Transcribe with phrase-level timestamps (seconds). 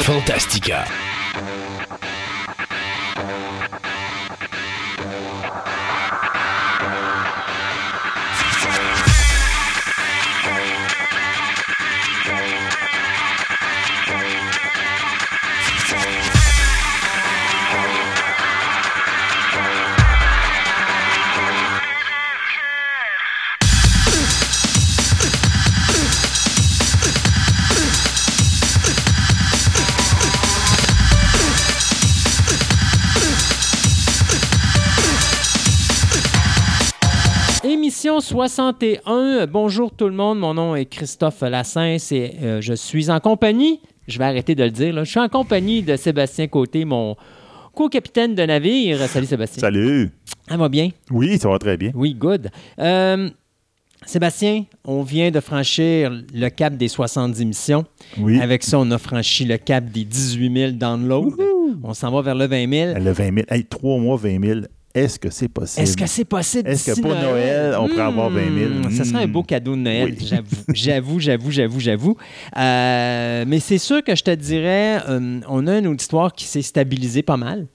[0.00, 0.86] Fantastica.
[38.12, 39.46] Émission 61.
[39.46, 43.80] Bonjour tout le monde, mon nom est Christophe Lassens et euh, je suis en compagnie,
[44.06, 47.16] je vais arrêter de le dire, là, je suis en compagnie de Sébastien Côté, mon
[47.74, 48.98] co-capitaine de navire.
[49.08, 49.60] Salut Sébastien.
[49.62, 50.10] Salut.
[50.46, 50.90] Ça va bien?
[51.10, 51.90] Oui, ça va très bien.
[51.94, 52.50] Oui, good.
[52.78, 53.30] Euh,
[54.04, 57.86] Sébastien, on vient de franchir le cap des 70 missions.
[58.18, 58.38] Oui.
[58.42, 61.36] Avec ça, on a franchi le cap des 18 000 downloads.
[61.82, 62.98] On s'en va vers le 20 000.
[62.98, 63.36] Le 20 000.
[63.48, 64.60] Hey, trois mois, 20 000.
[64.94, 65.82] Est-ce que c'est possible?
[65.82, 66.68] Est-ce que c'est possible?
[66.68, 68.70] Est-ce que pour Noël, on pourrait avoir 20 000?
[68.70, 70.26] Hmm, Ça serait un beau cadeau de Noël, Oui.
[70.26, 70.56] j'avoue.
[70.74, 72.16] J'avoue, j'avoue, j'avoue, j'avoue.
[72.58, 76.62] Euh, mais c'est sûr que je te dirais, euh, on a une auditoire qui s'est
[76.62, 77.66] stabilisée pas mal.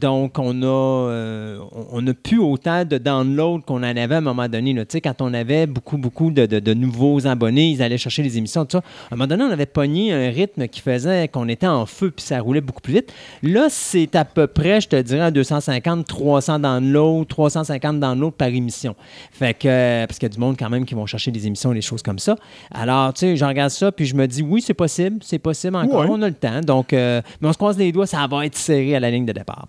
[0.00, 4.18] Donc, on a, euh, on on a plus autant de downloads qu'on en avait à
[4.18, 4.72] un moment donné.
[4.72, 4.84] là.
[4.84, 8.22] Tu sais, quand on avait beaucoup, beaucoup de, de- de nouveaux abonnés, ils allaient chercher
[8.24, 8.84] les émissions, tout ça.
[9.10, 12.10] À un moment donné, on avait pogné un rythme qui faisait qu'on était en feu,
[12.10, 13.12] puis ça roulait beaucoup plus vite.
[13.44, 18.48] Là, c'est à peu près, je te dirais, à 250, 300 downloads, 350 downloads par
[18.48, 18.94] émission.
[19.32, 21.46] Fait que, euh, parce qu'il y a du monde quand même qui vont chercher des
[21.46, 22.36] émissions et des choses comme ça.
[22.72, 25.76] Alors, tu sais, je regarde ça, puis je me dis, oui, c'est possible, c'est possible
[25.76, 26.06] encore, Ouais.
[26.10, 26.60] on a le temps.
[26.62, 29.26] Donc, euh, mais on se croise les doigts, ça va être serré à la ligne
[29.26, 29.66] de départ.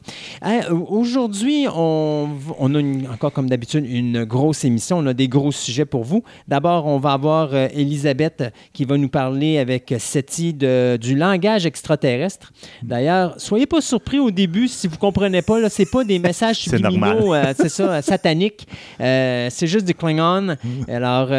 [0.90, 2.30] Aujourd'hui, on,
[2.60, 4.98] on a une- encore comme d'habitude une grosse émission.
[5.00, 6.24] On a des gros sujets pour vous.
[6.48, 11.66] D'abord, on va avoir euh, Elisabeth qui va nous parler avec Seti de- du langage
[11.66, 12.52] extraterrestre.
[12.84, 15.60] D'ailleurs, soyez pas surpris au début si vous comprenez pas.
[15.60, 18.68] Là, c'est pas des messages Euh, c'est ça, euh, sataniques.
[19.00, 20.56] Euh, c'est juste du Klingon.
[20.88, 21.30] Alors,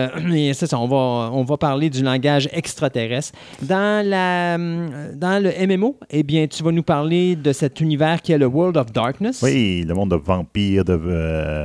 [0.55, 3.33] c'est ça, on va, on va parler du langage extraterrestre.
[3.63, 8.33] Dans, la, dans le MMO, eh bien, tu vas nous parler de cet univers qui
[8.33, 9.43] est le World of Darkness.
[9.43, 10.95] Oui, le monde de vampires, de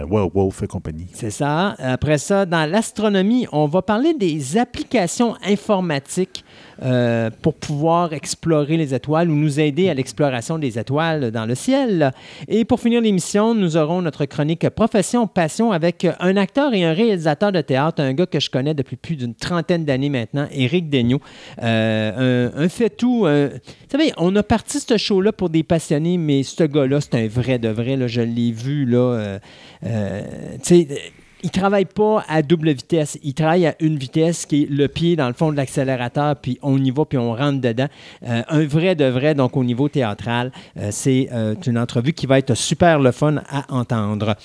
[0.09, 1.07] werewolf et compagnie.
[1.13, 1.75] C'est ça.
[1.79, 6.43] Après ça, dans l'astronomie, on va parler des applications informatiques
[6.83, 11.55] euh, pour pouvoir explorer les étoiles ou nous aider à l'exploration des étoiles dans le
[11.55, 12.11] ciel.
[12.47, 16.93] Et pour finir l'émission, nous aurons notre chronique Profession Passion avec un acteur et un
[16.93, 20.89] réalisateur de théâtre, un gars que je connais depuis plus d'une trentaine d'années maintenant, Éric
[20.89, 21.21] Daigneault.
[21.61, 23.25] Euh, un, un fait-tout.
[23.27, 23.51] un- Vous
[23.91, 27.59] savez, on a parti ce show-là pour des passionnés, mais ce gars-là, c'est un vrai
[27.59, 27.95] de vrai.
[27.97, 28.97] Là, je l'ai vu, là.
[28.97, 29.39] euh,
[29.85, 30.21] euh,
[31.43, 33.17] il travaille pas à double vitesse.
[33.23, 36.57] Il travaille à une vitesse qui est le pied dans le fond de l'accélérateur, puis
[36.61, 37.87] on y va, puis on rentre dedans.
[38.23, 42.25] Euh, un vrai de vrai, donc au niveau théâtral, euh, c'est euh, une entrevue qui
[42.25, 44.35] va être super le fun à entendre.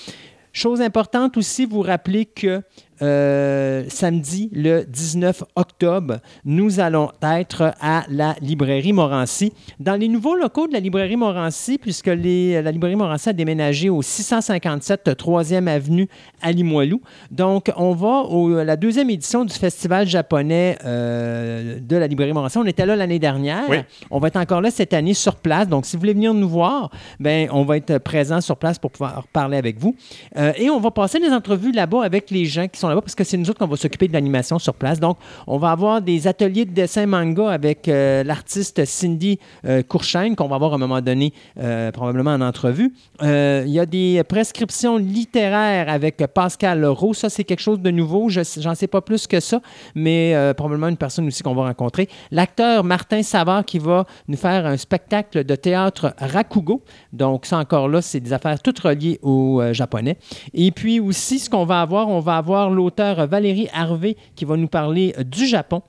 [0.53, 2.61] Chose importante aussi, vous rappelez que
[3.01, 9.53] euh, samedi, le 19 octobre, nous allons être à la librairie Morancy.
[9.79, 13.89] Dans les nouveaux locaux de la librairie Morancy, puisque les- la librairie Morancy a déménagé
[13.89, 16.07] au 657 3e avenue
[16.41, 17.01] à Limoilou.
[17.31, 18.23] Donc, on va
[18.61, 22.57] à la deuxième édition du festival japonais euh, de la librairie Morancy.
[22.57, 23.63] On était là l'année dernière.
[23.69, 23.77] Oui.
[24.11, 25.67] On va être encore là cette année sur place.
[25.67, 28.91] Donc, si vous voulez venir nous voir, ben, on va être présent sur place pour
[28.91, 29.95] pouvoir parler avec vous.
[30.37, 33.15] Euh, et on va passer des entrevues là-bas avec les gens qui sont là-bas parce
[33.15, 34.99] que c'est nous autres qu'on va s'occuper de l'animation sur place.
[34.99, 35.17] Donc,
[35.47, 40.47] on va avoir des ateliers de dessin manga avec euh, l'artiste Cindy euh, Courchaine qu'on
[40.47, 42.93] va avoir à un moment donné euh, probablement en entrevue.
[43.21, 47.13] Euh, Il y a des prescriptions littéraires avec Pascal Leroux.
[47.13, 48.29] Ça, c'est quelque chose de nouveau.
[48.29, 49.61] Je sais pas plus que ça,
[49.95, 52.07] mais probablement une personne aussi qu'on va rencontrer.
[52.31, 56.81] L'acteur Martin Savard qui va nous faire un spectacle de théâtre Rakugo.
[57.13, 60.17] Donc, ça encore là, c'est des affaires toutes reliées au euh, japonais.
[60.53, 64.55] Et puis aussi, ce qu'on va avoir, on va avoir l'auteur Valérie Harvey qui va
[64.55, 65.81] nous parler euh, du Japon.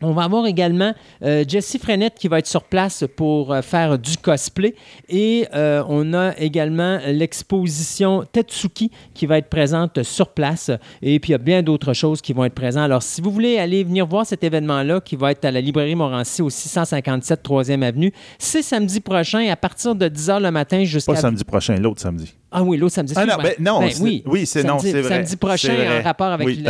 [0.00, 3.98] On va avoir également euh, Jessie Frenette qui va être sur place pour euh, faire
[3.98, 4.76] du cosplay.
[5.08, 10.70] Et euh, on a également l'exposition Tetsuki qui va être présente sur place.
[11.02, 12.84] Et puis il y a bien d'autres choses qui vont être présentes.
[12.84, 15.96] Alors si vous voulez aller venir voir cet événement-là qui va être à la librairie
[15.96, 21.12] Morancy au 657 3e Avenue, c'est samedi prochain à partir de 10h le matin jusqu'à
[21.12, 22.34] Pas samedi prochain, l'autre samedi.
[22.50, 23.12] Ah oui, l'autre samedi.
[23.14, 25.08] Ah non, ben non, Ben oui, oui, c'est- non, c'est vrai.
[25.16, 26.64] Samedi prochain, en rapport avec Oui,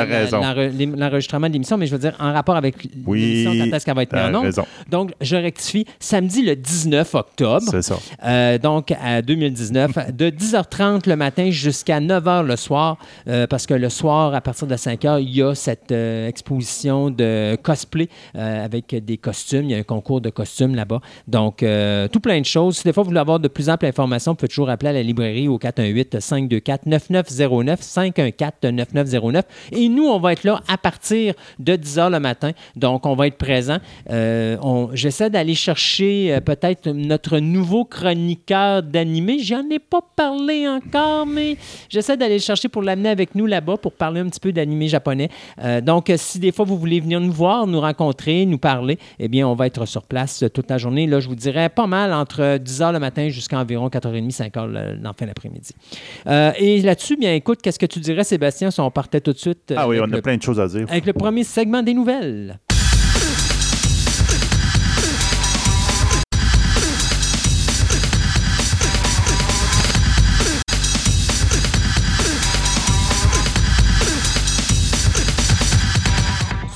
[0.96, 3.04] l'enregistrement de l'émission, mais je veux dire en rapport avec l'émission,
[3.52, 4.64] Oui, quand est-ce qu'elle va être mise en raison.
[4.90, 7.66] Donc, je rectifie, samedi le 19 octobre.
[7.70, 7.96] C'est ça.
[8.25, 12.98] Euh, donc, à 2019, de 10h30 le matin jusqu'à 9h le soir,
[13.28, 17.10] euh, parce que le soir, à partir de 5h, il y a cette euh, exposition
[17.10, 19.64] de cosplay avec des costumes.
[19.64, 21.00] Il y a un concours de costumes là-bas.
[21.28, 21.58] Donc,
[22.12, 22.78] tout plein de choses.
[22.78, 24.92] Si des fois, vous voulez avoir de plus amples informations, vous pouvez toujours appeler à
[24.94, 29.43] la librairie au 418-524-9909, 514-9909.
[29.73, 32.53] Et nous, on va être là à partir de 10h le matin.
[32.76, 33.79] Donc, on va être présent.
[34.11, 34.56] Euh,
[34.93, 39.38] J'essaie d'aller chercher euh, peut-être notre nouveau chroniqueur d'animé.
[39.41, 41.56] J'en ai pas parlé encore, mais
[41.88, 44.88] j'essaie d'aller le chercher pour l'amener avec nous là-bas pour parler un petit peu d'animé
[44.88, 45.29] japonais.
[45.62, 49.29] Euh, donc, si des fois vous voulez venir nous voir, nous rencontrer, nous parler, eh
[49.29, 51.06] bien, on va être sur place toute la journée.
[51.06, 54.97] Là, je vous dirais pas mal entre 10h le matin jusqu'à environ 4h30, 5h le-
[54.97, 55.57] dans la fin d'après-midi.
[56.26, 59.38] Euh, et là-dessus, bien, écoute, qu'est-ce que tu dirais, Sébastien, si on partait tout de
[59.38, 60.87] suite euh, Ah oui, avec on a le- plein de choses à dire.
[60.90, 62.58] avec le premier segment des nouvelles.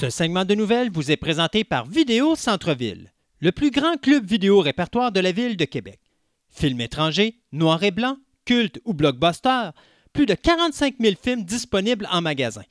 [0.01, 4.61] Ce segment de nouvelles vous est présenté par Vidéo Centre-Ville, le plus grand club vidéo
[4.61, 6.01] répertoire de la ville de Québec.
[6.51, 9.71] Films étrangers, noir et blanc, culte ou blockbuster,
[10.13, 12.63] plus de 45 000 films disponibles en magasin.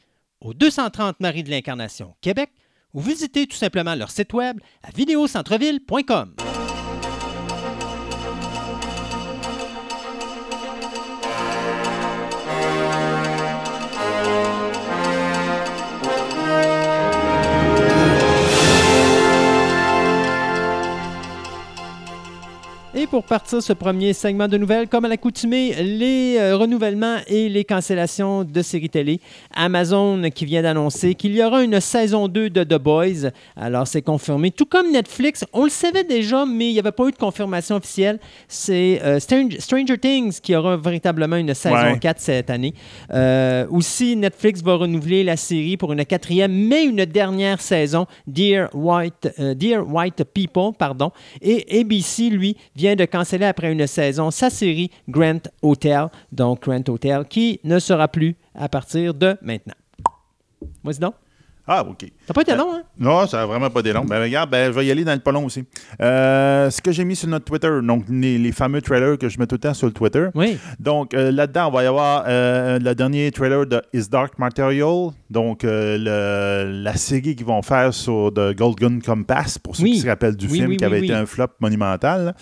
[0.41, 2.51] Au 230 Marie de l'Incarnation, Québec,
[2.93, 6.35] ou visitez tout simplement leur site web à vidéocentreville.com.
[23.01, 27.49] Et pour partir ce premier segment de nouvelles, comme à l'accoutumée, les euh, renouvellements et
[27.49, 29.19] les cancellations de séries télé.
[29.55, 33.31] Amazon qui vient d'annoncer qu'il y aura une saison 2 de The Boys.
[33.55, 34.51] Alors, c'est confirmé.
[34.51, 37.77] Tout comme Netflix, on le savait déjà, mais il n'y avait pas eu de confirmation
[37.77, 38.19] officielle.
[38.47, 41.97] C'est euh, Stran- Stranger Things qui aura véritablement une saison Ouais.
[41.97, 42.75] 4 cette année.
[43.11, 48.69] Euh, aussi, Netflix va renouveler la série pour une quatrième, mais une dernière saison, Dear
[48.75, 51.11] White, Dear White People, pardon.
[51.41, 56.83] Et ABC, lui, vient de canceller après une saison sa série Grant Hotel, donc Grant
[56.87, 59.73] Hotel, qui ne sera plus à partir de maintenant.
[60.83, 61.13] Vas-y donc.
[61.67, 62.01] Ah, OK.
[62.01, 62.81] Ça n'a pas été long, hein?
[62.97, 64.03] Non, ça n'a vraiment pas des longs.
[64.03, 65.63] Ben, regarde, ben, je vais y aller dans le pas long aussi.
[66.01, 69.39] Euh, ce que j'ai mis sur notre Twitter, donc les, les fameux trailers que je
[69.39, 70.27] mets tout le temps sur le Twitter.
[70.33, 70.57] Oui.
[70.79, 75.11] Donc euh, là-dedans, on va y avoir euh, le dernier trailer de Is Dark Material,
[75.29, 75.97] donc euh,
[76.65, 79.91] le- la série qu'ils vont faire sur The Golden Compass, pour ceux Oui.
[79.91, 82.35] qui se rappellent du Oui, film oui, qui avait été un flop monumental.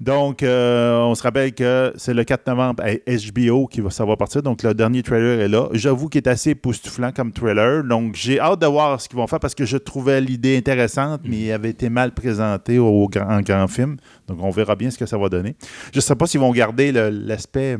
[0.00, 4.16] Donc, euh, on se rappelle que c'est le 4 novembre à HBO qui va savoir
[4.16, 4.42] partir.
[4.42, 5.68] Donc, le dernier trailer est là.
[5.72, 7.84] J'avoue qu'il est assez époustouflant comme trailer.
[7.84, 11.20] Donc, j'ai hâte de voir ce qu'ils vont faire parce que je trouvais l'idée intéressante,
[11.24, 13.98] mais il avait été mal présenté au grand, en grand film.
[14.26, 15.54] Donc, on verra bien ce que ça va donner.
[15.92, 17.76] Je ne sais pas s'ils vont garder l'aspect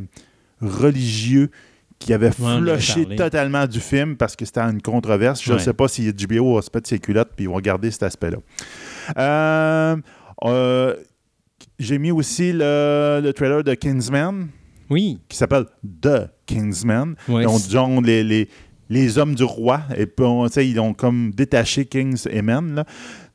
[0.61, 1.50] religieux
[1.99, 5.43] qui avait flushé totalement du film parce que c'était une controverse.
[5.43, 5.62] Je ne Ouais.
[5.62, 8.38] sais pas si HBO va se mettre ses culottes puis ils vont garder cet aspect-là.
[9.19, 9.96] Euh,
[10.44, 10.96] euh,
[11.81, 14.47] j'ai mis aussi le, le trailer de Kingsman
[14.91, 15.19] Oui.
[15.29, 15.65] qui s'appelle
[16.03, 17.17] The Kingsman.
[17.29, 17.61] Ouais, Donc,
[18.05, 18.49] les, les,
[18.88, 19.81] les hommes du roi.
[19.97, 22.75] Et puis, on- ils ont comme détaché Kings et Men.
[22.75, 22.85] là.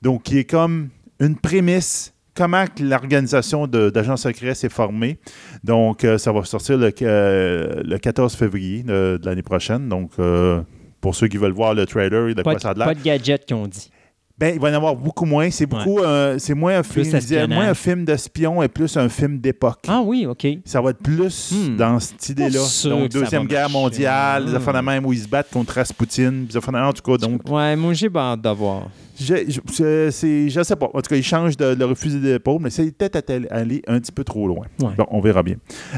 [0.01, 0.89] Donc, qui est comme
[1.19, 2.13] une prémisse.
[2.35, 5.17] Comment l'organisation de- d'agents secrets s'est formée.
[5.63, 9.87] Donc, euh, ça va sortir le, euh, le 14 février de, de l'année prochaine.
[9.87, 10.61] Donc, euh,
[10.99, 12.87] pour ceux qui veulent voir le trailer de Pas, quoi ça a de, l'air.
[12.89, 13.89] pas de gadget qu'on dit.
[14.37, 15.49] Ben, il va y en avoir beaucoup moins.
[15.49, 19.07] C'est beaucoup, euh, c'est moins un film, disais, moins un film d'espion et plus un
[19.07, 19.79] film d'époque.
[19.87, 20.45] Ah oui, OK.
[20.65, 21.77] Ça va être plus Hmm.
[21.77, 22.59] dans cette idée-là.
[22.89, 23.73] Donc, Deuxième Guerre marcher.
[23.77, 24.55] mondiale, les Hmm.
[24.55, 27.17] affaires de même où ils se battent contre Rasputin, affaires de- en tout cas.
[27.17, 28.89] Donc, Ouais, moi, j'ai hâte de voir.
[29.19, 30.85] Je, je, c'est- c'est- je sais pas.
[30.93, 34.11] En tout cas, ils changent de, le refusé d'épaule, mais c'est peut-être aller un petit
[34.11, 34.65] peu trop loin.
[34.81, 34.93] Ouais.
[34.97, 35.55] Bon, on verra bien.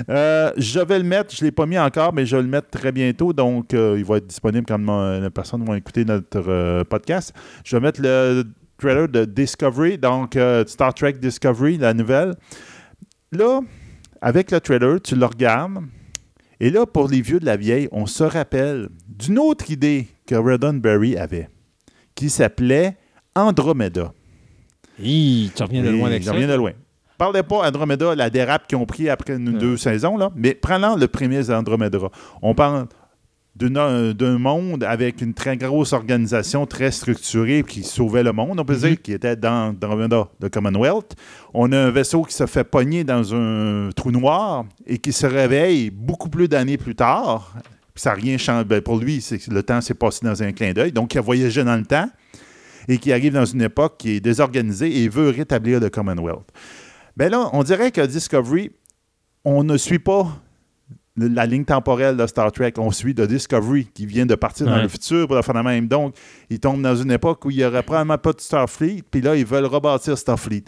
[0.10, 2.48] Euh, je vais le mettre, je ne l'ai pas mis encore, mais je vais le
[2.48, 3.34] mettre très bientôt.
[3.34, 7.34] Donc, euh, il va être disponible quand mon- les personnes vont écouter notre euh, podcast.
[7.64, 8.44] Je vais mettre le
[8.78, 12.34] trailer de Discovery, donc euh, Star Trek Discovery, la nouvelle.
[13.32, 13.62] Là,
[14.22, 15.80] avec le trailer, tu le regardes.
[16.60, 20.36] Et là, pour les vieux de la vieille, on se rappelle d'une autre idée que
[20.36, 21.50] Roddenberry avait,
[22.16, 22.98] qui s'appelait
[23.38, 24.12] Andromeda.
[25.00, 26.34] Hi, tu reviens de loin avec je ça?
[26.34, 26.72] reviens de loin.
[27.18, 29.60] Parlez pas Andromeda, la dérape qu'ils ont pris après une, Ouais.
[29.60, 31.98] deux saisons, là, mais prenons le premier Andromeda.
[32.42, 32.88] On parle
[33.56, 38.76] d'un monde avec une très grosse organisation, très structurée, qui sauvait le monde, on peut
[38.76, 41.16] dire, qui était dans, dans le Commonwealth.
[41.56, 45.26] On a un vaisseau qui se fait pogner dans un trou noir et qui se
[45.26, 47.54] réveille beaucoup plus d'années plus tard.
[47.96, 48.64] Puis ça n'a rien changé.
[48.64, 50.92] Ben, pour lui, c'est que le temps s'est passé dans un clin d'œil.
[50.92, 52.08] Donc, il a voyagé dans le temps
[52.88, 56.50] et qui arrive dans une époque qui est désorganisée et veut rétablir le Commonwealth.
[57.16, 58.72] Ben là, on dirait que Discovery,
[59.44, 60.28] on ne suit pas
[61.18, 62.74] la ligne temporelle de Star Trek.
[62.78, 65.64] On suit de Discovery qui vient de partir dans le futur pour le faire la
[65.64, 65.88] même.
[65.88, 66.16] Donc,
[66.50, 69.36] ils tombent dans une époque où il n'y aurait probablement pas de Starfleet, puis là,
[69.36, 70.64] ils veulent rebâtir Starfleet.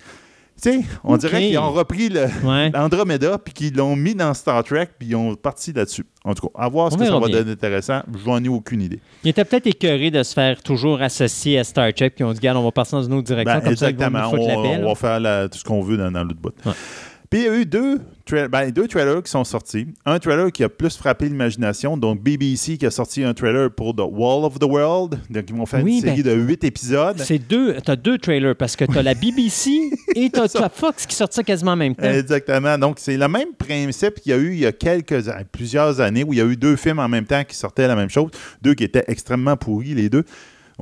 [0.61, 2.69] Sais, on dirait qu'ils ont repris le, Ouais.
[2.75, 6.05] Andromeda, puis qu'ils l'ont mis dans Star Trek, puis ils ont parti là-dessus.
[6.25, 7.37] En tout cas, à voir ce On que ça va bien.
[7.37, 8.01] donner intéressant.
[8.25, 8.99] J'en ai aucune idée.
[9.23, 12.39] Il était peut-être écœuré de se faire toujours associer à Star Trek, puis on dit,
[12.39, 14.19] regarde, on va passer dans une autre direction, Ben, comme ils exactement.
[14.19, 16.53] la On, va faire la- tout ce qu'on veut dans, dans l'autre bout.
[16.65, 16.73] Ouais.
[17.29, 19.85] Puis il y a eu deux, tra- ben, deux trailers qui sont sortis.
[20.03, 21.95] Un trailer qui a plus frappé l'imagination.
[21.95, 25.19] Donc BBC qui a sorti un trailer pour The Wall of the World.
[25.29, 27.19] Donc ils vont faire Oui, une série de huit épisodes.
[27.19, 31.15] C'est deux, t'as deux trailers parce que t'as la BBC et t'as t'as Fox qui
[31.15, 32.09] sort ça quasiment en même temps.
[32.09, 32.77] Exactement.
[32.79, 36.23] Donc, c'est le même principe qu'il y a eu il y a quelques plusieurs années
[36.23, 38.31] où il y a eu deux films en même temps qui sortaient la même chose.
[38.63, 40.23] Deux qui étaient extrêmement pourris, les deux.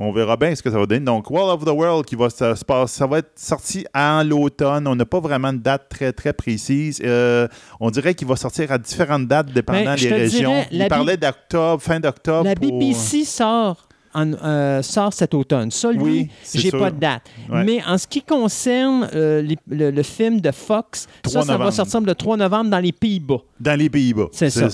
[0.00, 1.04] On verra bien ce que ça va donner.
[1.04, 4.22] Donc, Wall of the World qui va se, se passer, ça va être sorti en
[4.22, 4.86] l'automne.
[4.86, 7.00] On n'a pas vraiment de date très, très précise.
[7.04, 7.48] Euh,
[7.80, 10.50] on dirait qu'il va sortir à différentes dates dépendant Ben, des régions.
[10.50, 12.44] dirais, Il la parlait d'octobre, fin d'octobre.
[12.44, 15.72] La pour- BBC sort, en- euh, sort cet automne.
[15.72, 17.22] Ça, lui, Oui, j'ai pas de date.
[17.50, 17.64] Ouais.
[17.64, 21.56] Mais en ce qui concerne euh, les- le, le film de Fox, 3 ça, ça
[21.58, 23.40] va sortir le 3 novembre dans les Pays-Bas.
[23.58, 24.28] Dans les Pays-Bas.
[24.30, 24.68] C'est ça.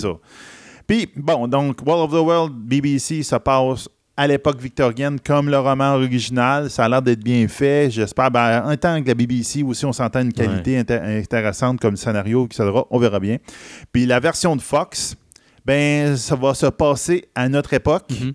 [0.86, 5.58] Puis, bon, donc, Wall of the World, BBC, ça passe à l'époque victorienne comme le
[5.58, 6.70] roman original.
[6.70, 7.90] Ça a l'air d'être bien fait.
[7.90, 11.96] J'espère, ben, en tant que la BBC aussi, on s'entend une qualité inté- intéressante comme
[11.96, 12.70] scénario, etc.
[12.90, 13.38] On verra bien.
[13.92, 15.16] Puis la version de Fox,
[15.64, 18.04] ben, ça va se passer à notre époque.
[18.10, 18.32] Mhm.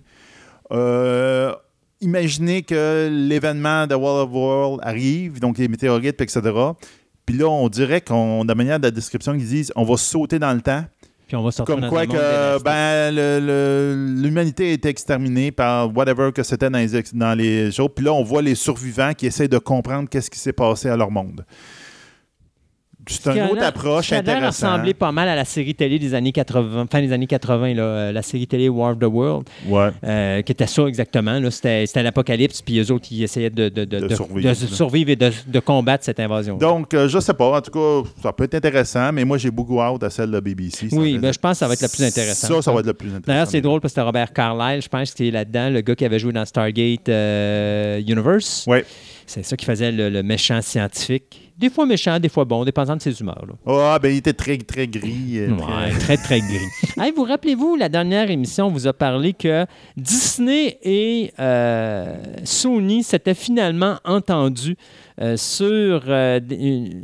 [0.71, 1.53] Euh,
[2.01, 6.41] imaginez que l'événement de Wall of World arrive, donc les météorites, etc.
[7.25, 10.39] Puis là, on dirait qu'on, de manière de la description, ils disent on va sauter
[10.39, 10.83] dans le temps.
[11.29, 13.11] Puis on va sortir Comme dans quoi un que ben,
[14.19, 17.93] l'humanité a été exterminée par whatever que c'était dans les, dans les jours.
[17.93, 20.97] Puis là, on voit les survivants qui essayent de comprendre qu'est-ce qui s'est passé à
[20.97, 21.45] leur monde.
[23.09, 24.69] C'est une autre approche Ça intéressante.
[24.71, 27.81] ressemblé pas mal à la série télé des années 80, fin des années 80, là,
[27.83, 29.89] euh, la série télé War of the World, Ouais.
[30.03, 31.39] euh, qui était ça exactement.
[31.49, 35.09] C'était l'apocalypse, puis eux autres, ils essayaient de, de- de- De de- survivre.
[35.09, 36.57] et de, combattre cette invasion.
[36.57, 37.57] Donc, euh, je sais pas.
[37.57, 40.39] En tout cas, ça peut être intéressant, mais moi, j'ai beaucoup hâte à celle de
[40.39, 40.89] BBC.
[40.89, 42.51] Ça oui, fait- ben, je pense que ça va être la plus intéressante.
[42.57, 43.23] Ça, ça va être le plus intéressant.
[43.27, 45.95] D'ailleurs, c'est drôle parce que c'était Robert Carlyle, je pense, qui est là-dedans, le gars
[45.95, 48.65] qui avait joué dans Stargate euh, Universe.
[48.67, 48.85] Ouais.
[49.29, 51.51] C'est ça qui faisait le, le méchant scientifique.
[51.55, 53.45] Des fois méchant, des fois bon, dépendant de ses humeurs.
[53.67, 55.33] Ah, ben, il était très, très gris.
[55.37, 56.65] euh, Ouais, très, très gris.
[56.99, 63.03] Hey, vous rappelez-vous, la dernière émission, on vous a parlé que Disney et euh, Sony
[63.03, 64.75] s'étaient finalement entendus
[65.21, 67.03] euh, sur une-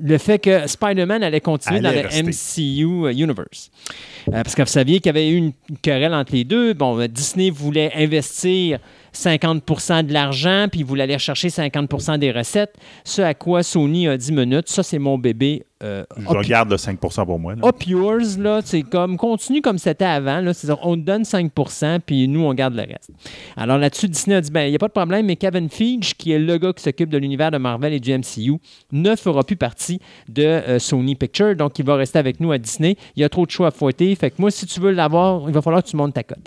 [0.00, 2.22] le fait que Spider-Man allait continuer Allait dans le.
[2.22, 3.70] MCU Universe.
[4.28, 6.72] Euh, parce que vous saviez qu'il y avait eu une querelle entre les deux.
[6.72, 8.78] Bon, Disney voulait investir
[9.14, 12.74] 50% de l'argent, puis il voulait aller chercher 50% des recettes.
[13.04, 15.64] Ce à quoi Sony a dit minutes, ça c'est mon bébé.
[15.82, 17.54] euh, Je regarde le 5% pour moi.
[17.54, 17.66] là.
[17.68, 22.00] Up yours, là, c'est comme, continue comme c'était avant, là, c'est-à-dire, on te donne 5%
[22.06, 23.10] puis nous, on garde le reste.
[23.56, 26.14] Alors là-dessus, Disney a dit, ben, il n'y a pas de problème, mais Kevin Feige,
[26.16, 28.58] qui est le gars qui s'occupe de l'univers de Marvel et du MCU,
[28.92, 32.58] ne fera plus partie de euh, Sony Pictures, donc il va rester avec nous à
[32.58, 32.96] Disney.
[33.16, 35.42] Il y a trop de choix à fouetter, fait que moi, si tu veux l'avoir,
[35.48, 36.46] il va falloir que tu montes ta cote.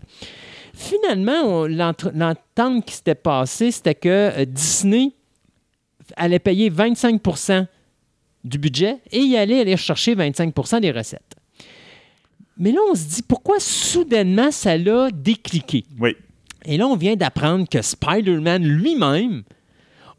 [0.75, 5.13] Finalement, l'entente qui s'était passée, c'était que euh, Disney
[6.17, 7.65] allait payer 25%
[8.44, 11.36] du budget et il allait aller chercher 25% des recettes.
[12.58, 15.86] Mais là, on se dit, pourquoi soudainement ça l'a décliqué?
[16.00, 16.15] Oui.
[16.65, 19.44] Et là, on vient d'apprendre que Spider-Man lui-même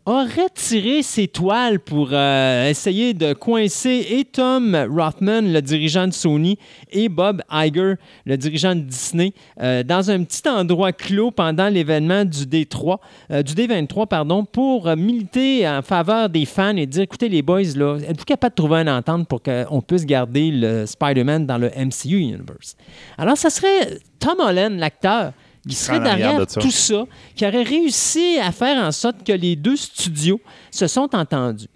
[0.07, 6.13] aurait tiré ses toiles pour euh, essayer de coincer et Tom Rothman, le dirigeant de
[6.13, 6.59] Sony,
[6.93, 7.95] et Bob Iger,
[8.25, 12.99] le dirigeant de Disney, euh, dans un petit endroit clos pendant l'événement du D3,
[13.33, 17.43] euh, du D23, pardon, pour euh, militer en faveur des fans et dire, écoutez les
[17.43, 21.59] boys, là, êtes-vous capable de trouver une entente pour qu'on puisse garder le Spider-Man dans
[21.59, 22.77] le MCU Universe?
[23.19, 25.33] Alors, ça serait Tom Holland, l'acteur,
[25.69, 26.61] qui serait derrière de ça.
[26.61, 27.05] tout ça,
[27.35, 31.69] qui aurait réussi à faire en sorte que les deux studios se sont entendus.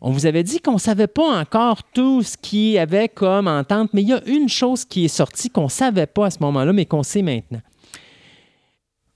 [0.00, 3.48] On vous avait dit qu'on ne savait pas encore tout ce qu'il y avait comme
[3.48, 6.30] entente, mais il y a une chose qui est sortie qu'on ne savait pas à
[6.30, 7.62] ce moment-là, mais qu'on sait maintenant.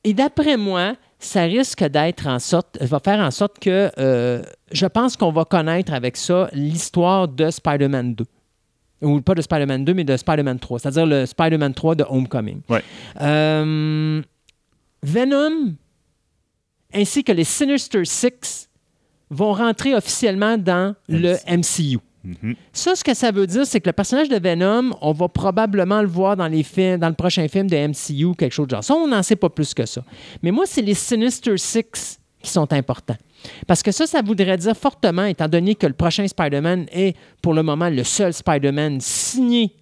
[0.03, 4.87] Et d'après moi, ça risque d'être en sorte, va faire en sorte que euh, je
[4.87, 8.25] pense qu'on va connaître avec ça l'histoire de Spider-Man 2.
[9.03, 12.61] Ou pas de Spider-Man 2, mais de Spider-Man 3, c'est-à-dire le Spider-Man 3 de Homecoming.
[12.69, 12.83] Ouais.
[13.21, 14.21] Euh,
[15.03, 15.75] Venom
[16.93, 18.69] ainsi que les Sinister Six
[19.31, 21.99] vont rentrer officiellement dans le MCU.
[22.23, 22.55] Mhm.
[22.73, 26.03] Ça, ce que ça veut dire, c'est que le personnage de Venom, on va probablement
[26.03, 28.85] le voir dans, les films, dans le prochain film de MCU, quelque chose de genre.
[28.85, 30.03] Ça, on n'en sait pas plus que ça.
[30.43, 33.17] Mais moi, c'est les Sinister Six qui sont importants.
[33.67, 37.55] Parce que ça, ça voudrait dire fortement, étant donné que le prochain Spider-Man est pour
[37.55, 39.75] le moment le seul Spider-Man signé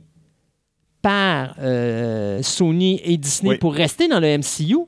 [1.02, 3.58] par euh, Sony et Disney Oui.
[3.58, 4.86] pour rester dans le MCU,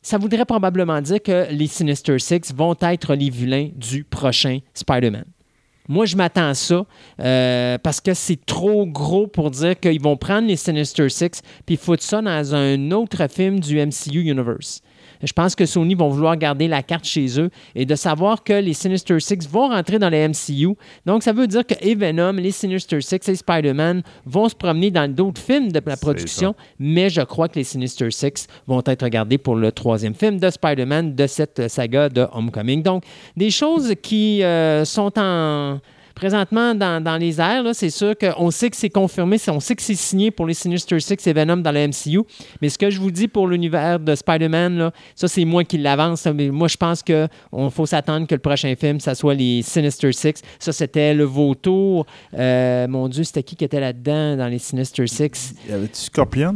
[0.00, 5.24] ça voudrait probablement dire que les Sinister Six vont être les vilains du prochain Spider-Man.
[5.88, 6.86] Moi, je m'attends à ça
[7.20, 11.76] euh, parce que c'est trop gros pour dire qu'ils vont prendre les Sinister Six puis
[11.76, 14.80] foutre ça dans un autre film du MCU Universe.
[15.22, 18.52] Je pense que Sony vont vouloir garder la carte chez eux et de savoir que
[18.52, 20.76] les Sinister Six vont rentrer dans le MCU.
[21.06, 24.90] Donc, ça veut dire que et Venom, les Sinister Six et Spider-Man vont se promener
[24.90, 29.02] dans d'autres films de la production, mais je crois que les Sinister Six vont être
[29.02, 32.82] regardés pour le troisième film de Spider-Man de cette saga de Homecoming.
[32.82, 33.04] Donc,
[33.36, 35.78] des choses qui euh, sont en
[36.22, 39.82] présentement dans, dans les airs, c'est sûr qu'on sait que c'est confirmé, on sait que
[39.82, 42.20] c'est signé pour les Sinister Six et Venom dans le MCU.
[42.60, 46.24] Mais ce que je vous dis pour l'univers de Spider-Man, ça, c'est moi qui l'avance.
[46.32, 47.28] Mais moi, je pense qu'il
[47.72, 50.34] faut s'attendre que le prochain film, ça soit les Sinister Six.
[50.60, 52.06] Ça, c'était le vautour.
[52.38, 55.54] Euh, mon Dieu, c'était qui qui était là-dedans dans les Sinister Six?
[55.68, 56.54] Y avait-tu Scorpion?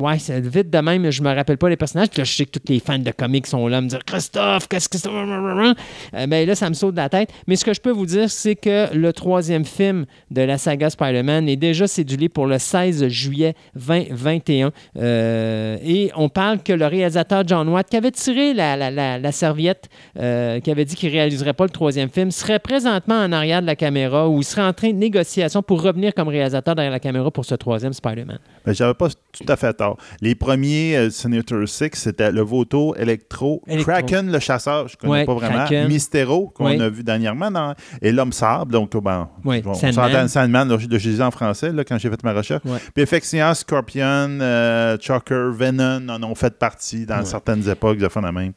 [0.00, 2.08] Ouais, c'est vite de même, je me rappelle pas les personnages.
[2.10, 4.04] Puis là, je sais que tous les fans de comics sont là à me dire
[4.04, 5.08] Christophe, qu'est-ce que c'est?
[5.08, 7.30] Euh, Ben là, ça me saute de la tête.
[7.46, 10.90] Mais ce que je peux vous dire, c'est que le troisième film de la saga
[10.90, 14.72] Spider-Man est déjà cédulé pour le 16 juillet 2021.
[14.98, 19.18] Euh, et on parle que le réalisateur John Watt, qui avait tiré la, la- la-
[19.18, 19.88] la serviette,
[20.18, 23.60] euh, qui avait dit qu'il ne réaliserait pas le troisième film, serait présentement en arrière
[23.62, 27.00] de la caméra ou serait en train de négociation pour revenir comme réalisateur derrière la
[27.00, 28.38] caméra pour ce troisième Spider-Man.
[28.64, 29.96] Ben, J'avais pas tout à fait tort.
[30.20, 33.92] Les premiers euh, Six, c'était le Vautour, Electro, Electro.
[33.92, 35.88] Kraken, le chasseur, je connais Ouais, pas vraiment, Kraken.
[35.88, 36.80] Mystero, qu'on Ouais.
[36.80, 40.76] a vu dernièrement, dans- et l'Homme Sable, donc ben, Ouais, bon, on s'entend Sandman, là,
[40.78, 42.62] je disais en français là, quand j'ai fait ma recherche.
[42.94, 48.30] Puis effectivement, Scorpion, euh, Choker, Venom en ont fait partie dans certaines époques de de
[48.30, 48.52] même.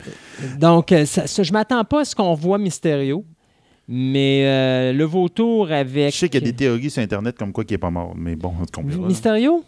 [0.59, 3.23] Donc, euh, ça- ça- je m'attends pas à ce qu'on voit Mysterio,
[3.87, 6.13] mais euh, le vautour avec.
[6.13, 8.13] Je sais qu'il y a des théories sur Internet comme quoi qu'il n'est pas mort,
[8.15, 9.07] mais bon, on verra.
[9.07, 9.63] Mysterio?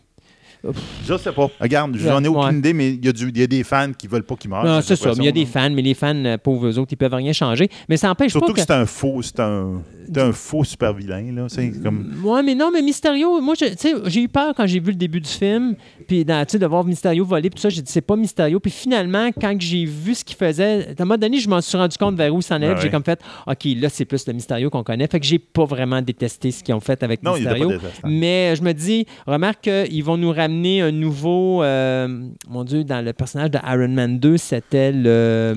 [1.07, 1.47] Je sais pas.
[1.59, 2.35] Regarde, j'en ai Ouais.
[2.45, 4.63] aucune idée, mais il y, y a des fans qui veulent pas qu'il meure.
[4.65, 5.11] Non, c'est ça.
[5.15, 7.33] Il y a des fans, mais les fans, euh, pauvres eux autres, ils peuvent rien
[7.33, 7.69] changer.
[7.89, 8.59] Mais ça n'empêche pas Surtout que.
[8.59, 11.45] que c'est un faux, c'est un, c'est un faux super vilain, là.
[11.47, 12.13] C'est comme.
[12.23, 14.91] Ouais, mais non, mais Mysterio, moi, je- tu sais, j'ai eu peur quand j'ai vu
[14.91, 15.75] le début du film,
[16.07, 18.59] puis de voir Mysterio voler, puis ça, j'ai dit, c'est pas Mysterio.
[18.59, 21.77] Puis finalement, quand j'ai vu ce qu'il faisait, à un moment donné, je m'en suis
[21.77, 22.91] rendu compte vers où il s'en allait, Ah puis j'ai ouais.
[22.91, 25.07] comme fait, OK, là, c'est plus le Mysterio qu'on connaît.
[25.07, 27.71] Fait que j'ai pas vraiment détesté ce qu'ils ont fait avec Non, Mysterio.
[28.05, 31.61] Mais je me dis, remarque qu'ils vont nous ramener un nouveau.
[31.63, 32.07] euh,
[32.49, 35.53] mon Dieu, dans le personnage de Iron Man 2, c'était le,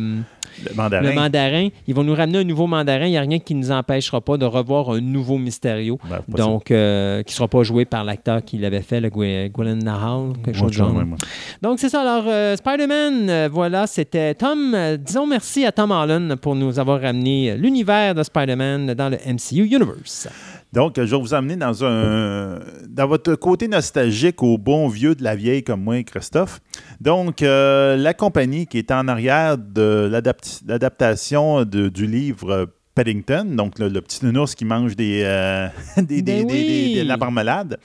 [0.69, 1.03] Le mandarin.
[1.09, 1.69] le mandarin.
[1.87, 3.07] Ils vont nous ramener un nouveau mandarin.
[3.07, 5.99] Il n'y a rien qui nous empêchera pas de revoir un nouveau Mysterio.
[6.09, 9.83] Ben, Donc, euh, qui ne sera pas joué par l'acteur qui l'avait fait, le Gwyneth
[9.85, 10.91] Nahal, quelque chose de genre.
[10.93, 11.17] Ouais, ouais, ouais.
[11.63, 12.01] Donc, c'est ça.
[12.03, 14.77] Alors, euh, Spider-Man, euh, voilà, c'était Tom.
[14.99, 19.65] disons merci à Tom Holland pour nous avoir ramené l'univers de Spider-Man dans le MCU
[19.67, 20.29] Universe.
[20.73, 25.25] Donc, je vais vous amener dans un dans votre côté nostalgique au bon vieux de
[25.25, 26.61] la vieille comme moi, Christophe.
[27.01, 33.79] Donc, euh, la compagnie qui est en arrière de l'adapt- l'adaptation du livre Paddington, donc
[33.81, 36.95] le, le petit nounours qui mange des, euh, des, des- Ben des- oui.
[36.95, 37.79] des- de la marmelade,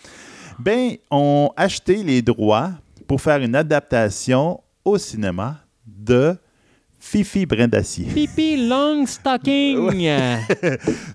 [0.59, 2.71] ben, ont acheté les droits
[3.07, 6.35] pour faire une adaptation au cinéma de
[7.07, 8.07] Fifi Brindacier.
[8.07, 10.09] Pipi Longstocking.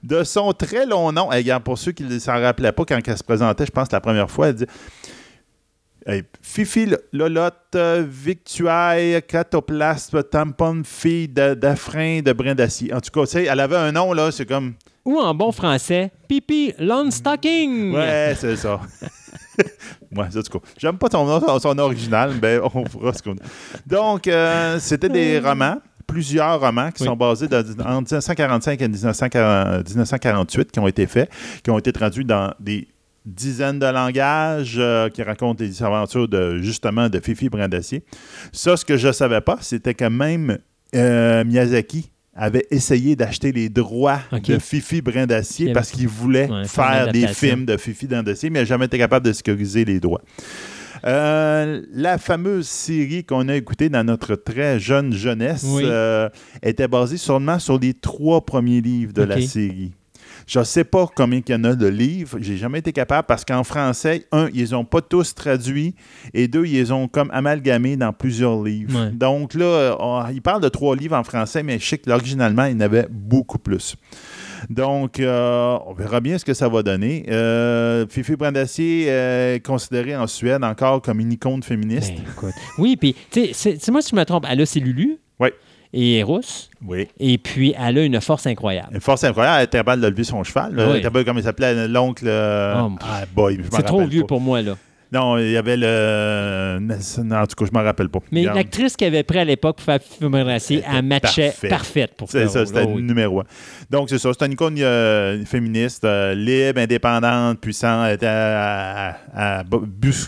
[0.05, 1.27] de son très long nom.
[1.27, 4.01] Regarde, pour ceux qui ne s'en rappelaient pas quand elle se présentait, je pense la
[4.01, 4.67] première fois, elle dit
[6.07, 12.95] eh, Fifi Lolotte, Victuaille, Catoplasme, Tampon, fille d'Affrin, de brin d'acier.
[12.95, 14.75] En tout cas, tu sais, elle avait un nom, là, c'est comme.
[15.05, 17.95] Ou en bon français, Pipi Longstocking.
[17.95, 18.81] Ouais, c'est ça.
[20.17, 20.67] Ouais, c'est en tout cas.
[20.79, 23.37] J'aime pas ton son original, mais on fera ce qu'on
[23.87, 27.09] Donc, euh, c'était des romans, plusieurs romans qui Oui.
[27.09, 31.31] sont basés dans- en 1945 et 1940 1948 qui ont été faits,
[31.63, 32.89] qui ont été traduits dans des
[33.27, 38.03] dizaines de langages euh, qui racontent les aventures de justement de Fifi Brandacier.
[38.53, 40.59] Ça, ce que je savais pas, c'était que même
[40.97, 47.11] euh, Miyazaki avait essayé d'acheter les droits de Fifi Brindacier parce qu'il voulait Ouais, faire
[47.13, 50.23] des films de Fifi Brindacier, mais il n'a jamais été capable de sécuriser les droits.
[51.05, 55.83] Euh, la fameuse série qu'on a écoutée dans notre très jeune jeunesse Oui.
[55.87, 56.29] euh,
[56.63, 59.93] était basée seulement sur les trois premiers livres de la série.
[60.53, 62.39] Je sais pas combien il y en a de livres.
[62.41, 65.95] J'ai jamais été capable parce qu'en français, un, ils ont pas tous traduit
[66.35, 69.01] et deux, ils les ont comme amalgamés dans plusieurs livres.
[69.01, 69.11] Ouais.
[69.13, 72.65] Donc là, on- ils parlent de trois livres en français, mais je sais que originalement,
[72.65, 73.95] il y en avait beaucoup plus.
[74.69, 77.27] Donc, euh, on verra bien ce que ça va donner.
[77.31, 82.13] Euh, Fifi Brandacier est considérée en Suède encore comme une icône féministe.
[82.17, 82.55] Ben, écoute.
[82.77, 85.19] Oui, puis, tu sais, moi, si je me trompe, elle a ses Lulu.
[85.93, 86.71] Et est rousse.
[86.87, 87.09] Oui.
[87.19, 88.91] Et puis, elle a une force incroyable.
[88.95, 90.75] Une force incroyable, elle était capable de lever son cheval.
[90.75, 90.85] là.
[90.85, 90.91] Oui.
[90.91, 92.25] Elle était capable, comme il s'appelait, l'oncle.
[92.29, 94.27] euh, Oh, ah, boy, C'est trop vieux pas.
[94.29, 94.77] pour moi, là.
[95.13, 96.79] Non, il y avait le.
[96.81, 98.21] Non, en tout cas, je m'en rappelle pas.
[98.31, 101.71] Mais l'actrice qu'il avait pris à l'époque pour faire Brandacier, Elle matchait parfaite.
[101.71, 103.03] parfaite pour C'est faire ça, c'était oh, le oui.
[103.03, 103.45] numéro un.
[103.91, 104.31] Donc, c'est ça.
[104.39, 108.23] C'est une icône euh, féministe, euh, libre, indépendante, puissante.
[108.23, 109.65] Elle,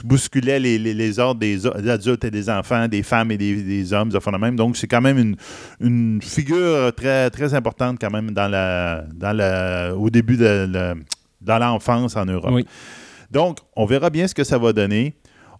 [0.04, 3.92] bousculait les, les- les ordres des, adultes et des enfants, des femmes et des, des
[3.92, 4.56] hommes, de même.
[4.56, 5.36] Donc, c'est quand même une,
[5.80, 10.94] une figure très, très importante, quand même, dans la, dans la, au début de, la-
[11.40, 12.50] dans l'enfance en Europe.
[12.52, 12.66] Oui.
[13.32, 15.14] Donc, on verra bien ce que ça va donner.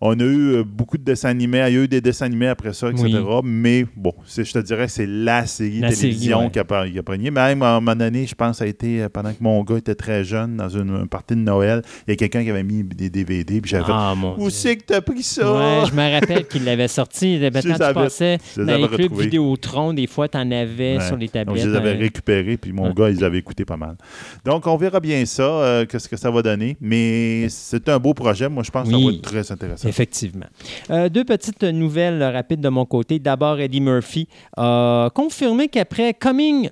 [0.05, 1.59] On a eu euh, beaucoup de dessins animés.
[1.69, 3.21] Il y a eu des dessins animés après ça, etc.
[3.25, 3.41] Oui.
[3.45, 6.51] Mais bon, je te dirais que c'est la série La télévision série, ouais.
[6.51, 7.31] qui a, qui pogné.
[7.31, 9.77] Même à un moment donné, je pense, ça a été euh, pendant que mon gars
[9.77, 12.83] était très jeune, dans une, partie de Noël, il y a quelqu'un qui avait mis
[12.83, 13.61] des DVD.
[13.61, 15.53] Puis j'avais Ah, Où c'est que t'as pris ça?
[15.53, 17.39] Ouais, je me rappelle qu'il l'avait sorti.
[17.39, 19.21] Maintenant, tu passais dans les avais clubs.
[19.21, 21.07] Vidéotron, des fois, tu en avais Ouais.
[21.07, 21.63] sur les Donc, tablettes.
[21.63, 23.95] je les avais euh, récupérés, puis mon gars, ils les avait écoutés pas mal.
[24.45, 26.77] Donc, on verra bien ça, euh, qu'est-ce que ça va donner.
[26.81, 28.49] Mais c'est un beau projet.
[28.49, 29.92] Moi, je pense que ça va être très intéressant.
[29.93, 30.47] Effectivement.
[30.89, 33.19] Euh, deux petites nouvelles rapides de mon côté.
[33.19, 34.27] D'abord, Eddie Murphy
[34.57, 36.71] a confirmé qu'après Coming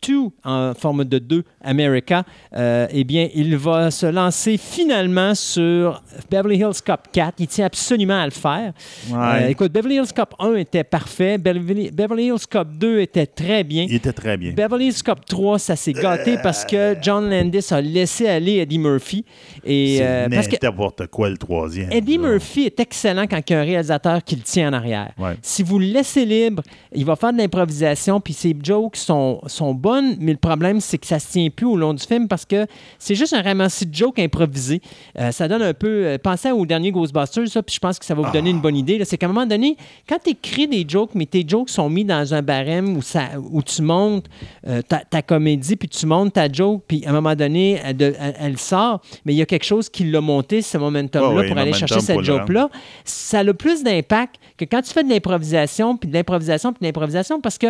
[0.00, 2.24] to en forme de 2 America,
[2.56, 7.34] euh, eh bien, il va se lancer finalement sur Beverly Hills Cop 4.
[7.38, 8.72] Il tient absolument à le faire.
[9.10, 9.16] Ouais.
[9.16, 11.38] Euh, écoute, Beverly Hills Cop 1 était parfait.
[11.38, 13.86] Beverly, Beverly Hills Cop 2 était très bien.
[13.88, 14.52] Il était très bien.
[14.52, 18.78] Beverly Hills Cop 3, ça s'est gâté parce que John Landis a laissé aller Eddie
[18.78, 19.24] Murphy.
[19.64, 20.28] Et, C'est euh,
[20.62, 21.90] n'importe quoi, le troisième.
[21.92, 22.28] Eddie là.
[22.28, 25.12] Murphy est excellent quand il y a un réalisateur qui le tient en arrière.
[25.18, 25.36] Ouais.
[25.42, 29.74] Si vous le laissez libre, il va faire de l'improvisation, puis ses jokes sont, sont
[30.20, 32.66] mais le problème, c'est que ça se tient plus au long du film parce que
[32.98, 34.80] c'est juste un ramassis de jokes improvisés.
[35.18, 35.88] Euh, ça donne un peu...
[36.06, 38.60] euh, pensez au dernier Ghostbusters, ça, puis je pense que ça va vous donner une
[38.60, 39.02] bonne idée.
[39.04, 39.76] C'est qu'à un moment donné,
[40.08, 43.22] quand tu écris des jokes, mais tes jokes sont mis dans un barème où, ça,
[43.50, 44.26] où tu montes
[44.66, 47.96] euh, ta, ta comédie, puis tu montes ta joke, puis à un moment donné, elle,
[47.96, 51.28] de- elle- elle sort, mais il y a quelque chose qui l'a monté, ce momentum-là,
[51.34, 52.70] ouais, pour aller chercher cette le joke-là là,
[53.04, 56.86] ça a plus d'impact que quand tu fais de l'improvisation, puis de l'improvisation, puis de
[56.86, 57.66] l'improvisation, parce que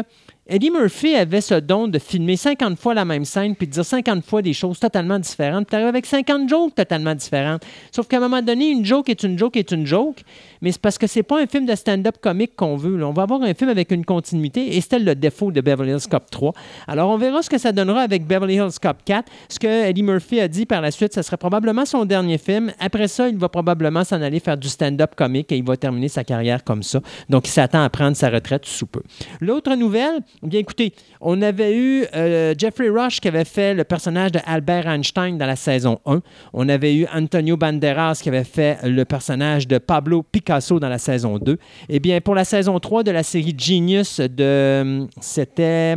[0.51, 3.85] Eddie Murphy avait ce don de filmer 50 fois la même scène, puis de dire
[3.85, 5.69] 50 fois des choses totalement différentes.
[5.69, 7.63] Tu arrives avec 50 jokes totalement différentes.
[7.93, 10.23] Sauf qu'à un moment donné, une joke est une joke est une joke,
[10.63, 13.05] mais c'est parce que c'est pas un film de stand-up comique qu'on veut.
[13.05, 16.09] On va avoir un film avec une continuité, et c'était le défaut de Beverly Hills
[16.11, 16.53] Cop 3.
[16.87, 19.31] Alors, on verra ce que ça donnera avec Beverly Hills Cop 4.
[19.49, 22.73] Ce que Eddie Murphy a dit par la suite, ce serait probablement son dernier film.
[22.79, 26.09] Après ça, il va probablement s'en aller faire du stand-up comique et il va terminer
[26.09, 27.01] sa carrière comme ça.
[27.29, 29.03] Donc, il s'attend à prendre sa retraite sous peu.
[29.41, 34.33] L'autre nouvelle, bien écoutez, on avait eu euh, Jeffrey Rush qui avait fait le personnage
[34.33, 36.21] de Albert Einstein dans la saison 1.
[36.53, 40.99] On avait eu Antonio Banderas qui avait fait le personnage de Pablo Picasso dans la
[40.99, 41.59] saison 2.
[41.89, 45.97] Eh bien, pour la saison 3 de la série Genius, de, c'était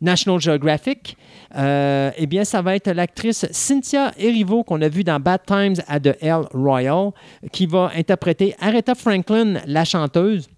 [0.00, 1.16] National Geographic,
[1.56, 5.76] euh, eh bien, ça va être l'actrice Cynthia Erivo qu'on a vue dans Bad Times
[5.86, 7.10] at the El Royal,
[7.50, 10.48] qui va interpréter Aretha Franklin, la chanteuse.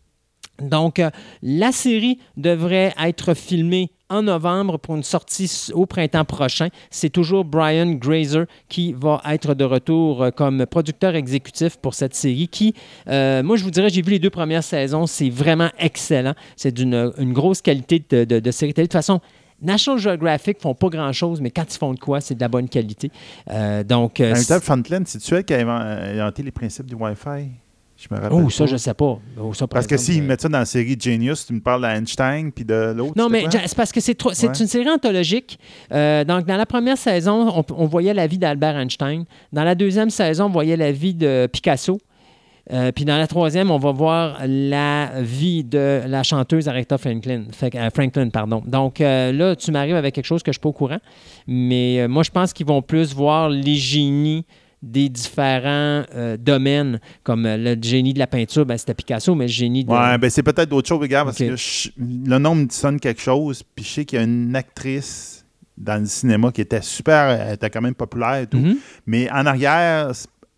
[0.61, 1.11] Donc, euh,
[1.43, 6.69] la série devrait être filmée en novembre pour une sortie au printemps prochain.
[6.91, 12.15] C'est toujours Brian Grazer qui va être de retour euh, comme producteur exécutif pour cette
[12.15, 12.75] série qui,
[13.09, 16.35] euh, moi, je vous dirais, j'ai vu les deux premières saisons, c'est vraiment excellent.
[16.57, 18.87] C'est d'une une grosse qualité de, de- de série télé.
[18.87, 19.21] De toute façon,
[19.63, 22.69] National Geographic font pas grand-chose, mais quand ils font de quoi, c'est de la bonne
[22.69, 23.11] qualité.
[23.51, 27.49] Euh, donc, euh, Franklin, c'est-tu elle qui a inven- inventé les principes du Wi-Fi?
[27.97, 28.39] Je me rappelle.
[28.45, 28.71] Oh, ça, pas.
[28.71, 29.19] je sais pas.
[29.41, 31.61] Oh, ça, par Parce que s'ils euh, mettent ça dans la série Genius, tu me
[31.61, 33.13] parles d'Einstein puis de l'autre.
[33.17, 34.59] Non, mais c'est parce que c'est trop- c'est Ouais.
[34.59, 35.59] une série anthologique.
[35.93, 39.25] Euh, donc, dans la première saison, on, on voyait la vie d'Albert Einstein.
[39.53, 41.99] Dans la deuxième saison, on voyait la vie de Picasso.
[42.73, 47.45] Euh, puis dans la troisième, on va voir la vie de la chanteuse Aretha Franklin.
[47.53, 48.63] Fait euh, Franklin pardon.
[48.67, 50.99] Donc euh, là, tu m'arrives avec quelque chose que je ne suis pas au courant.
[51.47, 54.47] Mais moi, je pense qu'ils vont plus voir les génies
[54.85, 59.47] des différents euh, domaines, comme euh, le génie de la peinture, ben, c'était Picasso, mais
[59.47, 59.91] le génie de...
[59.91, 63.21] Ouais, ben c'est peut-être d'autres choses, regarde, parce que je- le nom me sonne quelque
[63.21, 65.45] chose, puis je sais qu'il y a une actrice
[65.77, 68.77] dans le cinéma qui était super, elle était quand même populaire et tout, Mhm.
[69.07, 70.13] mais en arrière,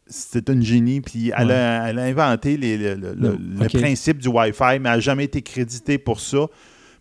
[0.07, 4.63] c'était une génie, puis elle, a, elle a inventé les- le, le- principe du Wi-Fi,
[4.63, 6.47] mais elle n'a jamais été créditée pour ça.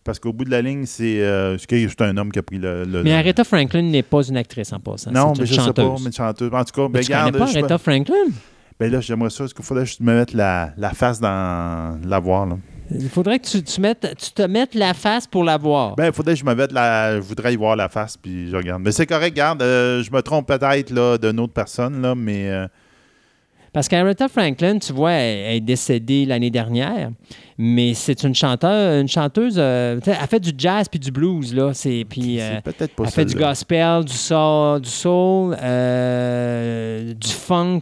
[0.06, 2.84] Parce qu'au bout de la ligne, c'est euh, c'est un homme qui a pris le.
[2.86, 5.12] le- Mais Aretha Franklin n'est pas une actrice en passant.
[5.12, 5.86] Non, mais une je sais chanteuse.
[5.86, 6.50] pas, mais une chanteuse.
[6.54, 8.14] En tout cas, Mais ben, tu connais regarde, pas Aretha Franklin?
[8.80, 9.46] ben là, j'aimerais ça.
[9.46, 12.58] Est-ce qu'il faudrait que je me mette la, la face dans la voir, là?
[12.92, 15.96] Il faudrait que tu, tu mettes, tu te mettes la face pour la voir.
[15.96, 17.16] Ben, il faudrait que je me mette la.
[17.16, 18.84] Je voudrais y voir la face, puis je regarde.
[18.84, 22.48] Mais c'est correct, regarde, euh, je me trompe peut-être là, d'une autre personne, là, mais.
[22.52, 22.68] euh,
[23.76, 27.12] Parce qu'Aretha Franklin, tu vois, elle, est décédée l'année dernière,
[27.58, 31.74] mais c'est une chanteuse, une chanteuse, euh, elle fait du jazz puis du blues, là.
[31.74, 37.28] C'est, puis, euh, peut-être pas elle fait du gospel, du soul, du, soul euh, du
[37.28, 37.82] funk.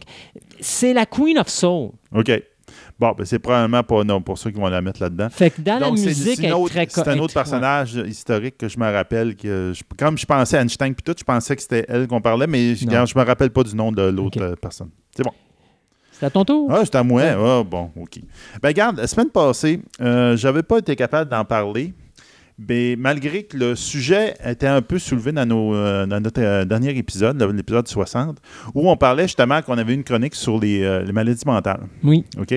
[0.58, 1.90] C'est la Queen of Soul.
[2.12, 2.42] OK.
[2.98, 5.28] Bon, ben, c'est probablement pas non, pour ça qu'ils vont la mettre là-dedans.
[5.30, 9.36] Fait que dans Donc, la musique, c'est un autre personnage historique que je me rappelle.
[9.36, 12.20] que je- Comme je pensais à Einstein puis tout, je pensais que c'était elle qu'on
[12.20, 14.90] parlait, mais je, je me rappelle pas du nom de l'autre personne.
[15.16, 15.30] C'est bon.
[16.18, 16.68] C'est à ton tour?
[16.70, 17.22] Ah, c'est à moi.
[17.22, 18.20] Ah, bon, OK.
[18.62, 21.92] Ben, regarde, la semaine passée, euh, j'avais pas été capable d'en parler.
[22.56, 26.64] Mais malgré que le sujet était un peu soulevé dans, nos, euh, dans notre euh,
[26.64, 28.38] dernier épisode, l'épisode 60,
[28.74, 31.88] où on parlait justement qu'on avait une chronique sur les, euh, les maladies mentales.
[32.04, 32.24] Oui.
[32.38, 32.54] OK?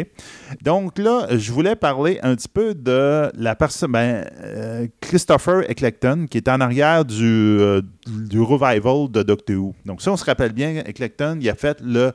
[0.62, 6.28] Donc là, je voulais parler un petit peu de la personne, ben, euh, Christopher Eccleston,
[6.30, 7.58] qui est en arrière du,
[8.06, 9.76] du revival de Doctor Who.
[9.84, 12.12] Donc, si on se rappelle bien, Eccleston, il a fait le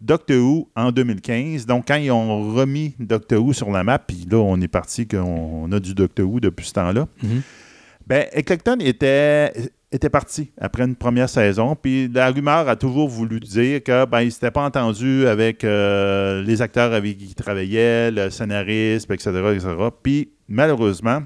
[0.00, 1.66] Doctor Who en 2015.
[1.66, 5.06] Donc, quand ils ont remis Doctor Who sur la map, puis là, on est parti
[5.06, 7.42] qu'on on a du Doctor Who depuis ce temps-là, Mhm.
[8.06, 9.52] ben, Eccleston était,
[9.90, 11.74] était parti après une première saison.
[11.80, 16.42] Puis la rumeur a toujours voulu dire que ben, il s'était pas entendu avec euh,
[16.42, 19.68] les acteurs avec qui il travaillait, le scénariste, etc., etc.
[20.02, 21.22] Puis malheureusement,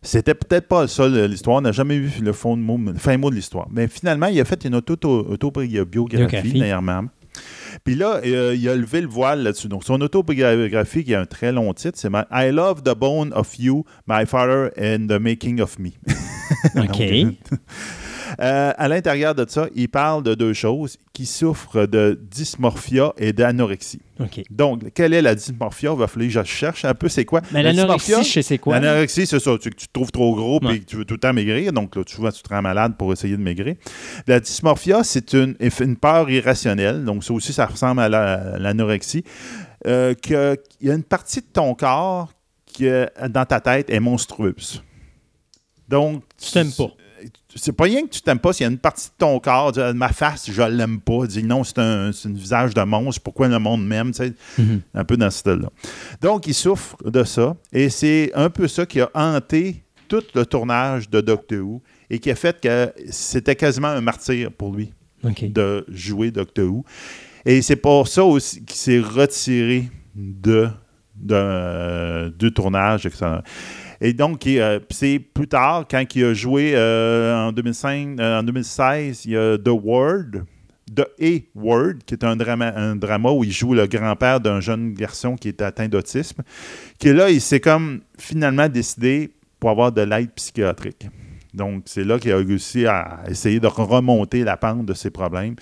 [0.00, 1.56] c'était peut-être pas le- l'histoire.
[1.56, 3.66] On n'a jamais vu le, fond de mot, le fin mot de l'histoire.
[3.70, 4.94] Mais finalement, il a fait une auto-
[5.28, 6.52] autobiographie Biographie.
[6.52, 7.04] dernièrement.
[7.84, 9.68] Puis là, euh, il a levé le voile là-dessus.
[9.68, 13.58] Donc, son autobiographie, qui a un très long titre, c'est I Love the Bone of
[13.58, 15.90] You, My Father and the Making of Me.
[16.76, 16.98] OK.
[16.98, 17.34] Donc,
[18.40, 23.32] euh, à l'intérieur de ça, il parle de deux choses qui souffrent de dysmorphia et
[23.32, 24.00] d'anorexie.
[24.50, 25.92] Donc, quelle est la dysmorphia?
[25.92, 27.40] Il va falloir que je cherche un peu c'est quoi?
[27.52, 28.74] Mais La l'anorexie, je sais quoi.
[28.80, 29.56] L'anorexie, c'est ça.
[29.60, 31.72] Tu, tu te trouves trop gros et que tu veux tout le temps maigrir.
[31.72, 33.76] Donc, là, souvent, tu te rends malade pour essayer de maigrir.
[34.26, 37.04] La dysmorphia, c'est une, une peur irrationnelle.
[37.04, 39.22] Donc, ça aussi, ça ressemble à la- l'anorexie.
[39.86, 42.32] Euh, que- Il y a une partie de ton corps
[42.66, 44.82] qui, euh, dans ta tête, est monstrueuse.
[45.88, 46.90] Donc, Tu t'aimes pas.
[47.54, 49.72] C'est pas rien que tu t'aimes pas, s'il y a une partie de ton corps,
[49.72, 51.26] dis, ma face, je l'aime pas.
[51.26, 54.32] Dis non, c'est un, c'est visage de monstre, pourquoi le monde m'aime, tu sais?
[54.58, 54.80] Mhm.
[54.94, 55.70] un peu dans ce style-là.
[56.20, 60.46] Donc, il souffre de ça, et c'est un peu ça qui a hanté tout le
[60.46, 64.92] tournage de Doctor Who, et qui a fait que c'était quasiment un martyr pour lui
[65.48, 66.84] de jouer Doctor Who.
[67.44, 70.68] Et c'est pour ça aussi qu'il s'est retiré de,
[71.16, 73.06] de- du tournage.
[73.06, 73.26] etc.
[74.00, 78.42] Et donc, euh, c'est plus tard, quand il a joué euh, en, 2005, euh, en
[78.42, 80.44] 2016, il y a The Word,
[80.94, 84.60] The A Word, qui est un drama, un drama où il joue le grand-père d'un
[84.60, 86.42] jeune garçon qui est atteint d'autisme,
[86.98, 91.08] qui là, il s'est comme finalement décidé pour avoir de l'aide psychiatrique.
[91.54, 95.54] Donc, c'est là qu'il a réussi à essayer de remonter la pente de ses problèmes.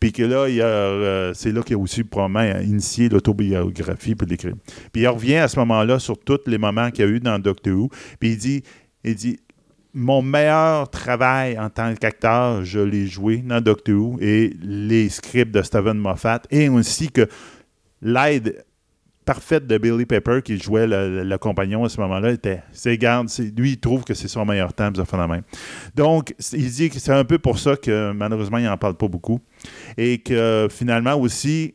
[0.00, 4.54] Puis que là, il euh, c'est là qu'il a aussi probablement initié l'autobiographie puis l'écrire.
[4.92, 7.38] Puis il revient à ce moment-là sur tous les moments qu'il y a eu dans
[7.38, 7.90] Doctor Who.
[8.18, 8.62] Puis il dit,
[9.04, 9.38] il dit
[9.92, 15.54] mon meilleur travail en tant qu'acteur, je l'ai joué dans Doctor Who et les scripts
[15.54, 17.28] de Steven Moffat et aussi que
[18.02, 18.64] l'aide
[19.24, 23.72] parfaite de Billy Pepper qui jouait le, compagnon à ce moment-là était c'est garde lui
[23.72, 25.16] il trouve que c'est son meilleur temps ça fait
[25.94, 29.08] donc il dit que c'est un peu pour ça que malheureusement il n'en parle pas
[29.08, 29.40] beaucoup.
[29.96, 31.74] Et que finalement aussi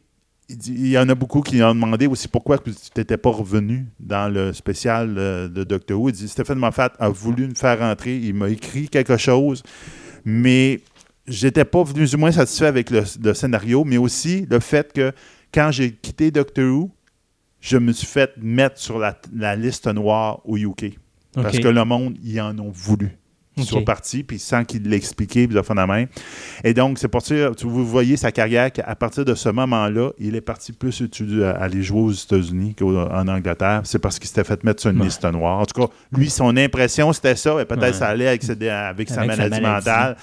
[0.50, 4.34] il, y en a beaucoup qui ont demandé aussi pourquoi tu n'étais pas revenu dans
[4.34, 6.10] le spécial de Doctor Who.
[6.10, 9.62] Il dit Stéphane Moffat a voulu me faire rentrer il m'a écrit quelque chose
[10.26, 10.82] mais
[11.28, 15.12] j'étais pas plus ou moins satisfait avec le scénario mais aussi le fait que
[15.54, 16.92] quand j'ai quitté Doctor Who
[17.62, 20.98] je me suis fait mettre sur la, la liste noire au UK.
[21.34, 23.16] Parce que le monde, ils en ont voulu.
[23.58, 26.06] Ils sont partis, puis sans qu'il l'expliquait, puis de main.
[26.64, 30.34] Et donc, c'est pour ça, vous voyez sa carrière qu'à partir de ce moment-là, il
[30.36, 33.82] est parti plus étudier, à aller jouer aux États-Unis qu'en Angleterre.
[33.84, 35.06] C'est parce qu'il s'était fait mettre sur une Ouais.
[35.08, 35.60] liste noire.
[35.60, 37.62] En tout cas, lui, son impression, c'était ça.
[37.62, 37.94] Et peut-être Ouais.
[37.94, 39.60] ça allait avec, avec sa maladie.
[39.60, 40.16] mentale.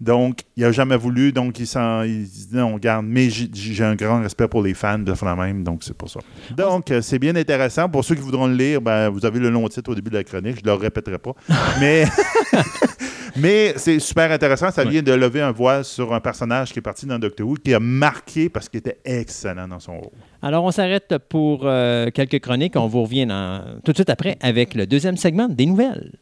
[0.00, 1.32] Donc, il n'a jamais voulu.
[1.32, 4.74] Donc, il, s'en, il dit non, regarde, mais j'ai, j'ai un grand respect pour les
[4.74, 5.64] fans de la même.
[5.64, 6.20] Donc, c'est pour ça.
[6.56, 7.88] Donc, euh, c'est bien intéressant.
[7.88, 10.16] Pour ceux qui voudront le lire, ben, vous avez le long titre au début de
[10.16, 10.56] la chronique.
[10.56, 11.32] Je ne le répéterai pas.
[11.80, 12.04] mais,
[13.38, 14.70] Mais c'est super intéressant.
[14.70, 17.56] Ça vient de lever un voile sur un personnage qui est parti dans Doctor Who,
[17.62, 20.12] qui a marqué parce qu'il était excellent dans son rôle.
[20.42, 22.76] Alors, on s'arrête pour euh, quelques chroniques.
[22.76, 26.12] On vous revient dans- tout de suite après avec le deuxième segment des nouvelles.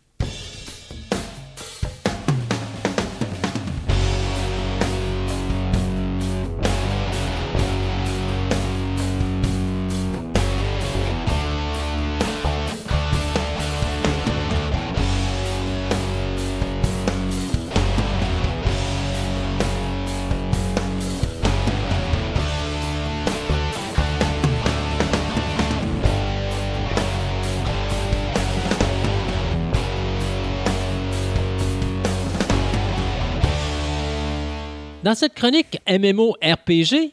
[35.14, 37.12] Dans cette chronique MMO-RPG,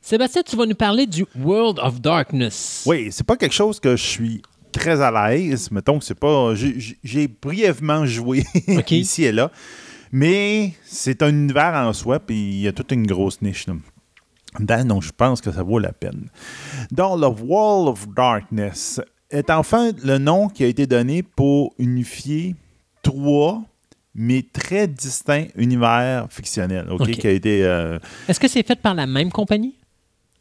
[0.00, 2.84] Sébastien, tu vas nous parler du World of Darkness.
[2.86, 5.68] Oui, c'est pas quelque chose que je suis très à l'aise.
[5.72, 6.54] Mettons que c'est pas.
[6.54, 8.44] j'ai- brièvement joué
[8.92, 9.50] ici et là.
[10.12, 13.66] Mais c'est un univers en soi, puis il y a toute une grosse niche.
[13.66, 14.84] là.
[14.84, 16.28] Donc je pense que ça vaut la peine.
[16.92, 19.00] Donc, le World of Darkness
[19.32, 22.54] est enfin le nom qui a été donné pour unifier
[23.02, 23.64] trois,
[24.14, 26.26] mais très distincts univers
[26.90, 27.10] OK, OK.
[27.12, 27.64] qui a été...
[27.64, 27.98] euh,
[28.28, 29.74] Est-ce que c'est fait par la même compagnie?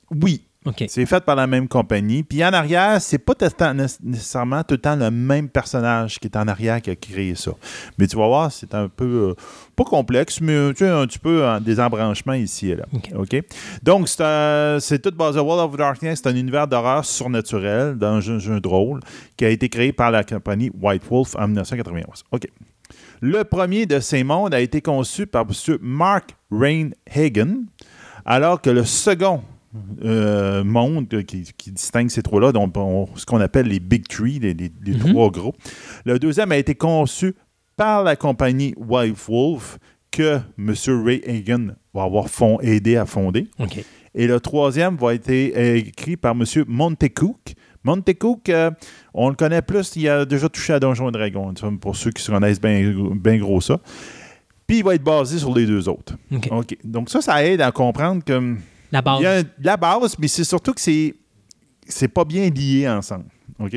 [0.10, 0.42] oui,
[0.90, 2.22] c'est fait par la même compagnie.
[2.22, 3.34] Puis en arrière, c'est pas
[4.04, 7.52] nécessairement tout le temps le même personnage qui est en arrière qui a créé ça.
[7.98, 9.34] Mais tu vas voir, c'est un peu, euh,
[9.76, 12.86] pas complexe, mais tu sais, un petit peu euh, des embranchements ici et là.
[13.16, 13.42] OK.
[13.82, 16.20] Donc, c'est un- tout basé World of Darkness.
[16.24, 19.00] C'est un univers d'horreur surnaturel d'un jeu, jeu de rôle
[19.38, 22.24] qui a été créé par la compagnie White Wolf en 1991.
[22.32, 22.48] OK.
[23.22, 25.78] Le premier de ces mondes a été conçu par M.
[25.82, 27.66] Mark Rain Hagen,
[28.26, 29.42] alors que le second
[30.04, 34.38] euh, monde qui, qui distingue ces trois-là, donc on- ce qu'on appelle les Big Three,
[34.40, 35.12] les, les- les Mhm.
[35.12, 35.54] trois gros.
[36.04, 37.36] Le deuxième a été conçu
[37.78, 39.78] par la compagnie White Wolf
[40.12, 40.74] que M.
[41.06, 43.48] Ray Hagen va avoir fond- aidé à fonder.
[44.14, 46.44] Et le troisième va être euh, écrit par M.
[46.68, 47.54] Montecook.
[47.84, 48.72] Montecook, euh,
[49.14, 52.22] on le connaît plus, il a déjà touché à Donjons et Dragons, pour ceux qui
[52.22, 53.80] se connaissent bien gros ça.
[54.68, 56.16] Puis il va être basé sur les deux autres.
[56.84, 58.56] Donc ça, ça aide à comprendre que
[58.92, 59.20] La base.
[59.20, 61.16] il y a la base, mais c'est surtout que c'est
[61.88, 63.26] c'est pas bien lié ensemble.
[63.60, 63.76] OK?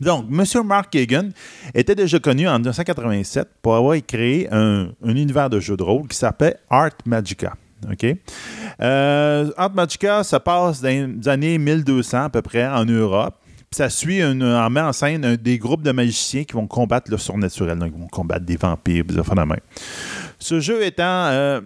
[0.00, 0.44] Donc, M.
[0.66, 1.28] Mark Kagan
[1.74, 6.08] était déjà connu en 1987 pour avoir créé un, un univers de jeu de rôle
[6.08, 7.54] qui s'appelait Art Magica.
[7.90, 8.06] OK?
[8.80, 13.36] Euh, Art Magica, ça passe dans les années 1200 à peu près en Europe.
[13.70, 17.16] Ça suit une, en met en scène des groupes de magiciens qui vont combattre le
[17.16, 17.78] surnaturel.
[17.78, 19.56] Donc, vont combattre des vampires, des même.
[20.38, 21.60] Ce jeu étant euh,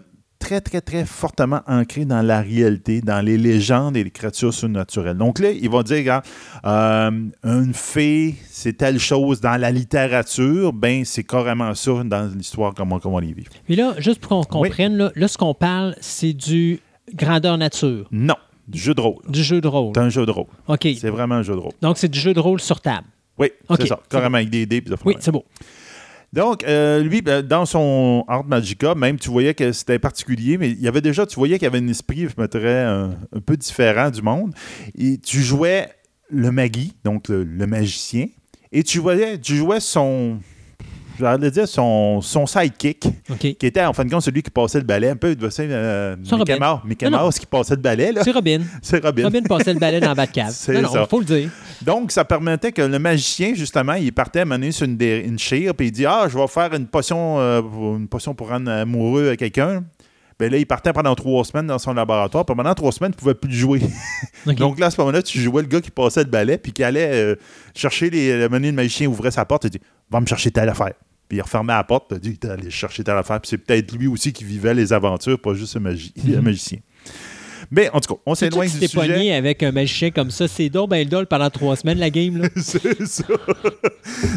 [0.46, 5.16] très, très, très fortement ancré dans la réalité, dans les légendes et les créatures surnaturelles.
[5.16, 6.24] Donc là, ils vont dire, regarde,
[6.64, 7.10] euh,
[7.42, 13.00] une fée, c'est telle chose dans la littérature, ben c'est carrément ça dans l'histoire, comment,
[13.00, 13.44] comment on les vit.
[13.64, 14.68] Puis là, juste pour qu'on Oui.
[14.68, 16.78] comprenne, là, là, ce qu'on parle, c'est du
[17.12, 18.36] grandeur nature, Non,
[18.68, 19.18] du jeu de rôle.
[19.28, 19.92] du jeu de rôle.
[19.96, 20.46] C'est un jeu de rôle.
[20.68, 20.86] OK.
[20.96, 21.72] C'est vraiment un jeu de rôle.
[21.82, 23.06] Donc, c'est du jeu de rôle sur table.
[23.38, 23.98] Oui, Ok, c'est ça.
[24.08, 24.82] Carrément avec des dés.
[25.04, 25.44] Oui, c'est beau.
[26.32, 30.70] Donc, euh, lui, ben, dans son Art Magica, même, tu voyais que c'était particulier, mais
[30.70, 34.10] il y avait déjà, tu voyais qu'il y avait un esprit, je un peu différent
[34.10, 34.52] du monde.
[34.96, 35.88] Et tu jouais
[36.28, 38.26] le magi, donc le, le magicien,
[38.72, 40.40] et tu voyais, tu jouais son,
[41.18, 43.06] j'allais dire, son, son sidekick,
[43.38, 46.16] qui était en fin de compte celui qui passait le balai, un peu, sais, euh,
[46.16, 46.58] Mickey.
[46.58, 47.24] Mouse, Mickey Non, non.
[47.24, 48.12] Mouse qui passait le balai.
[48.22, 48.60] C'est Robin.
[48.82, 49.24] C'est Robin.
[49.24, 50.50] Robin passait le balai dans la Batcave.
[50.52, 51.06] C'est Non, ça.
[51.06, 51.50] faut le dire.
[51.82, 55.88] Donc, ça permettait que le magicien, justement, il partait mener sur une, une chire, puis
[55.88, 59.30] il dit Ah, je vais faire une potion, euh, pour- une potion pour rendre amoureux
[59.30, 59.84] à quelqu'un.
[60.38, 63.16] Ben là, il partait pendant trois semaines dans son laboratoire, puis pendant trois semaines, il
[63.16, 63.80] ne pouvait plus jouer.
[64.58, 66.84] Donc là, à ce moment-là, tu jouais le gars qui passait le balai, puis qui
[66.84, 67.36] allait euh,
[67.74, 68.36] chercher les.
[68.38, 70.92] Le mener le magicien ouvrait sa porte, il dit Va me chercher telle affaire.
[71.28, 73.40] Puis il refermait la porte, il dit Il allé chercher telle affaire.
[73.40, 76.78] Puis c'est peut-être lui aussi qui vivait les aventures, pas juste le, magi- le magicien.
[77.70, 78.94] Mais en tout cas, on s'éloigne du sujet.
[78.94, 80.46] pogné avec un magicien comme ça?
[80.46, 82.36] C'est donc ben le dol pendant trois semaines, la game.
[82.40, 82.48] Là.
[82.56, 83.24] C'est ça.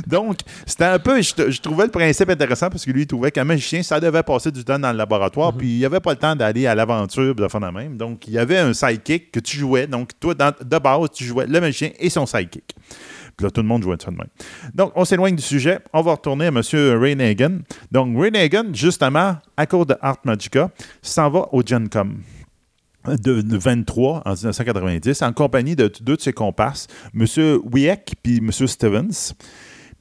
[0.08, 1.21] Donc, c'était un peu.
[1.21, 4.23] Je, je trouvais le principe intéressant parce que lui, il trouvait qu'un magicien, ça devait
[4.23, 6.73] passer du temps dans le laboratoire, puis il n'y avait pas le temps d'aller à
[6.73, 7.97] l'aventure, de faire la même.
[7.97, 9.86] Donc, il y avait un sidekick que tu jouais.
[9.86, 12.75] Donc, toi, dans- de base, tu jouais le magicien et son sidekick.
[13.41, 14.28] Là, tout le monde jouait de ça de même.
[14.73, 15.80] Donc, on s'éloigne du sujet.
[15.93, 16.62] On va retourner à M.
[16.99, 17.60] Ray Hagen.
[17.91, 20.69] Donc, Ray Hagen, justement, à cause de Art Magica,
[21.02, 22.17] s'en va au Gen Com
[23.08, 27.25] de, de 23 en 1990 en compagnie de deux de ses comparses, M.
[27.71, 28.52] Wieck puis M.
[28.52, 29.34] Stevens.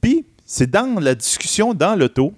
[0.01, 2.33] Puis, c'est dans la discussion dans l'auto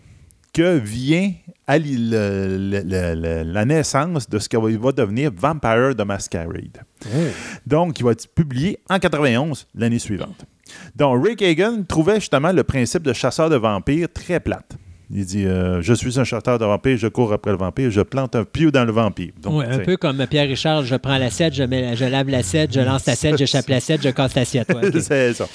[0.53, 1.31] que vient
[1.65, 6.01] à li- le- le- le- le- la naissance de ce qu'il va devenir Vampire the
[6.05, 6.83] Masquerade.
[7.65, 10.45] Donc, il va être publié en 91, l'année suivante.
[10.95, 14.71] Donc, Rick Hagan trouvait justement le principe de chasseur de vampires très plate.
[15.13, 18.01] Il dit euh, Je suis un chasseur de vampires, je cours après le vampire, je
[18.01, 19.33] plante un pieu dans le vampire.
[19.41, 22.29] Donc, Ouais, un t'sais, peu comme Pierre Richard, je prends l'assiette, je, mets- je lave
[22.29, 24.73] l'assiette, je lance l'assiette, je chape l'assiette, je casse l'assiette.
[24.73, 25.47] Ouais, c'est ça.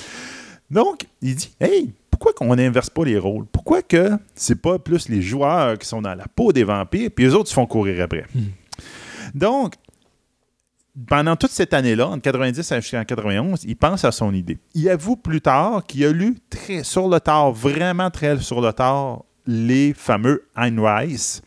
[0.70, 3.46] Donc, il dit Hey, pourquoi qu'on n'inverse pas les rôles?
[3.50, 7.24] Pourquoi que c'est pas plus les joueurs qui sont dans la peau des vampires, puis
[7.26, 8.24] les autres se font courir après?
[9.34, 9.74] Donc,
[11.08, 14.58] pendant toute cette année-là, entre 90 jusqu'en 91, il pense à son idée.
[14.74, 18.72] Il avoue plus tard qu'il a lu très sur le tard, vraiment très sur le
[18.72, 21.42] tard, les fameux Ayn Rice,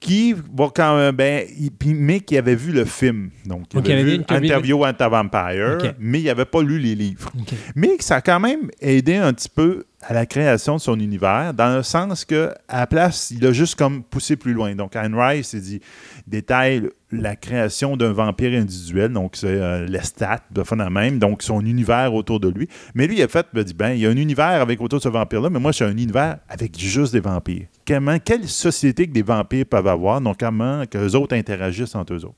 [0.00, 3.30] qui va quand même, ben, il- mais qui avait vu le film.
[3.46, 4.16] Donc, il avait, avait vu
[4.46, 7.32] interview- with a Vampire, mais il n'avait pas lu les livres.
[7.74, 11.52] Mais ça a quand même aidé un petit peu à la création de son univers,
[11.54, 14.74] dans le sens que à la place, il a juste comme poussé plus loin.
[14.76, 15.80] Donc, Anne Rice, il dit,
[16.26, 21.18] détaille la création d'un vampire individuel, donc c'est euh, les stats de fond en même,
[21.18, 22.68] donc son univers autour de lui.
[22.94, 25.00] Mais lui, il a fait, il dit, ben, il y a un univers avec autour
[25.00, 27.66] de ce vampire-là, mais moi, j'ai un univers avec juste des vampires.
[27.84, 32.24] Quelle société que des vampires peuvent avoir, donc comment que les autres interagissent entre eux
[32.24, 32.36] autres?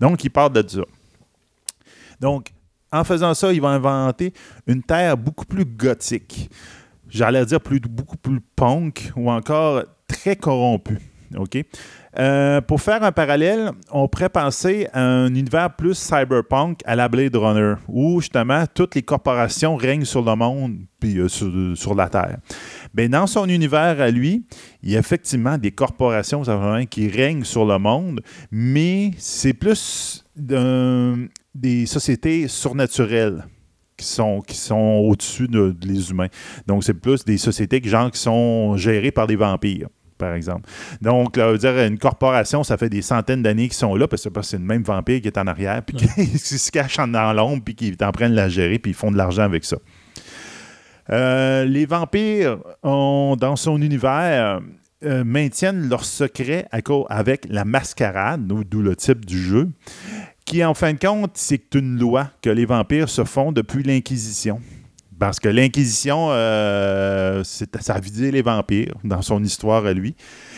[0.00, 0.82] Donc, il parle de ça.
[2.20, 2.52] Donc,
[2.90, 4.32] en faisant ça, il va inventer
[4.66, 6.50] une terre beaucoup plus gothique.
[7.08, 10.98] J'allais dire beaucoup plus punk ou encore très corrompue.
[11.36, 11.58] OK?
[12.18, 17.08] Euh, pour faire un parallèle, on pourrait penser à un univers plus cyberpunk à la
[17.08, 22.08] Blade Runner, où justement toutes les corporations règnent sur le monde puis euh, sur, la
[22.08, 22.38] Terre.
[22.94, 24.46] Ben, dans son univers à lui,
[24.82, 26.42] il y a effectivement des corporations
[26.90, 33.44] qui règnent sur le monde, mais c'est plus des sociétés surnaturelles
[33.98, 36.28] qui sont, qui sont au-dessus de, de les humains.
[36.66, 40.68] Donc, c'est plus des sociétés que, genre, qui sont gérées par des vampires, par exemple.
[41.02, 44.42] Donc, là, dire, une corporation, ça fait des centaines d'années qu'ils sont là, parce que
[44.42, 47.62] c'est le même vampire qui est en arrière, puis qui, qui se cache dans l'ombre,
[47.64, 49.76] puis qui est en train de la gérer, puis ils font de l'argent avec ça.
[51.10, 54.60] Euh, les vampires, ont, dans son univers,
[55.04, 59.68] euh, maintiennent leur secret à cause- avec la mascarade, d'où le type du jeu,
[60.48, 64.60] qui, en fin de compte, c'est une loi que les vampires se font depuis l'Inquisition.
[65.18, 70.14] Parce que l'Inquisition, euh, ça a vidé les vampires dans son histoire à lui.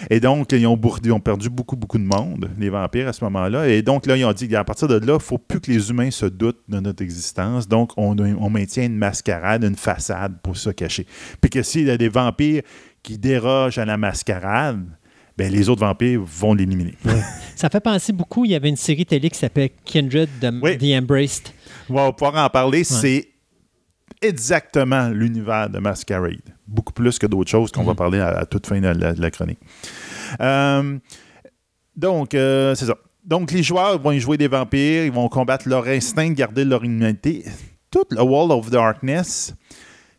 [0.09, 0.78] Et donc, ils ont,
[1.18, 3.68] perdu beaucoup, beaucoup de monde, les vampires, à ce moment-là.
[3.68, 5.72] Et donc, là, ils ont dit, à partir de là, il ne faut plus que
[5.72, 7.66] les humains se doutent de notre existence.
[7.66, 11.07] Donc, on, on maintient une mascarade, une façade pour se cacher.
[11.41, 12.62] Puis que s'il y a des vampires
[13.03, 14.84] qui dérogent à la mascarade,
[15.41, 16.95] ben, les autres vampires vont l'éliminer.
[17.57, 20.28] Ça fait penser beaucoup, il y avait une série télé qui s'appelait Kindred
[20.62, 20.76] Oui.
[20.76, 21.49] The Embraced.
[21.88, 22.84] On va pouvoir en parler.
[22.84, 23.28] C'est
[24.20, 26.43] exactement l'univers de Masquerade.
[26.66, 29.20] Beaucoup plus que d'autres choses qu'on va parler à, à toute fin de la, de
[29.20, 29.59] la chronique.
[30.43, 30.99] Euh,
[31.97, 32.97] donc, euh, c'est ça.
[33.24, 36.66] Donc, les joueurs vont y jouer des vampires, ils vont combattre leur instinct de garder
[36.66, 37.45] leur humanité.
[37.91, 39.55] Tout le Wall of Darkness,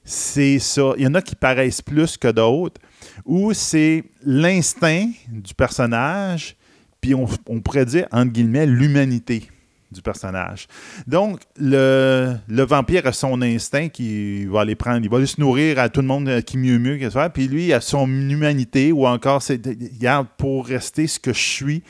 [0.03, 0.93] c'est ça.
[0.97, 2.81] Il y en a qui paraissent plus que d'autres,
[3.25, 6.55] où c'est l'instinct du personnage,
[6.99, 9.49] puis on, on pourrait dire, entre guillemets, l'humanité
[9.91, 10.67] du personnage.
[11.05, 15.39] Donc, le, le vampire a son instinct qui va aller prendre, il va aller se
[15.39, 16.97] nourrir à tout le monde euh, qui mieux mieux
[17.33, 21.83] puis lui a son humanité ou encore, c'est, regarde, pour rester ce que je suis,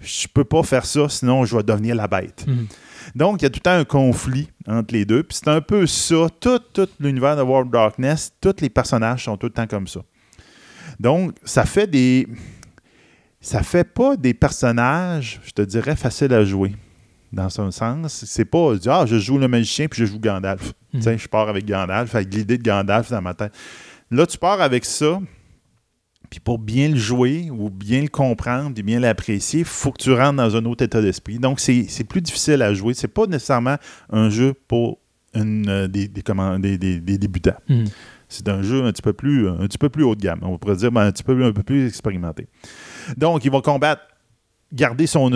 [0.00, 2.44] je peux pas faire ça, sinon je vais devenir la bête.
[2.46, 2.66] Mhm.
[3.14, 5.22] Donc, il y a tout le temps un conflit entre les deux.
[5.22, 6.26] Puis c'est un peu ça.
[6.38, 9.88] Tout, tout l'univers de World of Darkness, tous les personnages sont tout le temps comme
[9.88, 10.00] ça.
[11.00, 12.28] Donc, ça fait des.
[13.40, 16.74] Ça fait pas des personnages, je te dirais, faciles à jouer.
[17.32, 18.24] Dans un sens.
[18.26, 18.74] C'est pas.
[18.86, 20.72] Ah, je joue le magicien puis je joue Gandalf.
[20.92, 23.52] Tu sais, je pars avec Gandalf, avec l'idée de Gandalf dans ma tête.
[24.10, 25.20] Là, tu pars avec ça.
[26.28, 30.02] Puis pour bien le jouer ou bien le comprendre et bien l'apprécier, il faut que
[30.02, 31.38] tu rentres dans un autre état d'esprit.
[31.38, 32.94] Donc, c'est plus difficile à jouer.
[32.94, 33.76] C'est pas nécessairement
[34.10, 34.98] un jeu pour
[35.34, 37.56] une, euh, des, des, comment- des- des- des débutants.
[37.68, 37.84] Mhm.
[38.30, 40.38] C'est un jeu un petit peu plus, un petit peu plus haut de gamme.
[40.42, 42.46] On pourrait dire un petit peu, un peu plus expérimenté.
[43.16, 44.02] Donc, il va combattre,
[44.72, 45.30] garder son,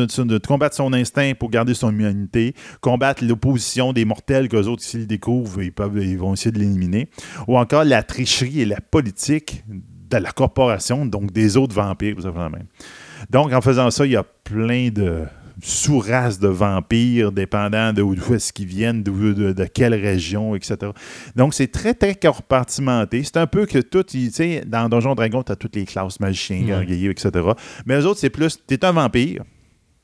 [0.47, 5.61] combattre son instinct pour garder son humanité, combattre l'opposition des mortels qu'eux autres, s'ils découvrent,
[5.61, 7.09] ils, peuvent, ils vont essayer de l'éliminer.
[7.49, 12.23] Ou encore la tricherie et la politique de la corporation, donc des autres vampires, tout
[12.23, 12.59] simplement.
[13.29, 15.25] Donc, en faisant ça, il y a plein de
[15.63, 20.77] sous-races de vampires, dépendant de où est-ce qu'ils viennent, de, de- de quelle région, etc.
[21.37, 23.23] Donc, c'est très, très compartimenté.
[23.25, 26.21] C'est un peu que tout, tu sais, dans Donjon Dragon, tu as toutes les classes,
[26.21, 27.31] magiciens, guerriers, etc.
[27.87, 29.43] Mais eux autres, c'est plus, tu es un vampire.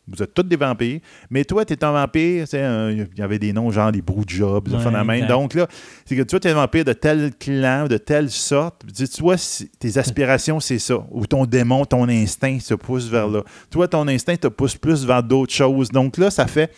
[0.09, 1.01] Vous êtes tous des vampires.
[1.31, 2.47] Mais toi, tu es un vampire.
[2.53, 5.27] Il y avait des noms genre des Broodjobs, des Ouais.
[5.27, 5.69] Donc là,
[6.05, 8.83] c'est que toi, tu es un vampire de tel clan, de telle sorte.
[8.87, 11.07] Tu dis, toi, si- tes aspirations, c'est ça.
[11.13, 13.43] Ou ton démon, ton instinct se pousse vers là.
[13.71, 15.91] Toi, ton instinct te pousse plus vers d'autres choses.
[15.91, 16.73] Donc là, ça fait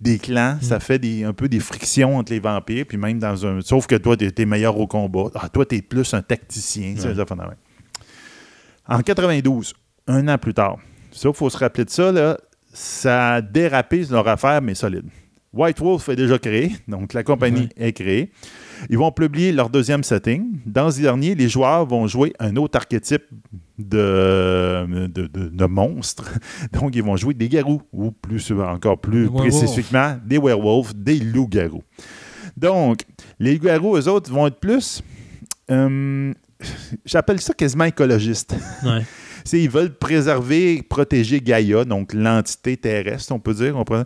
[0.00, 3.46] des clans, ça fait des, un peu des frictions entre les vampires, puis même dans
[3.46, 3.62] un...
[3.62, 5.30] Sauf que toi, tu es, meilleur au combat.
[5.34, 6.94] Ah, toi, tu es plus un tacticien.
[6.98, 7.14] c'est Ouais.
[7.14, 7.24] ça.
[8.86, 9.72] En 92,
[10.06, 10.76] un an plus tard,
[11.10, 12.36] ça, il faut se rappeler de ça, là,
[12.74, 15.06] ça a dérapé leur affaire, mais solide.
[15.54, 18.32] White Wolf est déjà créé, donc la compagnie est créée.
[18.90, 20.58] Ils vont publier leur deuxième setting.
[20.66, 23.22] Dans ce dernier, les joueurs vont jouer un autre archétype
[23.78, 26.28] de, de, de- de monstre.
[26.72, 31.84] Donc, ils vont jouer des garous, ou plus encore plus spécifiquement, des werewolves, des loups-garous.
[32.56, 33.02] Donc,
[33.38, 35.02] les garous, eux autres, vont être plus.
[35.70, 36.32] euh,
[37.04, 38.56] J'appelle ça quasiment écologiste.
[38.84, 39.02] Ouais.
[39.52, 43.76] Ils veulent préserver, protéger Gaïa, donc l'entité terrestre, on peut dire.
[43.76, 44.04] on peut-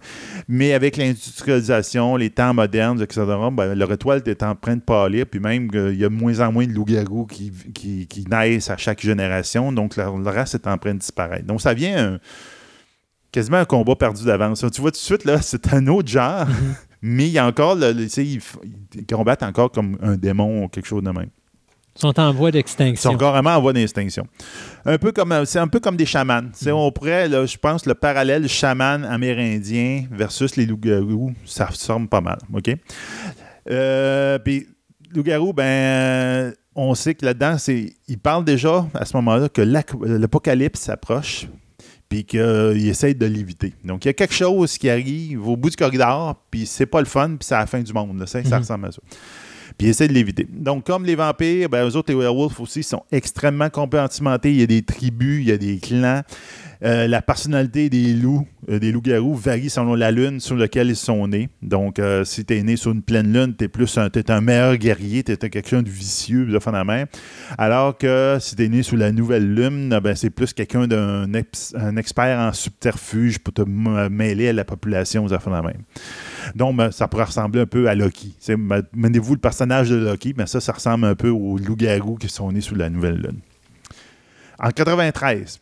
[0.49, 5.27] Mais avec l'industrialisation, les temps modernes, etc., ben, leur étoile est en train de pâlir,
[5.27, 8.25] puis même euh, il y a de moins en moins de loups-garous qui, qui, qui
[8.29, 11.47] naissent à chaque génération, donc leur, leur race est en train de disparaître.
[11.47, 12.19] Donc ça vient un-
[13.31, 14.65] quasiment un combat perdu d'avance.
[14.73, 16.47] Tu vois tout de suite, là, c'est un autre genre,
[17.01, 18.41] mais il y a encore, le- le- ils,
[18.95, 21.29] ils combattent encore comme un démon ou quelque chose de même.
[21.99, 23.11] Ils sont en voie Ils d'extinction.
[23.13, 24.27] sont carrément en voie d'extinction.
[24.85, 26.43] Un peu comme, euh, c'est un peu comme des chamans.
[26.53, 32.09] Sais, On pourrait, là, je pense, le parallèle chaman amérindien versus les loups-garous, ça ressemble
[32.09, 32.39] pas mal.
[32.55, 32.71] OK?
[33.71, 34.67] Euh, Puis,
[35.15, 39.63] loups-garous, ben, euh, on sait que là-dedans, c'est, ils parlent déjà à ce moment-là que
[39.63, 41.47] l'apocalypse s'approche
[42.09, 43.75] puis qu'ils essayent de l'éviter.
[43.85, 47.01] Donc, il y a quelque chose qui arrive au bout du corridor, puis c'est pas
[47.01, 48.19] le fun, puis c'est la fin du monde.
[48.21, 48.27] là.
[48.27, 48.63] Ça, ça Mhm.
[48.63, 49.03] ressemble à ça.
[49.79, 50.47] Puis ils essaient de l'éviter.
[50.51, 54.51] Donc, comme les vampires, ben, eux autres, les werewolves aussi, sont extrêmement compartimentés.
[54.51, 56.23] Il y a des tribus, il y a des clans.
[56.85, 60.95] Euh, la personnalité des loups, euh, des loups-garous, varie selon la lune sur laquelle ils
[60.97, 61.49] sont nés.
[61.61, 64.41] Donc, euh, si tu es né sur une pleine lune, tu es plus un, un
[64.41, 67.09] meilleur guerrier, tu es quelqu'un de vicieux, de fin de même.
[67.59, 71.33] Alors que si tu es né sous la nouvelle lune, ben, c'est plus quelqu'un d'un
[71.33, 75.83] ex- un expert en subterfuge pour te mêler à la population, aux affaires de même.
[76.55, 78.35] Donc, ben, ça pourrait ressembler un peu à Loki.
[78.57, 82.29] Ben, Menez-vous le personnage de Loki, mais ça, ça ressemble un peu aux loups-garous qui
[82.29, 83.41] sont nés sous la nouvelle lune.
[84.61, 85.61] En 93,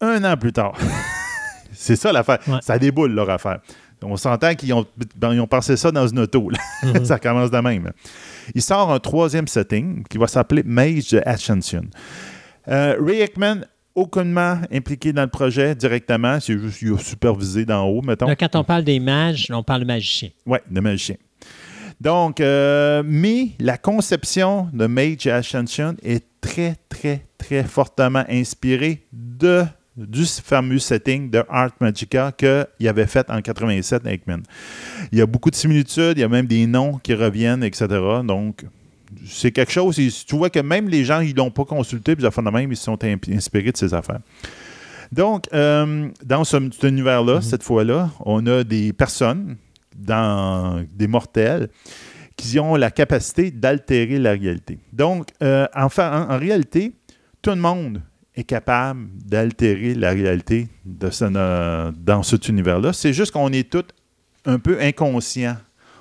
[0.00, 0.76] un an plus tard,
[1.72, 2.38] c'est ça l'affaire.
[2.46, 2.58] Ouais.
[2.62, 3.60] Ça déboule leur affaire.
[4.02, 4.86] On s'entend qu'ils ont,
[5.16, 6.50] ben, ils ont pensé ça dans une auto.
[6.82, 7.04] Mhm.
[7.04, 7.90] ça commence de même.
[8.54, 11.82] Il sort un troisième setting qui va s'appeler Mage de Ascension.
[12.68, 13.62] Euh, Ray Hickman,
[13.94, 16.38] aucunement impliqué dans le projet directement.
[16.40, 18.26] C'est juste qu'il a supervisé d'en haut, mettons.
[18.26, 20.30] Là, quand on parle des mages, on parle de magiciens.
[20.46, 21.16] Oui, de magicien.
[22.00, 29.64] Donc, euh, mais la conception de Mage Ascension est très, très, très fortement inspirée de,
[30.06, 34.22] du fameux setting de Art Magica qu'il avait fait en 87 avec.
[35.10, 37.86] Il y a beaucoup de similitudes, il y a même des noms qui reviennent, etc.
[38.24, 38.64] Donc,
[39.26, 42.50] c'est quelque chose, tu vois que même les gens, ils l'ont pas consulté, puis de
[42.50, 44.20] même, ils se sont inspirés de ces affaires.
[45.10, 49.56] Donc, euh, dans ce, cet univers-là, cette fois-là, on a des personnes,
[49.96, 51.68] dans des mortels,
[52.36, 54.78] qui ont la capacité d'altérer la réalité.
[54.92, 56.92] Donc, euh, en, en- en réalité,
[57.42, 58.00] tout le monde
[58.38, 62.92] est capable d'altérer la réalité de ce- euh, dans cet univers-là.
[62.92, 63.84] C'est juste qu'on est tous
[64.46, 65.56] un peu inconscients.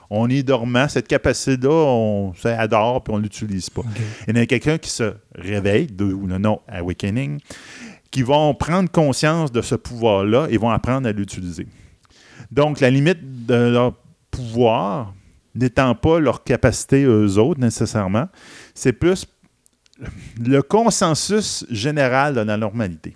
[0.10, 0.88] On est dormant.
[0.88, 3.82] Cette capacité-là, on s'adore puis on ne l'utilise pas.
[4.28, 7.40] Il y en a quelqu'un qui se réveille, d'où le nom Awakening,
[8.12, 11.68] qui vont prendre conscience de ce pouvoir-là et vont apprendre à l'utiliser.
[12.52, 13.94] Donc, la limite de leur
[14.32, 15.14] pouvoir
[15.56, 18.28] n'étant pas leur capacité eux autres nécessairement,
[18.76, 19.26] c'est plus
[20.44, 23.16] le consensus général de la normalité.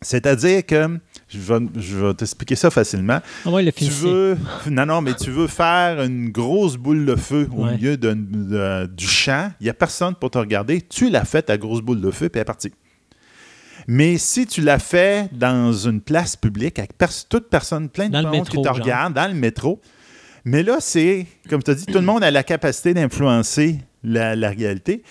[0.00, 4.36] C'est-à-dire que, je vais, je vais t'expliquer ça facilement, Ah ouais, le tu veux,
[4.70, 7.72] non, non, mais tu veux faire une grosse boule de feu au Ouais.
[7.76, 11.56] milieu de- du champ, il n'y a personne pour te regarder, tu l'as fait ta
[11.56, 12.72] grosse boule de feu, puis elle est partie.
[13.86, 18.20] Mais si tu l'as fait dans une place publique, avec pers- toute personne, plein de
[18.20, 18.76] monde qui te genre.
[18.76, 19.80] regarde, dans le métro,
[20.44, 24.36] mais là, c'est, comme tu as dit, tout le monde a la capacité d'influencer la,
[24.36, 25.02] la réalité,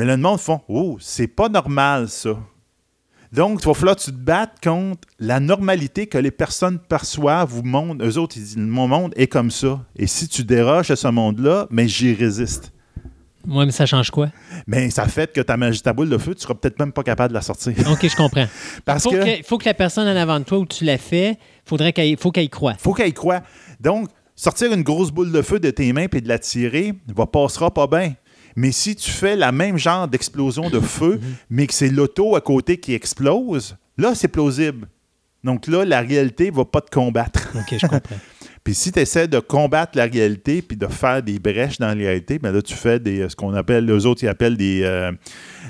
[0.00, 2.30] mais là, le monde font Oh, c'est pas normal ça.
[3.34, 7.58] Donc, il va falloir que tu te battes contre la normalité que les personnes perçoivent
[7.58, 8.02] ou monde.
[8.02, 9.84] Eux autres, ils disent Mon monde est comme ça.
[9.94, 12.72] Et si tu déroges à ce monde-là, mais j'y résiste.
[13.46, 14.30] Ouais, mais ça change quoi?
[14.66, 17.28] Mais ça fait que ta, ta boule de feu, tu seras peut-être même pas capable
[17.28, 17.74] de la sortir.
[17.92, 18.46] OK, je comprends.
[18.86, 19.40] Parce faut que.
[19.40, 19.46] que...
[19.46, 22.30] faut que la personne en avant de toi où tu l'as fait, faudrait qu'elle faut
[22.30, 22.72] qu'elle y croie.
[22.78, 23.42] faut qu'elle y croie.
[23.80, 27.26] Donc, sortir une grosse boule de feu de tes mains et de la tirer, va
[27.26, 28.14] passera pas bien.
[28.56, 32.40] Mais si tu fais la même genre d'explosion de feu, mais que c'est l'auto à
[32.40, 34.88] côté qui explose, là, c'est plausible.
[35.44, 37.48] Donc là, la réalité va pas te combattre.
[37.54, 38.16] OK, je comprends.
[38.62, 41.94] Puis si tu essaies de combattre la réalité puis de faire des brèches dans la
[41.94, 45.12] réalité, ben là, tu fais des, ce qu'on appelle, les autres, ils appellent des, euh,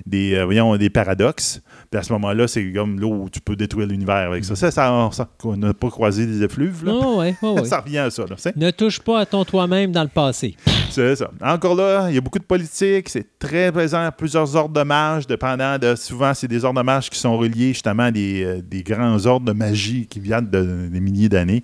[0.06, 1.62] des, euh, voyons, des paradoxes.
[1.90, 4.54] Puis à ce moment-là, c'est comme là où tu peux détruire l'univers avec ça.
[4.54, 6.84] Ça, ça, ça- on n'a pas croisé des effluves.
[6.84, 6.92] Là.
[6.94, 7.64] Oh, ouais, oh, ouais.
[7.64, 8.24] Ça revient à ça.
[8.30, 10.54] Là, Ne touche pas à ton toi-même dans le passé.
[10.90, 11.32] c'est ça.
[11.42, 13.08] Encore là, il y a beaucoup de politique.
[13.08, 14.08] C'est très présent.
[14.16, 15.96] Plusieurs ordres de mages, dépendant de.
[15.96, 19.26] Souvent, c'est des ordres de mages qui sont reliés justement à des, euh, des grands
[19.26, 21.62] ordres de magie qui viennent de, des milliers d'années.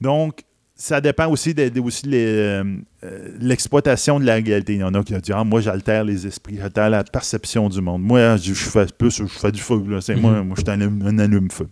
[0.00, 0.40] Donc,
[0.76, 2.64] ça dépend aussi de, de- aussi euh,
[3.04, 4.74] euh, l'exploitation de la réalité.
[4.74, 7.68] Il y en a qui ont dit Ah, moi, j'altère les esprits, j'altère la perception
[7.68, 8.02] du monde.
[8.02, 9.82] Moi, je, je fais plus, je fais du feu.
[9.88, 10.00] là.
[10.00, 11.68] C'est moi, moi, je suis un, allume- un allume-feu.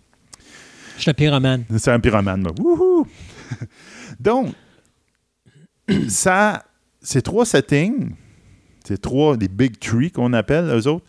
[0.95, 1.63] Je suis un pyromane.
[1.77, 2.43] C'est un pyromane.
[2.43, 2.51] là.
[2.59, 3.07] Wouhou!
[4.19, 4.53] Donc,
[6.07, 6.63] ça,
[7.01, 8.11] ces trois settings,
[8.85, 11.05] ces trois, les big three qu'on appelle, eux autres,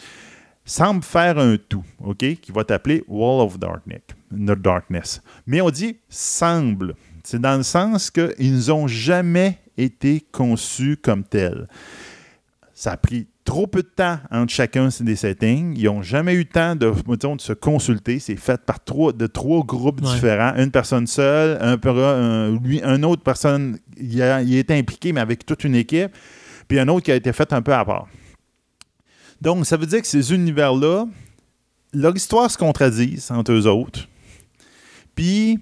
[0.64, 5.20] semblent faire un tout, OK, qui va t'appeler Wall of Darkness.
[5.46, 6.94] Mais on dit semble.
[7.24, 11.66] C'est dans le sens qu'ils n'ont jamais été conçus comme tels.
[12.74, 15.74] Ça a pris trop peu de temps entre chacun des settings.
[15.78, 18.18] Ils n'ont jamais eu le temps de, de se consulter.
[18.18, 20.12] C'est fait par trois, de trois groupes Ouais.
[20.14, 20.54] différents.
[20.56, 25.12] Une personne seule, un, per- un- lui, une autre personne, il, a, il est impliqué,
[25.12, 26.10] mais avec toute une équipe.
[26.68, 28.06] Puis un autre qui a été fait un peu à part.
[29.40, 31.06] Donc, ça veut dire que ces univers-là,
[31.92, 34.08] leur histoire se contradisent entre eux autres.
[35.14, 35.58] Puis,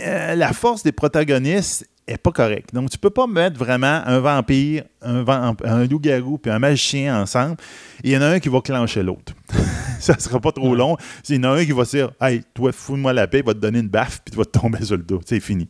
[0.00, 2.72] euh, la force des protagonistes est pas correcte.
[2.74, 7.20] Donc, tu peux pas mettre vraiment un vampire, un, vamp- un loup-garou puis un magicien
[7.20, 7.56] ensemble.
[8.02, 9.34] Et il y en a un qui va clencher l'autre.
[10.00, 10.96] ça sera pas trop long.
[11.28, 13.52] Il y en a un qui va dire Hey, toi, fous-moi la paix, il va
[13.52, 15.20] te donner une baffe puis tu vas te tomber sur le dos.
[15.26, 15.68] C'est fini.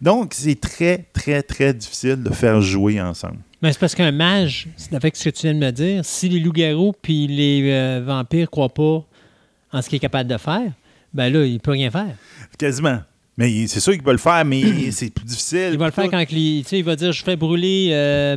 [0.00, 3.38] Donc, c'est très, très, très difficile de faire jouer ensemble.
[3.60, 6.28] Mais c'est parce qu'un mage, c'est avec ce que tu viens de me dire, si
[6.28, 9.04] les loups-garous puis les euh, vampires croient pas
[9.72, 10.70] en ce qu'il est capable de faire,
[11.12, 12.14] ben là, il peut rien faire.
[12.58, 13.00] Quasiment.
[13.40, 14.62] Mais c'est sûr qu'il peut le faire, mais
[14.92, 15.70] c'est plus difficile.
[15.72, 16.10] Il va le faire Tout.
[16.10, 16.18] quand
[16.64, 18.36] sais, il va dire je fais brûler euh,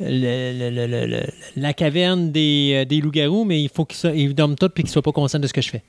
[0.00, 1.26] le- le- le- le- le-
[1.56, 5.02] la caverne des, euh, des loups-garous, mais il faut qu'ils dorment tous puis qu'ils soient
[5.02, 5.82] pas conscients de ce que je fais.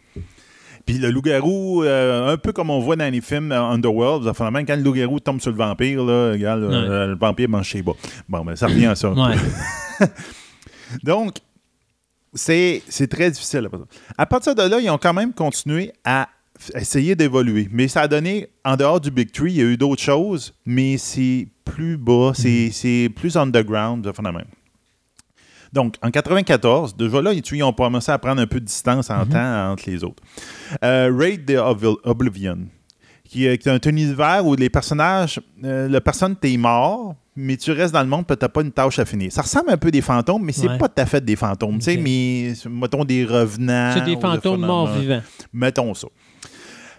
[0.86, 4.76] Puis le loup-garou, euh, un peu comme on voit dans les films Underworld, même quand
[4.76, 7.94] le loup-garou tombe sur le vampire, là, regarde, le vampire mange ses bas.
[8.28, 9.12] Bon, ben, ça revient à ça.
[9.12, 9.36] Ouais.
[11.04, 11.38] Donc,
[12.34, 13.68] c'est très difficile.
[14.18, 16.28] à partir- de là, ils ont quand même continué à
[16.76, 17.68] essayer d'évoluer.
[17.72, 20.54] Mais ça a donné, en dehors du Big Tree, il y a eu d'autres choses,
[20.66, 24.46] mais c'est plus bas, c'est c'est plus underground, la même.
[25.72, 29.26] Donc, en 94, déjà là, ils ont commencé à prendre un peu de distance en
[29.26, 30.24] temps entre les autres.
[30.84, 32.58] Euh, Raid the Obli- Oblivion,
[33.24, 37.56] qui est, qui est un univers où les personnages, euh, la personne, t'es mort, mais
[37.56, 39.32] tu restes dans le monde, t'as pas une tâche à finir.
[39.32, 40.78] Ça ressemble un peu des fantômes, mais c'est Ouais.
[40.80, 43.92] pas tout à fait des fantômes, tu sais, mais mettons des revenants.
[43.94, 45.22] C'est des fantômes morts vivants.
[45.54, 46.08] Mettons ça.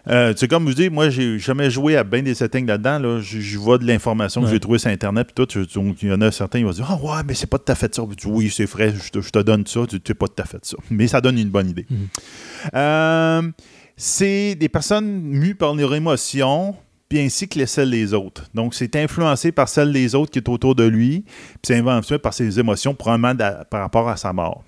[0.09, 2.99] Euh, tu sais, comme je dis, moi, j'ai jamais joué à bien des settings là-dedans.
[2.99, 3.21] Là.
[3.21, 4.53] Je, je vois de l'information que Ouais.
[4.53, 5.29] j'ai trouvée sur Internet.
[5.35, 5.59] Puis tout,
[6.03, 7.75] il y en a certains qui vont dire Ah, ouais, mais c'est pas tout à
[7.75, 8.03] fait ça.
[8.05, 9.81] Puis oui, c'est vrai, je te, je te donne ça.
[9.89, 10.77] Tu sais pas tout à fait ça.
[10.91, 11.87] Mais ça donne une bonne idée.
[11.91, 12.07] Mhm.
[12.75, 13.43] Euh,
[13.97, 16.75] c'est des personnes mues par leurs émotions,
[17.09, 18.45] puis ainsi que les celles des autres.
[18.55, 22.19] Donc, c'est influencé par celles des autres qui est autour de lui, puis c'est influencé
[22.19, 23.35] par ses émotions, probablement
[23.71, 24.65] par rapport à sa mort.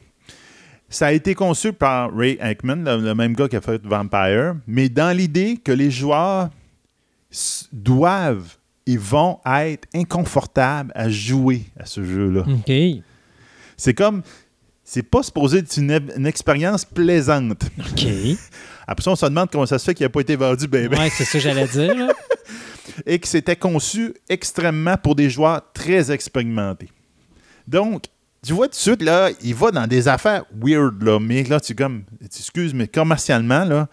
[0.93, 4.57] Ça a été conçu par Ray Aikman, le, le même gars qui a fait Vampire,
[4.67, 6.51] mais dans l'idée que les joueurs
[7.73, 12.45] doivent et vont être inconfortables à jouer à ce jeu-là.
[12.47, 13.03] OK.
[13.77, 14.23] C'est comme,
[14.85, 17.65] c'est pas supposé être une, une expérience plaisante.
[17.79, 18.07] OK.
[18.87, 20.89] Après ça, on se demande comment ça se fait qu'il n'a pas été vendu bien,
[20.89, 20.99] bien.
[20.99, 21.95] Ouais, c'est ça que j'allais dire.
[21.95, 22.13] là.
[23.07, 26.91] et que c'était conçu extrêmement pour des joueurs très expérimentés.
[27.67, 28.05] Donc,
[28.45, 31.61] tu vois tout de suite, là, il va dans des affaires weird, là, mais là,
[31.61, 33.89] tu comme, tu excuses, mais commercialement, là,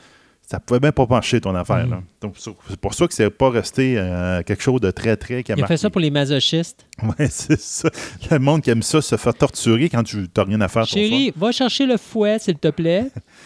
[0.50, 1.86] ça pouvait bien pas pencher ton affaire.
[1.86, 1.92] Mhm.
[1.92, 2.02] là.
[2.22, 5.52] Donc, c'est pour ça que c'est pas resté euh, quelque chose de très, très qui
[5.52, 6.86] a Il a fait ça pour les masochistes.
[7.04, 7.90] Ouais, c'est ça.
[8.30, 10.86] Le monde qui aime ça se fait torturer quand tu n'as rien à faire.
[10.86, 13.06] Chérie, va chercher le fouet, s'il te plaît.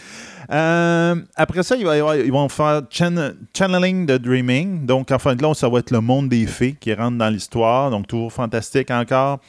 [0.50, 4.86] Euh, après ça, ils vont faire chan- Channeling the Dreaming.
[4.86, 7.28] Donc, en fin de compte, ça va être le monde des fées qui rentre dans
[7.30, 7.90] l'histoire.
[7.90, 9.40] Donc, toujours fantastique encore.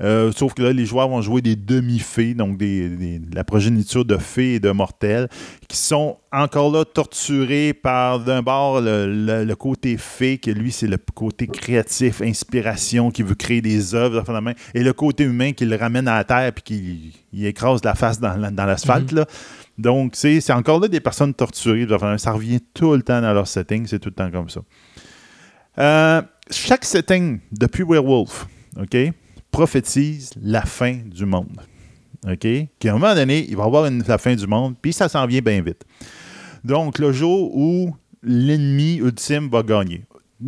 [0.00, 4.04] Euh, sauf que là, les joueurs vont jouer des demi-fées, donc des, des- la progéniture
[4.04, 5.28] de fées et de mortels,
[5.68, 10.72] qui sont encore là torturés par, d'un bord, le, le- le côté fée, que lui,
[10.72, 14.24] c'est le côté créatif, inspiration, qui veut créer des œuvres,
[14.74, 17.94] et le côté humain qui le ramène à la terre puis qui il écrase la
[17.94, 19.10] face dans, la- dans l'asphalte.
[19.12, 19.26] là.
[19.78, 21.86] Donc, c'est encore là des personnes torturées.
[22.18, 23.86] Ça revient tout le temps dans leur setting.
[23.86, 24.60] C'est tout le temps comme ça.
[25.78, 28.46] Euh, chaque setting depuis Werewolf,
[28.80, 28.96] OK,
[29.50, 31.60] prophétise la fin du monde.
[32.28, 32.46] OK?
[32.78, 35.08] Qu'à un moment donné, il va y avoir une, la fin du monde, puis ça
[35.08, 35.84] s'en vient bien vite.
[36.64, 40.04] Donc, le jour où l'ennemi ultime va gagner.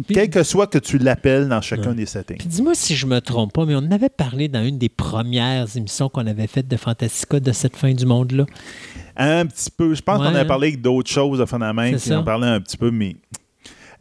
[0.09, 2.39] quel que soit que tu l'appelles dans chacun des settings.
[2.39, 5.77] Puis dis-moi si je me trompe pas, mais on avait parlé dans une des premières
[5.77, 8.47] émissions qu'on avait faites de Fantastica de cette fin du monde-là.
[9.17, 9.95] Un petit peu.
[9.95, 10.45] Je pense Ouais, qu'on hein.
[10.45, 13.17] parlé d'autres choses de Phénomène, C'est puis on parlait un petit peu, mais.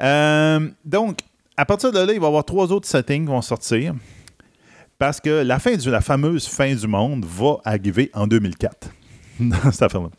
[0.01, 1.19] Euh, donc,
[1.55, 3.93] à partir de là, il va y avoir trois autres settings qui vont sortir.
[4.97, 8.89] Parce que la fin du, la fameuse fin du monde va arriver en 2004.
[9.39, 10.09] dans cette affaire-là.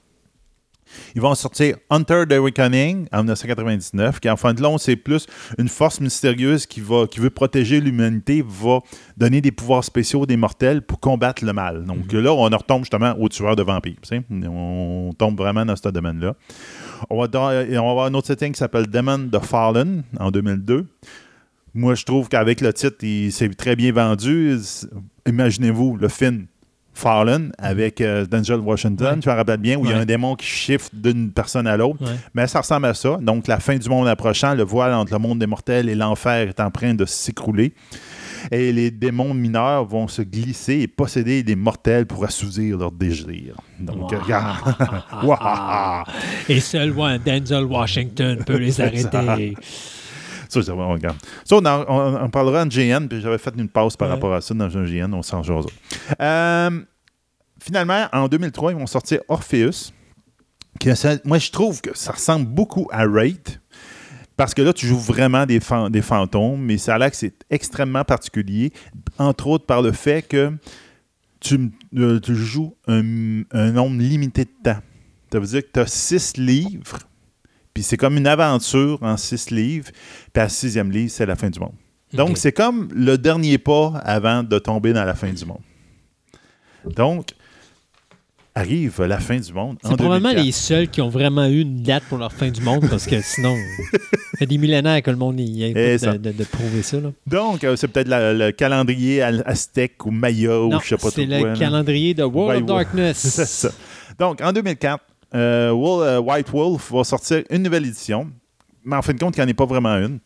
[1.14, 5.26] Ils vont sortir Hunter the Reckoning en 1999, qui en fin de long, c'est plus
[5.59, 8.80] une force mystérieuse qui, va, qui veut protéger l'humanité, va
[9.16, 11.84] donner des pouvoirs spéciaux des mortels pour combattre le mal.
[11.84, 13.97] Donc là, on en retombe justement aux tueurs de vampires.
[14.03, 14.22] tu sais.
[14.30, 16.34] On tombe vraiment dans ce domaine-là.
[17.11, 20.30] On va, dans- on va avoir un autre setting qui s'appelle Demon the Fallen en
[20.30, 20.87] 2002.
[21.74, 24.57] Moi, je trouve qu'avec le titre, il s'est très bien vendu.
[25.26, 26.47] Imaginez-vous le film
[26.97, 29.20] Fallen avec euh, Denzel Washington, Ouais.
[29.20, 30.03] tu me rappelles bien, où il y a Ouais.
[30.03, 32.03] un démon qui shift d'une personne à l'autre.
[32.03, 32.16] Ouais.
[32.34, 33.18] Mais ça ressemble à ça.
[33.20, 36.49] Donc, la fin du monde approchant, le voile entre le monde des mortels et l'enfer
[36.49, 37.74] est en train de s'écrouler.
[38.51, 43.57] Et les démons mineurs vont se glisser et posséder des mortels pour assouvir leurs désirs.
[43.78, 44.18] Donc, Wow.
[44.20, 44.74] regarde.
[45.22, 46.05] Waouh!
[46.49, 49.55] Et seul ouais, Denzel Washington peut les arrêter.
[50.49, 51.16] Ça, vraiment, regarde.
[51.44, 54.14] Ça, on, en- on- on parlera en GN, puis j'avais fait une pause par Ouais.
[54.14, 55.66] rapport à ça dans un GN, on s'en jase.
[56.20, 56.70] Euh,
[57.61, 59.92] finalement, en 2003, ils vont sortir Orpheus.
[61.24, 63.61] moi, je trouve que ça ressemble beaucoup à Raid.
[64.36, 67.16] Parce que là, tu joues vraiment des, fan- des fantômes, mais ça a l'air que
[67.16, 68.70] c'est extrêmement particulier,
[69.18, 70.53] entre autres par le fait que
[71.40, 74.78] tu, euh, tu joues un, un nombre limité de temps.
[75.32, 76.99] Ça veut dire que tu as six livres,
[77.77, 79.89] puis c'est comme une aventure en six livres,
[80.33, 81.74] puis à sixième livre, c'est la fin du monde.
[82.14, 85.61] Donc, c'est comme le dernier pas avant de tomber dans la fin du monde.
[86.87, 87.33] Donc,
[88.55, 89.77] arrive la fin du monde.
[89.83, 90.43] C'est probablement 2004.
[90.47, 93.20] les seuls qui ont vraiment eu une date pour leur fin du monde parce que
[93.20, 93.55] sinon,
[93.93, 93.99] ça
[94.39, 96.12] fait des millénaires que le monde y est ça.
[96.12, 96.99] de, de, de prouver ça.
[96.99, 97.11] Là.
[97.27, 101.11] Donc, euh, c'est peut-être le calendrier al- aztèque ou maya ou je sais pas trop
[101.11, 101.55] c'est le là.
[101.55, 102.66] calendrier de World of.
[102.79, 103.18] Darkness.
[103.18, 103.70] C'est ça.
[104.18, 105.05] Donc, en 2004,
[105.37, 108.30] euh, euh, White Wolf va sortir une nouvelle édition,
[108.84, 110.18] mais en fin de compte, il n'y en a pas vraiment une,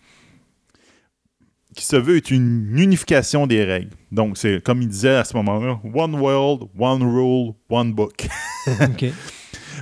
[1.75, 3.91] qui se veut être une unification des règles.
[4.13, 8.27] Donc, c'est comme il disait à ce moment-là, One World, One Rule, One Book.
[8.81, 9.07] OK.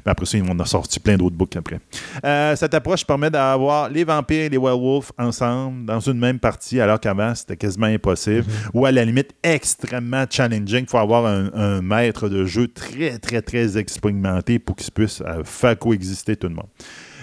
[0.04, 1.80] Mais après ça, ils en ont sorti plein d'autres books après.
[2.24, 6.80] Euh, cette approche permet d'avoir les vampires et les werewolves ensemble dans une même partie,
[6.80, 8.44] alors qu'avant, c'était quasiment impossible.
[8.74, 10.82] Ou à la limite, extrêmement challenging.
[10.82, 15.20] Il faut avoir un, un maître de jeu très, très, très expérimenté pour qu'il puisse
[15.20, 16.68] euh, faire coexister tout le monde.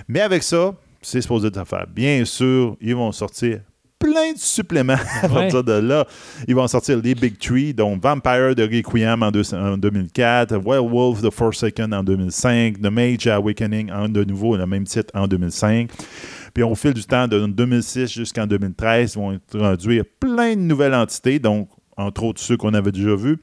[0.07, 1.85] Mais avec ça, c'est supposé de faire.
[1.87, 3.59] Bien sûr, ils vont sortir
[4.05, 5.33] plein de suppléments à Ouais.
[5.33, 6.05] partir de là.
[6.47, 11.21] Ils vont sortir les Big Three, donc Vampire de Requiem en, deux- en 2004, Werewolf
[11.21, 15.89] the Forsaken en 2005, The Mage Awakening en de nouveau le même titre en 2005.
[16.53, 20.93] Puis au fil du temps, de 2006 jusqu'en 2013, ils vont introduire plein de nouvelles
[20.93, 23.37] entités, donc entre autres ceux qu'on avait déjà vus.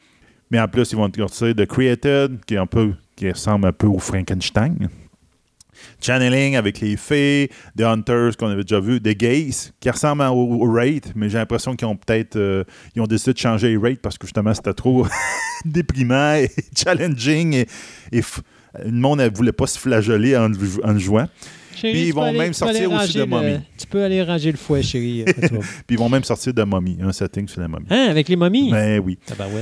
[0.51, 3.73] Mais en plus, ils vont sortir The Created, qui est un peu qui ressemble un
[3.73, 4.89] peu au Frankenstein.
[6.01, 10.65] Channeling avec les fées, The Hunters qu'on avait déjà vu, The Gays qui ressemblent au,
[10.65, 12.65] au Raid, mais j'ai l'impression qu'ils ont peut-être euh,
[12.95, 15.07] ils ont décidé de changer les Raid parce que justement c'était trop
[15.65, 17.65] déprimant et challenging
[18.13, 18.23] et,
[18.85, 20.51] le monde ne voulait pas se flageller en,
[20.83, 21.29] en jouant.
[21.75, 23.59] Chérie, Puis ils vont aller- même sortir aussi de Mommy.
[23.79, 25.25] Tu peux aller ranger le fouet, chérie.
[25.25, 25.33] vas-
[25.87, 27.87] Puis ils vont même sortir de Mommy, un setting sur la Mommy.
[27.91, 28.71] hein, avec les momies?
[28.71, 29.19] Ben oui.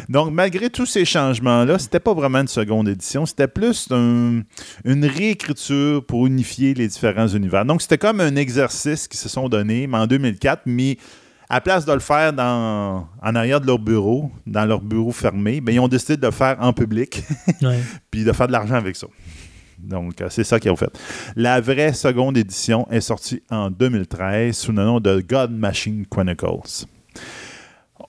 [0.08, 4.42] Donc, malgré tous ces changements-là, c'était pas vraiment une seconde édition, c'était plus un-
[4.84, 7.64] une réécriture pour unifier les différents univers.
[7.64, 10.96] Donc, c'était comme un exercice qu'ils se sont donné, mais en 2004, mais
[11.48, 15.60] à place de le faire dans, en arrière de leur bureau, dans leur bureau fermé,
[15.60, 17.22] ben, ils ont décidé de le faire en public,
[17.62, 17.80] Ouais.
[18.10, 19.08] puis de faire de l'argent avec ça.
[19.82, 20.90] Donc, euh, c'est ça qu'ils ont fait.
[21.36, 26.86] La vraie seconde édition est sortie en 2013 sous le nom de God Machine Chronicles.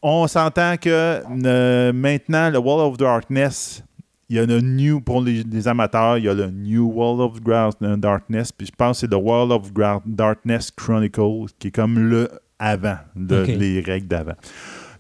[0.02, 3.84] On s'entend que euh, maintenant, le Wall of Darkness,
[4.30, 7.20] il y a le New, pour les, les amateurs, il y a le New Wall
[7.22, 9.72] of euh, Darkness, puis je pense que c'est le Wall of
[10.06, 13.48] Darkness Chronicles, qui est comme le avant, de, Ok.
[13.48, 14.36] les règles d'avant.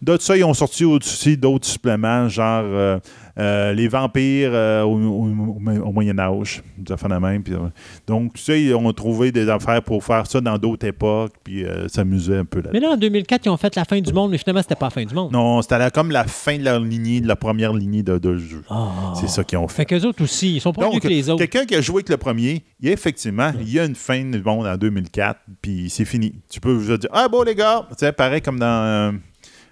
[0.01, 2.99] D'autres ça, ils ont sorti aussi d'autres suppléments, genre euh,
[3.37, 7.43] euh, les vampires euh, au, au- au- au Moyen Âge, des affaires de même.
[7.49, 7.69] euh,
[8.07, 11.65] donc, tu sais, ils ont trouvé des affaires pour faire ça dans d'autres époques, puis
[11.87, 14.31] s'amuser un peu là Mais là, en 2004, ils ont fait la fin du monde,
[14.31, 15.31] mais finalement, c'était pas la fin du monde.
[15.31, 18.63] Non, c'était comme la fin de leur lignée, de la première lignée de, de jeu.
[18.69, 19.13] Ah.
[19.19, 19.75] C'est ça qu'ils ont fait.
[19.77, 21.39] Fait qu'eux autres aussi, ils sont pas mieux que les autres.
[21.45, 23.95] quelqu'un qui a joué avec le premier, il y a effectivement, il y a une
[23.95, 26.33] fin du monde en 2004, puis c'est fini.
[26.49, 29.11] Tu peux vous dire, ah bon les gars, tu sais, pareil comme dans euh,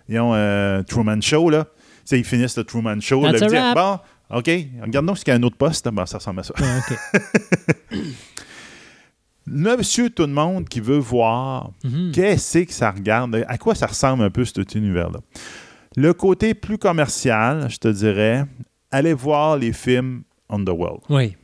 [0.08, 1.66] disons, euh, Truman Show, là.
[2.18, 4.00] Ils finissent le Truman Show, That's le a dire, bon,
[4.38, 4.50] OK,
[4.82, 6.54] regardons s'il y a un autre poste, Bon, ça ressemble à ça.
[6.58, 7.98] Ah, OK.
[9.48, 12.12] Monsieur tout le monde qui veut voir Mhm.
[12.14, 15.20] qu'est-ce que ça regarde, à quoi ça ressemble un peu cet univers-là?
[15.96, 18.46] Le côté plus commercial, je te dirais,
[18.92, 21.02] allez voir les films Underworld.
[21.10, 21.36] Oui.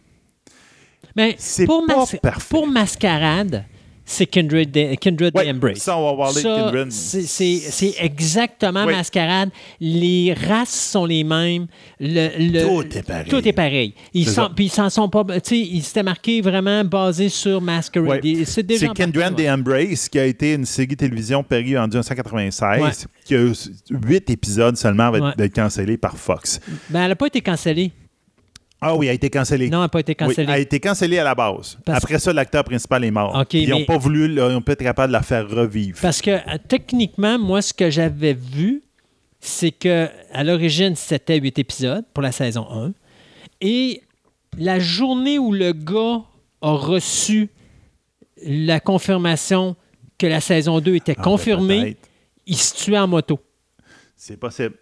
[1.15, 2.47] Mais C'est pour, mas- parfait.
[2.49, 3.65] pour Mascarade,
[4.05, 5.79] c'est Kindred, the- Kindred Ouais, Embrace.
[5.79, 6.91] ça, on va voir les Ça, Kindred.
[6.91, 8.93] c'est- exactement Oui.
[8.93, 9.49] Mascarade.
[9.79, 11.67] Les races sont les mêmes.
[11.99, 13.29] Le, le- Tout est pareil.
[13.29, 13.93] Tout est pareil.
[14.13, 14.51] Ils C'est sont, ça.
[14.55, 15.23] puis ils s'en sont pas.
[15.25, 18.23] Tu sais, ils s'étaient marqués vraiment basés sur Masquerade.
[18.23, 18.31] Ouais.
[18.31, 22.91] Et C'est Kindred the Embrace qui a été une série télévision parie en 1996 Ouais.
[23.25, 23.53] qui a eu
[23.89, 26.59] huit épisodes seulement d'être cancellé par Fox.
[26.89, 27.91] Ben, elle n'a pas été cancellée.
[28.87, 29.69] Ah oui, elle a été cancellée.
[29.69, 30.43] Non, elle n'a pas été Oui, cancellée.
[30.43, 31.77] elle a été cancellée à la base.
[31.85, 33.43] Parce- Après ça, l'acteur principal est mort.
[33.51, 35.97] Ils n'ont mais- pas voulu, ils n'ont pas été capables de la faire revivre.
[36.01, 38.83] Parce que euh, techniquement, moi, ce que j'avais vu,
[39.39, 42.93] c'est que à l'origine, c'était huit épisodes pour la saison 1.
[43.61, 44.01] Et
[44.57, 46.21] la journée où le gars
[46.61, 47.49] a reçu
[48.45, 49.75] la confirmation
[50.17, 52.09] que la saison 2 était Ah, confirmée, ben, peut-être.
[52.45, 53.39] il se tuait en moto.
[54.15, 54.75] C'est possible.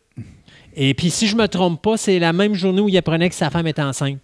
[0.75, 3.35] Et puis, si je me trompe pas, c'est la même journée où il apprenait que
[3.35, 4.19] sa femme était enceinte.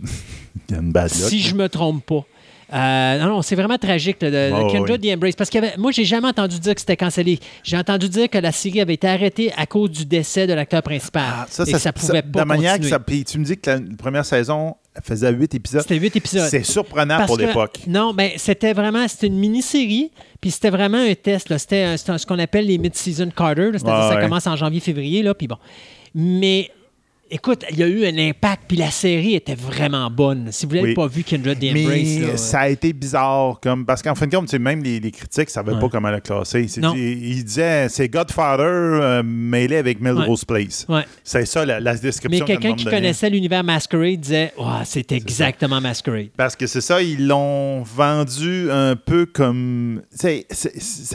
[0.68, 1.28] Il y a une bad luck.
[1.30, 2.24] Si je me trompe pas.
[2.70, 4.98] Euh, non, non, c'est vraiment tragique, le, le Oh, oui.
[5.00, 5.34] the Embrace.
[5.34, 7.38] Parce que moi, j'ai jamais entendu dire que c'était cancellé.
[7.64, 10.82] J'ai entendu dire que la série avait été arrêtée à cause du décès de l'acteur
[10.82, 11.24] principal.
[11.26, 12.98] Ah, ça, et ça, que ça pouvait ça- pas de la manière que ça.
[13.00, 15.82] Puis tu me dis que la première saison faisait huit épisodes.
[15.82, 16.48] C'était huit épisodes.
[16.48, 17.80] C'est surprenant Parce pour que- l'époque.
[17.86, 21.48] Non, ben c'était vraiment c'était une mini-série, puis c'était vraiment un test.
[21.48, 21.58] là.
[21.58, 23.70] C'était ce qu'on appelle les mid-season Carter.
[23.72, 25.56] C'est-à-dire Ouais, ça commence en janvier-février, là, puis bon.
[26.14, 26.70] Mais
[27.30, 30.48] écoute, il y a eu un impact, puis la série était vraiment bonne.
[30.50, 30.94] Si vous l'avez Oui.
[30.94, 34.26] pas vu, Kindred the Embrace, Mais là, ça a été bizarre, comme parce qu'en fin
[34.26, 35.80] de compte, même les, les critiques ne savaient Ouais.
[35.80, 36.62] pas comment la classer.
[36.62, 40.86] Ils, ils disaient c'est Godfather euh, mêlé avec Melrose Place.
[40.88, 41.04] Ouais.
[41.24, 42.44] C'est ça la, la Mais description.
[42.44, 42.96] le quelqu'un qui donnait.
[42.96, 46.28] connaissait l'univers Masquerade disait Ah, c'est exactement Masquerade.
[46.36, 50.02] Parce que c'est ça, ils l'ont vendu un peu comme.
[50.10, 50.28] ça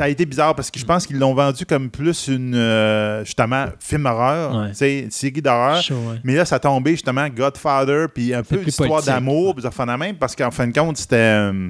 [0.04, 2.56] a été bizarre parce que je pense qu'ils l'ont vendu comme plus une.
[2.56, 5.82] euh, justement, film horreur, série d'horreur.
[5.82, 6.18] Chaud, ouais.
[6.24, 9.06] Mais là, ça tombait justement Godfather, puis un peu politique.
[9.06, 11.16] d'amour, puis ça fait la même, parce qu'en fin de compte, c'était.
[11.16, 11.70] euh,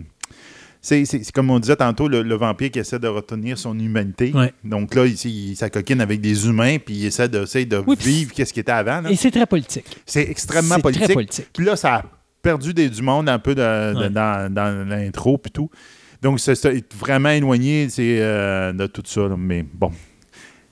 [0.81, 4.33] c'est comme on disait tantôt, le, le vampire qui essaie de retenir son humanité.
[4.35, 4.51] Ouais.
[4.65, 7.95] Donc là, ici, il s'acoquine avec des humains, puis il essaie de, essaie de Oui,
[7.99, 8.99] vivre qu'est-ce qui était avant.
[8.99, 9.09] là.
[9.09, 9.85] Et c'est très politique.
[10.05, 11.05] C'est extrêmement politique.
[11.05, 11.47] très politique.
[11.53, 12.03] Puis là, ça a
[12.41, 13.61] perdu des, du monde un peu de-
[13.93, 14.09] de- Ouais.
[14.09, 15.69] dans, dans l'intro puis tout.
[16.21, 19.21] Donc, c'est vraiment éloigné euh, de tout ça.
[19.21, 19.35] là.
[19.37, 19.91] Mais bon,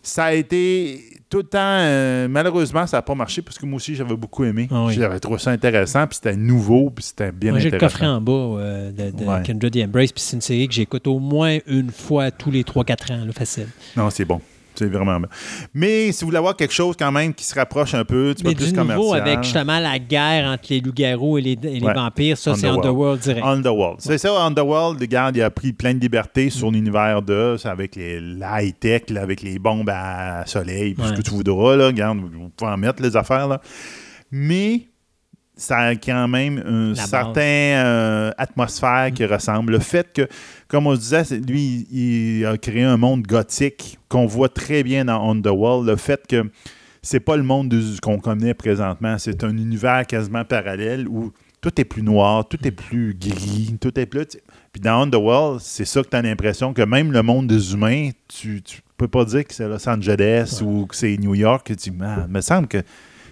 [0.02, 1.58] ça a été tout le temps...
[1.62, 4.68] euh, malheureusement, ça n'a pas marché parce que moi aussi, j'avais beaucoup aimé.
[4.70, 4.94] Ah oui.
[4.94, 8.22] J'avais trouvé ça intéressant, puis c'était nouveau, puis c'était bien Moi, j'ai le coffret en
[8.22, 9.42] bas euh, de, de Ouais.
[9.44, 12.64] Kindred the Embrace, puis c'est une série que j'écoute au moins une fois tous les
[12.64, 13.68] 3-4 ans, là, facile.
[13.96, 14.42] Non, c'est bon.
[14.76, 15.30] C'est vraiment bien.
[15.74, 18.34] Mais si vous voulez avoir quelque chose quand même qui se rapproche un peu, un
[18.34, 19.22] petit Mais peu plus nouveau, commercial...
[19.22, 21.94] avec justement la guerre entre les loups-garous et les, et les Ouais.
[21.94, 23.20] vampires, ça, c'est Underworld.
[23.22, 23.46] Direct.
[23.46, 24.00] Underworld.
[24.02, 28.20] C'est ça, Underworld, regarde, il a pris plein de libertés sur l'univers de, avec les,
[28.42, 32.72] high-tech, avec les bombes à soleil, puis ce que tu voudras, là, regarde, vous pouvez
[32.72, 33.62] en mettre les affaires, là.
[34.32, 34.88] Mais
[35.62, 39.74] ça a quand même une certaine euh, atmosphère qui ressemble.
[39.74, 40.28] Le fait que,
[40.68, 45.06] comme on se disait, lui, il, a créé un monde gothique qu'on voit très bien
[45.06, 45.88] dans Underworld.
[45.88, 46.50] Le fait que
[47.04, 51.32] c'est pas le monde de- qu'on connaît présentement, c'est un univers quasiment parallèle où
[51.62, 54.26] tout est plus noir, tout est plus gris, tout est plus.
[54.72, 58.10] Puis dans Underworld, c'est ça que tu as l'impression que même le monde des humains,
[58.28, 61.68] tu, tu peux pas dire que c'est Los Angeles ou que c'est New York.
[61.68, 62.82] Tu dis, Man, il me semble que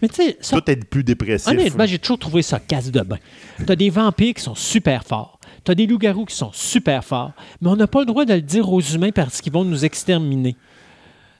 [0.01, 1.47] Mais tu sais, ça, tout est plus dépressif.
[1.47, 3.17] honnêtement, j'ai toujours trouvé ça casse de bain.
[3.65, 5.39] T'as des vampires qui sont super forts.
[5.63, 7.33] T'as des loups-garous qui sont super forts.
[7.61, 9.85] Mais on n'a pas le droit de le dire aux humains parce qu'ils vont nous
[9.85, 10.55] exterminer.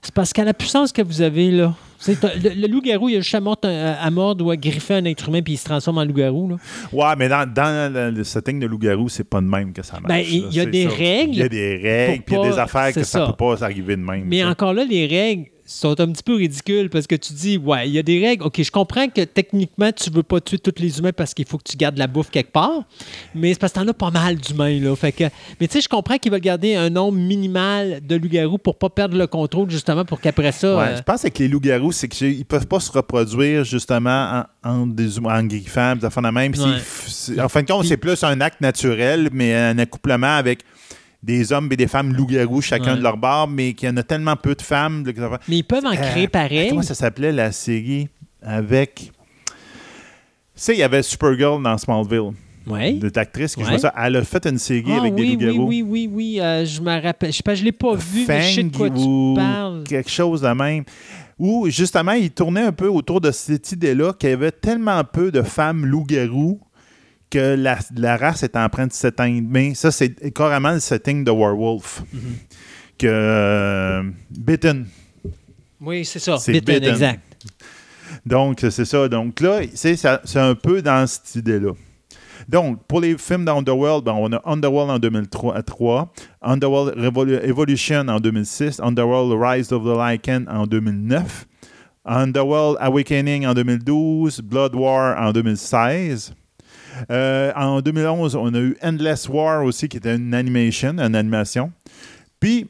[0.02, 1.74] C'est parce qu'à la puissance que vous avez, là.
[2.08, 5.28] Le, le loup-garou, il a juste à mordre, à mordre ou à griffer un être
[5.28, 6.58] humain puis il se transforme en loup-garou.
[6.94, 10.08] Ouais, mais dans, dans le, setting de loup-garou, c'est pas de même que ça marche.
[10.08, 10.96] Ben, il y a des ça.
[10.96, 13.28] règles Il y a des règles, puis il y a des affaires que ça, ça.
[13.28, 14.24] peut pas arriver de même.
[14.26, 14.50] Mais ça.
[14.50, 17.94] encore là, les règles sont un petit peu ridicules parce que tu dis, ouais, il
[17.94, 18.44] y a des règles.
[18.44, 21.58] OK, je comprends que techniquement, tu veux pas tuer tous les humains parce qu'il faut
[21.58, 22.84] que tu gardes la bouffe quelque part,
[23.36, 24.96] mais c'est parce que t'en as pas mal d'humains, là.
[24.96, 25.26] Fait que,
[25.60, 28.90] mais tu sais, je comprends qu'ils veulent garder un nombre minimal de loups-garous pour pas
[28.90, 30.76] perdre le contrôle, justement, pour qu'après ça...
[30.76, 34.70] Ouais, euh, je pense que les loups-garous, c'est qu'ils peuvent pas se reproduire justement en,
[34.70, 35.96] en des humains, en griffant,
[36.32, 36.54] même.
[36.54, 37.40] Ouais.
[37.40, 40.64] en fin de compte, c'est plus un acte naturel, mais un accouplement avec
[41.22, 42.98] des hommes et des femmes loups-garous, chacun Ouais.
[42.98, 45.04] de leur barbe, mais qu'il y en a tellement peu de femmes.
[45.48, 46.70] mais ils peuvent en Euh, créer pareil.
[46.70, 48.08] Comment ça s'appelait la série
[48.42, 48.96] avec.
[48.96, 49.12] Tu
[50.56, 52.32] sais, il y avait Supergirl dans Smallville.
[52.68, 53.00] Oui.
[53.00, 53.70] De l'actrice qui Ouais.
[53.70, 53.94] jouait ça.
[53.98, 55.68] Elle a fait une série Ah avec oui, des oui, loups-garous.
[55.68, 57.32] oui, oui, oui, euh, je me rappelle.
[57.32, 59.42] Je sais pas, je l'ai pas vu, mais je sais de quoi Fang ou tu
[59.42, 59.84] parles.
[59.86, 60.84] quelque chose de même.
[61.40, 65.32] Où, justement, il tournait un peu autour de cette idée-là qu'il y avait tellement peu
[65.32, 66.60] de femmes loups-garous
[67.30, 69.48] que la, la race est en train de s'éteindre.
[69.76, 72.04] Ça, c'est carrément le setting de Werewolf.
[72.98, 74.86] Que euh, Bitten.
[75.80, 76.38] Oui, c'est ça.
[76.48, 76.90] Bitten, Bitten.
[76.92, 77.22] exact.
[78.26, 79.08] Donc, c'est ça.
[79.08, 81.72] Donc là, c'est ça- c'est un peu dans cette idée-là.
[82.48, 86.12] Donc, pour les films d'Underworld, ben, on a Underworld en 2003, euh, 3,
[86.42, 91.46] Underworld Revolu- Evolution en 2006, Underworld Rise of the Lycan en 2009,
[92.06, 96.34] Underworld Awakening en 2012, Blood War en 2016.
[97.12, 101.72] Euh, en 2011, on a eu Endless War aussi, qui était une animation, une animation.
[102.40, 102.68] Puis,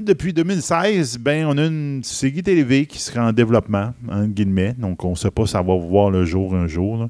[0.00, 4.74] depuis 2016, ben, on a une série TV qui sera en développement, en guillemets.
[4.78, 7.08] Donc, on ne sait pas si ça va voir le jour un jour.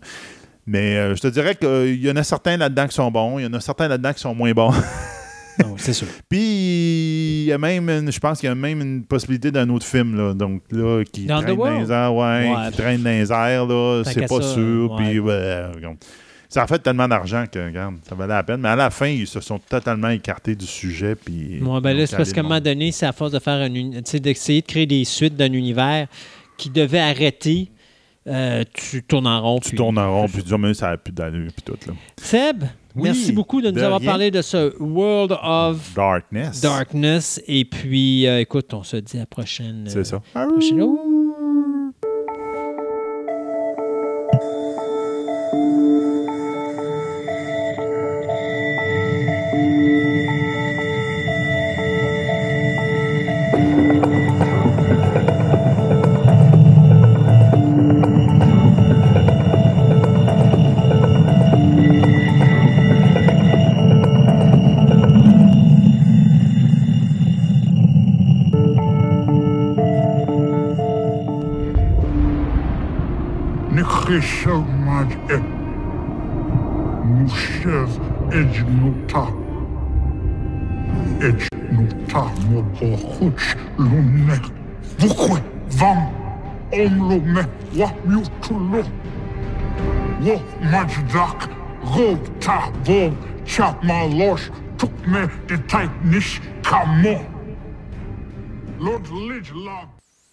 [0.66, 3.44] Mais euh, je te dirais qu'il y en a certains là-dedans qui sont bons, il
[3.44, 4.72] y en a certains là-dedans qui sont moins bons.
[5.60, 6.06] Non, c'est sûr.
[6.28, 9.68] Puis, il y a même, une- je pense qu'il y a même une possibilité d'un
[9.68, 12.70] autre film, là, donc là, qui Dans traîne dans les airs, ouais, Ouais.
[12.70, 14.94] qui traîne dans les airs, là, c'est pas ça, sûr.
[14.96, 15.62] Puis, ouais,
[16.48, 18.60] ça a fait tellement d'argent que, regarde, ça valait la peine.
[18.60, 21.14] Mais à la fin, ils se sont totalement écartés du sujet.
[21.14, 23.68] Puis, Ouais, ben là, c'est parce qu'à un moment donné, c'est à force de faire
[23.70, 26.06] d'essayer de créer des suites d'un univers
[26.58, 27.68] qui devait arrêter.
[28.28, 29.58] euh, tu tournes en rond.
[29.58, 31.76] Tu puis- tournes en rond, puis tu dis, mais ça n'a plus d'allure, puis tout.
[31.88, 31.92] Là.
[32.20, 32.62] Seb,
[32.94, 34.10] Oui, merci beaucoup de nous de avoir rien.
[34.10, 36.60] parlé de ce World of Darkness.
[36.60, 37.40] Darkness.
[37.46, 39.84] Et puis, euh, écoute, on se dit à la prochaine.
[39.86, 40.22] C'est euh, ça.
[40.32, 40.80] prochaine-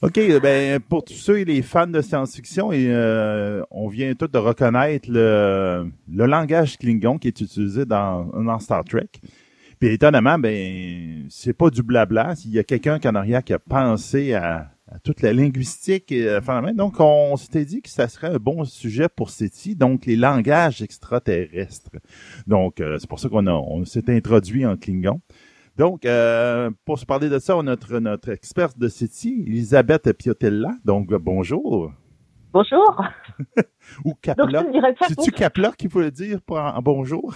[0.01, 4.27] OK, euh, ben, pour tous ceux les fans de science-fiction, et, euh, on vient tous
[4.27, 9.09] de reconnaître le, langage Klingon qui est utilisé dans Star Trek.
[9.79, 12.33] Puis étonnamment, ben, c'est pas du blabla.
[12.45, 16.11] Il y a quelqu'un en arrière qui a pensé à, à toute la linguistique.
[16.11, 16.41] Et, euh,
[16.73, 20.81] donc, on s'était dit que ça serait un bon sujet pour SETI, donc les langages
[20.81, 21.91] extraterrestres.
[22.47, 25.21] Donc, euh, c'est pour ça qu'on on s'est introduit en Klingon.
[25.77, 30.11] Donc, euh, pour se parler de ça, on a notre, notre experte de SETI, Elisabeth
[30.11, 30.71] Piotella.
[30.83, 31.93] Donc, bonjour.
[32.51, 33.03] Bonjour.
[34.05, 34.65] Ou Capla.
[35.07, 37.35] C'est-tu Capla qu'il faut le dire pour en bonjour?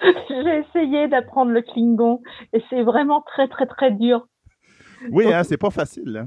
[0.28, 2.22] J'ai essayé d'apprendre le Klingon
[2.52, 4.26] et c'est vraiment très, très, très dur.
[5.10, 6.16] Oui, Donc- hein, c'est pas facile.
[6.16, 6.26] hein.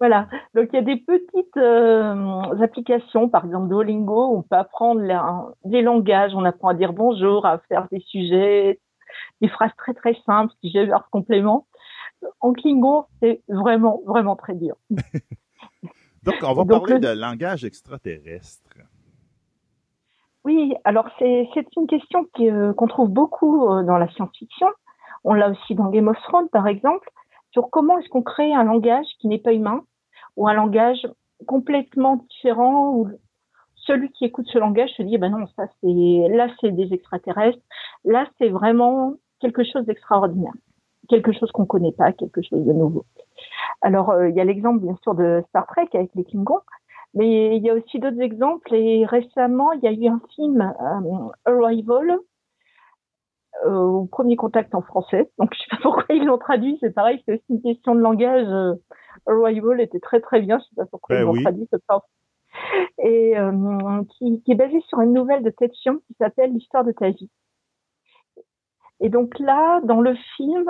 [0.00, 0.28] Voilà.
[0.54, 5.00] Donc, il y a des petites euh, applications, par exemple Duolingo, où on peut apprendre
[5.00, 6.34] la- des langages.
[6.34, 8.80] On apprend à dire bonjour, à faire des sujets,
[9.40, 11.66] des phrases très, très simples, sujet, verbe, complément.
[12.40, 14.76] En Klingon, c'est vraiment, vraiment très dur.
[16.24, 18.70] Donc, on va Donc, parler le- de langage extraterrestre.
[20.44, 24.68] Oui, alors c'est une question euh, qu'on trouve beaucoup euh, dans la science-fiction.
[25.24, 27.08] On l'a aussi dans Game of Thrones, par exemple,
[27.50, 29.82] sur comment est-ce qu'on crée un langage qui n'est pas humain
[30.36, 31.06] ou un langage
[31.46, 33.08] complètement différent où
[33.74, 37.58] celui qui écoute ce langage se dit, ben non, ça c'est là c'est des extraterrestres,
[38.04, 40.52] là c'est vraiment quelque chose d'extraordinaire,
[41.08, 43.04] quelque chose qu'on connaît pas, quelque chose de nouveau.
[43.82, 46.60] Alors euh, il y a l'exemple bien sûr de Star Trek avec les Klingons.
[47.14, 50.60] Mais il y a aussi d'autres exemples et récemment, il y a eu un film,
[50.60, 51.28] euh,
[51.64, 52.18] Arrival,
[53.66, 55.30] euh, au premier contact en français.
[55.38, 58.00] Donc je sais pas pourquoi ils l'ont traduit, c'est pareil, c'est aussi une question de
[58.00, 58.46] langage.
[58.48, 58.74] euh,
[59.26, 61.42] Arrival était très très bien, je sais pas pourquoi Ben ils l'ont oui.
[61.42, 62.02] traduit comme ça.
[62.98, 66.84] Et euh, qui, qui est basé sur une nouvelle de Ted Chiang qui s'appelle L'histoire
[66.84, 67.30] de ta vie.
[69.00, 70.64] Et donc là, dans le film,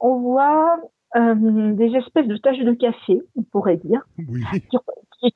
[0.00, 0.78] on voit
[1.16, 4.42] euh, des espèces de taches de café, on pourrait dire Oui.
[4.70, 4.76] qui,
[5.20, 5.32] qui,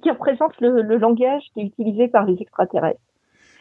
[0.00, 3.00] qui représente le, le langage qui est utilisé par les extraterrestres.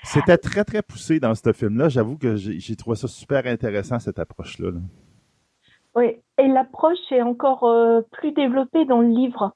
[0.04, 1.88] C'était très, très poussé dans ce film-là.
[1.88, 4.72] J'avoue que j'ai trouvé ça super intéressant, cette approche-là.
[4.72, 4.80] là.
[5.96, 9.54] Oui, et l'approche est encore euh, plus développée dans le livre.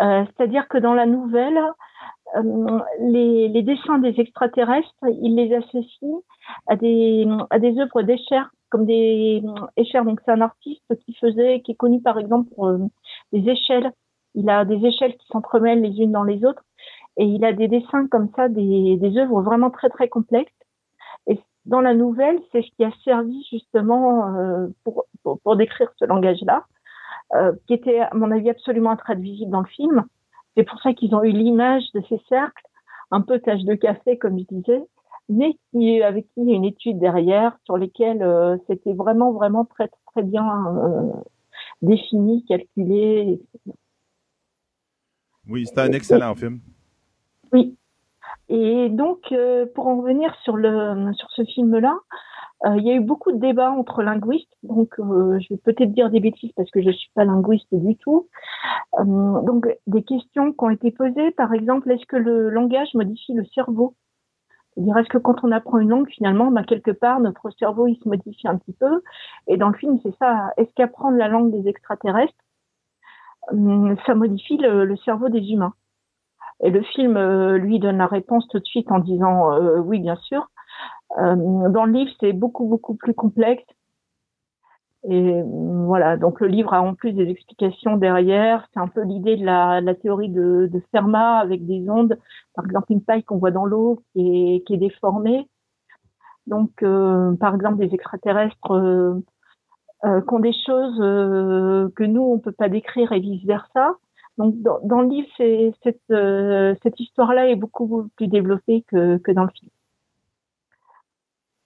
[0.00, 1.60] Euh, C'est-à-dire que dans la nouvelle,
[2.36, 4.88] euh, les, les dessins des extraterrestres,
[5.22, 6.22] ils les associent
[6.66, 9.42] à des, à des œuvres d'Escher, comme des
[9.76, 10.02] Escher.
[10.04, 12.68] Donc c'est un artiste qui faisait, qui est connu par exemple pour
[13.32, 13.92] des échelles.
[14.34, 16.64] Il a des échelles qui s'entremêlent les unes dans les autres.
[17.16, 20.52] Et il a des dessins comme ça, des, des œuvres vraiment très très complexes.
[21.26, 25.90] Et dans la nouvelle, c'est ce qui a servi justement euh, pour, pour, pour, décrire
[25.96, 26.64] ce langage-là,
[27.34, 30.04] euh, qui était à mon avis absolument intraduisible dans le film.
[30.56, 32.64] C'est pour ça qu'ils ont eu l'image de ces cercles,
[33.10, 34.82] un peu tache de café comme je disais,
[35.28, 39.32] mais qui, avec qui il y a une étude derrière sur lesquelles euh, c'était vraiment
[39.32, 41.12] vraiment très très bien euh,
[41.82, 43.40] défini, calculé.
[45.48, 46.60] Oui, c'est un excellent film.
[47.52, 47.76] Oui.
[48.48, 51.96] Et donc, euh, pour en revenir sur, le, sur ce film-là,
[52.66, 54.52] euh, il y a eu beaucoup de débats entre linguistes.
[54.62, 57.72] Donc, euh, je vais peut-être dire des bêtises parce que je ne suis pas linguiste
[57.72, 58.28] du tout.
[58.98, 63.44] donc, des questions qui ont été posées, par exemple, est-ce que le langage modifie le
[63.54, 63.94] cerveau?
[64.74, 67.96] C'est-à-dire, est-ce que quand on apprend une langue, finalement, bah, quelque part, notre cerveau, il
[67.96, 69.02] se modifie un petit peu?
[69.46, 70.50] Et dans le film, c'est ça.
[70.56, 72.34] Est-ce qu'apprendre la langue des extraterrestres,
[74.06, 75.74] ça modifie le, cerveau des humains
[76.62, 80.00] Et le film, euh, lui, donne la réponse tout de suite en disant euh, oui,
[80.00, 80.48] bien sûr.
[81.18, 83.64] Euh, dans le livre, c'est beaucoup, beaucoup plus complexe.
[85.06, 88.66] Et voilà, donc le livre a en plus des explications derrière.
[88.72, 92.18] C'est un peu l'idée de la, la théorie de, de, Fermat avec des ondes,
[92.54, 94.20] par exemple une paille qu'on voit dans l'eau qui
[94.56, 95.46] est, qui est déformée.
[96.46, 99.20] Donc, euh, par exemple, des extraterrestres euh,
[100.04, 103.96] euh, qui ont des choses euh, que nous on peut pas décrire et vice versa.
[104.36, 105.28] Donc, dans, dans le livre,
[105.84, 109.70] cette, euh, cette histoire-là est beaucoup plus développée que, que dans le film.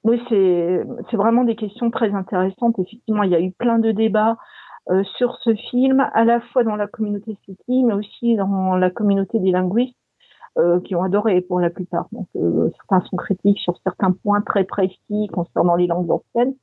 [0.04, 2.78] Oui, c'est vraiment des questions très intéressantes.
[2.78, 4.36] Effectivement, il y a eu plein de débats
[4.90, 8.90] euh, sur ce film, à la fois dans la communauté City, mais aussi dans la
[8.90, 9.96] communauté des linguistes,
[10.58, 12.06] euh, qui ont adoré pour la plupart.
[12.12, 16.54] Donc, euh, certains sont critiques sur certains points très précis concernant les langues anciennes.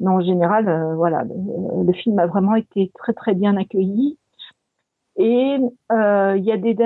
[0.00, 4.18] Mais en général, euh, voilà, le, le, film a vraiment été très très bien accueilli.
[5.16, 5.58] Et
[5.92, 6.76] euh, il y a des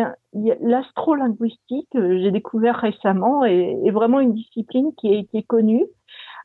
[0.60, 5.84] l'astrolinguistique, euh, j'ai découvert récemment, est, est, vraiment une discipline qui a été connue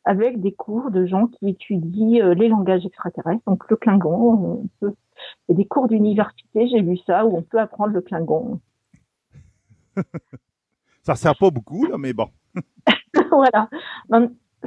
[0.05, 4.67] avec des cours de gens qui étudient euh, les langages extraterrestres, donc le Klingon.
[4.79, 4.93] Peut,
[5.49, 8.59] et des cours d'université, j'ai vu ça, où on peut apprendre le Klingon.
[11.03, 12.29] ça sert pas beaucoup, là, mais bon.
[13.31, 13.69] voilà.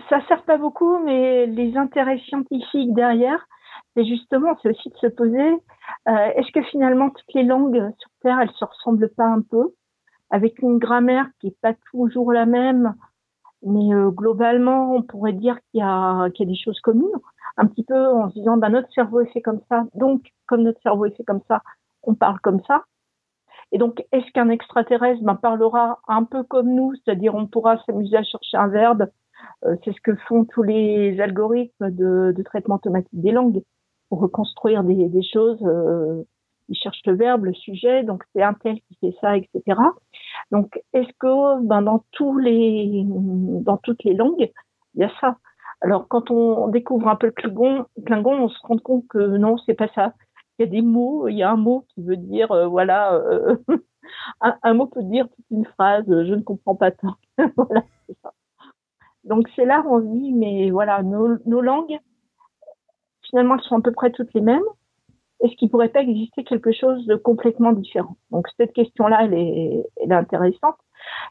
[0.08, 3.46] Ça sert pas beaucoup, mais les intérêts scientifiques derrière,
[3.94, 5.52] c'est justement, c'est aussi de se poser,
[6.08, 9.74] euh, est-ce que finalement toutes les langues sur Terre, elles se ressemblent pas un peu,
[10.30, 12.94] avec une grammaire qui est pas toujours la même,
[13.62, 17.12] mais euh, globalement, on pourrait dire qu'il y a, des choses communes,
[17.58, 20.62] un petit peu en se disant, bah, notre cerveau est fait comme ça, donc comme
[20.62, 21.60] notre cerveau est fait comme ça,
[22.02, 22.84] on parle comme ça.
[23.72, 28.16] Et donc, est-ce qu'un extraterrestre ben, parlera un peu comme nous, c'est-à-dire on pourra s'amuser
[28.16, 29.06] à chercher un verbe,
[29.84, 33.62] c'est ce que font tous les algorithmes de, traitement automatique des langues
[34.08, 35.62] pour reconstruire des, choses.
[35.62, 36.22] Euh,
[36.68, 39.78] ils cherchent le verbe, le sujet, donc c'est un tel qui fait ça, etc.
[40.50, 43.04] Donc, est-ce que ben, dans toutes les
[44.14, 44.50] langues,
[44.94, 45.36] il y a ça?
[45.82, 49.74] Alors, quand on découvre un peu le Klingon, on se rend compte que non, c'est
[49.74, 50.14] pas ça.
[50.58, 53.14] Il y a des mots, il y a un mot qui veut dire, euh, voilà,
[53.14, 53.56] euh,
[54.40, 57.16] un, un, mot peut dire toute une phrase, je ne comprends pas tant.
[57.56, 57.82] voilà.
[59.24, 61.98] Donc, c'est là où on se dit, mais voilà, nos, nos langues,
[63.22, 64.62] finalement, elles sont à peu près toutes les mêmes.
[65.40, 68.16] Est-ce qu'il pourrait pas exister quelque chose de complètement différent?
[68.30, 70.76] Donc cette question-là, elle est, elle est intéressante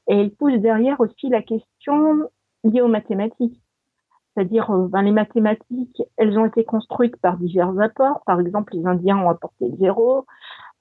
[0.08, 2.30] et elle pousse derrière aussi la question
[2.66, 3.62] liée aux mathématiques.
[4.34, 8.22] C'est-à-dire, euh, ben, les mathématiques, elles ont été construites par divers apports.
[8.26, 10.26] Par exemple, les Indiens ont apporté le zéro,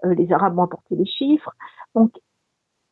[0.04, 1.52] euh, les Arabes ont apporté les chiffres.
[1.94, 2.12] Donc,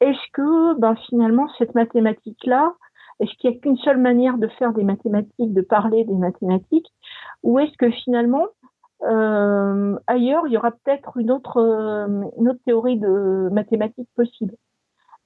[0.00, 2.74] est-ce que, ben, finalement, cette mathématique-là,
[3.20, 6.86] est-ce qu'il n'y a qu'une seule manière de faire des mathématiques, de parler des mathématiques,
[7.42, 8.46] ou est-ce que finalement,
[9.02, 14.54] euh, ailleurs, il y aura peut-être une autre, euh, une autre théorie de mathématiques possible?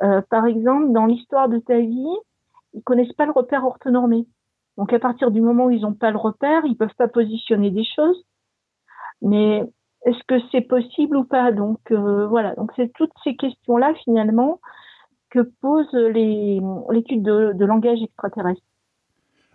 [0.03, 2.17] Euh, par exemple, dans l'histoire de ta vie,
[2.75, 4.27] ils connaissent pas le repère orthonormé.
[4.79, 7.71] Donc, à partir du moment où ils n'ont pas le repère, ils peuvent pas positionner
[7.71, 8.25] des choses.
[9.21, 9.63] Mais
[10.05, 11.53] est-ce que c'est possible ou pas?
[11.53, 12.55] Donc, euh, voilà.
[12.55, 14.61] Donc, c'est toutes ces questions-là, finalement,
[15.33, 18.63] que pose l'étude de, de langage extraterrestre.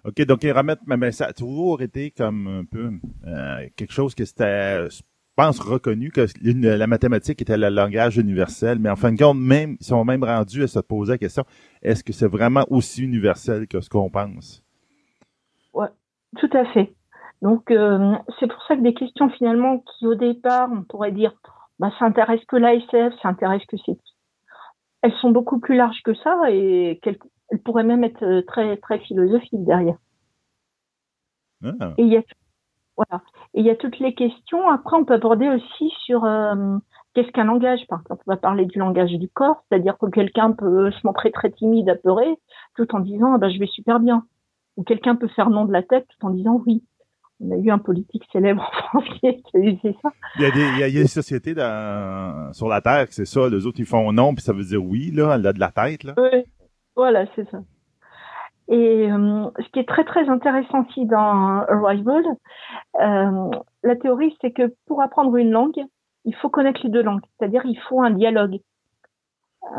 [0.05, 2.91] OK, donc Ramet, mais ça a toujours été comme un peu
[3.27, 5.01] euh, quelque chose que c'était, je
[5.35, 9.77] pense, reconnu que la mathématique était le langage universel, mais en fin de compte, même,
[9.79, 11.43] ils sont même rendus à se poser la question,
[11.83, 14.63] est-ce que c'est vraiment aussi universel que ce qu'on pense?
[15.73, 15.89] Ouais,
[16.37, 16.95] tout à fait.
[17.43, 21.33] Donc, euh, c'est pour ça que des questions finalement qui, au départ, on pourrait dire,
[21.77, 23.97] bah, ça intéresse que l'ASF, ça intéresse que c'est
[25.01, 27.19] elles sont beaucoup plus larges que ça et qu'elles
[27.49, 29.97] elles pourraient même être euh, très très philosophiques derrière.
[31.63, 31.93] Ah.
[31.97, 32.21] Et il y a
[32.97, 33.23] voilà.
[33.53, 34.67] Et il y a toutes les questions.
[34.69, 36.77] Après, on peut aborder aussi sur euh,
[37.13, 40.51] qu'est-ce qu'un langage Par exemple, on va parler du langage du corps, c'est-à-dire que quelqu'un
[40.51, 42.25] peut se montrer très timide, apeuré,
[42.75, 44.25] tout en disant ah ben, je vais super bien.
[44.77, 46.83] Ou quelqu'un peut faire non de la tête tout en disant oui.
[47.39, 50.09] On a eu un politique célèbre en France qui a utilisé ça.
[50.37, 51.53] Il y a des, il y a, des sociétés
[52.51, 53.47] sur la Terre, c'est ça.
[53.49, 55.71] Les autres, ils font non, puis ça veut dire oui, là, elle a de la
[55.71, 56.03] tête.
[56.03, 56.13] Là.
[56.17, 56.43] Oui,
[56.95, 57.59] voilà, c'est ça.
[58.69, 62.23] Et euh, ce qui est très très intéressant aussi dans Arrival,
[63.01, 63.49] euh,
[63.83, 65.81] la théorie c'est que pour apprendre une langue,
[66.25, 68.59] il faut connaître les deux langues, c'est-à-dire il faut un dialogue.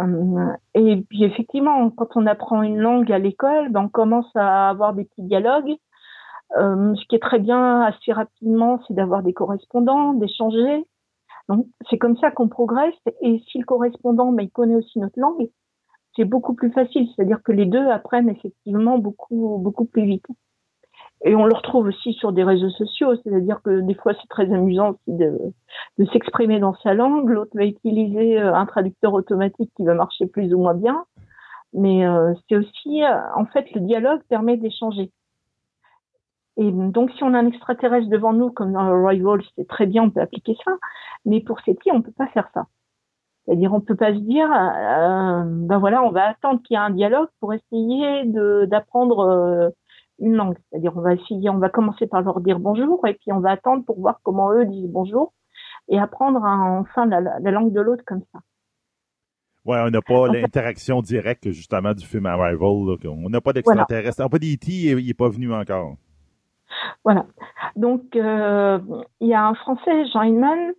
[0.00, 4.70] Euh, et puis effectivement, quand on apprend une langue à l'école, ben, on commence à
[4.70, 5.76] avoir des petits dialogues.
[6.56, 10.84] Euh, ce qui est très bien assez rapidement, c'est d'avoir des correspondants, d'échanger.
[11.48, 12.94] Donc c'est comme ça qu'on progresse.
[13.22, 15.50] Et si le correspondant, ben, il connaît aussi notre langue,
[16.16, 17.08] c'est beaucoup plus facile.
[17.14, 20.26] C'est-à-dire que les deux apprennent effectivement beaucoup, beaucoup plus vite.
[21.24, 24.52] Et on le retrouve aussi sur des réseaux sociaux, c'est-à-dire que des fois c'est très
[24.52, 25.36] amusant aussi de,
[25.98, 27.28] de s'exprimer dans sa langue.
[27.28, 31.04] L'autre va utiliser euh, un traducteur automatique qui va marcher plus ou moins bien.
[31.72, 35.10] Mais euh, c'est aussi, euh, en fait, le dialogue permet d'échanger.
[36.58, 40.02] Et donc, si on a un extraterrestre devant nous, comme dans Arrival, c'est très bien,
[40.02, 40.72] on peut appliquer ça.
[41.24, 42.66] Mais pour SETI, on peut pas faire ça.
[43.44, 46.82] C'est-à-dire, on peut pas se dire, euh, ben voilà, on va attendre qu'il y ait
[46.82, 48.24] un dialogue pour essayer
[48.66, 49.70] d'apprendre euh,
[50.18, 50.58] une langue.
[50.68, 53.52] C'est-à-dire, on va essayer, on va commencer par leur dire bonjour et puis on va
[53.52, 55.32] attendre pour voir comment eux disent bonjour
[55.88, 58.40] et apprendre enfin la, la langue de l'autre comme ça.
[59.64, 62.96] Ouais, on n'a pas l'interaction directe justement du film Arrival.
[63.06, 64.16] On n'a pas d'extraterrestre.
[64.16, 64.28] Voilà.
[64.28, 65.96] pas d'E.T., il n'est pas venu encore.
[67.04, 67.26] Voilà.
[67.76, 68.78] Donc, euh,
[69.20, 70.72] il y a un Français, Jean Hinman,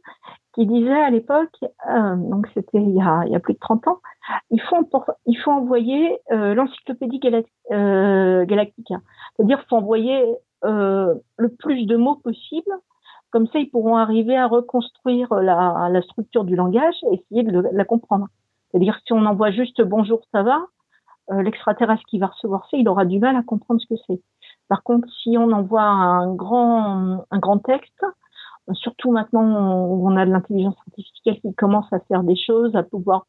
[0.60, 1.56] qui disait à l'époque,
[1.90, 4.00] euh, donc c'était il, y a, plus de 30 ans,
[4.52, 7.22] il faut, envoyer euh, l'encyclopédie
[7.72, 8.96] euh, Galactica.
[9.36, 10.26] C'est-à-dire faut envoyer
[10.64, 12.72] le plus de mots possible.
[13.32, 17.86] Comme ça, ils pourront arriver à reconstruire la, structure du langage et essayer de, la
[17.86, 18.28] comprendre.
[18.72, 20.60] C'est-à-dire si on envoie juste bonjour, ça va,
[21.30, 24.22] l'extraterrestre qui va recevoir ça, il aura du mal à comprendre ce que c'est.
[24.70, 28.06] Par contre, si on envoie un grand, un grand texte,
[28.74, 32.84] surtout maintenant où on a de l'intelligence artificielle qui commence à faire des choses, à
[32.84, 33.26] pouvoir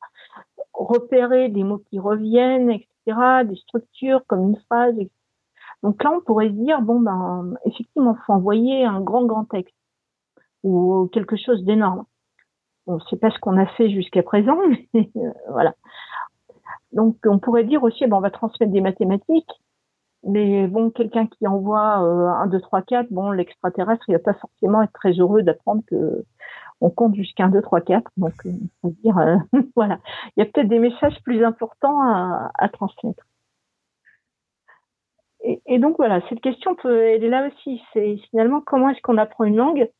[0.74, 4.94] repérer des mots qui reviennent, etc., des structures comme une phrase.
[5.82, 9.74] Donc là, on pourrait dire, bon, ben, effectivement, faut envoyer un grand, grand texte
[10.62, 12.04] ou quelque chose d'énorme.
[12.86, 14.58] Bon, c'est pas ce qu'on a fait jusqu'à présent,
[14.94, 15.74] mais euh, voilà.
[16.92, 19.50] Donc, on pourrait dire aussi, ben, on va transmettre des mathématiques,
[20.24, 24.34] mais bon, quelqu'un qui envoie euh, 1, 2, 3, 4, bon, l'extraterrestre, il va pas
[24.34, 26.24] forcément être très heureux d'apprendre que
[26.82, 28.10] on compte jusqu'à 1, 2, 3, 4.
[28.16, 28.50] Donc, euh,
[28.82, 29.36] on dire, euh,
[29.76, 29.98] voilà.
[30.36, 33.24] Il y a peut-être des messages plus importants à, à transmettre.
[35.42, 37.82] Et, et, donc, voilà, cette question, peut, elle est là aussi.
[37.92, 39.90] C'est finalement, comment est-ce qu'on apprend une langue?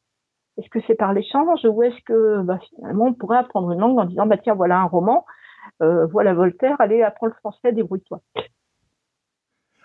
[0.59, 3.99] Est-ce que c'est par l'échange ou est-ce que bah, finalement, on pourrait apprendre une langue
[3.99, 5.25] en disant, bah tiens, voilà un roman,
[5.83, 8.21] euh, voilà Voltaire, allez, apprends le français, débrouille-toi.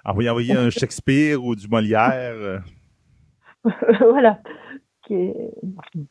[0.06, 2.62] Envoyer, un Shakespeare ou du Molière.
[4.00, 4.40] voilà.
[5.06, 5.52] Qui est...
[5.96, 6.04] Le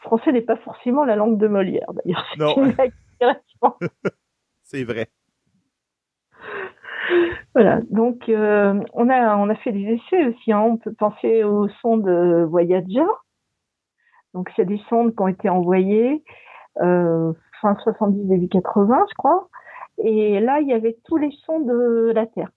[0.00, 2.26] français n'est pas forcément la langue de Molière, d'ailleurs.
[2.38, 2.54] Non.
[4.64, 5.08] C'est vrai.
[7.54, 10.52] Voilà, donc euh, on, a, on a fait des essais aussi.
[10.52, 10.60] Hein.
[10.60, 12.08] On peut penser aux sondes
[12.48, 13.04] Voyager.
[14.34, 16.24] Donc, c'est des sondes qui ont été envoyées
[16.80, 19.48] euh, fin 70, début 80, je crois.
[19.98, 22.50] Et là, il y avait tous les sons de la Terre.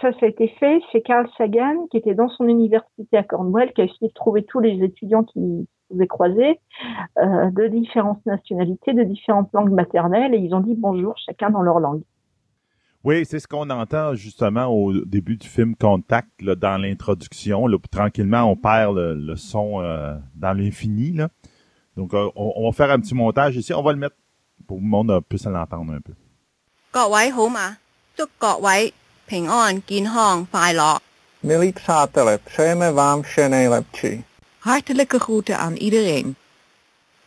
[0.00, 0.80] Ça, ça a été fait.
[0.92, 4.44] C'est Carl Sagan qui était dans son université à Cornwall qui a essayé de trouver
[4.44, 6.60] tous les étudiants qui pouvaient croiser
[7.18, 11.62] euh, de différentes nationalités, de différentes langues maternelles, et ils ont dit bonjour chacun dans
[11.62, 12.02] leur langue.
[13.04, 17.64] Oui, c'est ce qu'on entend justement au début du film Contact, là, dans l'introduction.
[17.90, 21.16] Tranquillement, on perd le, le son euh, dans l'infini.
[21.96, 23.72] Donc, euh, on, on, va faire un petit montage ici.
[23.72, 24.16] On va le mettre
[24.66, 26.12] pour que le monde puisse l'entendre un peu.
[29.29, 30.99] 各位好嘛，祝各位平安、健康、快樂。
[31.43, 34.23] Milí přátelé, přejeme vám vše nejlepší.
[34.59, 36.35] Hartelijke groeten aan iedereen.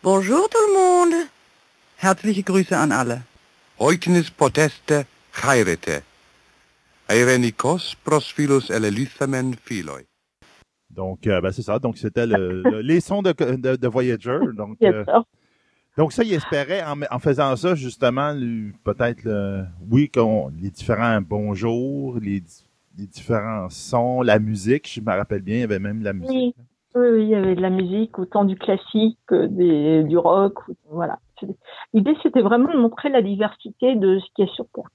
[0.03, 1.29] Bonjour tout le monde.
[1.97, 3.23] Herzliche Grüße an alle.
[3.79, 6.03] Oiknis poteste chairete.
[7.09, 10.05] Eirenikos prosphilos elelithamen philoi.
[10.91, 11.79] Donc, euh, ben, c'est ça.
[11.79, 14.39] Donc, c'était le, le, les sons de, de, de Voyager.
[14.57, 15.05] Donc, euh,
[15.98, 18.34] donc, ça, il espérait, en, en faisant ça, justement,
[18.84, 22.44] peut-être, oui, qu'on, les différents bonjours, les,
[22.98, 26.56] les, différents sons, la musique, je me rappelle bien, il y avait même la musique.
[26.56, 26.56] Oui,
[26.96, 30.60] oui, oui il y avait de la musique, autant du classique des, du rock,
[30.90, 31.20] voilà.
[31.94, 34.90] L'idée, c'était vraiment de montrer la diversité de ce qui est sur Terre.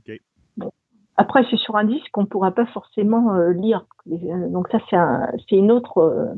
[0.00, 0.20] Okay.
[0.56, 0.72] Bon.
[1.16, 3.86] Après, c'est sur un disque qu'on ne pourra pas forcément euh, lire.
[4.06, 6.34] Donc ça, c'est un, une autre, euh,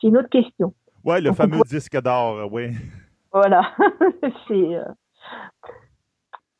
[0.00, 0.74] c'est une autre question.
[1.04, 2.70] Ouais, le fameux disque d'or, euh, oui.
[3.32, 3.72] Voilà.
[4.48, 4.54] c'est.
[4.76, 4.84] euh,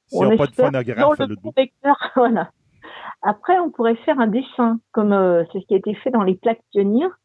[0.06, 1.52] S'ils on n'ont pas de phonographe, le bout.
[2.16, 2.50] voilà.
[3.22, 6.22] Après, on pourrait faire un dessin, comme euh, c'est ce qui a été fait dans
[6.22, 7.18] les plaques pionnières.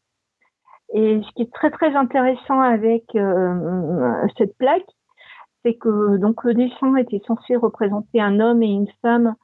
[0.92, 4.84] Et ce qui est très très intéressant avec euh, cette plaque,
[5.64, 9.34] c'est que donc le dessin était censé représenter un homme et une femme,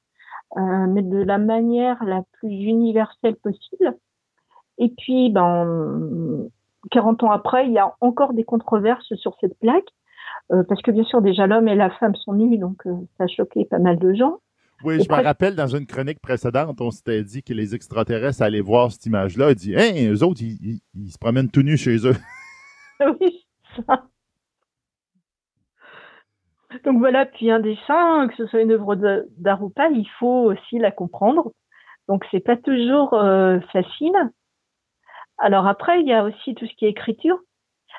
[0.56, 3.96] euh, mais de la manière la plus universelle possible.
[4.78, 6.46] Et puis, ben,
[6.90, 9.88] 40 ans après, il y a encore des controverses sur cette plaque,
[10.52, 13.24] euh, parce que bien sûr déjà l'homme et la femme sont nus, donc euh, ça
[13.24, 14.38] a choqué pas mal de gens.
[14.82, 18.40] Oui, Et je me rappelle dans une chronique précédente, on s'était dit que les extraterrestres
[18.42, 21.62] allaient voir cette image-là et dit Hein, eux autres, ils, ils- ils se promènent tout
[21.62, 22.14] nus chez eux.
[23.20, 23.46] oui,
[23.86, 24.04] ça.
[26.84, 28.94] Donc voilà, puis un dessin, que ce soit une œuvre
[29.38, 31.52] d'art ou pas, il faut aussi la comprendre.
[32.08, 34.14] Donc c'est pas toujours euh, facile.
[35.40, 37.38] Alors après, il y a aussi tout ce qui est écriture.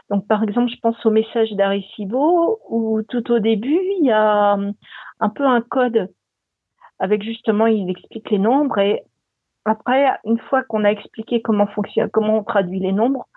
[0.10, 4.54] Donc par exemple, je pense au message d'Arecibo où tout au début, il y a
[4.54, 4.74] hum,
[5.20, 6.10] un peu un code
[7.00, 9.04] avec justement, il explique les nombres et
[9.66, 13.28] après, une fois qu'on a expliqué comment fonctionne, comment on traduit les nombres,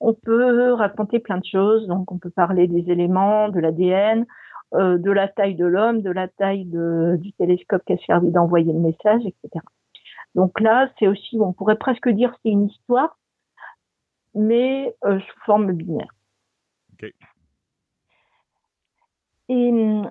[0.00, 1.86] on peut raconter plein de choses.
[1.88, 4.26] Donc, on peut parler des éléments, de l'ADN,
[4.74, 8.72] euh, de la taille de l'homme, de la taille du télescope qui a servi d'envoyer
[8.72, 9.64] le message, etc.
[10.34, 13.18] Donc là, c'est aussi, on pourrait presque dire c'est une histoire,
[14.34, 16.12] mais euh, sous forme binaire.
[16.94, 17.10] OK.
[19.48, 20.10] Et hum,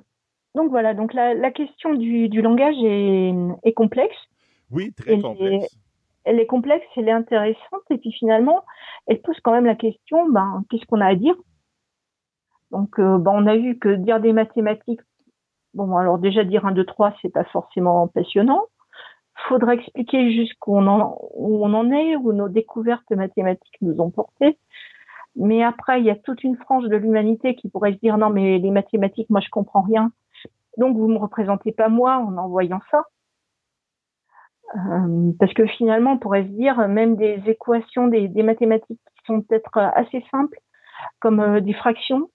[0.56, 3.34] donc voilà, donc la, la question du, du langage est,
[3.64, 4.16] est complexe.
[4.70, 5.78] Oui, très Elle complexe.
[6.26, 8.64] elle est complexe, elle est intéressante, et puis finalement,
[9.08, 11.36] elle pose quand même la question, ben, qu'est-ce qu'on a à dire?
[12.72, 15.02] Donc, euh, ben, on a vu que dire des mathématiques,
[15.74, 18.62] bon, alors déjà dire 1, 2, 3, c'est pas forcément passionnant.
[19.48, 24.12] Faudrait expliquer jusqu'où on en, où on en est, où nos découvertes mathématiques nous ont
[24.12, 24.58] portés.
[25.36, 28.30] Mais après, il y a toute une frange de l'humanité qui pourrait se dire, non,
[28.30, 30.12] mais les mathématiques, moi, je comprends rien.
[30.78, 33.04] Donc, vous me représentez pas moi en envoyant ça.
[34.76, 39.26] Euh, parce que finalement, on pourrait se dire, même des équations, des, des mathématiques qui
[39.26, 40.60] sont peut-être assez simples,
[41.20, 42.30] comme euh, des fractions,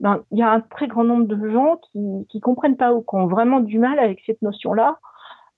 [0.00, 3.00] ben, il y a un très grand nombre de gens qui qui comprennent pas ou
[3.00, 4.98] qui ont vraiment du mal avec cette notion-là,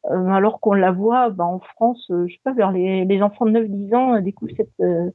[0.04, 3.46] alors qu'on la voit ben, en France, euh, je sais pas, vers les, les enfants
[3.46, 5.10] de 9-10 ans euh, découvrent cette, euh,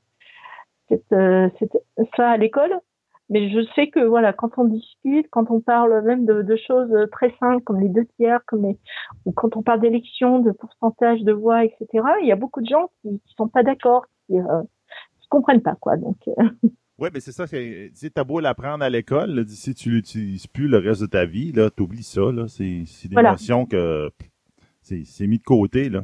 [0.89, 1.77] cette, euh, cette-
[2.18, 2.73] ça à l'école.
[3.30, 6.93] Mais je sais que voilà, quand on discute, quand on parle même de, de choses
[7.11, 8.77] très simples comme les deux tiers, comme les
[9.26, 11.88] ou quand on parle d'élections, de pourcentage de voix, etc.,
[12.22, 14.61] il y a beaucoup de gens qui, qui sont pas d'accord, qui, euh,
[15.22, 15.95] qui comprennent pas quoi.
[15.97, 16.34] Donc euh,
[16.99, 17.47] Oui, mais c'est ça.
[17.47, 21.51] c'est- t'as beau l'apprendre à l'école, si tu l'utilises plus le reste de ta vie,
[21.53, 22.30] là, t'oublies ça.
[22.31, 23.31] Là, c'est, c'est des Voilà.
[23.31, 24.30] notions que pff,
[24.84, 25.89] c'est, mis de côté.
[25.89, 26.01] Là.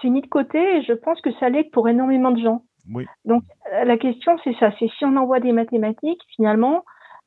[0.00, 2.64] c'est mis de côté et je pense que ça l'est pour énormément de gens.
[2.92, 3.06] Oui.
[3.24, 6.84] Donc euh, la question c'est ça, c'est si on envoie des mathématiques, finalement,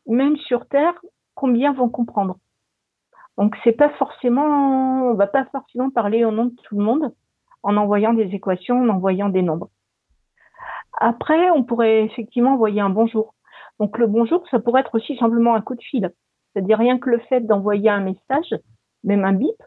[0.08, 0.94] même sur Terre,
[1.34, 2.38] combien vont comprendre?
[3.38, 7.14] Donc c'est pas forcément, on va pas forcément parler au nom de tout le monde
[7.64, 9.70] en envoyant des équations, en envoyant des nombres.
[10.98, 13.34] Après, on pourrait effectivement envoyer un bonjour.
[13.80, 16.12] Donc le bonjour, ça pourrait être aussi simplement un coup de fil.
[16.54, 18.56] C'est-à-dire rien que le fait d'envoyer un message,
[19.04, 19.62] même un bip,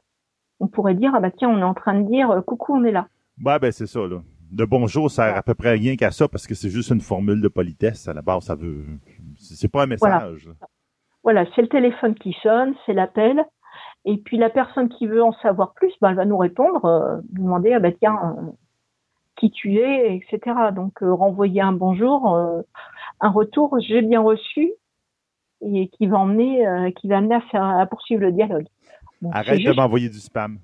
[0.61, 2.85] on pourrait dire ah bah tiens, on est en train de dire euh, coucou, on
[2.85, 3.09] est là.
[3.45, 4.01] Ouais, ben c'est ça.
[4.01, 4.23] Là.
[4.57, 7.41] Le bonjour sert à peu près rien qu'à ça parce que c'est juste une formule
[7.41, 8.09] de politesse.
[8.09, 8.85] À la base, ça veut.
[9.37, 10.47] C'est pas un message.
[10.47, 10.55] là.
[11.23, 13.45] Voilà, c'est le téléphone qui sonne, c'est l'appel.
[14.05, 17.17] Et puis la personne qui veut en savoir plus, ben, elle va nous répondre, euh,
[17.35, 18.51] nous demander ah bah tiens euh,
[19.37, 20.57] qui tu es, etc.
[20.75, 22.35] Donc euh, renvoyer un bonjour,
[23.21, 24.73] un retour, j'ai bien reçu,
[25.61, 28.67] et qui va emmener, qui va amener à faire à poursuivre le dialogue.
[29.33, 30.59] Arrête de m'envoyer du spam.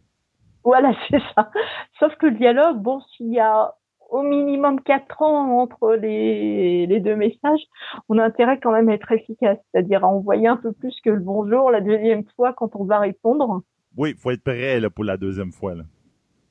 [0.64, 1.50] Voilà, c'est ça.
[1.98, 3.74] Sauf que le dialogue, bon, s'il y a
[4.10, 7.62] au minimum quatre ans entre les, les deux messages,
[8.08, 11.10] on a intérêt quand même à être efficace, c'est-à-dire à envoyer un peu plus que
[11.10, 13.62] le bonjour la deuxième fois quand on va répondre.
[13.96, 15.74] Oui, il faut être prêt là, pour la deuxième fois.
[15.74, 15.84] Là.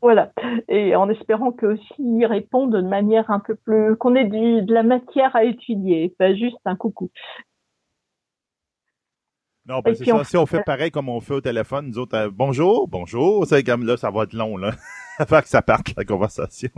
[0.02, 0.34] Voilà.
[0.68, 4.74] Et en espérant que s'ils répondent de manière un peu plus, qu'on ait du, de
[4.74, 7.10] la matière à étudier, pas juste un coucou.
[9.66, 10.16] Non, ben c'est ça.
[10.16, 13.46] on- Si on fait pareil comme on fait au téléphone, nous autres, euh, bonjour, bonjour,
[13.46, 14.72] c'est comme là, ça va être long, là.
[15.20, 16.70] Avant que ça parte, la conversation.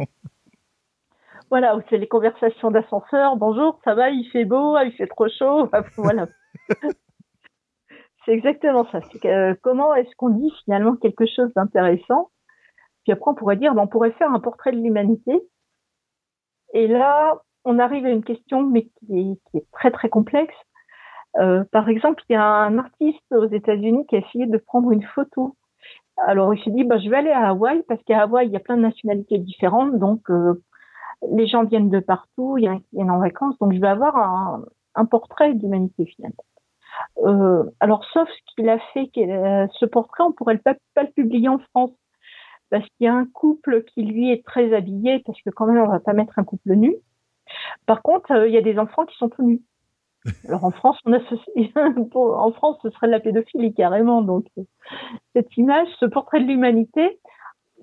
[1.49, 3.37] Voilà, c'est les conversations d'ascenseur.
[3.37, 5.69] Bonjour, ça va, il fait beau, ah, il fait trop chaud?
[5.97, 6.27] Voilà.
[8.25, 8.99] c'est exactement ça.
[9.25, 12.29] Euh, comment est-ce qu'on dit finalement quelque chose d'intéressant?
[13.03, 15.39] Puis après, on pourrait dire, ben, on pourrait faire un portrait de l'humanité.
[16.73, 20.55] Et là, on arrive à une question, mais qui est, qui est très très complexe.
[21.37, 24.91] Euh, par exemple, il y a un artiste aux États-Unis qui a essayé de prendre
[24.91, 25.55] une photo.
[26.27, 28.55] Alors, il s'est dit, bah, je vais aller à Hawaï parce qu'à Hawaï, il y
[28.55, 30.63] a plein de nationalités différentes, donc euh,
[31.31, 33.79] les gens viennent de partout, il y en a qui viennent en vacances, donc je
[33.79, 34.61] vais avoir
[34.95, 36.45] un, portrait d'humanité finalement.
[37.25, 41.49] Euh, alors, sauf ce qu'il a fait, ce portrait, on pourrait pas, pas le publier
[41.49, 41.91] en France
[42.69, 45.81] parce qu'il y a un couple qui lui est très habillé, parce que quand même
[45.81, 46.95] on va pas mettre un couple nu.
[47.85, 49.61] Par contre, il y a des enfants qui sont tout nus.
[50.47, 51.71] Alors en France, on associe,
[52.15, 54.21] en France, ce serait de la pédophilie carrément.
[54.21, 54.45] Donc
[55.33, 57.19] cette image, ce portrait de l'humanité,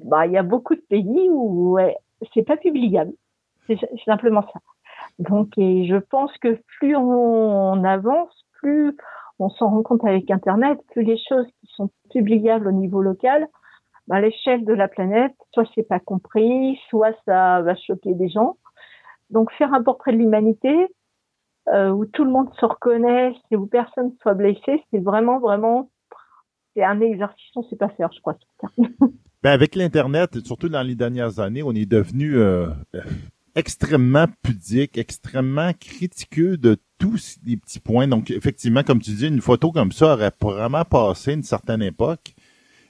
[0.05, 1.97] bah il y a beaucoup de pays où ouais,
[2.35, 3.12] c'est pas publiable.
[3.66, 4.60] C'est simplement ça.
[5.19, 8.97] Donc et je pense que plus on avance, plus
[9.39, 13.48] on s'en rend compte avec Internet, plus les choses qui sont publiables au niveau local,
[14.10, 18.56] à l'échelle de la planète, soit c'est pas compris, soit ça va choquer des gens.
[19.31, 20.89] Donc faire un portrait de l'humanité
[21.69, 25.39] euh, où tout le monde se reconnaisse et où personne ne soit blessé, c'est vraiment
[25.39, 25.91] vraiment
[26.75, 28.37] c'est un exercice on sait pas faire, je crois.
[29.43, 32.69] ben avec l'internet, surtout dans les dernières années, on est devenu euh,
[33.55, 38.09] extrêmement pudique, extrêmement critiqueux de tous les petits points.
[38.09, 42.35] Donc effectivement, comme tu dis, une photo comme ça aurait vraiment passé une certaine époque.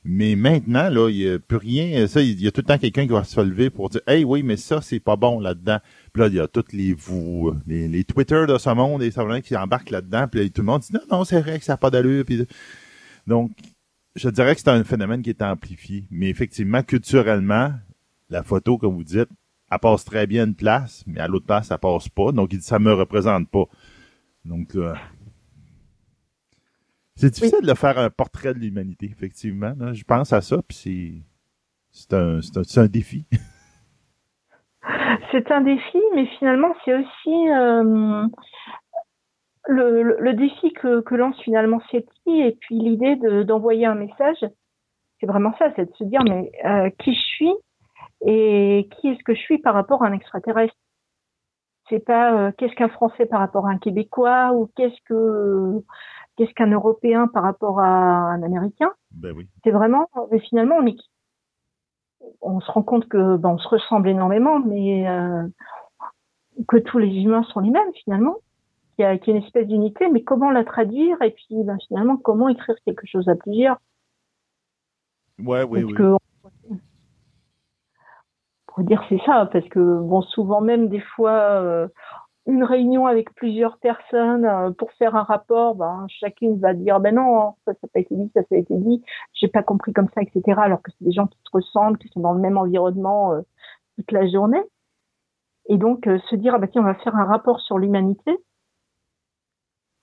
[0.05, 2.07] Mais maintenant, là, il n'y a plus rien.
[2.09, 4.25] Ça, il y a tout le temps quelqu'un qui va se lever pour dire Hey,
[4.25, 5.79] oui, mais ça, c'est pas bon là-dedans.
[6.13, 9.11] Puis là, il y a tous les vous, les, les Twitter de ce monde et
[9.11, 10.29] ça qui embarquent là-dedans.
[10.29, 12.25] Puis là, tout le monde dit Non, non, c'est vrai que ça n'a pas d'allure.
[12.25, 12.47] Puis...
[13.27, 13.53] Donc,
[14.15, 16.05] je dirais que c'est un phénomène qui est amplifié.
[16.11, 17.73] Mais effectivement, culturellement,
[18.29, 19.29] la photo, comme vous dites,
[19.71, 22.33] elle passe très bien une place, mais à l'autre place, ça passe pas.
[22.33, 23.65] Donc, il dit Ça me représente pas.
[24.45, 24.97] Donc, là,
[27.17, 29.75] c'est difficile de faire un portrait de l'humanité, effectivement.
[29.93, 31.23] Je pense à ça, puis
[31.91, 33.27] c'est un, un, un, défi.
[35.31, 38.27] c'est un défi, mais finalement, c'est aussi euh,
[39.67, 44.45] le, le, défi que, que lance finalement SETI et puis l'idée d'envoyer un message.
[45.21, 47.53] C'est vraiment ça, c'est de se dire, mais euh, qui je suis
[48.25, 50.75] et qui est-ce que je suis par rapport à un extraterrestre?
[51.89, 55.83] C'est pas euh, qu'est-ce qu'un Français par rapport à un Québécois ou qu'est-ce que
[56.37, 58.91] qu'est-ce qu'un Européen par rapport à un Américain?
[59.13, 59.49] Ben oui.
[59.63, 60.97] C'est vraiment, mais finalement, on est,
[62.41, 65.47] on se rend compte que ben, on se ressemble énormément, mais euh,
[66.69, 68.37] que tous les humains sont les mêmes finalement.
[68.99, 72.49] Il y a, une espèce d'unité, mais comment la traduire et puis ben, finalement comment
[72.49, 73.79] écrire quelque chose à plusieurs?
[75.39, 75.95] Ouais, oui, oui.
[75.95, 76.17] Que,
[78.67, 81.89] pour dire c'est ça, parce que bon, souvent même des fois, euh,
[82.47, 87.15] une réunion avec plusieurs personnes euh, pour faire un rapport, ben, chacune va dire ben
[87.15, 89.03] non, ça, ça n'a pas été dit, ça, ça a été dit,
[89.35, 90.59] j'ai pas compris comme ça, etc.
[90.61, 93.43] Alors que c'est des gens qui se ressemblent, qui sont dans le même environnement euh,
[93.97, 94.63] toute la journée.
[95.69, 98.37] Et donc euh, se dire ah ben tiens, on va faire un rapport sur l'humanité.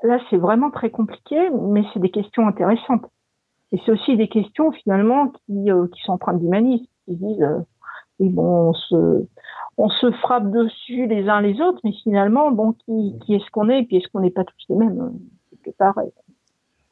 [0.03, 3.05] Là, c'est vraiment très compliqué, mais c'est des questions intéressantes.
[3.73, 7.45] Et c'est aussi des questions finalement qui, qui sont empreintes d'humanisme, qui disent
[8.19, 9.27] et bon, on se,
[9.79, 13.69] on se frappe dessus les uns les autres, mais finalement, bon, qui, qui est-ce qu'on
[13.69, 15.13] est et puis est-ce qu'on n'est pas tous les mêmes
[15.77, 16.09] pareil.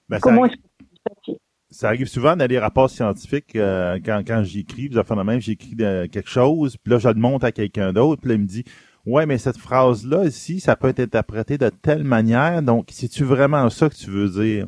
[0.07, 1.35] Ben, Comment est-ce qu'on
[1.69, 5.75] ça arrive souvent dans les rapports scientifiques, euh, quand, quand j'écris, vous avez même, j'écris
[5.75, 8.63] quelque chose, puis là, je le montre à quelqu'un d'autre, puis là, il me dit,
[9.05, 13.69] ouais, mais cette phrase-là, ici, ça peut être interprété de telle manière, donc, c'est-tu vraiment
[13.69, 14.67] ça que tu veux dire?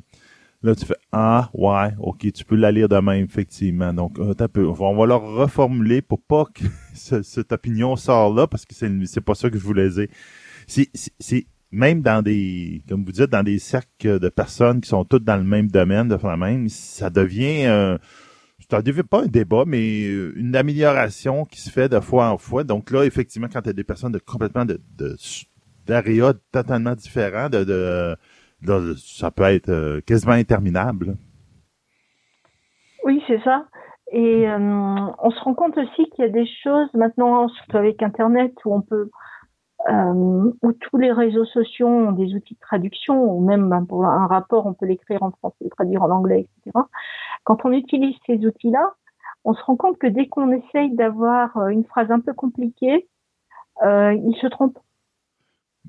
[0.61, 3.94] Là, tu fais Ah, ouais, ok, tu peux la lire de même, effectivement.
[3.94, 4.18] Donc,
[4.52, 8.91] peu, on va leur reformuler pour pas que cette opinion sorte là, parce que c'est,
[9.06, 10.07] c'est pas ça que je voulais dire.
[10.68, 15.23] C'est, même dans des, comme vous dites, dans des cercles de personnes qui sont toutes
[15.23, 17.98] dans le même domaine, de la même, ça devient, euh,
[18.69, 22.64] ça devient pas un débat, mais une amélioration qui se fait de fois en fois.
[22.64, 25.15] Donc là, effectivement, quand tu as des personnes de complètement de, de
[26.52, 28.15] totalement différents, de, de
[28.61, 31.15] là, ça peut être euh, quasiment interminable.
[33.03, 33.65] Oui, c'est ça.
[34.11, 38.02] Et euh, on se rend compte aussi qu'il y a des choses maintenant, surtout avec
[38.02, 39.10] Internet, où on peut,
[39.90, 44.06] euh, où tous les réseaux sociaux ont des outils de traduction, ou même ben, pour
[44.06, 46.86] un rapport, on peut l'écrire en français, le traduire en anglais, etc.
[47.44, 48.94] Quand on utilise ces outils-là,
[49.45, 53.07] on se rend compte que dès qu'on essaye d'avoir une phrase un peu compliquée,
[53.84, 54.77] euh, il se trompe.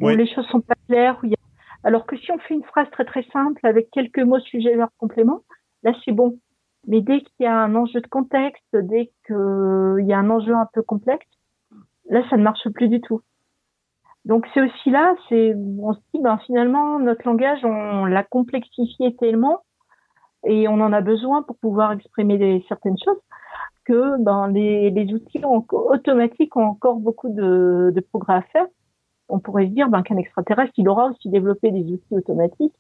[0.00, 0.14] Oui.
[0.14, 1.38] Où les choses sont pas claires, où il y a
[1.84, 4.90] alors que si on fait une phrase très très simple avec quelques mots sujet verbe
[4.98, 5.42] complément,
[5.82, 6.38] là c'est bon.
[6.86, 10.54] Mais dès qu'il y a un enjeu de contexte, dès qu'il y a un enjeu
[10.54, 11.26] un peu complexe,
[12.08, 13.20] là ça ne marche plus du tout.
[14.24, 19.16] Donc c'est aussi là, c'est on se dit ben finalement notre langage on l'a complexifié
[19.16, 19.60] tellement
[20.44, 23.20] et on en a besoin pour pouvoir exprimer certaines choses
[23.84, 28.66] que ben les, les outils automatiques ont encore beaucoup de, de progrès à faire
[29.30, 32.74] on pourrait se dire ben, qu'un extraterrestre, il aura aussi développé des outils automatiques.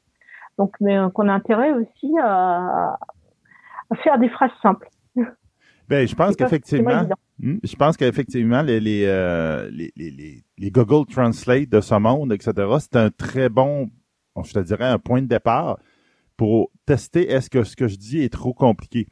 [0.58, 2.98] Donc, mais euh, qu'on a intérêt aussi à,
[4.02, 4.88] faire des phrases simples.
[5.88, 7.02] Ben, je pense qu'effectivement,
[7.42, 11.94] Hmm, Je pense qu'effectivement, les, les, euh, les, les, les- les Google Translate de ce
[11.94, 13.88] monde, etc., c'est un très bon,
[14.44, 15.78] je te dirais, un point de départ
[16.36, 19.06] pour tester est-ce que ce que je dis est trop compliqué.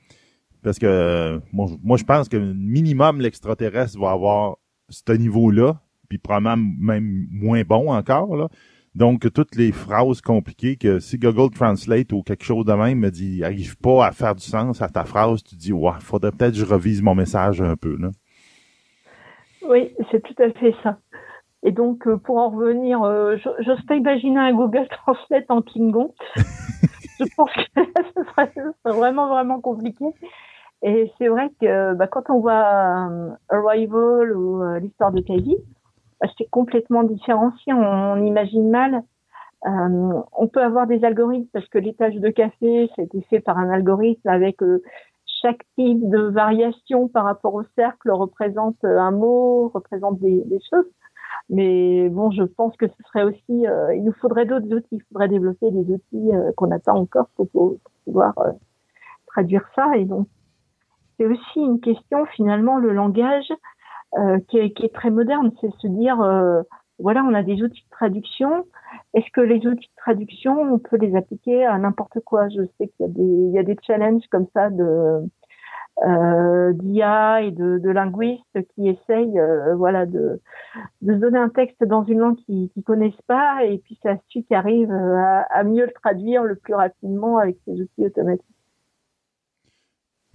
[0.63, 4.59] Parce que euh, moi, je- moi, je pense que minimum l'extraterrestre va avoir
[4.91, 8.37] ce niveau-là, puis probablement même moins bon encore.
[8.37, 8.49] Là.
[8.95, 13.11] Donc, toutes les phrases compliquées que si Google Translate ou quelque chose de même me
[13.11, 16.53] dit arrive pas à faire du sens à ta phrase, tu dis ouais, faudrait peut-être
[16.53, 17.97] que je revise mon message un peu.
[17.97, 18.11] Là.
[19.69, 20.99] Oui, c'est tout à fait ça.
[21.63, 26.15] Et donc, euh, pour en revenir, euh, j'ose pas imaginer un Google Translate en Klingon.
[26.37, 27.63] je pense que
[28.17, 28.53] ce serait,
[28.85, 30.07] vraiment, vraiment compliqué.
[30.83, 35.35] Et c'est vrai que bah, quand on voit euh, Arrival ou euh, l'histoire de bah,
[36.37, 37.73] c'est complètement différencié.
[37.73, 39.03] On, on imagine mal.
[39.67, 43.59] Euh, on peut avoir des algorithmes parce que les tâches de café, été fait par
[43.59, 44.83] un algorithme avec euh,
[45.43, 50.61] chaque type de variation par rapport au cercle représente euh, un mot, représente des, des
[50.71, 50.87] choses.
[51.51, 54.97] Mais bon, je pense que ce serait aussi, euh, il nous faudrait d'autres outils.
[54.97, 58.53] Il faudrait développer des outils euh, qu'on n'a pas encore pour, pour pouvoir euh,
[59.27, 59.97] traduire ça.
[59.97, 60.29] Et donc,
[61.17, 63.53] c'est aussi une question finalement le langage
[64.49, 66.63] qui, est, qui est très moderne, c'est se dire euh,
[66.99, 68.67] voilà, on a des outils de traduction.
[69.15, 72.49] Est-ce que les outils de traduction, on peut les appliquer à n'importe quoi?
[72.49, 75.23] Je sais qu'il y a des, challenges comme ça de
[76.05, 80.41] euh, d'IA et de, linguistes qui essayent, euh, voilà, de,
[81.03, 84.21] de se donner un texte dans une langue qu'ils ne connaissent pas et puis c'est
[84.29, 88.58] celui qui arrive à, à mieux le traduire le plus rapidement avec ces outils automatiques.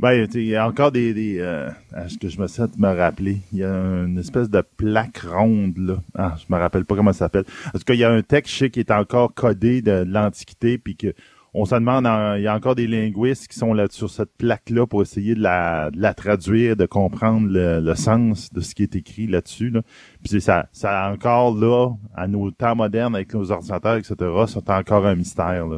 [0.04, 1.70] Ben, il y a encore des, des euh,
[2.10, 3.38] ce que je me sens de me rappeler.
[3.54, 5.96] Il y a une espèce de plaque ronde là.
[6.14, 7.46] Ah, je me rappelle pas comment ça s'appelle.
[7.68, 10.04] En tout cas, il y a un texte je sais, qui est encore codé de,
[10.06, 11.14] l'Antiquité, puis que
[11.54, 12.04] on se demande,
[12.38, 15.42] il y a encore des linguistes qui sont là sur cette plaque-là pour essayer de
[15.42, 19.70] la, de la traduire, de comprendre le, le sens de ce qui est écrit là-dessus.
[19.70, 19.84] Là.
[20.20, 24.16] Puis c'est ça, ça encore là, à nos temps modernes avec nos ordinateurs, etc.,
[24.48, 25.66] c'est encore un mystère.
[25.66, 25.78] Là.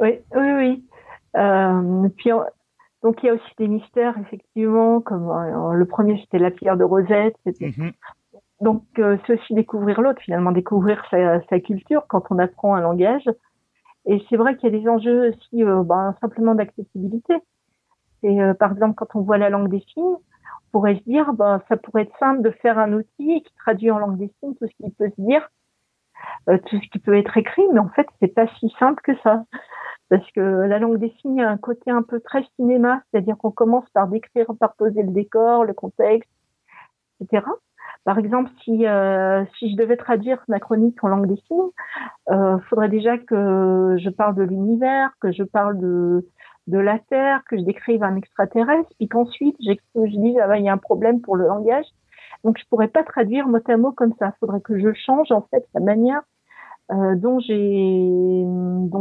[0.00, 0.84] Oui, oui, oui.
[1.36, 2.44] Euh, puis, on-
[3.06, 6.76] donc il y a aussi des mystères, effectivement, comme euh, le premier c'était la pierre
[6.76, 7.36] de Rosette.
[7.46, 7.92] Mhm.
[8.60, 12.80] Donc euh, c'est aussi découvrir l'autre, finalement, découvrir sa, sa culture quand on apprend un
[12.80, 13.22] langage.
[14.06, 17.34] Et c'est vrai qu'il y a des enjeux aussi euh, ben, simplement d'accessibilité.
[18.24, 21.62] Et par exemple, quand on voit la langue des signes, on pourrait se dire, ben,
[21.68, 24.66] ça pourrait être simple de faire un outil qui traduit en langue des signes tout
[24.66, 25.48] ce qui peut se dire,
[26.48, 29.44] tout ce qui peut être écrit, mais en fait, c'est pas si simple que ça.
[30.08, 33.50] Parce que la langue des signes a un côté un peu très cinéma, c'est-à-dire qu'on
[33.50, 36.30] commence par décrire, par poser le décor, le contexte,
[37.20, 37.44] etc.
[38.04, 41.70] Par exemple, si euh, si je devais traduire ma chronique en langue des signes,
[42.30, 46.24] euh, faudrait déjà que je parle de l'univers, que je parle de
[46.68, 49.72] de la Terre, que je décrive un extraterrestre, puis qu'ensuite je
[50.18, 51.86] dise ah ben, il y a un problème pour le langage.
[52.44, 54.34] Donc je pourrais pas traduire mot à mot comme ça.
[54.38, 56.22] Faudrait que je change en fait la manière
[56.92, 57.40] euh, dont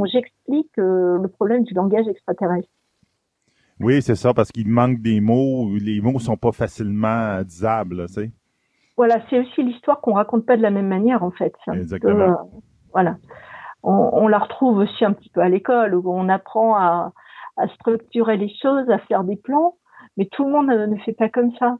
[0.05, 2.69] j'explique euh, le problème du langage extraterrestre.
[3.79, 8.13] Oui, c'est ça, parce qu'il manque des mots, les mots sont pas facilement disables, tu
[8.13, 8.31] sais.
[8.97, 11.53] Voilà, c'est aussi l'histoire qu'on raconte pas de la même manière en fait.
[11.65, 12.13] Petit Exactement.
[12.15, 12.35] peu, euh,
[12.93, 13.17] voilà,
[13.83, 17.11] on, on la retrouve aussi un petit peu à l'école où on apprend à,
[17.57, 19.75] à structurer les choses, à faire des plans,
[20.15, 21.77] mais tout le monde ne, fait pas comme ça.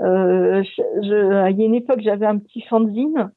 [0.00, 0.62] Je,
[1.02, 3.30] je- il y a une époque, j'avais un petit fanzine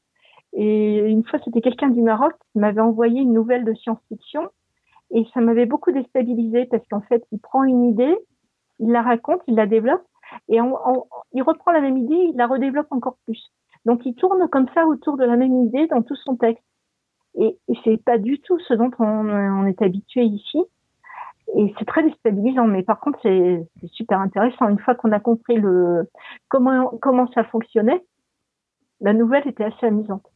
[0.54, 4.48] et une fois, c'était quelqu'un du Maroc qui m'avait envoyé une nouvelle de science-fiction
[5.10, 8.16] et ça m'avait beaucoup déstabilisé parce qu'en fait, il prend une idée,
[8.78, 10.04] il la raconte, il la développe
[10.48, 13.52] et il reprend la même idée, il la redéveloppe encore plus.
[13.84, 16.64] Donc, il tourne comme ça autour de la même idée dans tout son texte.
[17.36, 20.58] Et, et c'est pas du tout ce dont on, est habitué ici.
[21.56, 22.66] Et c'est très déstabilisant.
[22.66, 24.68] Mais par contre, c'est super intéressant.
[24.68, 26.08] Une fois qu'on a compris le
[26.48, 28.04] comment ça fonctionnait,
[29.00, 30.26] la nouvelle était assez amusante.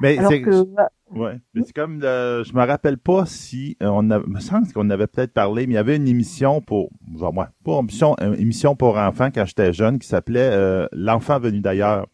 [0.00, 3.88] Mais c'est que bah, ouais, mais c'est comme euh, je me rappelle pas si euh,
[3.92, 6.90] on a, me semble qu'on avait peut-être parlé, mais il y avait une émission pour
[7.18, 11.38] genre moi, une émission, une émission pour enfants quand j'étais jeune qui s'appelait euh, L'enfant
[11.38, 12.06] venu d'ailleurs,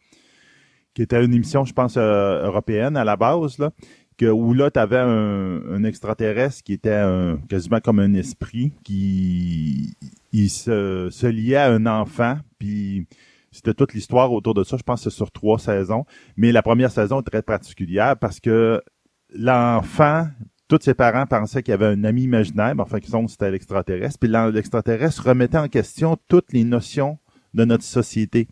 [0.94, 3.70] qui était une émission, je pense, euh, européenne à la base là.
[4.16, 8.72] Que, où là, tu avais un, un extraterrestre qui était un, quasiment comme un esprit
[8.82, 9.94] qui
[10.32, 13.06] il se, se liait à un enfant, puis
[13.50, 14.76] c'était toute l'histoire autour de ça.
[14.76, 16.04] Je pense que c'est sur trois saisons.
[16.36, 18.82] Mais la première saison est très particulière parce que
[19.30, 20.28] l'enfant,
[20.68, 23.50] tous ses parents pensaient qu'il y avait un ami imaginaire, mais enfin, qu'ils sont, c'était
[23.50, 24.18] l'extraterrestre.
[24.18, 27.18] Puis l'extraterrestre remettait en question toutes les notions
[27.54, 28.48] de notre société.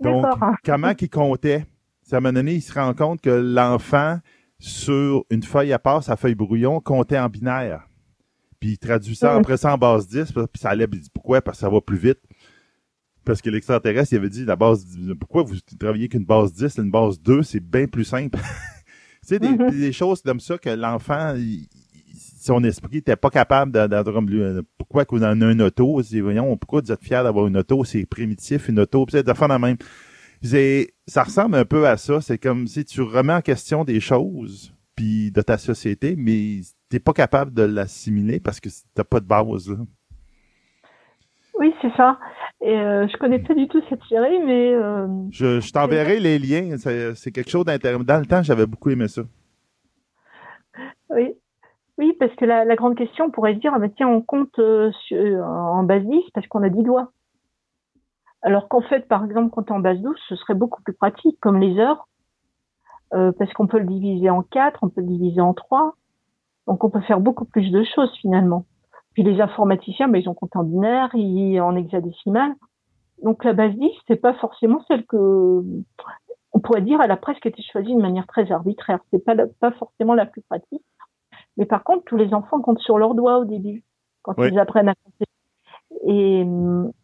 [0.00, 0.26] Donc,
[0.64, 1.64] comment qu'il comptait?
[2.12, 4.18] À un moment donné, il se rend compte que l'enfant,
[4.58, 7.86] sur une feuille à part, sa feuille brouillon, comptait en binaire.
[8.58, 11.40] Puis il traduit ça après ça en base 10, puis ça allait, il dit pourquoi?
[11.40, 12.18] Parce que ça va plus vite.
[13.24, 14.86] Parce que l'extraterrestre, il avait dit la base,
[15.18, 18.38] pourquoi vous travaillez qu'une base 10, une base 2, c'est bien plus simple?
[19.22, 19.70] tu sais, des, Mhm.
[19.70, 21.34] des choses comme ça que l'enfant,
[22.40, 26.56] son esprit n'était pas capable de, euh, pourquoi qu'on en a un auto, c'est, voyons,
[26.56, 29.58] pourquoi vous êtes fiers d'avoir une auto, c'est primitif, une auto, puis de faire la
[29.58, 29.76] même.
[30.42, 34.00] C'est, ça ressemble un peu à ça, c'est comme si tu remets en question des
[34.00, 39.20] choses, puis de ta société, mais t'es pas capable de l'assimiler parce que t'as pas
[39.20, 39.76] de base, là.
[41.60, 42.18] Oui, c'est ça.
[42.62, 46.38] Et euh, je connais pas du tout cette série, mais euh, Je, je t'enverrai les
[46.38, 46.76] liens.
[47.14, 48.02] C'est quelque chose d'intéressant.
[48.02, 49.22] Dans le temps, j'avais beaucoup aimé ça.
[51.10, 51.34] oui.
[51.98, 54.22] Oui, parce que la, la grande question, on pourrait se dire, ah ben tiens, on
[54.22, 57.12] compte euh, sur- en base 10 parce qu'on a 10 doigts.
[58.40, 61.60] Alors qu'en fait, par exemple, quand en base 12, ce serait beaucoup plus pratique, comme
[61.60, 62.08] les heures,
[63.12, 65.94] euh, parce qu'on peut le diviser en 4, on peut le diviser en 3.
[66.66, 68.64] Donc on peut faire beaucoup plus de choses finalement.
[69.14, 72.54] Puis les informaticiens, ben, ils ont compté en binaire, ils, en hexadécimal.
[73.22, 75.62] Donc la base 10, c'est pas forcément celle que
[76.52, 78.98] on pourrait dire, elle a presque été choisie de manière très arbitraire.
[79.12, 80.82] C'est pas la- pas forcément la plus pratique.
[81.56, 83.84] Mais par contre, tous les enfants comptent sur leurs doigts au début,
[84.22, 84.48] quand Oui.
[84.52, 85.24] ils apprennent à compter.
[86.06, 86.44] Et,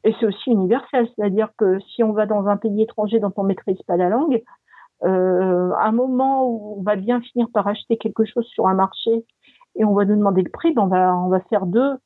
[0.04, 3.42] et c'est aussi universel, c'est-à-dire que si on va dans un pays étranger dont on
[3.42, 4.42] maîtrise pas la langue,
[5.04, 8.74] euh, à un moment où on va bien finir par acheter quelque chose sur un
[8.74, 9.24] marché
[9.76, 11.96] et on va nous demander le prix, ben on va on va faire deux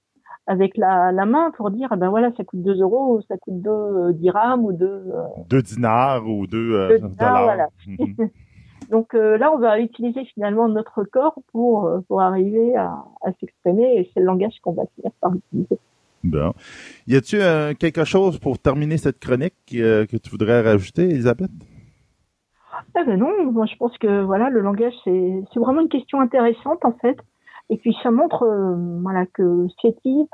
[0.46, 3.60] avec la, la main pour dire, eh ben voilà, ça coûte 2 euros, ça coûte
[3.62, 5.04] 2 dirhams ou 2
[5.48, 7.44] Deux dinars ou deux, euh, Deux dinars, dollars.
[7.44, 7.68] voilà.
[7.86, 8.30] Mhm.
[8.90, 13.30] Donc euh, là, on va utiliser finalement notre corps pour, euh, pour arriver à, à
[13.38, 15.78] s'exprimer et c'est le langage qu'on va finir par utiliser.
[16.24, 16.52] Bon.
[17.06, 21.50] Y a-tu euh, quelque chose pour terminer cette chronique euh, que tu voudrais rajouter, Elisabeth?
[22.94, 26.20] Ah ben non, moi je pense que voilà, le langage c'est c'est vraiment une question
[26.20, 27.16] intéressante en fait.
[27.70, 30.28] Et puis ça montre euh, voilà que SETI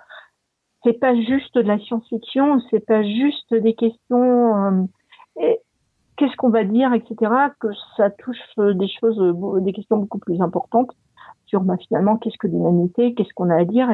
[0.82, 4.54] c'est pas juste de la science-fiction, c'est pas juste des questions
[5.36, 5.52] euh,
[6.16, 7.32] qu'est-ce qu'on va dire, etc.
[7.60, 9.20] Que ça touche euh, des choses,
[9.62, 10.90] des questions beaucoup plus importantes
[11.46, 13.90] sur bah, finalement qu'est-ce que l'humanité, qu'est-ce qu'on a à dire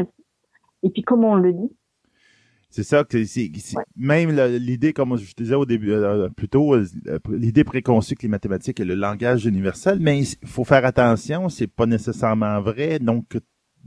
[0.83, 1.71] et puis comment on le dit.
[2.73, 3.51] C'est ça que c'est
[3.97, 6.87] même l'idée, comme je disais au début, euh, plus tôt, euh,
[7.29, 11.67] l'idée préconçue que les mathématiques est le langage universel, mais il faut faire attention, c'est
[11.67, 12.99] pas nécessairement vrai.
[12.99, 13.37] Donc,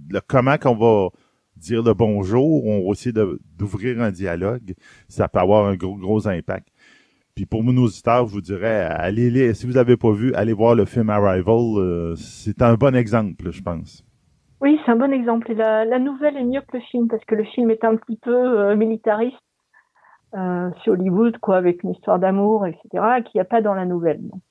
[0.07, 1.09] le comment qu'on va
[1.57, 3.11] dire le bonjour, on va essayer
[3.57, 4.75] d'ouvrir un dialogue,
[5.07, 6.67] ça peut avoir un gros, gros impact.
[7.33, 10.75] Puis pour nos auditeurs, je vous dirais, allez si vous avez pas vu, allez voir
[10.75, 14.05] le film Arrival, euh, c'est un bon exemple, je pense.
[14.61, 15.51] Oui, c'est un bon exemple.
[15.51, 17.95] Et la, la nouvelle est mieux que le film parce que le film est un
[17.95, 19.37] petit peu euh, militariste.
[20.33, 22.81] Euh, c'est Hollywood, quoi, avec une histoire d'amour, etc.,
[23.23, 24.19] qu'il n'y a pas dans la nouvelle.
[24.21, 24.41] Donc,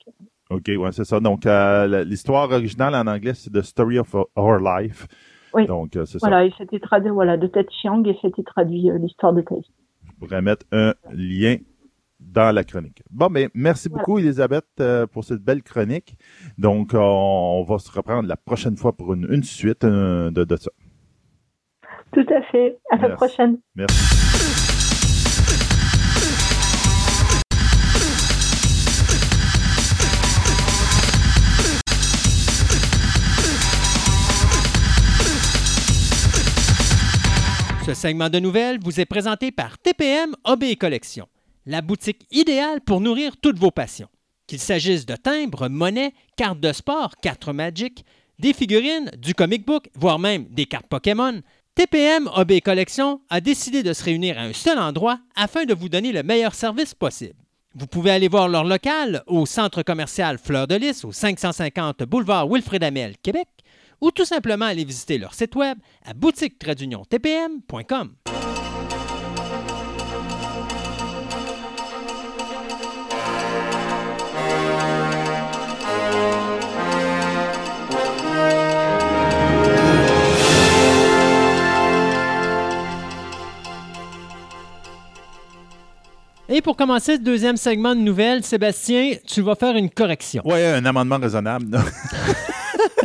[0.49, 1.19] OK, ouais, c'est ça.
[1.19, 5.07] Donc, euh, l'histoire originale en anglais, c'est The Story of Our Life.
[5.53, 5.67] Oui.
[5.67, 6.17] Donc, c'est ça.
[6.21, 9.71] voilà, et c'était traduit, voilà, de Ted Chiang et c'était traduit l'histoire de ta vie.
[10.07, 11.57] Je pourrais mettre un lien
[12.35, 13.01] dans la chronique.
[13.09, 14.03] Bon, mais merci Voilà.
[14.03, 16.17] beaucoup, Elisabeth, euh, pour cette belle chronique.
[16.57, 20.43] Donc, euh, on va se reprendre la prochaine fois pour une, une suite euh, de,
[20.43, 20.69] de ça.
[22.11, 22.77] Tout à fait.
[22.91, 23.57] À la prochaine.
[23.75, 23.95] Merci.
[37.85, 41.27] Ce segment de nouvelles vous est présenté par TPM OB Collection,
[41.65, 44.09] la boutique idéale pour nourrir toutes vos passions.
[44.47, 48.05] Qu'il s'agisse de timbres, monnaies, cartes de sport, cartes Magic,
[48.39, 51.41] des figurines, du comic book, voire même des cartes Pokémon,
[51.73, 55.89] TPM OB Collection a décidé de se réunir à un seul endroit afin de vous
[55.89, 57.35] donner le meilleur service possible.
[57.73, 62.47] Vous pouvez aller voir leur local au centre commercial Fleur de Lys au 550 boulevard
[62.47, 63.49] Wilfrid Amel, Québec,
[63.99, 68.15] ou tout simplement aller visiter leur site web à boutique-tpm.com.
[86.47, 90.43] Et pour commencer ce deuxième segment de nouvelles, Sébastien, tu vas faire une correction.
[90.45, 91.65] Oui, un amendement raisonnable.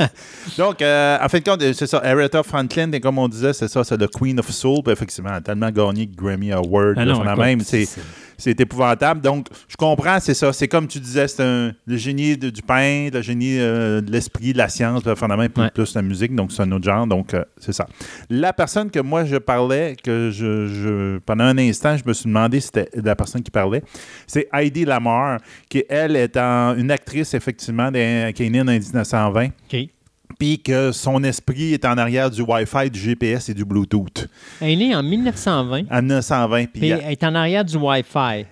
[0.58, 2.00] Donc, euh, en fin de compte, c'est ça.
[2.04, 4.82] Aretha Franklin, et comme on disait, c'est ça, c'est le Queen of Soul.
[4.82, 6.94] Puis effectivement, elle a tellement gagné Grammy Award.
[6.98, 7.60] Ah non, même.
[7.60, 9.20] C'est, épouvantable.
[9.20, 10.50] Donc, je comprends, c'est ça.
[10.54, 14.10] C'est comme tu disais, c'est un, le génie de- du pain, le génie euh, de
[14.10, 15.70] l'esprit, de la science, puis fondamentalement, plus, Ouais.
[15.70, 16.34] plus la musique.
[16.34, 17.06] Donc, c'est un autre genre.
[17.06, 17.86] Donc, euh, c'est ça.
[18.30, 22.28] La personne que moi, je parlais, que je, je- pendant un instant, je me suis
[22.28, 23.82] demandé si c'était la personne qui parlait,
[24.26, 29.48] c'est Heidi Lamar, qui, elle, est en- une actrice, effectivement, qui est née en 1920.
[29.70, 29.89] OK.
[30.38, 34.28] Puis que son esprit est en arrière du Wi-Fi, du GPS et du Bluetooth.
[34.60, 35.82] Elle est née en 1920.
[35.90, 36.66] En 1920.
[36.72, 38.46] Puis, elle- est en arrière du Wi-Fi.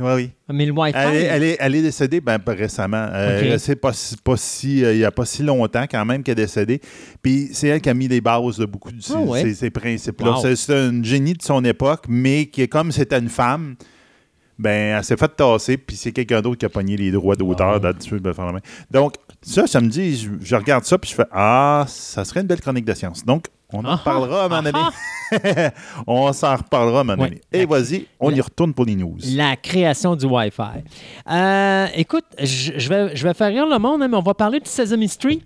[0.00, 0.30] ouais, oui.
[0.52, 0.98] Mais le Wi-Fi.
[0.98, 3.06] Elle est, elle est- elle est décédée ben, pas récemment.
[3.12, 3.56] Euh.
[3.58, 6.38] C'est pas, si- pas si, euh, il n'y a pas si longtemps quand même qu'elle
[6.38, 6.80] est décédée.
[7.22, 9.42] Puis c'est elle qui a mis les bases de beaucoup de ces, Ah ouais?
[9.42, 10.32] ces- ces principes-là.
[10.32, 10.42] Wow.
[10.42, 13.76] C'est- C'est un génie de son époque, mais qui est comme c'était une femme,
[14.58, 17.80] ben elle s'est fait tasser, puis c'est quelqu'un d'autre qui a pogné les droits d'auteur
[17.80, 18.18] là-dessus.
[18.20, 18.60] ben, faire la main.
[18.90, 22.40] Donc, ça, ça me dit, je, je regarde ça, puis je fais Ah, ça serait
[22.40, 23.24] une belle chronique de science.
[23.24, 24.78] Donc, on en Ah, reparlera à un moment donné.
[24.84, 25.70] ah,
[26.06, 27.28] on s'en reparlera à un moment Ouais.
[27.30, 27.40] donné.
[27.52, 29.16] Et vas-y, on y retourne pour les news.
[29.34, 30.84] La création du Wi-Fi.
[31.30, 34.60] Euh, écoute, je, vais, je vais faire rire le monde, hein, mais on va parler
[34.60, 35.40] de Sesame Street.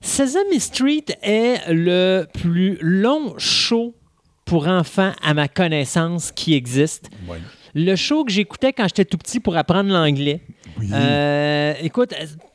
[0.00, 3.94] Sesame Street est le plus long show
[4.44, 7.08] pour enfants, à ma connaissance, qui existe.
[7.74, 10.42] Le show que j'écoutais quand j'étais tout petit pour apprendre l'anglais.
[10.78, 10.88] Oui.
[10.92, 12.14] Euh, écoute,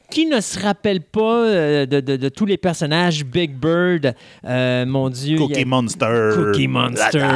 [0.10, 4.16] qui ne se rappelle pas euh, de, de- de tous les personnages Big Bird,
[4.46, 5.38] euh, mon Dieu.
[5.38, 6.32] Cookie Monster.
[6.34, 7.28] Cookie Monster.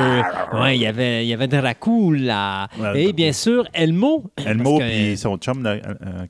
[0.53, 2.67] Ouais, il y avait, il y avait Dracula.
[2.95, 4.23] Et bien sûr, Elmo.
[4.43, 5.77] Elmo puis son chum, euh,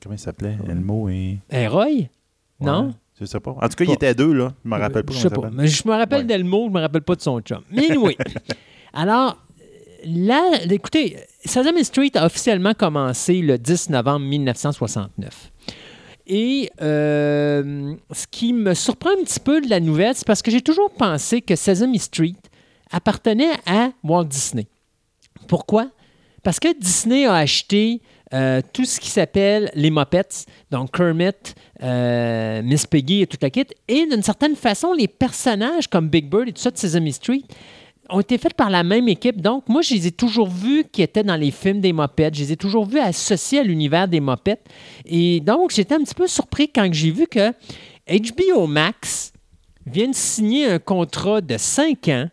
[0.02, 0.56] comment il s'appelait?
[0.68, 1.38] Elmo et...
[1.66, 2.08] Roy?
[2.60, 2.94] Non?
[3.18, 3.52] Je sais pas.
[3.52, 4.52] En tout cas, il était deux, là.
[4.64, 5.48] Je me rappelle pas Je sais pas.
[5.52, 6.24] Mais je me rappelle Ouais.
[6.24, 7.60] d'Elmo, je me rappelle pas de son chum.
[7.70, 8.16] Mais oui.
[8.92, 9.38] Alors,
[10.06, 15.52] là, écoutez, Sesame Street a officiellement commencé le 10 novembre 1969.
[16.26, 20.50] Et euh, ce qui me surprend un petit peu de la nouvelle, c'est parce que
[20.50, 22.36] j'ai toujours pensé que Sesame Street
[22.90, 24.66] appartenait à Walt Disney.
[25.48, 25.90] Pourquoi?
[26.42, 28.00] Parce que Disney a acheté
[28.32, 31.30] euh, tout ce qui s'appelle les Muppets, donc Kermit,
[31.82, 33.66] euh, Miss Piggy et toute la kit.
[33.86, 37.42] Et d'une certaine façon, les personnages comme Big Bird et tout ça de Sesame Street
[38.10, 39.40] ont été faits par la même équipe.
[39.40, 42.30] Donc, moi, je les ai toujours vus qui étaient dans les films des Muppets.
[42.32, 44.60] Je les ai toujours vus associés à l'univers des Muppets.
[45.04, 47.52] Et donc, j'étais un petit peu surpris quand j'ai vu que
[48.08, 49.32] HBO Max
[49.86, 52.28] vient signer un contrat de 5 ans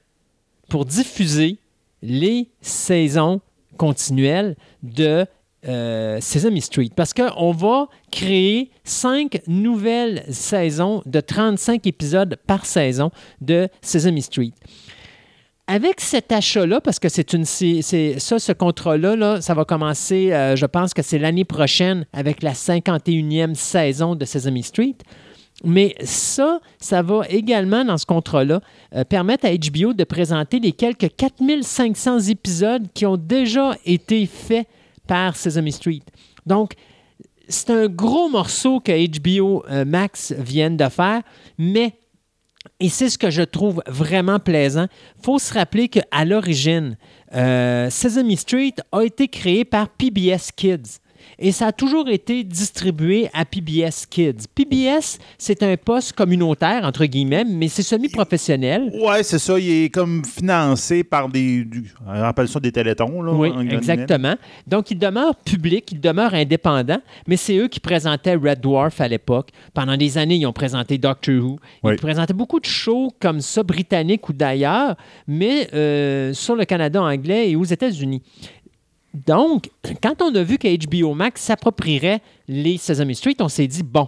[0.70, 1.58] pour diffuser
[2.02, 3.42] les saisons
[3.78, 5.26] continuelles de
[5.68, 6.90] euh, Sesame Street.
[6.96, 13.12] Parce qu'on va créer cinq nouvelles saisons de 35 épisodes par saison
[13.42, 14.54] de Sesame Street.
[15.74, 20.66] Avec cet achat-là, parce que c'est ça, ce contrat-là, là, ça va commencer, euh, je
[20.66, 24.98] pense que c'est l'année prochaine avec la 51e saison de Sesame Street.
[25.64, 28.60] Mais ça, ça va également, dans ce contrat-là,
[28.96, 34.68] euh, permettre à HBO de présenter les quelques 4500 épisodes qui ont déjà été faits
[35.08, 36.02] par Sesame Street.
[36.46, 36.74] Donc,
[37.48, 41.22] c'est un gros morceau que HBO euh, Max viennent de faire,
[41.58, 41.94] mais,
[42.80, 46.98] et c'est ce que je trouve vraiment plaisant, il faut se rappeler qu'à l'origine,
[47.34, 51.01] euh, Sesame Street a été créé par PBS Kids.
[51.44, 54.46] Et ça a toujours été distribué à PBS Kids.
[54.54, 58.92] PBS, c'est un poste communautaire, entre guillemets, mais c'est semi-professionnel.
[59.02, 59.58] Ouais, c'est ça.
[59.58, 61.64] Il est comme financé par des.
[61.66, 63.32] du- on appelle ça des télétons, là.
[63.34, 64.36] Oui, exactement.
[64.68, 69.08] Donc, il demeure public, il demeure indépendant, mais c'est eux qui présentaient Red Dwarf à
[69.08, 69.50] l'époque.
[69.74, 71.58] Pendant des années, ils ont présenté Doctor Who.
[71.84, 71.96] Ils Oui.
[71.96, 74.96] présentaient beaucoup de shows comme ça, britanniques ou d'ailleurs,
[75.28, 78.22] mais euh, sur le Canada anglais et aux États-Unis.
[79.14, 79.70] Donc,
[80.02, 84.08] quand on a vu que HBO Max s'approprierait les Sesame Street, on s'est dit, bon,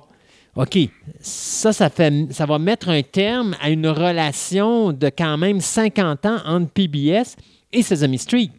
[0.56, 0.78] OK,
[1.20, 6.26] ça, ça, fait, ça va mettre un terme à une relation de quand même 50
[6.26, 7.36] ans entre PBS
[7.72, 8.52] et Sesame Street.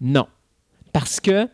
[0.00, 0.26] Non.
[0.92, 1.48] Parce que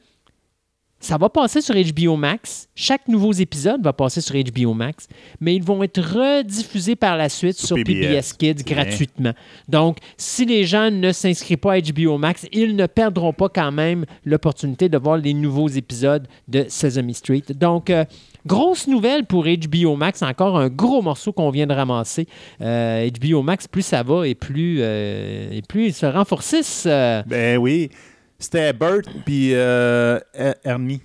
[1.00, 2.68] ça va passer sur HBO Max.
[2.74, 5.06] Chaque nouveau épisode va passer sur HBO Max,
[5.40, 8.32] mais ils vont être rediffusés par la suite sur, Sur PBS, PBS.
[8.38, 8.74] Kids Bien.
[8.76, 9.32] gratuitement.
[9.68, 13.70] Donc, si les gens ne s'inscrivent pas à HBO Max, ils ne perdront pas quand
[13.70, 17.44] même l'opportunité de voir les nouveaux épisodes de Sesame Street.
[17.54, 18.04] Donc, euh,
[18.46, 20.22] grosse nouvelle pour HBO Max.
[20.22, 22.26] Encore un gros morceau qu'on vient de ramasser.
[22.60, 26.84] Euh, HBO Max, plus ça va et plus, euh, et plus ils se renforcissent.
[26.86, 27.90] euh, Ben oui.
[28.38, 31.00] C'était Bert puis euh, Er- Ernie.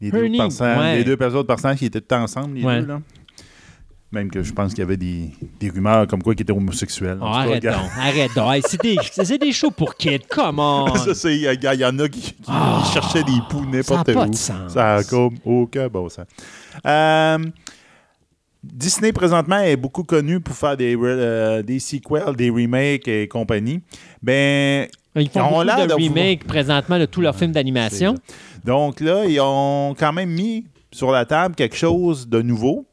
[0.00, 0.96] Les deux, Ernie, ouais.
[0.98, 2.80] les deux autres personnages qui étaient tout ensemble, les Ouais.
[2.80, 3.00] deux, là.
[4.12, 7.18] Même que je pense qu'il y avait des, des rumeurs comme quoi qu'ils étaient homosexuels.
[7.20, 8.54] Oh, cas, arrête donc, arrête donc.
[8.54, 10.94] Hey, c'est, des, shows pour kids, comment?
[11.04, 14.12] Ça, c'est- Il y, y en a qui, qui Ah, cherchaient des poux n'importe ça
[14.12, 14.30] a pas où.
[14.30, 14.72] de sens.
[14.72, 16.26] Ça a comme aucun bon sens.
[16.86, 17.38] Euh,
[18.62, 23.80] Disney, présentement, est beaucoup connu pour faire des, euh, des sequels, des remakes et compagnie.
[24.22, 24.86] Ben,
[25.16, 28.14] Ils font Ils ont beaucoup l'air de remakes présentement de tous leurs films d'animation.
[28.64, 32.86] Donc là, ils ont quand même mis sur la table quelque chose de nouveau.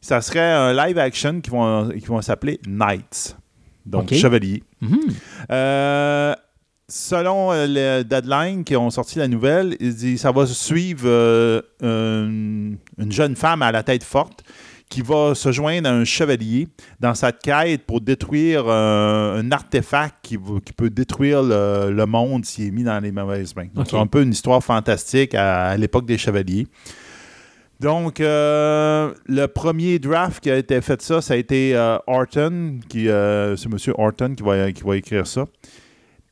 [0.00, 3.36] Ça serait un live action qui vont, qui vont s'appeler Knights.
[3.84, 4.12] Donc.
[4.12, 4.62] Chevalier.
[4.80, 5.00] Mhm.
[5.50, 6.34] Euh,
[6.88, 11.62] selon euh, le deadline qui ont sorti la nouvelle, ils disent ça va suivre euh,
[11.80, 14.44] une, une jeune femme à la tête forte
[14.88, 20.14] qui va se joindre à un chevalier dans sa quête pour détruire euh, un artefact
[20.22, 20.38] qui,
[20.76, 23.66] peut détruire le, le monde s'il est mis dans les mauvaises mains.
[23.74, 23.88] Donc, Ok.
[23.90, 26.66] c'est un peu une histoire fantastique à, à l'époque des chevaliers.
[27.80, 32.80] Donc, euh, le premier draft qui a été fait ça, ça a été euh, Horton,
[32.88, 33.76] qui, euh, c'est M.
[33.96, 35.44] Horton qui va, qui va écrire ça.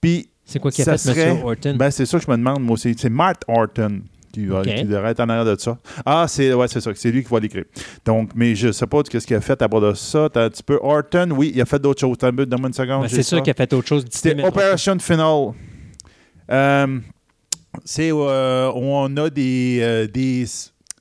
[0.01, 1.39] Puis, C'est quoi qui a fait serait- M.
[1.45, 1.77] Horton?
[1.79, 2.95] ben, c'est ça que je me demande, moi aussi.
[2.99, 4.01] C'est Matt Horton
[4.41, 5.79] qui, va- qui devrait être en arrière de ça.
[6.05, 6.91] Ah, c'est ouais, c'est ça.
[6.95, 7.65] C'est lui qui va l'écrire.
[8.05, 10.29] Donc, mais je sais pas ce qu'il a fait à bord de ça.
[10.33, 12.19] T'as un petit peu Horton, oui, il a fait d'autres choses.
[12.19, 13.03] T'as un peu, donne-moi une seconde.
[13.03, 14.05] Ben, c'est sûr qu'il a fait autre chose.
[14.11, 15.53] C'était Operation Final.
[16.51, 16.99] Euh,
[17.85, 20.45] c'est euh, où on a des, euh, des,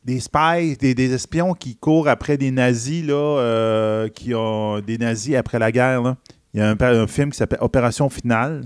[0.04, 4.98] des spies, des, des espions qui courent après des nazis, là, euh, qui ont des
[4.98, 6.02] nazis après la guerre.
[6.02, 6.18] là.
[6.54, 8.64] Il y a un, un film qui s'appelle Opération Finale.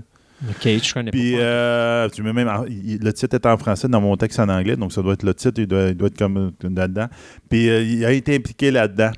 [0.48, 1.38] OK, je connais Puis, pas.
[1.38, 4.92] euh, tu mets même, le titre est en français dans mon texte en anglais, donc
[4.92, 7.08] ça doit être le titre, il doit, il doit être comme euh, là-dedans.
[7.48, 9.10] Puis, euh, il a été impliqué là-dedans.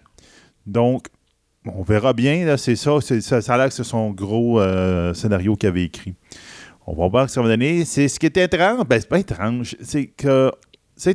[0.67, 1.07] Donc,
[1.65, 3.41] on verra bien, là, c'est ça, ça.
[3.41, 6.15] Ça a l'air que c'est son gros euh, scénario qu'il avait écrit.
[6.89, 7.85] On va voir ce que ça va donner.
[7.85, 10.51] C'est ce qui est étrange, ben, c'est pas étrange, c'est que,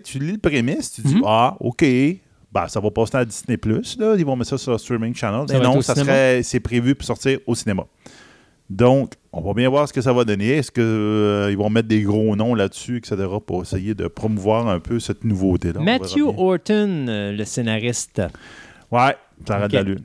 [0.06, 1.24] tu lis le prémisse, tu dis, Mhm.
[1.26, 1.84] ah, OK,
[2.54, 5.44] ben, ça va passer à Disney+, là, ils vont mettre ça sur le streaming channel.
[5.50, 6.12] Ça être non, ça cinéma?
[6.14, 7.84] serait, c'est prévu pour sortir au cinéma.
[8.70, 10.50] Donc, on va bien voir ce que ça va donner.
[10.50, 13.16] Est-ce qu'ils vont mettre des gros noms là-dessus, etc.,
[13.46, 15.80] pour essayer de promouvoir un peu cette nouveauté-là?
[15.80, 16.24] Matthew.
[16.38, 18.22] Horton, euh, le scénariste.
[18.92, 19.16] Ouais,
[19.48, 19.72] ça arrête Ok.
[19.72, 19.98] d'allure.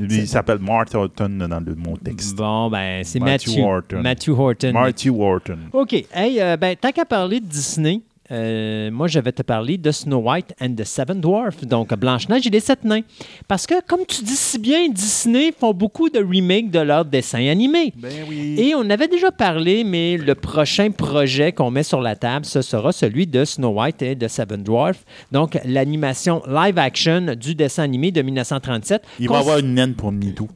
[0.00, 2.36] Lui, C'est- il s'appelle Martin Horton dans le, mon texte.
[2.36, 4.00] Bon, ben, c'est Matthew Matthew, Horton.
[4.02, 4.72] Matthew Horton.
[4.72, 5.58] Marty Wharton.
[5.72, 5.92] OK.
[6.12, 8.00] Hey, euh, ben, tant qu'à parler de Disney,
[8.30, 12.46] euh, moi, je vais te parler de Snow White and the Seven Dwarfs, donc Blanche-Neige
[12.46, 13.02] et les Sept Nains.
[13.48, 17.46] Parce que, comme tu dis si bien, Disney font beaucoup de remakes de leurs dessins
[17.48, 17.92] animés.
[17.96, 18.56] Ben oui.
[18.58, 22.62] Et on avait déjà parlé, mais le prochain projet qu'on met sur la table, ce
[22.62, 25.04] sera celui de Snow White et de Seven Dwarfs.
[25.30, 29.02] Donc, l'animation live action du dessin animé de 1937.
[29.20, 30.48] il va Cons- avoir une naine pour MeToo.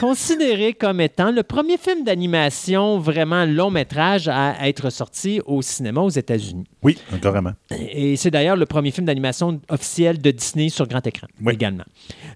[0.00, 6.02] Considéré comme étant le premier film d'animation vraiment long métrage à être sorti au cinéma
[6.02, 6.64] aux États-Unis.
[6.82, 7.52] Oui, carrément.
[7.70, 11.54] Et c'est d'ailleurs le premier film d'animation officiel de Disney sur grand écran Oui.
[11.54, 11.84] également.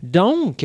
[0.02, 0.64] Donc,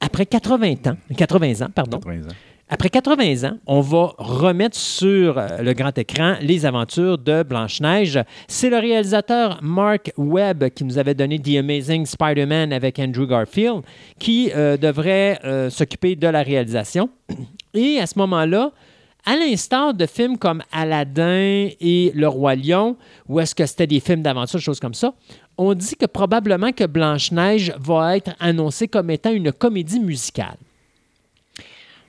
[0.00, 2.34] après 80 ans, 80 ans, pardon, 80 ans.
[2.68, 8.18] Après 80 ans, on va remettre sur euh, le grand écran les aventures de Blanche-Neige.
[8.48, 13.82] C'est le réalisateur Mark Webb qui nous avait donné The Amazing Spider-Man avec Andrew Garfield
[14.18, 17.10] qui euh, devrait euh, s'occuper de la réalisation.
[17.74, 18.72] Et à ce moment-là,
[19.26, 22.96] à l'instar de films comme Aladdin et Le Roi Lion,
[23.28, 25.12] où est-ce que c'était des films d'aventure, choses comme ça,
[25.58, 30.56] on dit que probablement que Blanche-Neige va être annoncée comme étant une comédie musicale.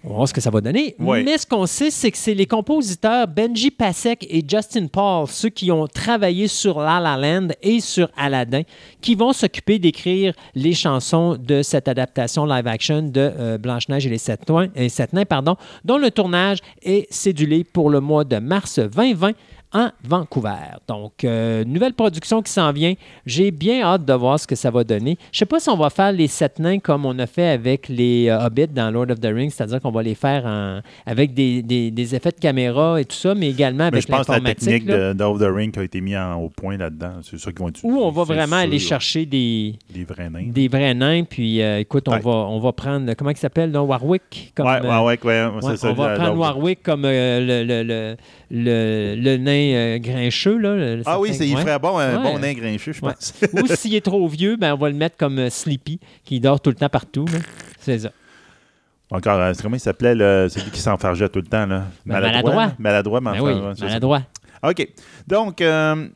[0.05, 0.95] On va voir ce que ça va donner.
[0.99, 1.23] Ouais.
[1.23, 5.49] Mais ce qu'on sait, c'est que c'est les compositeurs Benji Pasek et Justin Paul, ceux
[5.49, 8.61] qui ont travaillé sur La La Land et sur Aladdin,
[9.01, 14.19] qui vont s'occuper d'écrire les chansons de cette adaptation live-action de euh, Blanche-Neige et les
[14.19, 18.37] Sept Nains, et Sept Nains, pardon, dont le tournage est cédulé pour le mois de
[18.37, 19.31] mars 2020
[19.75, 20.77] en Vancouver.
[20.87, 22.93] Donc, euh, nouvelle production qui s'en vient.
[23.25, 25.17] J'ai bien hâte de voir ce que ça va donner.
[25.33, 27.89] Je sais pas si on va faire les sept nains comme on a fait avec
[27.89, 31.33] les euh, Hobbits dans Lord of the Rings, c'est-à-dire qu'on va les faire en- avec
[31.33, 34.31] des, des- des effets de caméra et tout ça, mais également avec je pense que
[34.31, 34.65] la l'informatique.
[34.69, 37.51] technique là, de, d'Off the Ring qui a été mise au point là-dedans, c'est ça
[37.51, 37.93] qu'ils vont utiliser.
[37.93, 40.47] Où on va vraiment aller chercher des, Des vrais nains.
[40.47, 41.23] des vrais nains.
[41.25, 42.19] Puis, euh, écoute, on Ouais.
[42.19, 44.53] va, on va prendre, comment il s'appelle, Warwick?
[44.55, 45.17] Comme, ouais, euh, ouais,
[45.61, 45.89] c'est ça.
[45.89, 48.15] on va prendre Warwick comme le, le, le,
[48.51, 50.57] le- le nain euh, grincheux.
[50.57, 53.33] Là, Ah oui, il ferait bon, un bon nain grincheux, je pense.
[53.53, 56.59] Ou s'il est trop vieux, ben, on va le mettre comme euh, Sleepy, qui dort
[56.59, 57.25] tout le temps partout.
[57.79, 58.09] C'est ça.
[59.11, 61.83] Encore, euh, c'est comment il s'appelait, le- celui qui s'enfargeait tout le temps, là?
[62.05, 62.73] Ben, maladroit.
[62.77, 64.21] Maladroit, mais Ben oui, maladroit.
[64.63, 64.87] OK.
[65.27, 66.07] Donc, euh,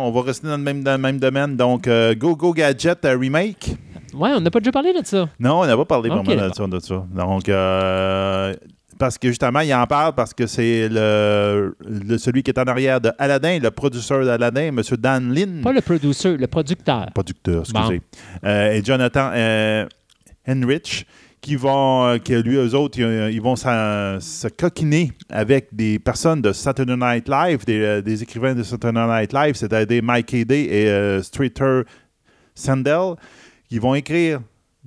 [0.00, 1.56] on va rester dans le même, dans le même domaine.
[1.56, 3.76] Donc, euh, Go Go Gadget Remake.
[4.14, 5.28] Ouais, on n'a pas déjà parlé de ça.
[5.40, 7.04] Non, on n'a pas parlé Ok, vraiment de ça, de ça.
[7.14, 8.54] Donc, euh,
[8.98, 12.64] parce que justement, il en parle parce que c'est le, le- celui qui est en
[12.64, 14.80] arrière de Aladdin, le producteur d'Aladdin, M.
[14.98, 15.62] Dan Lin.
[15.62, 17.06] Pas le producer, le producteur.
[17.14, 18.00] producteur, excusez.
[18.44, 19.86] Euh, et Jonathan euh,
[20.48, 21.06] Henrich,
[21.40, 26.42] qui vont, euh, que lui, eux autres, ils, ils vont se coquiner avec des personnes
[26.42, 30.64] de Saturday Night Live, des, euh, des écrivains de Saturday Night Live, c'est-à-dire Mike Hayday
[30.64, 31.82] et euh, Streeter
[32.54, 33.14] Sandel,
[33.68, 34.40] qui vont écrire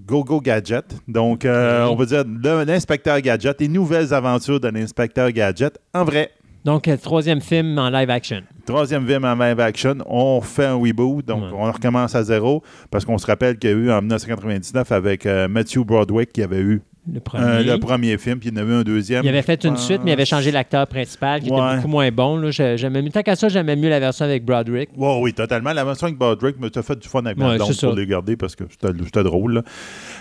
[0.05, 0.95] Go Go Gadget.
[1.07, 6.03] Donc, euh, on va dire le- l'inspecteur Gadget, les nouvelles aventures de l'inspecteur Gadget en
[6.03, 6.31] vrai.
[6.65, 8.41] Donc, euh, troisième film en live action.
[8.65, 11.49] Troisième film en live action, on fait un reboot, donc Ouais.
[11.53, 12.61] on recommence à zéro,
[12.91, 16.43] parce qu'on se rappelle qu'il y a eu en 1999 avec euh, Matthew Broadwick qui
[16.43, 16.81] avait eu
[17.11, 17.43] le premier.
[17.45, 19.23] Euh, le premier film, puis il y en avait un deuxième.
[19.23, 21.57] Il avait fait une suite, mais il avait changé l'acteur principal, qui Ouais.
[21.57, 22.37] était beaucoup moins bon.
[22.37, 22.51] Là.
[22.51, 24.89] J'ai- J'aimais tant qu'à ça, j'aimais mieux la version avec Broderick.
[24.97, 25.73] Ouais, oui, totalement.
[25.73, 27.87] La version avec Broderick me t'a fait du fun avec Ouais, ça.
[27.87, 29.53] pour les garder parce que c'était c'était drôle.
[29.53, 29.63] là.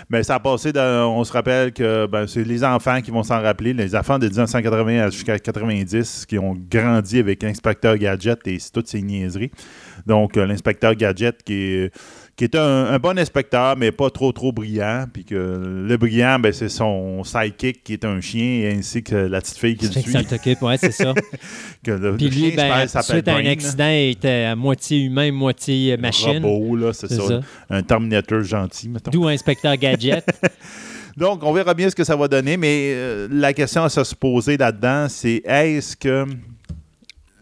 [0.09, 3.23] Mais ça a passé, dans- on se rappelle que ben, c'est les enfants qui vont
[3.23, 8.39] s'en rappeler, les enfants de 1980 à- jusqu'à 90 qui ont grandi avec l'inspecteur Gadget
[8.47, 9.51] et toutes ces niaiseries.
[10.07, 11.91] Donc, euh, l'inspecteur Gadget qui est,
[12.39, 15.03] qui est un, un bon inspecteur, mais pas trop, trop brillant.
[15.11, 15.35] Puis que
[15.85, 19.75] le brillant, ben, c'est son sidekick qui est un chien, ainsi que la petite fille
[19.75, 20.57] qui le suit.
[20.61, 21.13] ouais, c'est ça.
[21.83, 24.99] Que le, Puis le lui, chien ben, suite à un accident, il était à moitié
[24.99, 26.41] humain, moitié machine.
[26.45, 27.27] Robot, là, c'est C'est ça.
[27.27, 27.41] ça.
[27.69, 29.11] Un Terminator gentil, mettons.
[29.11, 30.25] D'où Inspecteur Gadget.
[31.17, 34.15] Donc, on verra bien ce que ça va donner, mais euh, la question à se
[34.15, 36.25] poser là-dedans, c'est est-ce que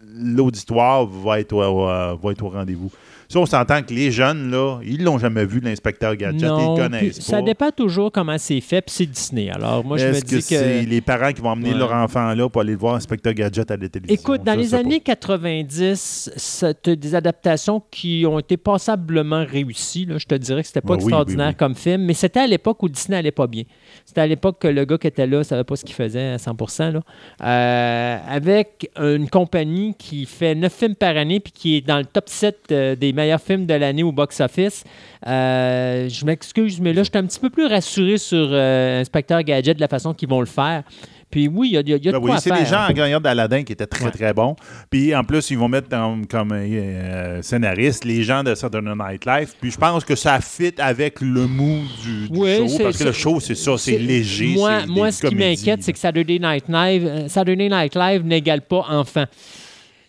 [0.04, 2.90] l'auditoire va être au, euh, va être au rendez-vous?
[3.30, 6.62] Si on s'entend que les jeunes, là, ils l'ont jamais vu, l'inspecteur Gadget, non, ils
[6.62, 7.42] le puis connaissent ça pas.
[7.42, 9.50] dépend toujours comment c'est fait, puis c'est Disney.
[9.50, 11.78] Alors, moi, je me dis que, c'est les parents qui vont emmener Ouais.
[11.78, 14.18] leur enfant là pour aller le voir, inspecteur Gadget à la télévision?
[14.18, 14.78] Écoute, dans les pas.
[14.78, 20.06] années 90, c'est des adaptations qui ont été passablement réussies.
[20.06, 20.16] là.
[20.18, 21.56] Je te dirais que c'était pas oui, extraordinaire oui, oui.
[21.58, 23.64] comme film, mais c'était à l'époque où Disney allait pas bien.
[24.08, 26.38] C'était à l'époque que le gars qui était là savait pas ce qu'il faisait à
[26.38, 26.56] 100
[26.94, 27.00] là.
[27.44, 32.06] Euh, avec une compagnie qui fait 9 films par année puis qui est dans le
[32.06, 34.84] top 7 euh, des meilleurs films de l'année au box-office.
[35.26, 39.76] Euh, je m'excuse, mais là, je suis un petit peu plus rassuré sur Inspecteur Gadget
[39.76, 40.84] de la façon qu'ils vont le faire.
[41.30, 42.64] Puis oui, il y a, y a- y a de Ben quoi oui, c'est les
[42.64, 44.10] gens en gagnant d'Aladin qui étaient très, Ouais.
[44.10, 44.56] très bons.
[44.90, 45.88] Puis en plus, ils vont mettre
[46.28, 49.52] comme euh, scénaristes les gens de Saturday Night Live.
[49.60, 52.78] Puis je pense que ça fit avec le mood du, du Oui, show.
[52.82, 54.54] Parce que le show, c'est ça, c'est léger.
[54.54, 58.24] Moi, moi des ce qui m'inquiète, c'est que Saturday Night Live, euh, Saturday Night Live
[58.24, 59.24] n'égale pas enfant.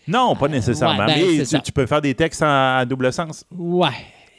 [0.08, 1.04] Non, pas nécessairement.
[1.06, 3.44] Ouais, ben, mais tu, peux faire des textes en- double sens.
[3.56, 3.88] Ouais.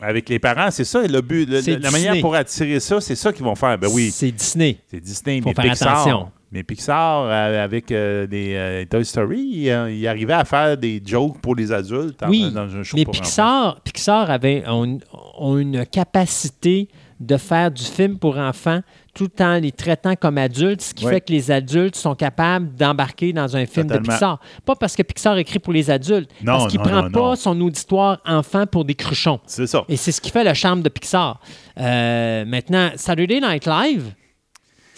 [0.01, 1.47] Avec les parents, c'est ça le but.
[1.47, 3.77] Le- la manière pour attirer ça, c'est ça qu'ils vont faire.
[3.77, 4.77] Ben oui, C'est Disney.
[4.89, 5.91] c'est Disney, Faut mais faire Pixar.
[6.01, 6.31] attention.
[6.51, 11.39] Mais Pixar, euh, avec euh, des euh, Toy Story, il arrivait à faire des jokes
[11.41, 13.23] pour les adultes en- dans un show mais pour enfants.
[13.23, 16.89] Pixar, Pixar avait une capacité
[17.21, 18.81] de faire du film pour enfants
[19.13, 23.31] tout en les traitant comme adultes, ce qui fait que les adultes sont capables d'embarquer
[23.31, 24.07] dans un film Totalement.
[24.07, 24.39] de Pixar.
[24.65, 27.19] Pas parce que Pixar écrit pour les adultes, Non, parce qu'il non, prend non, pas
[27.19, 27.35] non.
[27.35, 29.39] son auditoire enfant pour des cruchons.
[29.45, 29.83] C'est ça.
[29.87, 31.39] Et c'est ce qui fait le charme de Pixar.
[31.77, 34.13] Euh, maintenant, Saturday Night Live,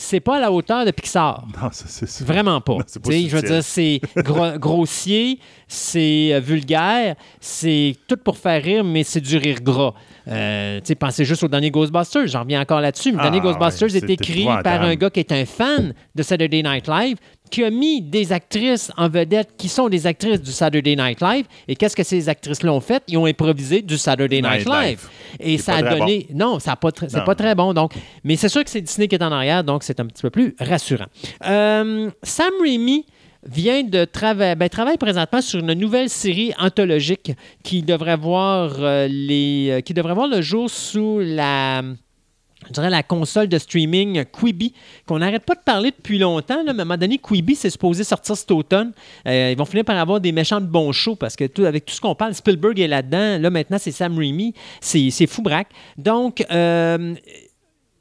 [0.03, 1.45] c'est pas à la hauteur de Pixar.
[1.61, 2.25] Non, ça, c'est ça.
[2.25, 2.73] Vraiment pas.
[2.73, 8.61] Non, pas je veux dire, c'est gro- grossier, c'est euh, vulgaire, c'est tout pour faire
[8.61, 9.93] rire, mais c'est du rire gras.
[10.27, 13.11] Euh, pensez juste au dernier Ghostbusters, j'en reviens encore là-dessus.
[13.11, 15.93] mais Le Ah, dernier Ghostbusters ouais, est écrit par un gars qui est un fan
[16.15, 17.17] de Saturday Night Live,
[17.53, 21.45] qui a mis des actrices en vedette qui sont des actrices du Saturday Night Live.
[21.67, 23.03] Et qu'est-ce que ces actrices-là ont fait?
[23.07, 24.87] Ils ont improvisé du Saturday Night, Night Live.
[24.87, 25.09] Live.
[25.39, 26.25] Et ça a donné.
[26.33, 27.75] Non, ça pas tr- c'est pas très bon.
[27.75, 27.93] Donc,
[28.23, 30.31] mais c'est sûr que c'est Disney qui est en arrière, donc c'est un petit peu
[30.31, 31.05] plus rassurant.
[31.45, 33.05] Euh, Sam Raimi
[33.45, 39.07] vient de travailler, ben, travaille présentement sur une nouvelle série anthologique qui devrait voir euh,
[39.07, 41.83] les, euh, qui devrait voir le jour sous la
[42.67, 44.73] je dirais la console de streaming Quibi,
[45.07, 46.63] qu'on n'arrête pas de parler depuis longtemps.
[46.63, 48.91] Mais à un moment donné, Quibi, c'est supposé sortir cet automne.
[49.27, 51.93] Euh, ils vont finir par avoir des méchants de bons shows parce que avec tout
[51.93, 53.39] ce qu'on parle, Spielberg est là-dedans.
[53.39, 54.53] Là, maintenant, c'est Sam Raimi.
[54.81, 55.69] C'est c'est fou braque.
[55.97, 57.15] Donc, euh,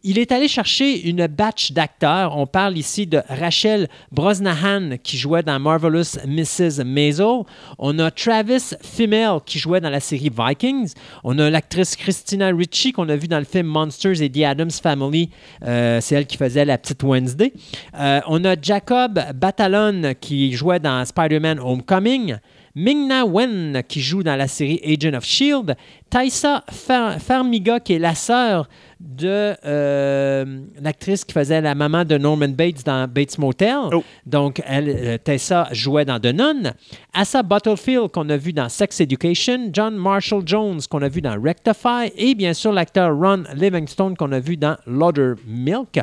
[0.04, 2.36] il est allé chercher une batch d'acteurs.
[2.36, 6.84] On parle ici de Rachel Brosnahan qui jouait dans Marvelous Mrs.
[6.84, 7.42] Maisel.
[7.78, 10.94] On a Travis Fimmel qui jouait dans la série Vikings.
[11.24, 14.70] On a l'actrice Christina Ricci qu'on a vue dans le film Monsters et The Addams
[14.82, 15.30] Family.
[15.64, 17.52] Euh, C'est elle qui faisait la petite Wednesday.
[17.98, 22.36] Euh, on a Jacob Batalon qui jouait dans Spider-Man Homecoming.
[22.74, 25.76] Ming-Na Wen qui joue dans la série Agent of Shield,
[26.08, 28.68] Taissa Far- Farmiga qui est la sœur
[29.00, 33.76] de euh, l'actrice qui faisait la maman de Norman Bates dans Bates Motel.
[33.92, 34.04] Oh.
[34.24, 36.72] Donc, elle, euh, Tessa jouait dans The Nun.
[37.12, 39.70] Asa Butterfield qu'on a vu dans Sex Education.
[39.72, 42.12] John Marshall Jones qu'on a vu dans Rectify.
[42.16, 44.76] Et bien sûr, l'acteur Ron Livingstone qu'on a vu dans
[45.46, 46.00] Milk.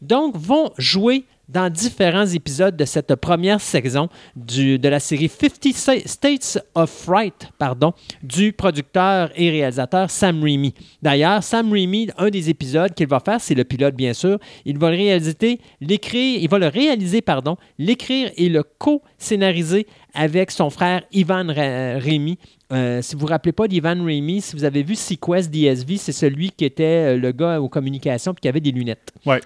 [0.00, 6.06] Donc, vont jouer dans différents épisodes de cette première saison de la série 50 Sta-
[6.06, 7.92] States of Fright pardon,
[8.22, 10.74] du producteur et réalisateur Sam Raimi.
[11.02, 14.78] D'ailleurs, Sam Raimi, un des épisodes qu'il va faire, c'est le pilote bien sûr, il
[14.78, 20.70] va le réaliser, l'écrire, il va le réaliser, pardon, l'écrire et le co-scénariser avec son
[20.70, 22.38] frère Ivan Raimi.
[22.70, 25.96] Euh, si vous ne vous rappelez pas d'Ivan Raimi, si vous avez vu Sequest DSV,
[25.96, 29.10] c'est celui qui était euh, le gars aux communications et qui avait des lunettes.
[29.24, 29.40] Ouais.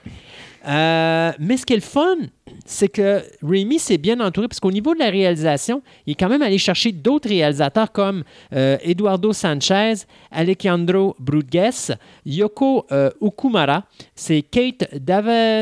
[0.66, 2.16] Euh, mais ce qui est le fun,
[2.64, 6.28] c'est que Raimi s'est bien entouré parce qu'au niveau de la réalisation, il est quand
[6.28, 8.22] même allé chercher d'autres réalisateurs comme
[8.54, 9.94] euh, Eduardo Sanchez,
[10.30, 11.92] Alejandro Brudges,
[12.24, 13.84] Yoko euh, Okumara,
[14.14, 14.84] c'est Kate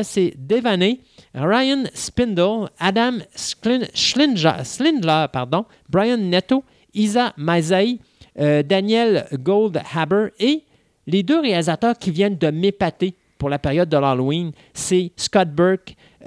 [0.03, 0.99] c'est Devaney,
[1.33, 6.63] Ryan Spindle, Adam Schlin- Schlindler, pardon, Brian Netto,
[6.93, 7.97] Isa Maizai,
[8.39, 10.63] euh, Daniel Goldhaber et
[11.07, 15.11] les deux réalisateurs qui viennent de m'épater pour la période de l'Halloween, c'est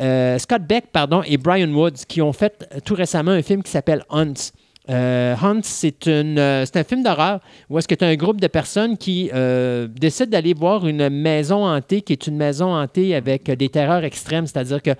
[0.00, 3.62] euh, Scott Beck pardon, et Brian Woods qui ont fait euh, tout récemment un film
[3.62, 4.50] qui s'appelle Hunts.
[4.90, 7.38] Euh, Hunts, c'est une, euh, c'est un film d'horreur
[7.70, 9.30] où est-ce que tu as un groupe de personnes qui
[9.90, 14.48] décident d'aller voir une maison hantée qui est une maison hantée avec des terreurs extrêmes,
[14.48, 14.90] c'est-à-dire que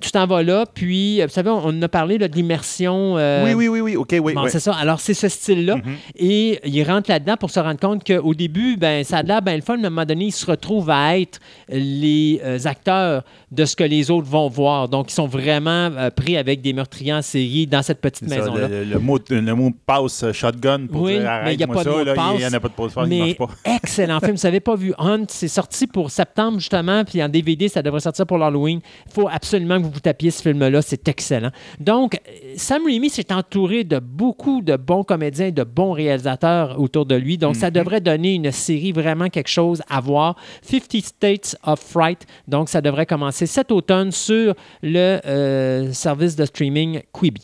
[0.00, 3.16] tu t'en vas là, puis, euh, vous savez, on on a parlé là, de l'immersion.
[3.18, 4.34] euh, Oui, oui, oui, oui, OK, oui.
[4.34, 4.50] Bon, oui.
[4.50, 4.72] c'est ça.
[4.74, 5.76] Alors, c'est ce style-là.
[5.76, 5.82] Mhm.
[6.16, 9.56] Et il rentre là-dedans pour se rendre compte qu'au début, ben, ça a l'air bien
[9.56, 13.22] le fun, mais à un moment donné, ils se retrouvent à être les euh, acteurs
[13.52, 14.88] de ce que les autres vont voir.
[14.88, 18.68] Donc, ils sont vraiment euh, pris avec des meurtriers en série dans cette petite maison-là.
[18.68, 21.74] le, le mot, le mot passe shotgun pour Oui, dire mais il y a pas
[21.74, 23.18] de ça, mot de là, passe, il n'y en a pas de pause, il Mais
[23.18, 23.48] marche pas.
[23.76, 24.34] excellent film.
[24.36, 28.00] Vous n'avez pas vu Hunt, c'est sorti pour septembre justement, puis en DVD, ça devrait
[28.00, 28.80] sortir pour l'Halloween.
[29.06, 31.50] Il faut absolument que vous vous tapiez ce film-là, c'est excellent.
[31.78, 32.18] Donc,
[32.56, 37.38] Sam Raimi s'est entouré de beaucoup de bons comédiens, de bons réalisateurs autour de lui.
[37.38, 37.60] Donc, Mhm.
[37.60, 40.36] ça devrait donner une série vraiment quelque chose à voir.
[40.62, 42.26] 50 States of Fright.
[42.48, 47.42] Donc, ça devrait commencer cet automne sur le euh, service de streaming Quibi.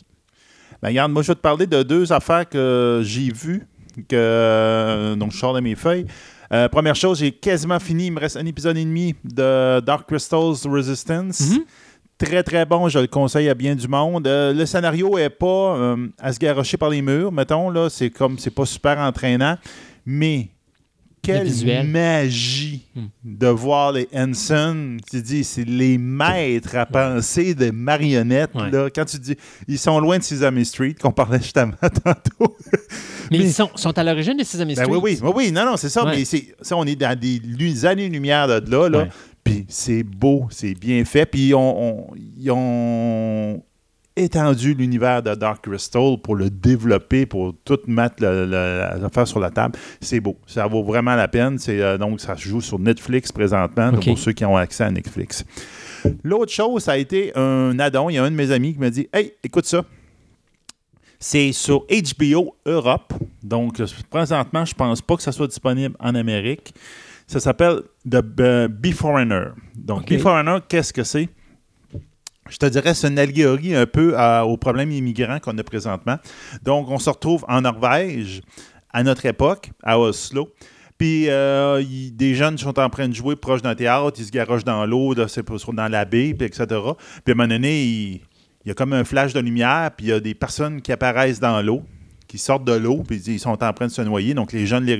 [0.81, 3.65] Ben, regarde, moi, je vais te parler de deux affaires que j'ai vues,
[4.07, 6.05] que, euh, donc je sors de mes feuilles.
[6.53, 8.05] Euh, première chose, j'ai quasiment fini.
[8.07, 11.41] Il me reste un épisode et demi de Dark Crystals Resistance.
[11.41, 11.63] Mhm.
[12.17, 12.89] Très, très bon.
[12.89, 14.25] Je le conseille à bien du monde.
[14.27, 17.69] Euh, le scénario est pas euh, à se garrocher par les murs, mettons.
[17.69, 17.89] là.
[17.89, 19.57] C'est comme, c'est pas super entraînant.
[20.05, 20.49] Mais
[21.21, 21.47] quelle
[21.85, 23.07] magie Hmm.
[23.23, 24.97] de voir les Henson.
[25.11, 28.55] Tu dis, c'est les maîtres à penser des marionnettes.
[28.55, 28.71] Ouais.
[28.71, 28.89] Là.
[28.89, 29.35] Quand tu dis,
[29.67, 31.73] ils sont loin de Sesame Street, qu'on parlait justement
[32.03, 32.55] tantôt.
[33.29, 34.87] Mais, Mais- ils sont, sont à l'origine de Sesame Ben Street?
[34.89, 36.15] oui, oui, oui, oui, non, non, c'est ça, Ouais.
[36.17, 38.99] mais c'est, ça, on est dans des lu- années-lumière de là, là.
[38.99, 39.09] Ouais.
[39.47, 41.25] Puis c'est beau, c'est bien fait.
[41.25, 42.07] Puis on-
[42.37, 43.63] ils ont
[44.15, 49.77] étendu l'univers de Dark Crystal pour le développer, pour tout mettre le- sur la table.
[50.01, 50.37] C'est beau.
[50.47, 51.59] Ça vaut vraiment la peine.
[51.59, 54.91] C'est, euh, donc, ça se joue sur Netflix présentement, pour ceux qui ont accès à
[54.91, 55.45] Netflix.
[56.23, 58.09] L'autre chose, ça a été un addon.
[58.09, 59.83] Il y a un de mes amis qui m'a dit Hey, écoute ça.
[61.19, 63.13] C'est sur HBO Europe.
[63.43, 66.73] Donc, euh, présentement, je pense pas que ça soit disponible en Amérique.
[67.27, 69.49] Ça s'appelle The euh, Beforeigner.
[69.75, 70.09] Donc, OK.
[70.09, 71.29] Beforeigner, qu'est-ce que c'est?
[72.49, 76.17] Je te dirais, c'est une allégorie un peu à- au problème immigrant qu'on a présentement.
[76.63, 78.41] Donc, on se retrouve en Norvège,
[78.91, 80.49] à notre époque, à Oslo.
[80.97, 81.83] Puis, euh,
[82.13, 85.13] des jeunes sont en train de jouer proche d'un théâtre, ils se garochent dans l'eau,
[85.13, 86.65] dans la baie, puis etc.
[86.65, 88.13] Puis, à un moment donné, il,
[88.63, 90.91] il y a comme un flash de lumière, puis il y a des personnes qui
[90.93, 91.83] apparaissent dans l'eau,
[92.27, 94.33] qui sortent de l'eau, puis ils sont en train de se noyer.
[94.33, 94.97] Donc, les jeunes les,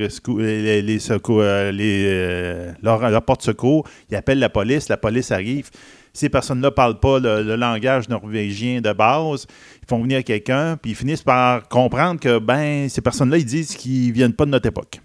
[0.82, 5.32] les, secours, euh, les, euh, leur, leur porte secours, ils appellent la police, la police
[5.32, 5.70] arrive.
[6.14, 9.46] Ces personnes-là ne parlent pas le, langage norvégien de base.
[9.84, 13.76] Ils font venir quelqu'un, puis ils finissent par comprendre que ben ces personnes-là, ils disent
[13.76, 15.00] qu'ils viennent pas de notre époque.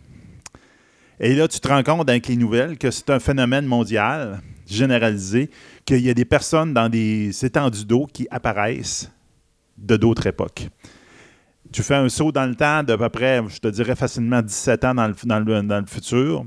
[1.21, 5.51] Et là, tu te rends compte avec les nouvelles que c'est un phénomène mondial, généralisé,
[5.85, 9.11] qu'il y a des personnes dans des étendues d'eau qui apparaissent
[9.77, 10.69] de d'autres époques.
[11.73, 14.85] Tu fais un saut dans le temps d'à peu près, je te dirais facilement 17
[14.85, 16.45] ans dans le, dans le- dans le futur.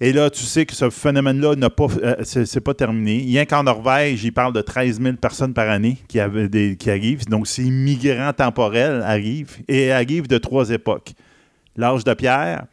[0.00, 3.18] Et là, tu sais que ce phénomène-là n'a pas, euh, c'est, c'est pas terminé.
[3.24, 6.90] Rien qu'en Norvège, il parle de 13 000 personnes par année qui, avaient des- qui
[6.90, 7.26] arrivent.
[7.26, 11.12] Donc, ces migrants temporels arrivent et arrivent de trois époques.
[11.76, 12.64] L'âge de pierre,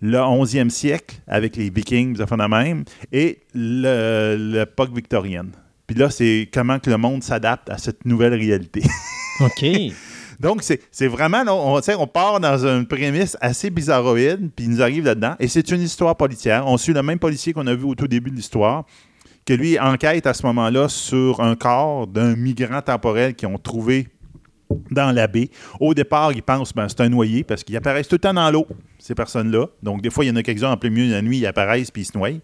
[0.00, 5.50] le 11e siècle avec les Vikings, ça fait de même, et l'époque victorienne.
[5.86, 8.82] Puis là, c'est comment que le monde s'adapte à cette nouvelle réalité.
[9.40, 9.64] OK.
[10.42, 15.04] Donc, c'est vraiment, on, on part dans une prémisse assez bizarroïde, puis il nous arrive
[15.04, 15.36] là-dedans.
[15.38, 16.66] Et c'est une histoire policière.
[16.66, 18.84] On suit le même policier qu'on a vu au tout début de l'histoire,
[19.46, 24.08] que lui enquête à ce moment-là sur un corps d'un migrant temporel qu'ils ont trouvé
[24.90, 25.48] dans la baie.
[25.78, 28.50] Au départ, ils pensent ben, c'est un noyé parce qu'ils apparaissent tout le temps dans
[28.50, 28.66] l'eau,
[28.98, 29.66] ces personnes-là.
[29.80, 31.46] Donc, des fois, il y en a quelques-uns en plein milieu de la nuit, ils
[31.46, 32.40] apparaissent puis ils se noient.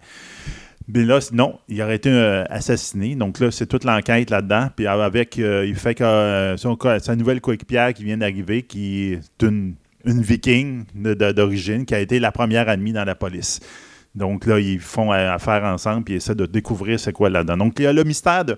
[0.91, 3.15] Mais là, c- non, il aurait été euh, assassiné.
[3.15, 4.69] Donc là, c'est toute l'enquête là-dedans.
[4.75, 9.43] Puis avec, euh, il fait que euh, sa nouvelle coéquipière qui vient d'arriver, qui est
[9.43, 9.75] une,
[10.05, 13.61] viking d'origine, qui a été la première admise dans la police.
[14.15, 17.59] Donc là, ils font euh, affaire ensemble puis ils essaient de découvrir c'est quoi là-dedans.
[17.59, 18.57] Donc il y a le mystère de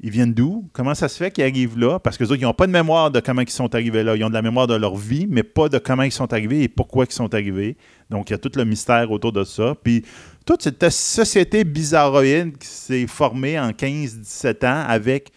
[0.00, 0.68] Ils viennent d'où?
[0.72, 1.98] Comment ça se fait qu'ils arrivent là?
[2.00, 4.16] Parce que autres, ils n'ont pas de mémoire de comment ils sont arrivés là.
[4.16, 6.64] Ils ont de la mémoire de leur vie, mais pas de comment ils sont arrivés
[6.64, 7.76] et pourquoi ils sont arrivés.
[8.10, 9.74] Donc, il y a tout le mystère autour de ça.
[9.82, 10.02] Puis,
[10.46, 15.30] toute cette société bizarroïde qui s'est formée en 15-17 ans avec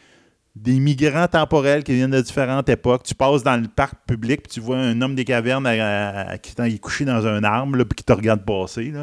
[0.55, 3.03] des migrants temporels qui viennent de différentes époques.
[3.03, 6.37] Tu passes dans le parc public, puis tu vois un homme des cavernes à- à-
[6.37, 8.93] qui est couché dans un arbre, là, puis qui te regarde passer.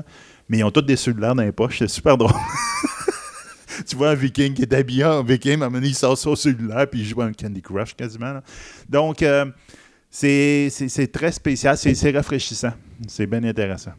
[0.48, 1.78] Mais ils ont tous des cellulaires dans les poches.
[1.80, 2.30] C'est super drôle.
[3.88, 7.00] tu vois un viking qui est habillé en viking, donné, il sort son cellulaire, puis
[7.00, 8.40] il joue à un Candy Crush quasiment.
[8.88, 9.46] Donc, euh,
[10.10, 11.76] c'est très spécial.
[11.76, 12.72] C'est rafraîchissant.
[13.08, 13.92] C'est bien intéressant.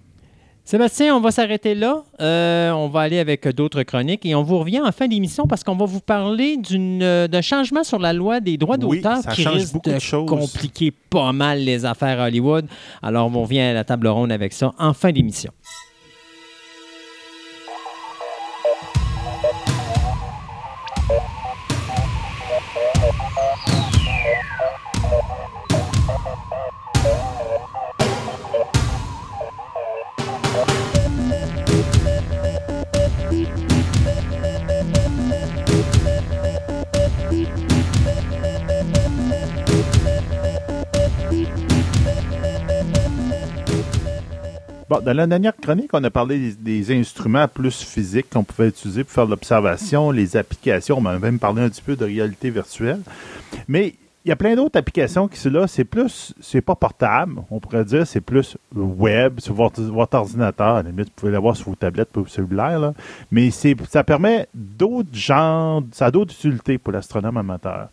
[0.67, 2.03] Sébastien, on va s'arrêter là.
[2.19, 5.63] Euh, on va aller avec d'autres chroniques et on vous revient en fin d'émission parce
[5.63, 9.81] qu'on va vous parler euh, d'un changement sur la loi des droits d'auteur qui risque
[9.81, 12.65] de, compliquer pas mal les affaires à Hollywood.
[13.01, 15.53] Alors, on revient à la table ronde avec ça en fin d'émission.
[44.89, 49.03] Bon, dans la dernière chronique, on a parlé des, instruments plus physiques qu'on pouvait utiliser
[49.03, 50.97] pour faire l'observation, les applications.
[50.97, 53.01] On a même parlé un petit peu de réalité virtuelle.
[53.67, 55.67] Mais il y a plein d'autres applications qui sont là.
[55.67, 59.81] C'est plus, c'est pas portable, on pourrait dire, c'est plus web, sur votre,
[60.15, 60.75] ordinateur.
[60.75, 62.79] À la limite, vous pouvez l'avoir sur vos tablettes ou vos cellulaires.
[62.79, 62.93] là.
[63.29, 67.89] Mais ça permet d'autres genres, ça a d'autres utilités pour l'astronome amateur.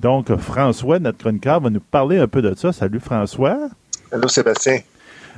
[0.00, 2.72] Donc, François, notre chroniqueur, va nous parler un peu de ça.
[2.72, 3.68] Salut François.
[4.10, 4.80] Allô, Sébastien.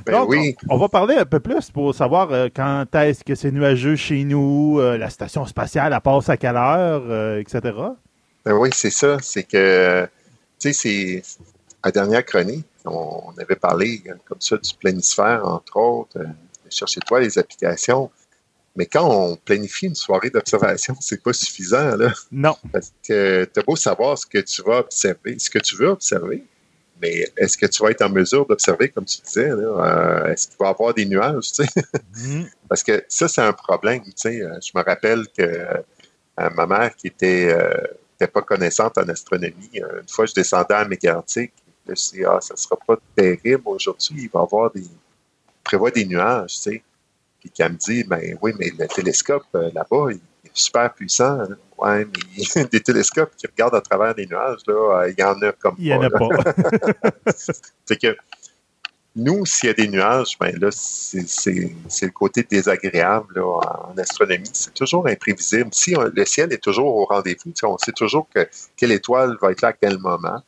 [0.05, 3.23] Ben Donc, oui, on, on va parler un peu plus pour savoir euh, quand est-ce
[3.23, 7.39] que c'est nuageux chez nous, euh, la station spatiale, elle passe à quelle heure, euh,
[7.39, 7.61] etc.
[8.45, 9.17] ben oui, c'est ça.
[9.21, 10.07] C'est que,
[10.59, 11.23] tu sais, c'est
[11.83, 16.25] la dernière chronique, on, on avait parlé comme ça du planisphère, entre autres, euh,
[16.69, 18.11] chercher toi les applications.
[18.75, 22.11] Mais quand on planifie une soirée d'observation, c'est pas suffisant, là.
[22.31, 22.55] Non.
[22.73, 25.87] Parce que tu as beau savoir ce que tu vas observer, ce que tu veux
[25.87, 26.43] observer,
[27.01, 29.55] mais est-ce que tu vas être en mesure d'observer, comme tu disais, là,
[30.25, 31.69] euh, est-ce qu'il va y avoir des nuages, tu sais?
[32.15, 32.49] Mhm.
[32.69, 34.03] Parce que ça, c'est un problème.
[34.03, 37.73] Tu sais, Euh, je me rappelle que euh, ma mère, qui était, euh,
[38.15, 41.51] était pas connaissante en astronomie, une fois, je descendais à Mégantic.
[41.85, 44.23] Je me suis dit, ah, ça sera pas terrible aujourd'hui.
[44.23, 44.81] Il va y avoir des.
[44.81, 44.89] il
[45.63, 46.83] prévoit des nuages, tu sais.
[47.39, 50.19] Puis qu'elle me dit, ben oui, mais le télescope là-bas, il
[50.55, 51.39] super puissant.
[51.41, 51.47] hein.
[51.77, 52.05] Ouais,
[52.55, 54.73] mais des télescopes qui regardent à travers les nuages, là,
[55.03, 56.29] euh, il y en a comme Il n'y en a pas.
[57.85, 58.15] C'est que
[59.17, 63.43] nous, s'il y a des nuages, ben là, c'est c'est- c'est le côté désagréable là,
[63.45, 64.49] en astronomie.
[64.51, 65.69] C'est toujours imprévisible.
[65.71, 69.51] Si on- le ciel est toujours au rendez-vous, on sait toujours que quelle étoile va
[69.51, 70.41] être là à quel moment.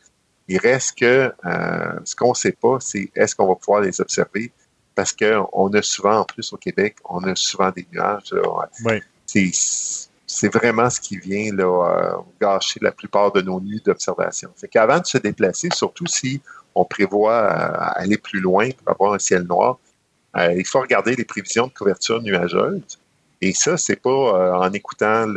[0.49, 3.99] Il reste que euh, ce qu'on ne sait pas, c'est est-ce qu'on va pouvoir les
[4.01, 4.51] observer?
[4.95, 8.31] Parce qu'on a souvent, en plus au Québec, on a souvent des nuages.
[8.31, 8.41] là.
[8.85, 9.01] Oui.
[9.27, 14.49] C'est- c'est vraiment ce qui vient là, euh, gâcher la plupart de nos nuits d'observation.
[14.55, 16.41] Fait qu'avant de se déplacer, surtout si
[16.75, 19.77] on prévoit euh, aller plus loin pour avoir un ciel noir,
[20.35, 22.99] euh, il faut regarder les prévisions de couverture nuageuse.
[23.41, 25.27] Et ça, c'est pas euh, en écoutant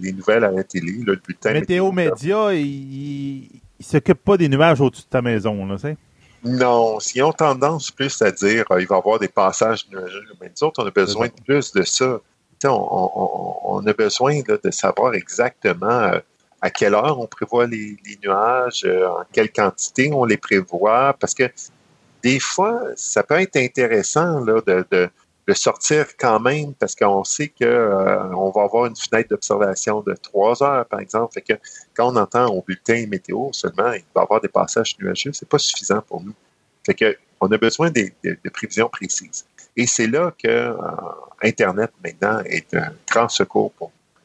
[0.00, 1.52] les nouvelles à la télé, là, le bulletin.
[1.52, 3.48] Météo Média, il
[3.78, 5.64] ne s'occupe pas des nuages au-dessus de ta maison.
[5.66, 5.96] Là, sais.
[6.44, 10.24] Non, ils ont tendance plus à dire euh, il va y avoir des passages nuageux.
[10.40, 12.20] Mais nous autres, on a besoin de plus de ça.
[12.68, 16.18] On, a besoin de savoir exactement euh,
[16.60, 21.34] à quelle heure on prévoit les, nuages, euh, en quelle quantité on les prévoit, parce
[21.34, 21.50] que
[22.22, 25.10] des fois, ça peut être intéressant de,
[25.52, 30.62] sortir quand même, parce qu'on sait que euh, va avoir une fenêtre d'observation de trois
[30.62, 31.34] heures, par exemple.
[31.34, 31.52] Fait que
[31.94, 35.48] quand on entend au bulletin météo seulement, il va y avoir des passages nuageux, c'est
[35.48, 36.34] pas suffisant pour nous.
[36.86, 38.10] Fait que on a besoin de
[38.50, 39.44] prévisions précises.
[39.76, 40.72] Et c'est là que euh,
[41.42, 44.20] Internet maintenant est un grand secours pour nous.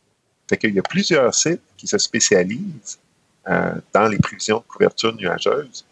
[0.49, 2.99] Fait qu'il y a plusieurs sites qui se spécialisent
[3.47, 5.85] euh, dans les prévisions de couverture nuageuse,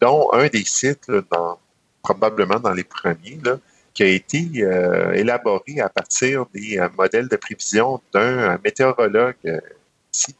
[0.00, 1.58] dont un des sites, là, dans-
[2.02, 3.58] probablement dans les premiers, là,
[3.94, 8.20] qui a été euh, élaboré à partir des euh, modèles de prévision d'un
[8.54, 9.60] euh, météorologue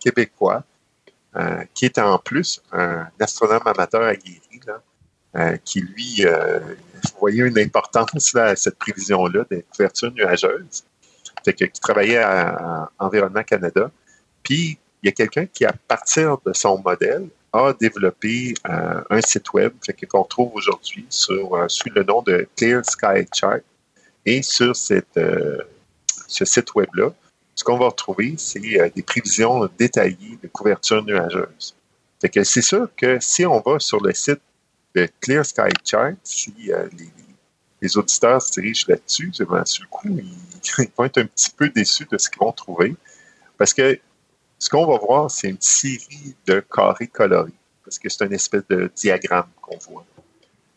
[0.01, 0.63] québécois,
[1.75, 4.83] qui est en plus un astronome amateur aguerri, là,
[5.65, 6.61] qui lui euh,
[7.19, 10.85] voyait une importance là, à cette prévision-là des couvertures nuageuses,
[11.45, 13.91] fait que, qui travaillait à, Environnement Canada.
[14.43, 19.21] Puis, il y a quelqu'un qui, à partir de son modèle, a développé euh, un
[19.21, 19.73] site web
[20.09, 23.61] qu'on trouve aujourd'hui euh, sous le nom de Clear Sky Chart.
[24.27, 25.59] Et sur cette, euh,
[26.27, 27.13] ce site web-là,
[27.55, 31.75] ce qu'on va retrouver, c'est euh, des prévisions détaillées de couverture nuageuse.
[32.33, 34.41] Que c'est sûr que si on va sur le site
[35.21, 36.89] Clear Sky Chart, si euh,
[37.81, 42.07] les, auditeurs se dirigent là-dessus, sur le coup, ils, vont être un petit peu déçus
[42.11, 42.97] de ce qu'ils vont trouver.
[43.57, 43.99] Parce que
[44.59, 47.53] ce qu'on va voir, c'est une série de carrés colorés.
[47.85, 50.05] Parce que c'est une espèce de diagramme qu'on voit.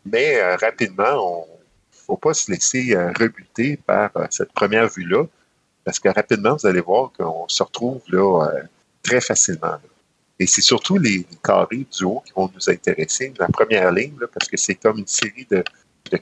[0.05, 5.25] Mais euh, rapidement, on ne faut pas se laisser euh, rebuter par cette première vue-là.
[5.83, 8.49] Parce que rapidement, vous allez voir qu'on se retrouve là
[9.01, 9.77] très facilement.
[10.41, 13.31] Et c'est surtout les, carrés du haut qui vont nous intéresser.
[13.37, 15.63] La première ligne, parce que c'est comme une série de,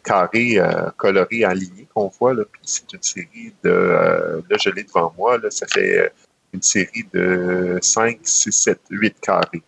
[0.04, 2.36] carrés euh, colorés ligne qu'on voit.
[2.36, 3.70] Puis c'est une série de...
[3.70, 5.40] euh, là, je l'ai devant moi.
[5.50, 6.10] Ça fait euh,
[6.52, 9.64] une série de 5, 6, 7, 8 carrés.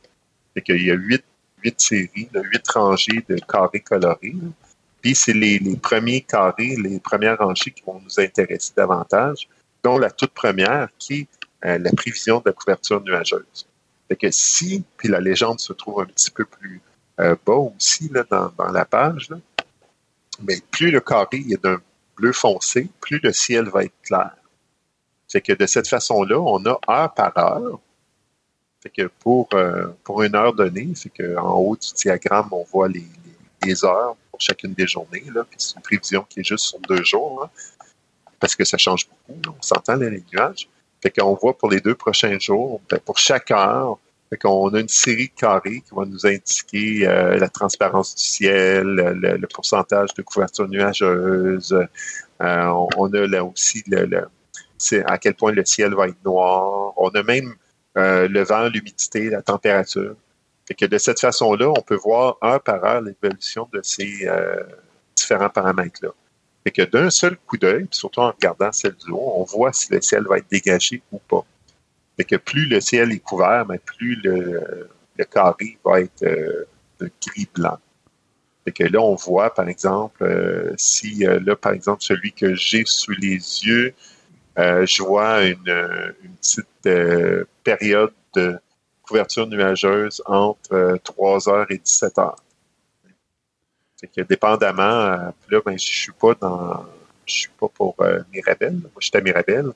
[0.54, 1.24] Fait qu'il y a 8,
[1.64, 4.36] 8 séries, là, 8 rangées de carrés colorés.
[5.02, 9.48] Puis c'est les, premiers carrés, les premières rangées qui vont nous intéresser davantage,
[9.82, 11.26] dont la toute première qui
[11.64, 13.66] est la prévision de la couverture nuageuse.
[14.12, 16.82] Fait que si, puis la légende se trouve un petit peu plus
[17.22, 19.30] euh, bas aussi là, dans, la page,
[20.42, 21.80] mais plus le carré est d'un
[22.18, 24.36] bleu foncé, plus le ciel va être clair.
[25.30, 27.80] Fait que de cette façon-là, on a heure par heure.
[28.84, 32.90] Fait que pour, euh, une heure donnée, fait que en haut du diagramme, on voit
[32.90, 35.24] les, heures pour chacune des journées.
[35.34, 37.50] Là, c'est une prévision qui est juste sur deux jours,
[38.42, 39.56] parce que ça change beaucoup.
[39.58, 40.68] on s'entend les nuages.
[41.02, 43.98] Fait qu'on voit pour les deux prochains jours, ben, pour chaque heure,
[44.30, 48.24] fait qu'on a une série de carrés qui va nous indiquer euh, la transparence du
[48.24, 51.74] ciel, le, le pourcentage de couverture nuageuse.
[52.42, 54.28] Euh, on, on a là aussi le, le-
[54.78, 56.94] c'est à quel point le ciel va être noir.
[56.98, 57.54] On a même
[57.98, 60.16] euh, le vent, l'humidité, la température.
[60.68, 64.64] Fait que de cette façon-là, on peut voir heure par heure l'évolution de ces euh,
[65.16, 66.10] différents paramètres-là.
[66.64, 69.92] Fait que d'un seul coup d'œil, surtout en regardant celle du haut, on voit si
[69.92, 71.46] le ciel va être dégagé ou pas.
[72.18, 76.66] Fait que plus le ciel est couvert, mais plus le, le carré va être euh,
[77.00, 77.80] gris-blanc.
[78.64, 82.54] Fait que là, on voit, par exemple, euh, si euh, là, par exemple, celui que
[82.54, 83.94] j'ai sous les yeux,
[84.60, 88.60] euh, je vois une, une petite période de
[89.12, 92.34] couverture nuageuse entre euh, 3h et 17h.
[94.02, 96.84] Fait que dépendamment, euh, là, ben, je suis pas dans,
[97.28, 98.74] je suis pas pour euh, Mirabel.
[98.74, 99.72] Moi, je suis à Mirabel.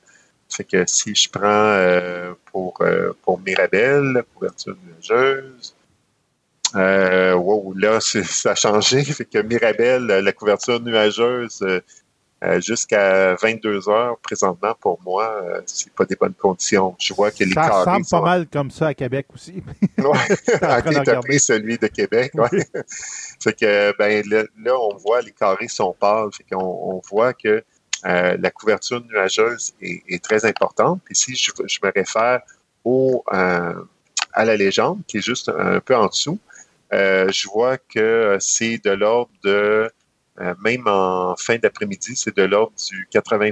[0.50, 5.76] Fait que si je prends euh, pour, euh, pour Mirabel, couverture nuageuse,
[6.74, 9.04] wow, là, ça a changé.
[9.04, 11.64] Fait que Mirabel, la couverture nuageuse,
[12.44, 16.94] euh, jusqu'à 22 heures présentement pour moi, euh, c'est pas des bonnes conditions.
[17.00, 18.20] Je vois que les Ça carrés ressemble sont...
[18.20, 19.64] pas mal comme ça à Québec aussi.
[19.98, 20.36] Ouais.
[20.60, 22.32] t'as pris celui de Québec.
[22.36, 22.50] Ouais.
[23.42, 26.30] fait que ben là, là, on voit les carrés sont pâles.
[26.34, 27.64] Fait qu'on on voit que
[28.06, 31.02] euh, la couverture nuageuse est, est très importante.
[31.06, 32.42] Puis si je, je me réfère
[32.84, 33.74] au, euh,
[34.34, 36.38] à la légende, qui est juste un peu en dessous,
[36.92, 39.90] je vois que c'est de l'ordre de,
[40.64, 43.52] même en fin d'après-midi, c'est de l'ordre du 80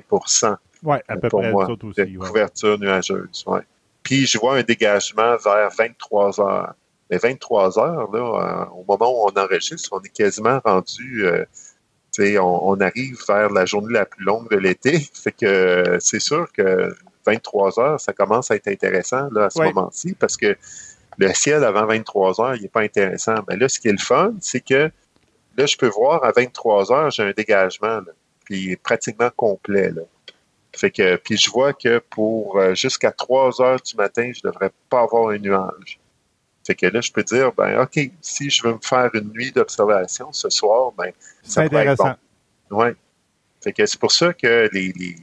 [0.84, 1.77] Oui, à peu pour près moi, aussi.
[1.97, 2.27] de ouais.
[2.27, 3.43] couverture nuageuse.
[3.47, 3.61] Ouais.
[4.03, 6.73] Puis je vois un dégagement vers 23 heures.
[7.10, 11.45] Mais 23 heures, là, euh, au moment où on enregistre, on est quasiment rendu, euh,
[12.14, 14.99] tu sais, on, on arrive vers la journée la plus longue de l'été.
[15.14, 16.93] Fait que euh, c'est sûr que
[17.26, 19.72] 23 heures, ça commence à être intéressant là, à ce Ouais.
[19.72, 20.57] moment-ci parce que
[21.18, 23.35] le ciel avant 23 heures, il n'est pas intéressant.
[23.47, 24.89] Mais là, ce qui est le fun, c'est que
[25.57, 28.11] là, je peux voir à 23 heures, j'ai un dégagement, là,
[28.45, 29.89] puis pratiquement complet.
[29.91, 30.01] Là.
[30.75, 34.71] Fait que, puis je vois que pour euh, jusqu'à 3 heures du matin, je devrais
[34.89, 35.99] pas avoir un nuage.
[36.65, 39.51] Fait que là, je peux dire, ben, OK, si je veux me faire une nuit
[39.51, 41.11] d'observation ce soir, ben,
[41.43, 42.17] ça pourrait être intéressant.
[42.69, 42.77] bon.
[42.84, 42.95] Ouais.
[43.61, 45.15] Fait que c'est pour ça que les, les-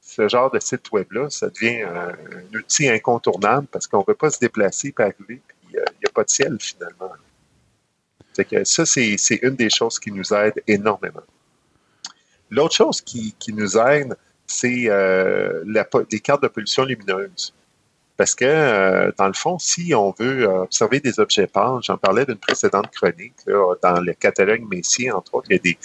[0.00, 4.14] ce genre de site web-là, ça devient un, un outil incontournable parce qu'on ne veut
[4.14, 7.10] pas se déplacer et arriver, puis euh, il n'y a pas de ciel finalement.
[8.36, 11.22] Fait que ça, c'est c'est une des choses qui nous aide énormément.
[12.50, 17.54] L'autre chose qui, qui nous aide, c'est euh, la les cartes de pollution lumineuse.
[18.16, 21.98] Parce que, euh, dans le fond, si on veut euh, observer des objets pâles, j'en
[21.98, 25.78] parlais d'une précédente chronique, là, dans le catalogue Messier, entre autres, il y a des,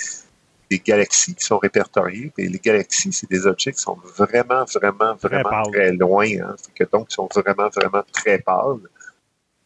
[0.69, 2.32] des galaxies qui sont répertoriées.
[2.38, 6.26] Et les galaxies, c'est des objets qui sont vraiment, vraiment, vraiment très loin.
[6.26, 6.56] Hein.
[6.73, 8.80] Que donc, ils sont vraiment, vraiment très pâles.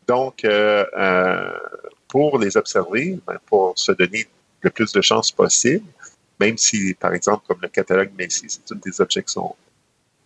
[0.07, 1.51] Donc, euh, euh,
[2.15, 4.25] pour les observer, ben, pour se donner
[4.61, 5.83] le plus de chances possible,
[6.39, 9.53] même si, par exemple, comme le catalogue Messier, c'est un des objets qui sont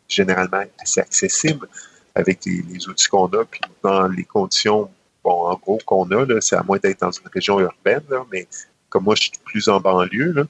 [0.08, 1.68] généralement assez accessibles
[2.14, 4.88] avec les, outils qu'on a, puis dans les conditions,
[5.24, 8.48] bon, en gros, qu'on a, c'est à moins d'être dans une région urbaine, mais
[8.90, 10.48] comme moi, je suis plus en banlieue,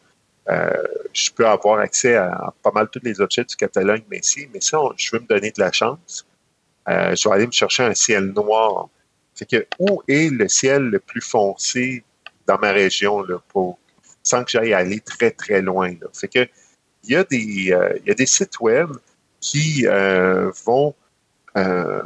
[0.49, 0.83] euh,
[1.13, 4.71] je peux avoir accès à, pas mal tous les objets du catalogue Messi, mais si
[4.97, 6.25] je veux me donner de la chance,
[6.89, 8.89] euh, je vais aller me chercher un ciel noir.
[9.39, 12.03] Fait que où est le ciel le plus foncé
[12.45, 13.25] dans ma région
[14.21, 15.95] sans que j'aille aller très très loin.
[15.95, 16.47] Que
[17.05, 18.89] il y a des euh, il y a des sites web
[19.39, 20.93] qui euh, vont
[21.55, 22.03] euh,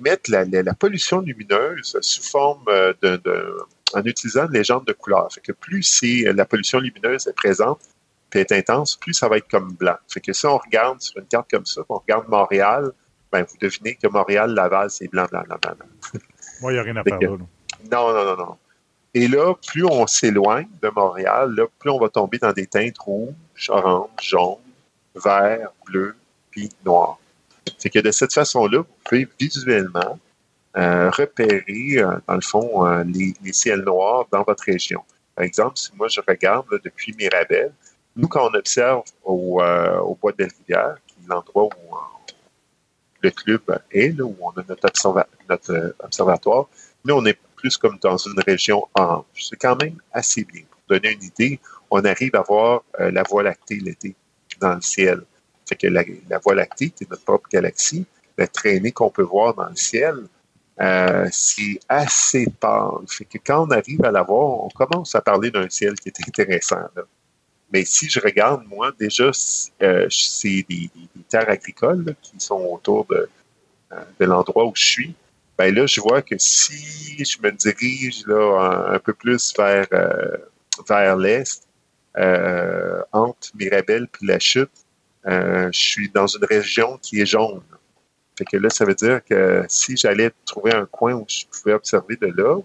[0.00, 2.64] mettre la, la- pollution lumineuse sous forme
[3.02, 3.20] de,
[3.94, 5.32] en utilisant une légende de couleur.
[5.32, 7.80] Fait que plus c'est la pollution lumineuse est présente
[8.30, 9.96] puis est intense, plus ça va être comme blanc.
[10.08, 12.90] Fait que si on regarde sur une carte comme ça, on regarde Montréal,
[13.30, 15.86] ben vous devinez que Montréal, Laval, c'est blanc, blanc, blanc, blanc.
[16.64, 17.30] Moi, il n'y a rien à faire que- là.
[17.92, 18.56] Non, non, non, non.
[19.12, 22.96] Et là, plus on s'éloigne de Montréal, là, plus on va tomber dans des teintes
[22.96, 23.34] rouges,
[23.68, 24.56] orange, jaune,
[25.14, 26.16] vert, bleu,
[26.50, 27.18] puis noir.
[27.76, 30.18] C'est que de cette façon-là, vous pouvez visuellement
[30.78, 35.02] euh, repérer, euh, dans le fond, euh, les, les ciels noirs dans votre région.
[35.34, 37.74] Par exemple, si moi je regarde là, depuis Mirabel,
[38.16, 41.94] nous, quand on observe au, au Bois de Belle-Rivière, qui est l'endroit où
[43.24, 46.68] le club est, là, où on a notre, euh, observatoire,
[47.04, 49.24] nous, on est plus comme dans une région orange.
[49.34, 50.62] C'est quand même assez bien.
[50.70, 51.58] Pour donner une idée,
[51.90, 54.14] on arrive à voir euh, la Voie lactée l'été
[54.60, 55.22] dans le ciel.
[55.66, 56.04] Fait que la,
[56.38, 58.04] Voie lactée, qui est notre propre galaxie,
[58.36, 60.16] la traînée qu'on peut voir dans le ciel,
[60.80, 63.06] euh, c'est assez pâle.
[63.30, 66.28] Que quand on arrive à la voir, on commence à parler d'un ciel qui est
[66.28, 66.84] intéressant.
[66.96, 67.04] là.
[67.74, 69.32] Mais si je regarde, moi, déjà,
[69.82, 70.88] euh, c'est des,
[71.28, 73.28] terres agricoles qui sont autour de,
[73.90, 75.14] euh, de l'endroit où je suis.
[75.58, 80.36] Ben là, je vois que si je me dirige là, un, peu plus vers, euh,
[80.88, 81.66] vers l'est,
[83.10, 84.70] entre Mirabel puis la chute,
[85.26, 87.60] je suis dans une région qui est jaune.
[88.38, 91.74] Fait que là, ça veut dire que si j'allais trouver un coin où je pouvais
[91.74, 92.60] observer de là,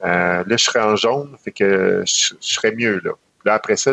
[0.00, 3.12] là, je serais en jaune, fait que je serais mieux là.
[3.44, 3.92] Là, après ça,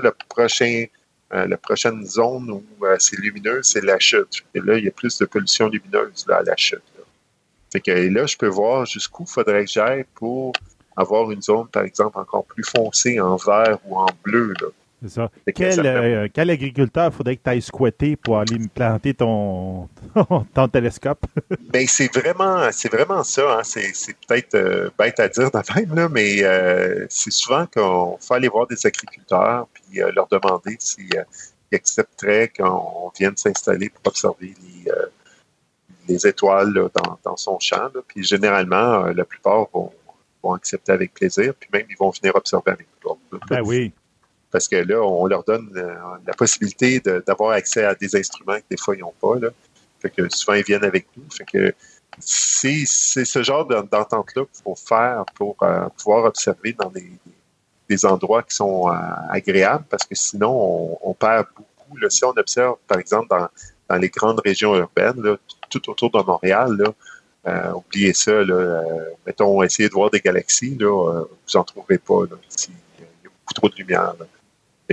[1.33, 4.43] euh, la prochaine zone où euh, c'est lumineux, c'est la chute.
[4.53, 6.81] Et là, il y a plus de pollution lumineuse là, à la chute.
[7.73, 10.51] Que et là, je peux voir jusqu'où faudrait que j'aille pour
[10.97, 14.53] avoir une zone, par exemple, encore plus foncée en vert ou en bleu.
[15.01, 15.31] C'est ça.
[15.45, 19.89] Fait Quel, euh, quel agriculteur faudrait que tu ailles squatter pour aller me planter ton,
[20.53, 21.25] ton télescope?
[21.71, 23.59] Ben, c'est vraiment, c'est vraiment ça.
[23.59, 23.61] Hein.
[23.63, 28.33] C'est, peut-être euh, bête à dire de même, là, mais euh, c'est souvent qu'on faut
[28.33, 31.09] aller voir des agriculteurs puis leur demander s'ils
[31.71, 34.91] ils accepteraient qu'on vienne s'installer pour observer les,
[36.09, 37.89] les étoiles là, dans, dans son champ.
[37.95, 38.01] là.
[38.05, 39.93] Puis généralement, la plupart vont,
[40.43, 43.17] vont accepter avec plaisir, puis même ils vont venir observer avec nous.
[43.49, 43.93] Ben oui.
[44.51, 45.95] Parce que là, on leur donne euh,
[46.27, 49.39] la possibilité d'avoir accès à des instruments que des fois, ils n'ont pas.
[49.39, 49.49] Là.
[50.01, 51.23] Fait que souvent, ils viennent avec nous.
[51.31, 51.73] Fait que
[52.19, 58.41] c'est ce genre de- d'entente-là qu'il faut faire pour euh, pouvoir observer dans des, endroits
[58.43, 58.93] qui sont euh,
[59.29, 62.09] agréables, parce que sinon, on, perd beaucoup.
[62.09, 65.21] Si on observe, par exemple, dans, les grandes régions urbaines,
[65.69, 66.81] tout autour de Montréal,
[67.75, 68.31] oubliez ça.
[69.25, 72.21] Mettons, essayez de voir des galaxies, vous n'en trouverez pas.
[72.29, 72.37] Là,
[72.69, 74.15] il y a beaucoup trop de lumière.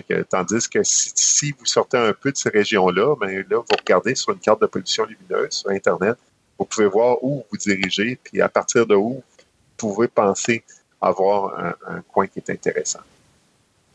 [0.03, 3.77] Que, tandis que si, si vous sortez un peu de ces régions-là, ben là, vous
[3.79, 6.17] regardez sur une carte de pollution lumineuse sur Internet,
[6.59, 9.23] vous pouvez voir où vous dirigez, puis à partir de où vous
[9.77, 10.65] pouvez penser
[11.01, 13.01] avoir un, un coin qui est intéressant.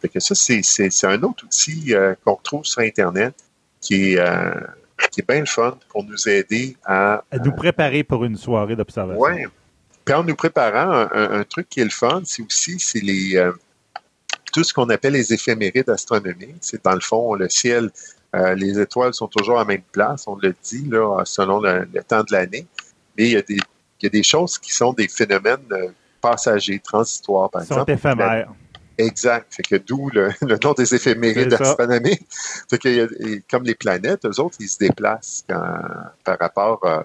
[0.02, 0.62] Fait que ça, c'est,
[1.06, 3.34] un autre outil euh, qu'on retrouve sur Internet
[3.82, 4.54] qui est, euh,
[5.12, 8.76] qui est bien le fun pour nous aider à À nous préparer pour une soirée
[8.76, 9.22] d'observation.
[9.22, 9.46] oui.
[10.06, 13.00] Puis en nous préparant, un, un- un truc qui est le fun, c'est aussi c'est
[13.00, 13.54] les euh,
[14.54, 16.58] tout ce qu'on appelle les éphémérides astronomiques.
[16.62, 17.90] C'est dans le fond le ciel.
[18.36, 21.88] euh, les étoiles sont toujours à la même place, on le dit là, selon le,
[21.94, 22.66] le temps de l'année.
[23.18, 25.90] Mais il y, a des, il y a des choses qui sont des phénomènes euh,
[26.22, 27.92] passagers, transitoires, par Ils sont exemple.
[27.92, 28.50] éphémères.
[28.98, 29.54] Exact.
[29.54, 32.26] Fait que d'où le, le nom des éphémérides C'est astronomiques.
[32.70, 35.82] Fait que, comme les planètes, eux autres, ils se déplacent quand-
[36.24, 37.02] par rapport, euh,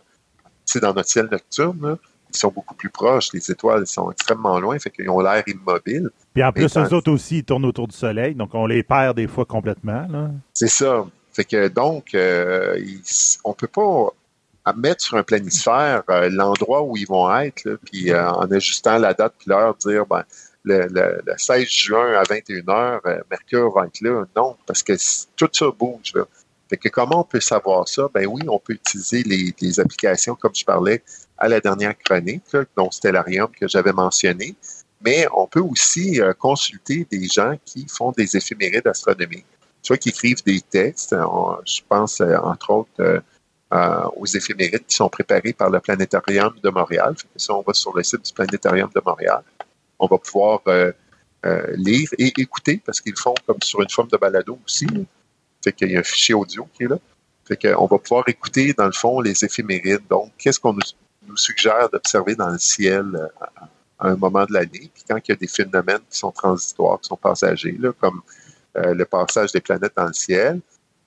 [0.67, 1.99] tu sais, dans notre ciel nocturne, là,
[2.33, 3.33] ils sont beaucoup plus proches.
[3.33, 6.11] Les étoiles sont extrêmement loin, fait qu'ils ont l'air immobiles.
[6.35, 9.17] Puis en plus, eux autres aussi, ils tournent autour du soleil, donc on les perd
[9.17, 10.07] des fois complètement.
[10.53, 11.05] C'est ça.
[11.33, 13.03] Fait que donc, euh, ils-
[13.45, 14.09] on peut pas
[14.77, 18.99] mettre sur un planisphère euh, l'endroit où ils vont être, là, puis euh, en ajustant
[18.99, 20.25] la date puis l'heure, dire ben,
[20.65, 24.25] le, le- le 16 juin à 21h, euh, Mercure va être là.
[24.37, 24.93] Non, parce que
[25.37, 26.13] tout ça bouge.
[26.15, 26.25] Là.
[26.69, 28.09] Fait que comment on peut savoir ça?
[28.13, 31.03] Ben oui, on peut utiliser les, les applications, comme je parlais
[31.39, 32.45] à la dernière chronique,
[32.77, 34.55] dont Stellarium que j'avais mentionné,
[35.05, 39.47] mais on peut aussi euh, consulter des gens qui font des éphémérides astronomiques
[39.83, 41.15] soit qui écrivent des textes.
[41.15, 43.21] On- je pense, euh, entre autres, euh,
[43.73, 47.15] euh, aux éphémérides qui sont préparés par le Planétarium de Montréal.
[47.37, 49.43] Si on va sur le site du Planétarium de Montréal,
[49.99, 50.93] on va pouvoir euh,
[51.47, 54.87] euh, lire et écouter, parce qu'ils font comme sur une forme de balado aussi.
[54.87, 55.01] là.
[55.63, 56.99] Fait qu'il y a un fichier audio qui est là.
[57.47, 60.07] Fait qu'on va pouvoir écouter, dans le fond, les éphémérides.
[60.11, 60.81] Donc, qu'est-ce qu'on nous,
[61.29, 63.69] nous suggère d'observer dans le ciel euh, à,
[63.99, 64.91] à un moment de l'année.
[64.95, 68.23] Puis quand il y a des phénomènes qui sont transitoires, qui sont passagers, là, comme
[68.77, 70.61] euh, le passage des planètes dans le ciel,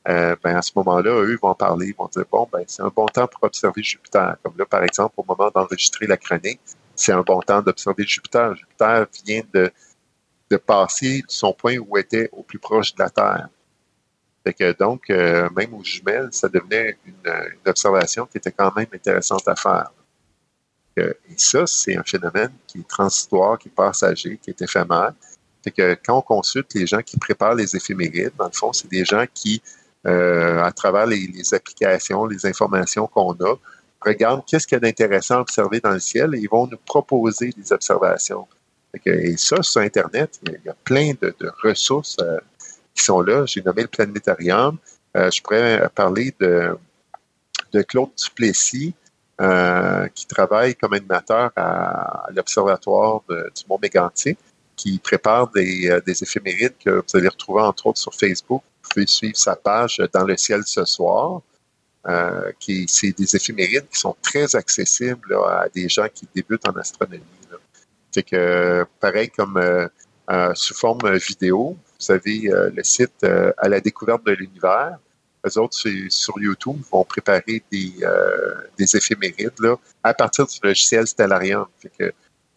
[0.08, 2.92] euh, ben à ce moment-là, eux vont parler, ils vont dire bon, ben c'est un
[2.94, 4.36] bon temps pour observer Jupiter.
[4.44, 6.60] Comme là, par exemple, au moment d'enregistrer la chronique,
[6.96, 8.56] c'est un bon temps d'observer Jupiter.
[8.56, 9.72] Jupiter vient de,
[10.50, 13.48] de passer son point où était au plus proche de la Terre.
[14.44, 17.32] Fait que donc, euh, même aux jumelles, ça devenait une
[17.68, 19.92] observation qui était quand même intéressante à faire.
[20.98, 25.14] Et ça, c'est un phénomène qui est transitoire, qui est passager, qui est éphémère.
[25.64, 29.06] Que quand on consulte les gens qui préparent les éphémérides, dans le fond, c'est des
[29.06, 29.62] gens qui,
[30.08, 33.56] euh, à travers les, applications, les informations qu'on a,
[34.02, 36.78] regardent qu'est-ce qu'il y a d'intéressant à observer dans le ciel et ils vont nous
[36.78, 38.48] proposer des observations.
[39.06, 42.40] Et ça, sur Internet, il y a, plein de, de ressources euh,
[42.96, 43.46] qui sont là.
[43.46, 44.78] J'ai nommé le planétarium.
[45.16, 46.76] Euh, je pourrais parler de,
[47.72, 48.94] de Claude Duplessis,
[49.42, 54.38] euh, qui travaille comme animateur à, l'Observatoire du Mont Mégantic,
[54.76, 58.62] qui prépare des, euh, des éphémérides que vous allez retrouver entre autres sur Facebook.
[58.84, 61.42] Vous pouvez suivre sa page euh, Dans le ciel ce soir.
[62.60, 67.22] Qui c'est des éphémérides qui sont très accessibles à des gens qui débutent en astronomie.
[67.52, 68.22] Là.
[68.24, 69.62] Que pareil comme
[70.56, 74.98] sous forme vidéo, vous avez le site à la découverte de l'univers.
[75.44, 75.78] Les autres
[76.10, 81.66] sur YouTube vont préparer des, euh, des éphémérides là, à partir du logiciel Stellarium.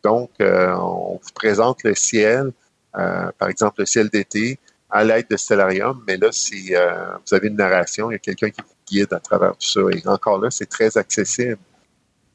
[0.03, 2.53] Donc, euh, on vous présente le ciel,
[2.97, 4.59] euh, par exemple le ciel d'été,
[4.91, 8.19] à l'aide de Stellarium, mais là, c'est, euh, vous avez une narration, il y a
[8.19, 9.81] quelqu'un qui vous guide à travers tout ça.
[9.93, 11.59] Et encore là, c'est très accessible.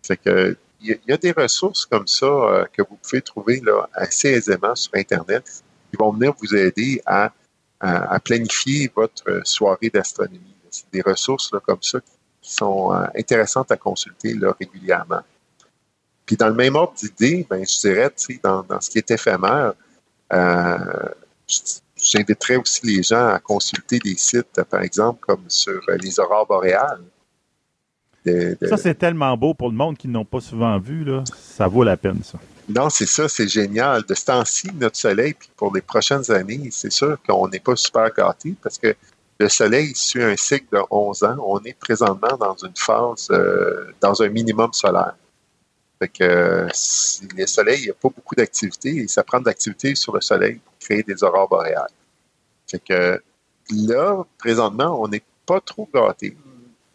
[0.05, 2.97] Fait que, il y, a- il y a des ressources comme ça euh, que vous
[3.01, 5.43] pouvez trouver là, assez aisément sur Internet
[5.91, 7.31] qui vont venir vous aider à,
[7.79, 10.55] à, planifier votre soirée d'astronomie.
[10.69, 11.99] C'est des ressources comme ça
[12.41, 15.21] qui sont euh, intéressantes à consulter régulièrement.
[16.25, 18.11] Puis dans le même ordre d'idée, ben, je dirais,
[18.43, 19.73] dans, dans ce qui est éphémère,
[20.31, 20.77] euh,
[21.95, 27.01] j'inviterais aussi les gens à consulter des sites, par exemple, comme sur les aurores boréales.
[28.67, 31.03] Ça, c'est tellement beau pour le monde qui n'ont pas souvent vu.
[31.03, 31.23] Là.
[31.35, 32.37] Ça vaut la peine, ça.
[32.69, 34.03] Non, c'est ça, c'est génial.
[34.03, 37.75] De ce temps-ci, notre soleil, puis pour les prochaines années, c'est sûr qu'on n'est pas
[37.75, 38.95] super gâtés parce que
[39.39, 41.37] le soleil suit un cycle de 11 ans.
[41.43, 45.15] On est présentement dans une phase, euh, dans un minimum solaire.
[45.97, 49.39] Fait que euh, si le soleil, il n'y a pas beaucoup d'activité et ça prend
[49.39, 51.89] de l'activité sur le soleil pour créer des aurores boréales.
[52.67, 53.19] Fait que
[53.71, 56.37] là, présentement, on n'est pas trop gâtés.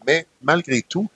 [0.06, 1.08] Mais malgré tout,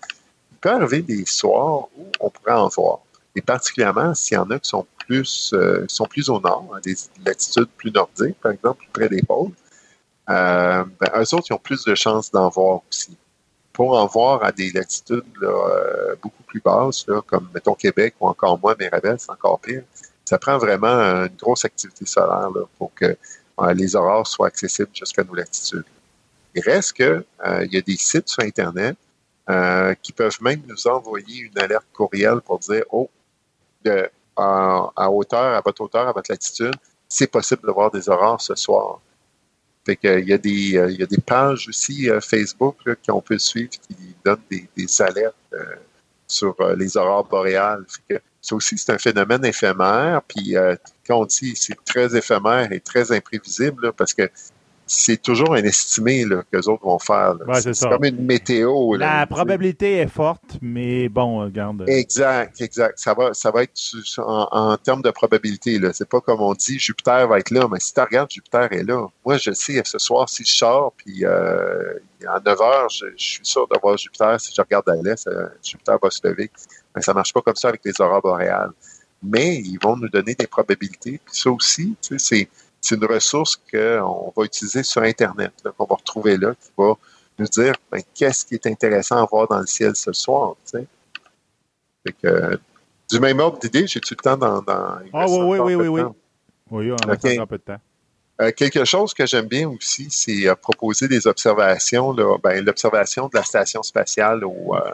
[0.51, 3.01] il peut arriver des soirs où on pourrait en voir.
[3.39, 6.81] Et particulièrement s'il y en a qui sont plus, euh, sont plus au nord, à
[6.81, 9.53] des latitudes plus nordiques, par exemple, plus près des pôles,
[10.29, 13.17] euh, ben, eux autres, ils ont plus de chances d'en voir aussi.
[13.73, 18.59] Pour en voir à des latitudes euh, beaucoup plus basses, comme mettons Québec ou encore
[18.59, 19.85] moins Mirabel, c'est encore pire,
[20.25, 23.17] ça prend vraiment une grosse activité solaire pour que
[23.61, 25.85] euh, les aurores soient accessibles jusqu'à nos latitudes.
[26.57, 28.97] Il reste que euh, il y a des sites sur Internet
[29.49, 33.09] euh, qui peuvent même nous envoyer une alerte courriel pour dire Oh,
[33.89, 36.75] de, à, à hauteur, à votre hauteur, à votre latitude,
[37.09, 39.01] c'est possible de voir des aurores ce soir.
[39.85, 42.77] Fait que, il, y a des, euh, il y a des pages aussi euh, Facebook
[43.07, 45.65] qu'on peut suivre qui donnent des, des alertes euh,
[46.27, 47.85] sur les aurores boréales.
[47.89, 50.21] Fait que, ça aussi, c'est un phénomène éphémère.
[50.29, 50.55] Puis
[51.07, 54.31] quand on dit c'est très éphémère et très imprévisible, parce que
[54.89, 57.35] c'est toujours un estimé là, que les autres vont faire.
[57.47, 58.95] Ouais, c'est c'est comme une météo.
[58.97, 59.27] là, La sais.
[59.27, 61.85] probabilité est forte, mais bon, regarde.
[61.87, 62.99] Exact, exact.
[62.99, 63.79] Ça va, ça va être
[64.19, 65.79] en, en termes de probabilité.
[65.79, 65.93] Là.
[65.93, 68.83] C'est pas comme on dit Jupiter va être là, mais si tu regardes, Jupiter est
[68.85, 69.07] là.
[69.25, 71.95] Moi, je sais ce soir, si je sors, puis euh,
[72.27, 74.41] à 9 heures, je, je suis sûr de voir Jupiter.
[74.41, 76.51] Si je regarde à l'est, euh, Jupiter va se lever.
[76.97, 78.71] Mais ça marche pas comme ça avec les aurores boréales.
[79.23, 81.21] Mais ils vont nous donner des probabilités.
[81.25, 82.49] Puis ça aussi, tu sais, c'est,
[82.81, 86.95] c'est une ressource qu'on va utiliser sur Internet, qu'on va retrouver là, qui va
[87.39, 90.55] nous dire ben, qu'est-ce qui est intéressant à voir dans le ciel ce soir.
[90.65, 90.87] Tu sais.
[92.07, 92.59] Fait que,
[93.11, 94.63] du même ordre d'idée, j'ai-tu le temps dans.
[94.67, 96.03] Ah reste oui, oui, oui, oui,
[96.71, 96.93] oui.
[96.93, 97.25] on a Ok.
[97.25, 97.81] encore un peu de temps.
[98.41, 103.37] Euh, quelque chose que j'aime bien aussi, c'est euh, proposer des observations, ben, l'observation de
[103.37, 104.93] la station spatiale aux, euh,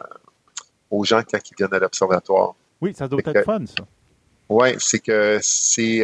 [0.91, 2.55] aux gens quand ils viennent à l'observatoire.
[2.81, 3.85] Oui, ça doit Fait être que- fun, ça.
[4.49, 6.03] Oui, c'est que c'est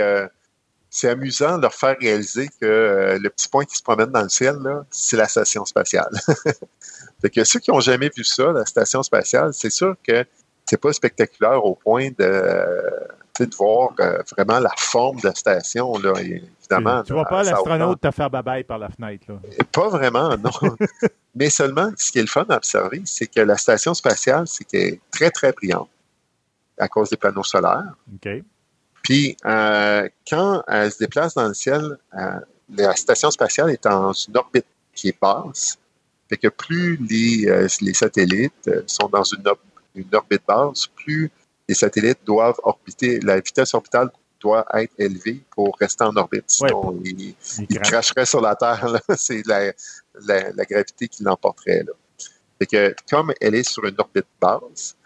[0.90, 4.22] c'est amusant de leur faire réaliser que euh, le petit point qui se promène dans
[4.22, 4.56] le ciel,
[4.90, 6.10] c'est la station spatiale.
[7.22, 10.24] fait que ceux qui n'ont jamais vu ça, la station spatiale, c'est sûr que
[10.68, 12.90] c'est pas spectaculaire au point de, euh,
[13.38, 17.04] de voir euh, vraiment la forme de la station, là, et évidemment.
[17.04, 19.26] Tu ne vois pas l'astronaute te faire bye-bye par la fenêtre.
[19.28, 19.36] Là.
[19.70, 20.50] Pas vraiment, non.
[21.36, 24.64] Mais seulement, ce qui est le fun à observer, c'est que la station spatiale, c'est
[24.64, 25.88] qu'elle est très, très brillante
[26.78, 27.94] à cause des panneaux solaires.
[28.12, 28.42] OK.
[29.02, 32.18] Puis, euh, quand elle se déplace dans le ciel, euh,
[32.76, 35.78] la station spatiale est dans une orbite qui est basse.
[36.28, 39.58] Fait que plus les, euh, les satellites sont dans une, or-
[39.94, 41.30] une orbite basse, plus
[41.68, 44.10] les satellites doivent orbiter, la vitesse orbitale
[44.40, 46.44] doit être élevée pour rester en orbite.
[46.46, 47.34] Sinon, Il
[47.68, 49.00] il cracherait sur la Terre.
[49.16, 49.72] C'est la,
[50.26, 51.84] la- la gravité qui l'emporterait.
[52.70, 54.96] que comme elle est sur une orbite basse,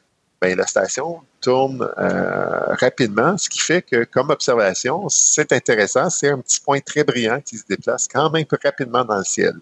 [0.44, 6.10] ben, la station tourne euh, rapidement, ce qui fait que, comme observation, c'est intéressant.
[6.10, 9.54] C'est un petit point très brillant qui se déplace quand même rapidement dans le ciel.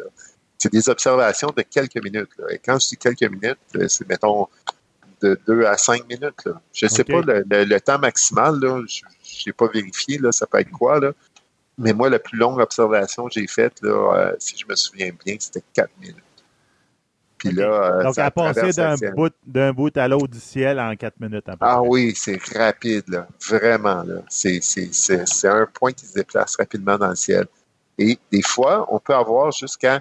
[0.58, 2.30] C'est des observations de quelques minutes.
[2.38, 2.46] là.
[2.50, 4.48] Et quand je dis quelques minutes, euh, c'est, mettons,
[5.20, 6.44] de 2 à 5 minutes.
[6.46, 6.60] là.
[6.72, 9.02] Je ne sais pas le, le- le temps maximal, là, je
[9.46, 11.12] n'ai pas vérifié, là, ça peut être quoi, là.
[11.78, 15.10] Mais moi, la plus longue observation que j'ai faite, là, euh, si je me souviens
[15.24, 16.16] bien, c'était 4 minutes.
[17.42, 17.56] Puis OK.
[17.56, 17.64] là,
[17.98, 20.78] euh, Donc, ça à passer traverse le d'un bout, d'un bout à l'autre du ciel
[20.78, 21.48] en quatre minutes.
[21.48, 23.26] à peu Ah oui, c'est rapide, là.
[23.48, 24.22] Vraiment, là.
[24.28, 24.60] C'est,
[25.48, 27.46] un point qui se déplace rapidement dans le ciel.
[27.98, 30.00] Et des fois, on peut avoir jusqu'à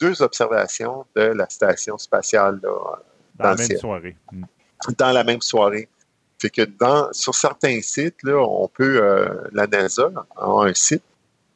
[0.00, 3.78] deux observations de la station spatiale, là, Dans dans la même ciel.
[3.78, 4.16] soirée.
[4.32, 4.44] Mm.
[4.96, 5.88] dans la même soirée.
[6.40, 11.02] Fait que dans, sur certains sites, là, on peut, euh, la NASA a un site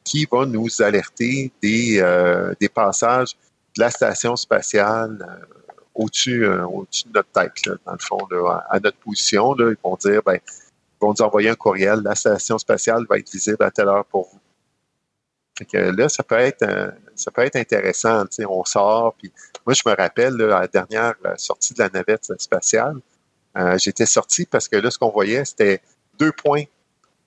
[0.05, 3.37] qui va nous alerter des, euh, des passages
[3.77, 5.45] la station spatiale euh,
[5.95, 8.19] au-dessus, euh, au-dessus de notre tête, dans le fond,
[8.69, 9.55] à notre position.
[9.55, 13.19] Là, ils vont dire, ben, ils vont nous envoyer un courriel, la station spatiale va
[13.19, 14.39] être visible à telle heure pour vous.
[15.59, 18.25] Fait que là, ça peut être, euh, ça peut être intéressant.
[18.49, 19.31] On sort, puis
[19.67, 22.97] moi, je me rappelle, à la dernière sortie de la navette spatiale,
[23.77, 25.83] j'étais sorti parce que là, ce qu'on voyait, c'était
[26.19, 26.65] deux points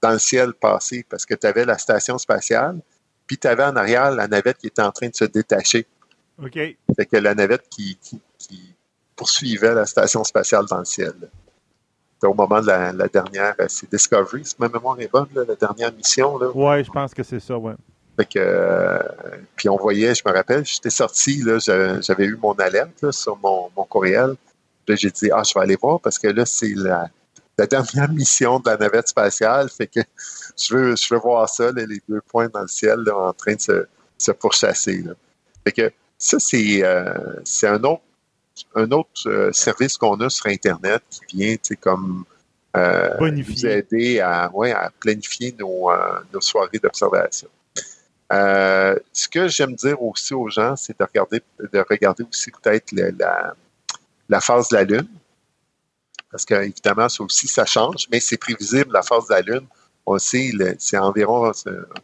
[0.02, 2.80] dans le ciel passé parce que tu avais la station spatiale,
[3.28, 5.86] puis tu avais en arrière la navette qui était en train de se détacher.
[6.44, 6.54] OK.
[6.54, 8.74] Fait que la navette qui, qui- qui
[9.16, 11.14] poursuivait la station spatiale dans le ciel.
[12.24, 15.44] au moment de la, la dernière, euh, c'est Discovery, si ma mémoire est bonne, là,
[15.48, 16.36] la dernière mission.
[16.56, 17.76] Ouais, je pense que c'est ça, ouais.
[18.18, 19.00] Fait que, euh,
[19.56, 21.44] puis on voyait, je me rappelle, j'étais sorti,
[22.02, 24.36] j'avais eu mon alerte là, sur mon, mon courriel.
[24.88, 27.10] Là, j'ai dit, ah, je vais aller voir parce que là, c'est la,
[27.58, 29.70] la dernière mission de la navette spatiale.
[29.70, 30.00] Fait que
[30.58, 33.34] je veux, je veux voir ça, là, les deux points dans le ciel là, en
[33.34, 33.86] train de se,
[34.18, 35.04] se pourchasser.
[35.64, 37.14] Fait que ça, c'est euh,
[37.44, 38.04] c'est un autre,
[38.76, 42.26] un autre euh, service qu'on a sur Internet qui vient, comme
[42.76, 47.48] euh, nous aider à, ouais, à planifier nos, euh, nos soirées d'observation.
[48.34, 52.92] Euh, ce que j'aime dire aussi aux gens, c'est de regarder, de regarder aussi peut-être
[52.92, 53.54] la,
[54.28, 55.08] la phase de la Lune.
[56.32, 59.68] Parce que, évidemment, ça aussi, ça change, mais c'est prévisible, la phase de la Lune.
[60.06, 61.52] On sait, c'est environ un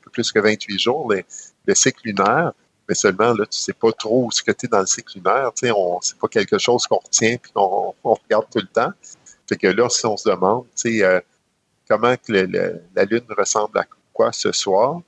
[0.01, 1.23] peu plus que 28 jours, le,
[1.65, 2.53] le cycle lunaire.
[2.87, 5.17] Mais seulement, là, tu sais pas trop où ce que tu es dans le cycle
[5.17, 5.51] lunaire.
[5.55, 8.91] Tu sais, c'est pas quelque chose qu'on retient puis qu'on on regarde tout le temps.
[9.47, 11.19] Fait que là, si on se demande, tu sais, euh,
[11.89, 12.31] comment que
[12.95, 15.01] la Lune ressemble à quoi ce soir,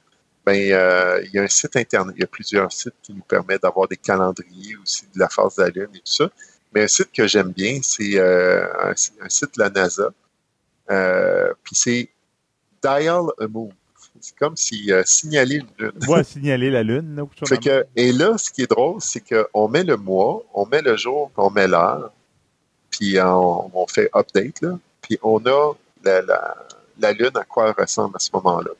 [0.45, 3.21] ben, euh, il y a un site internet, il y a plusieurs sites qui nous
[3.21, 6.29] permettent d'avoir des calendriers aussi de la phase de la Lune et tout ça.
[6.73, 8.91] Mais un site que j'aime bien, c'est euh, un,
[9.21, 10.09] un site de la NASA.
[11.63, 12.09] Puis c'est
[12.83, 13.69] Dial a Moon.
[14.23, 15.91] C'est comme si euh, signaler une Lune.
[16.07, 17.13] On va signaler la Lune.
[17.13, 20.65] Là, Fait que, et là, ce qui est drôle, c'est qu'on met le mois, on
[20.65, 22.09] met le jour, on met l'heure,
[22.89, 25.73] puis on, on fait update, là, puis on a
[26.05, 26.55] la, la,
[26.99, 28.71] la Lune à quoi elle ressemble à ce moment-là.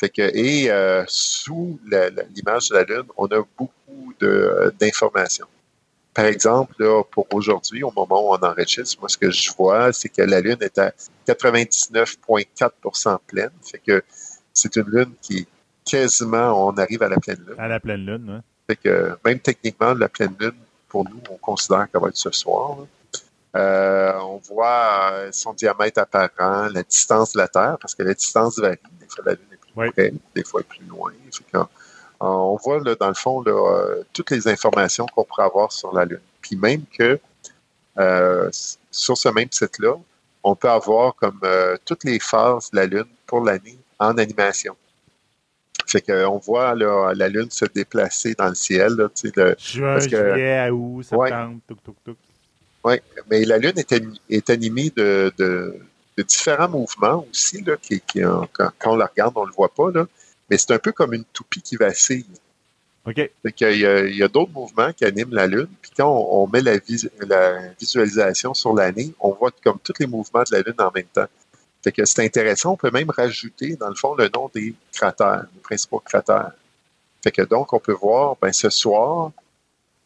[0.00, 1.78] Fait que, et euh, sous
[2.34, 5.46] l'image de la Lune, on a beaucoup euh, d'informations.
[6.12, 9.92] Par exemple, là, pour aujourd'hui, au moment où on enregistre, moi, ce que je vois,
[9.92, 10.92] c'est que la Lune est à
[11.28, 13.52] 99,4% pleine.
[13.62, 14.02] Fait que
[14.54, 15.46] c'est une Lune qui est
[15.84, 17.56] quasiment, on arrive à la pleine Lune.
[17.58, 18.42] À la pleine Lune.
[18.66, 20.52] Fait que même techniquement, la pleine lune,
[20.88, 22.76] pour nous, on considère qu'elle va être ce soir.
[23.54, 28.14] Euh, on voit euh, son diamètre apparent, la distance de la Terre, parce que la
[28.14, 28.78] distance varie.
[29.00, 29.90] Des fois, la Lune est plus Oui.
[29.90, 31.12] près, des fois, elle est plus loin.
[31.30, 31.64] Fait euh,
[32.20, 36.04] on voit, là, dans le fond, là, toutes les informations qu'on pourrait avoir sur la
[36.04, 36.20] Lune.
[36.40, 37.18] Puis même que
[37.98, 38.48] euh,
[38.90, 39.94] sur ce même site-là,
[40.44, 44.76] on peut avoir comme euh, toutes les phases de la Lune pour l'année en animation.
[45.86, 48.92] Fait qu'on voit là, la Lune se déplacer dans le ciel.
[48.94, 51.28] Là, le- Juin, Parce que- juillet, à août, Ouais.
[51.28, 52.16] septembre, touc.
[52.84, 52.94] Oui,
[53.30, 55.76] mais la Lune est, ani- est animée de, de-
[56.16, 58.48] de différents mouvements aussi, là, qui, qui, quand,
[58.78, 60.06] quand on la regarde, on ne le voit pas, là,
[60.50, 62.26] mais c'est un peu comme une toupie qui vacille.
[63.06, 63.14] OK.
[63.42, 66.08] Fait qu'il y a, il y a d'autres mouvements qui animent la Lune, puis quand
[66.08, 70.42] on, on met la, vis- la visualisation sur l'année, on voit comme tous les mouvements
[70.42, 71.26] de la Lune en même temps.
[71.82, 72.72] Fait que c'est intéressant.
[72.72, 76.52] On peut même rajouter, dans le fond, le nom des cratères, les principaux cratères.
[77.22, 79.30] Fait que donc, on peut voir, ben, ce soir,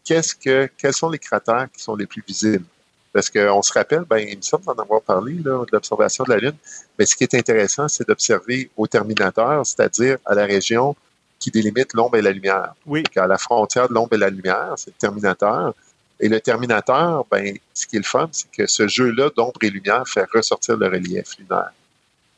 [0.04, 2.64] qu'est-ce que, quels sont les cratères qui sont les plus visibles?
[3.12, 6.30] Parce qu'on se rappelle, ben, il me semble d'en avoir parlé, là, de l'observation de
[6.30, 6.56] la Lune.
[6.98, 10.94] Mais ce qui est intéressant, c'est d'observer au terminateur, c'est-à-dire à la région
[11.38, 12.74] qui délimite l'ombre et la lumière.
[12.86, 13.04] Oui.
[13.16, 15.74] À la frontière de l'ombre et la lumière, c'est le terminateur.
[16.18, 19.70] Et le terminateur, ben, ce qui est le fun, c'est que ce jeu-là d'ombre et
[19.70, 21.72] lumière fait ressortir le relief lunaire.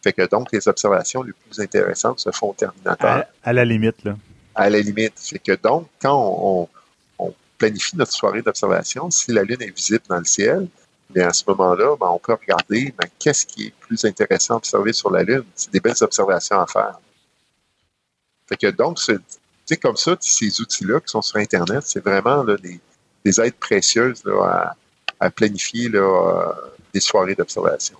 [0.02, 3.08] Fait que donc, les observations les plus intéressantes se font au terminateur.
[3.08, 4.16] À, à la limite, là.
[4.54, 5.14] À la limite.
[5.16, 6.68] Fait que donc, quand on,
[7.18, 10.68] on planifie notre soirée d'observation, si la Lune est visible dans le ciel,
[11.10, 14.56] bien à ce moment-là, ben, on peut regarder ben, qu'est-ce qui est plus intéressant à
[14.58, 15.44] observer sur la Lune.
[15.54, 16.98] C'est des belles observations à faire.
[18.48, 19.18] Fait que donc, c'est
[19.68, 22.80] tu sais, comme ça, ces outils-là qui sont sur Internet, c'est vraiment là, des,
[23.24, 24.74] des aides précieuses là,
[25.20, 26.52] à, à planifier là, euh,
[26.92, 27.96] des soirées d'observation.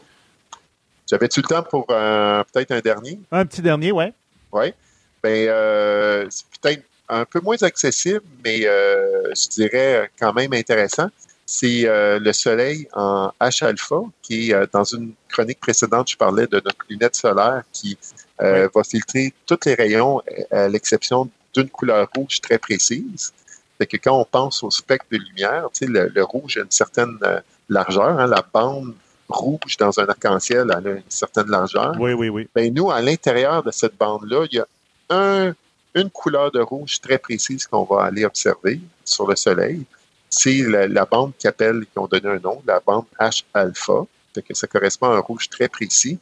[1.11, 3.19] J'avais-tu le temps pour euh, peut-être un dernier?
[3.33, 4.13] Un petit dernier, ouais.
[4.53, 4.75] Oui.
[5.23, 11.09] Ben, euh, c'est peut-être un peu moins accessible, mais euh, je dirais quand même intéressant.
[11.47, 16.85] C'est le Soleil en H-alpha, qui est dans une chronique précédente, je parlais de notre
[16.91, 17.97] lunette solaire qui
[18.39, 23.33] va filtrer tous les rayons à l'exception d'une couleur rouge très précise.
[23.79, 26.61] Fait que quand on pense au spectre de lumière, tu sais, le, le rouge a
[26.61, 28.95] une certaine euh, largeur, hein, la bande
[29.29, 31.95] rouge dans un arc-en-ciel a une certaine largeur.
[31.99, 32.49] Oui, oui, oui.
[32.55, 34.67] Ben, nous, à l'intérieur de cette bande-là, il y a
[35.11, 35.55] un,
[35.95, 39.85] une couleur de rouge très précise qu'on va aller observer sur le Soleil.
[40.31, 44.07] C'est la, la bande qui appelle, qui ont donné un nom, la bande H-alpha.
[44.47, 46.17] Que ça correspond à un rouge très précis.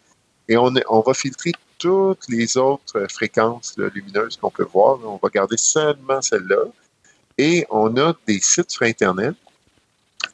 [0.49, 4.99] Et on, on va filtrer toutes les autres fréquences là, lumineuses qu'on peut voir.
[5.05, 6.65] On va garder seulement celle-là.
[7.39, 9.35] Et on a des sites sur Internet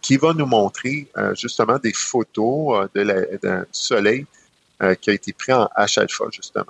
[0.00, 4.26] qui vont nous montrer euh, justement des photos euh, de la, d'un soleil
[4.82, 6.64] euh, qui a été pris en H-alpha, justement.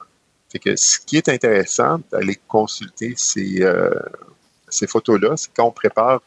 [0.50, 3.64] Fait que ce qui est intéressant d'aller consulter ces,
[4.68, 6.20] ces photos-là, c'est quand on prépare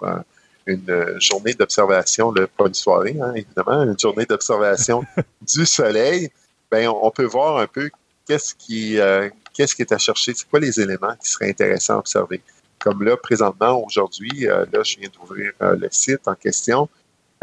[0.66, 5.06] une journée d'observation, pas une soirée, hein, évidemment, une journée d'observation
[5.44, 6.32] du soleil,
[6.72, 7.92] ben, on, on peut voir un peu
[8.28, 11.96] qu'est-ce qui, euh, qu'est-ce qui est à chercher, c'est quoi les éléments qui seraient intéressants
[11.96, 12.42] à observer.
[12.80, 16.90] Comme là, présentement, aujourd'hui, euh, là, je viens d'ouvrir euh, le site en question.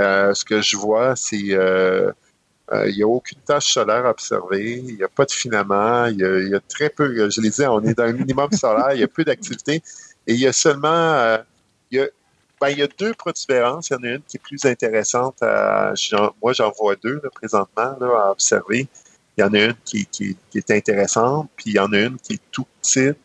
[0.01, 4.97] Euh, ce que je vois, c'est il n'y a aucune tâche solaire à observer, il
[4.97, 7.93] n'y a pas de filament, il y a, très peu, je l'ai dit, on est
[7.93, 9.83] dans un minimum solaire, il y a peu d'activité
[10.27, 11.37] et il y a seulement,
[11.91, 12.07] il, y a,
[12.63, 15.93] ben, y a deux protubérances, il y en a une qui est plus intéressante, à,
[16.41, 18.89] moi j'en vois deux là, présentement là, à observer.
[19.37, 21.99] Il y en a une qui, qui, qui est intéressante, puis il y en a
[21.99, 23.19] une qui est tout petite.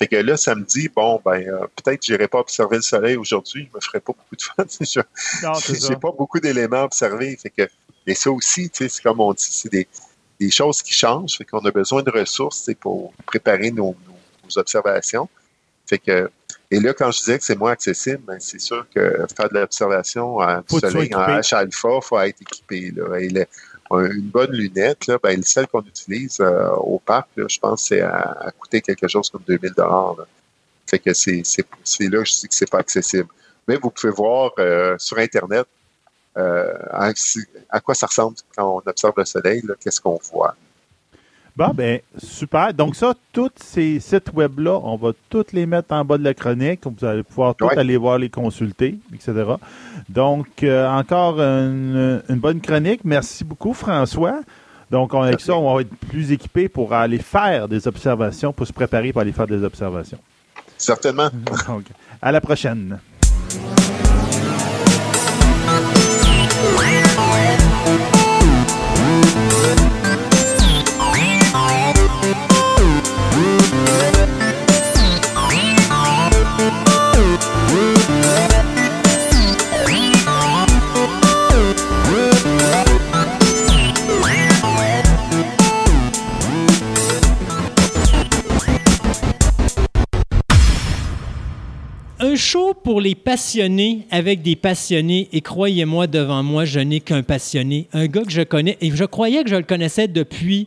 [0.00, 2.82] Fait que là, ça me dit, bon, ben, euh, peut-être que j'irai pas observer le
[2.82, 4.64] soleil aujourd'hui, je me ferai pas beaucoup de fun.
[4.80, 5.00] Je-
[5.74, 7.36] j'ai pas beaucoup d'éléments à observer.
[7.36, 7.68] Fait que,
[8.06, 9.86] et ça aussi, tu sais, c'est comme on dit, c'est des,
[10.40, 11.36] des choses qui changent.
[11.36, 15.28] Fait qu'on a besoin de ressources pour préparer nos, nos- nos observations.
[15.86, 16.30] Fait que,
[16.70, 19.58] et là, quand je disais que c'est moins accessible, ben, c'est sûr que faire de
[19.58, 21.18] l'observation à du soleil en.
[21.40, 22.92] H-alpha, il faut être équipé.
[22.96, 23.18] Là.
[23.20, 23.46] Et le-
[23.98, 28.00] une bonne lunette, là, ben, celle qu'on utilise euh, au parc, là, je pense c'est
[28.00, 30.16] à, coûter quelque chose comme 2000 dollars.
[30.86, 31.42] Fait que c'est
[32.00, 33.28] là je dis que c'est pas accessible.
[33.68, 35.66] Mais vous pouvez voir euh, sur Internet
[36.36, 37.12] euh, à,
[37.68, 40.56] à quoi ça ressemble quand on observe le soleil, qu'est-ce qu'on voit.
[41.56, 42.72] Bon, ben, super.
[42.72, 46.32] Donc, ça, tous ces sites web-là, on va tous les mettre en bas de la
[46.34, 46.80] chronique.
[46.84, 47.78] Vous allez pouvoir tous Ouais.
[47.78, 49.32] aller voir les consulter, etc.
[50.08, 53.00] Donc, euh, encore une, une bonne chronique.
[53.04, 54.40] Merci beaucoup, François.
[54.90, 55.46] Donc, on- avec Merci.
[55.46, 59.20] ça, on va être plus équipé pour aller faire des observations, pour se préparer pour
[59.20, 60.18] aller faire des observations.
[60.78, 61.28] Certainement.
[61.68, 61.84] Donc,
[62.22, 62.98] à la prochaine.
[92.50, 95.28] Show pour les passionnés avec des passionnés.
[95.32, 97.86] Et croyez-moi, devant moi, je n'ai qu'un passionné.
[97.92, 98.76] Un gars que je connais.
[98.80, 100.66] Et je croyais que je le connaissais depuis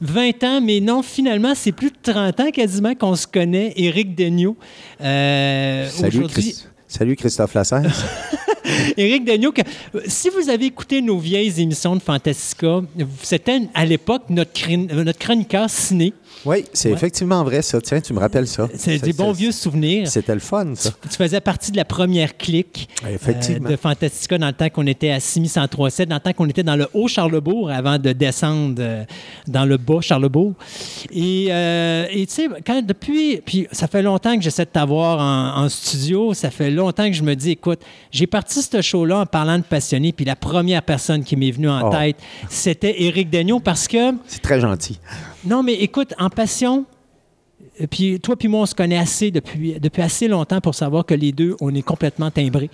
[0.00, 3.72] 20 ans, mais non, finalement, c'est plus de 30 ans quasiment qu'on se connaît.
[3.76, 4.56] Éric Degnaud.
[5.00, 7.82] Euh, Salut, Chris- Salut Christophe Lasserre.
[8.96, 9.62] Éric Daigneault, que-
[10.06, 12.80] si vous avez écouté nos vieilles émissions de Fantastica,
[13.22, 16.12] c'était à l'époque notre, euh, notre chroniqueur ciné.
[16.44, 16.94] Oui, c'est Ouais.
[16.94, 17.80] effectivement vrai, ça.
[17.80, 18.66] Tiens, tu me rappelles ça.
[18.74, 20.08] C'est des bons vieux souvenirs.
[20.08, 20.90] C'était le fun, ça.
[21.08, 23.68] Tu faisais partie de la première clique Effectivement.
[23.68, 26.62] euh, de Fantastica dans le temps qu'on était à 6137, dans le temps qu'on était
[26.62, 29.04] dans le haut Charlebourg avant de descendre euh,
[29.46, 30.54] dans le bas Charlebourg.
[31.12, 35.20] Et euh, et tu sais, quand depuis, puis ça fait longtemps que j'essaie de t'avoir
[35.20, 39.18] en, en studio, ça fait longtemps que je me dis, écoute, j'ai parti ce show-là
[39.20, 41.90] en parlant de passionné, puis la première personne qui m'est venue en Oh.
[41.90, 42.16] tête,
[42.48, 44.98] c'était Éric Daigneault parce que C'est très gentil.
[45.44, 46.84] non, mais écoute, en passion,
[47.86, 51.14] puis toi puis moi, on se connaît assez depuis, depuis assez longtemps pour savoir que
[51.14, 52.70] les deux, on est complètement timbrés.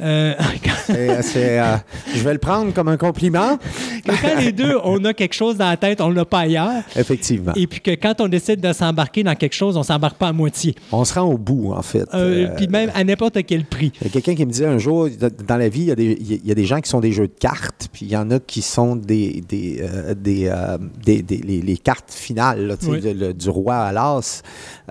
[0.00, 0.34] Euh,
[0.90, 1.76] euh,
[2.14, 3.58] je vais le prendre comme un compliment.
[4.04, 6.40] que quand les deux, on a quelque chose dans la tête, on ne l'a pas
[6.40, 6.82] ailleurs.
[6.96, 7.52] Effectivement.
[7.54, 10.32] Et puis que quand on décide de s'embarquer dans quelque chose, on s'embarque pas à
[10.32, 10.74] moitié.
[10.92, 12.04] On se rend au bout, en fait.
[12.14, 13.92] Euh, Euh, puis même à n'importe quel prix.
[14.00, 15.08] Il y a quelqu'un qui me disait un jour,
[15.46, 17.12] dans la vie, il y, a des, il y a des gens qui sont des
[17.12, 20.78] jeux de cartes, puis il y en a qui sont des, des, euh, des, euh,
[21.04, 23.00] des- les, les cartes finales, là, Oui.
[23.02, 24.42] le- du roi à l'as.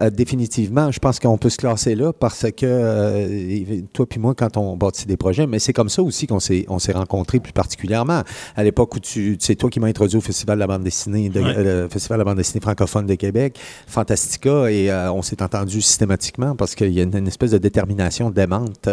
[0.02, 4.34] Euh, définitivement, je pense qu'on peut se classer là parce que euh, toi puis moi,
[4.36, 7.40] quand on bâtit des projets, mais c'est comme ça aussi qu'on s'est, on s'est rencontrés
[7.40, 8.24] plus particulièrement.
[8.56, 11.30] À l'époque où tu, c'est toi qui m'as introduit au Festival de la bande dessinée,
[11.30, 11.54] de, Ouais.
[11.58, 15.82] euh, le Festival de la bande dessinée francophone de Québec, Fantastica, et on s'est entendu
[15.82, 18.90] systématiquement parce qu'il y a une, une espèce de détermination démente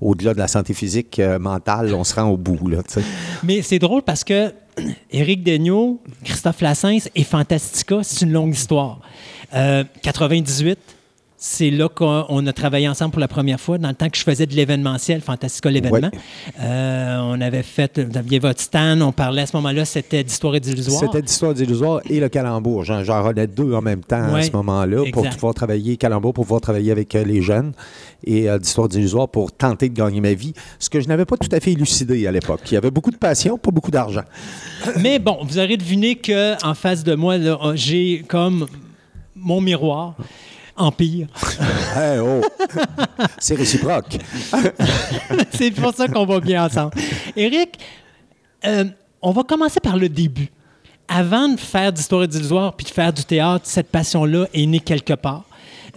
[0.00, 2.68] au-delà de la santé physique, mentale, on se rend au bout.
[2.68, 2.78] Là.
[3.42, 4.52] Mais c'est drôle parce que
[5.10, 9.00] Éric Daigneault, Christophe Lassens et Fantastica, c'est une longue histoire.
[9.54, 10.78] Euh, 98,
[11.46, 14.16] c'est là qu'on on a travaillé ensemble pour la première fois, dans le temps que
[14.16, 16.10] je faisais de l'événementiel, Fantastica l'événement.
[16.58, 20.54] Euh, on avait fait, vous aviez votre stand, on parlait à ce moment-là, c'était d'histoire
[20.54, 21.00] et d'illusoire.
[21.00, 22.84] C'était d'histoire d'illusoire et le calembour.
[22.84, 26.62] J'en, relais deux en même temps à ce moment-là pour pouvoir travailler calembour, pour pouvoir
[26.62, 27.72] travailler avec euh, les jeunes
[28.24, 30.54] et euh, d'histoire d'illusoire pour tenter de gagner ma vie.
[30.78, 32.60] Ce que je n'avais pas tout à fait élucidé à l'époque.
[32.70, 34.24] Il y avait beaucoup de passion, pas beaucoup d'argent.
[35.00, 37.36] Mais bon, vous aurez deviné qu'en face de moi,
[37.74, 38.66] j'ai comme
[39.44, 40.14] mon miroir.
[40.76, 41.28] Empire.
[41.96, 42.40] Hey, oh!
[43.38, 44.18] C'est réciproque.
[45.52, 46.90] c'est pour ça qu'on va bien ensemble.
[47.36, 47.78] Éric,
[48.66, 48.86] euh,
[49.22, 50.50] on va commencer par le début.
[51.06, 54.80] Avant de faire d'histoire et d'illusoire puis de faire du théâtre, cette passion-là est née
[54.80, 55.44] quelque part.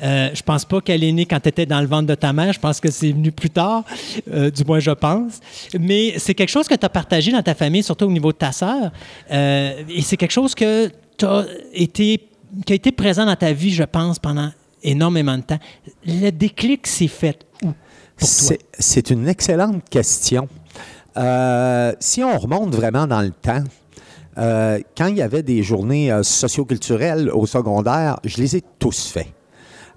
[0.03, 2.33] Euh, je pense pas qu'elle est née quand tu étais dans le ventre de ta
[2.33, 2.53] mère.
[2.53, 3.83] Je pense que c'est venu plus tard,
[4.31, 5.39] euh, du moins je pense.
[5.79, 8.37] Mais c'est quelque chose que tu as partagé dans ta famille, surtout au niveau de
[8.37, 8.91] ta sœur.
[9.31, 12.27] Euh, et c'est quelque chose que t'as été,
[12.65, 14.49] qui a été présent dans ta vie, je pense, pendant
[14.83, 15.59] énormément de temps.
[16.05, 17.69] Le déclic s'est fait où?
[18.17, 20.47] C'est, une excellente question.
[21.17, 23.63] Euh, si on remonte vraiment dans le temps,
[24.37, 29.07] euh, quand il y avait des journées euh, socioculturelles au secondaire, je les ai tous
[29.07, 29.27] faits.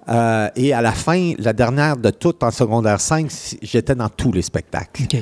[0.09, 4.09] Euh, et à la fin, la dernière de toutes en secondaire 5, c- j'étais dans
[4.09, 5.03] tous les spectacles.
[5.03, 5.17] OK.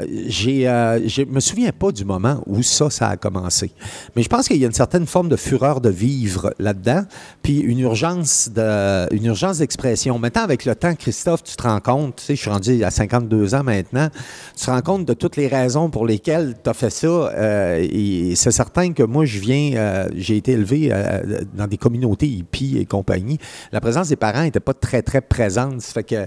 [0.00, 3.72] Euh, je me souviens pas du moment où ça, ça a commencé.
[4.14, 7.02] Mais je pense qu'il y a une certaine forme de fureur de vivre là-dedans,
[7.42, 10.18] puis une urgence de, une urgence d'expression.
[10.18, 12.90] Maintenant, avec le temps, Christophe, tu te rends compte, tu sais, je suis rendu à
[12.90, 14.08] 52 ans maintenant,
[14.56, 17.06] tu te rends compte de toutes les raisons pour lesquelles tu as fait ça.
[17.06, 21.78] euh, et c'est certain que moi, je viens, euh, j'ai été élevé euh, dans des
[21.78, 23.38] communautés hippies et compagnie.
[23.72, 25.80] La présence des parents n'était pas très, très présente.
[25.80, 26.26] Ça fait que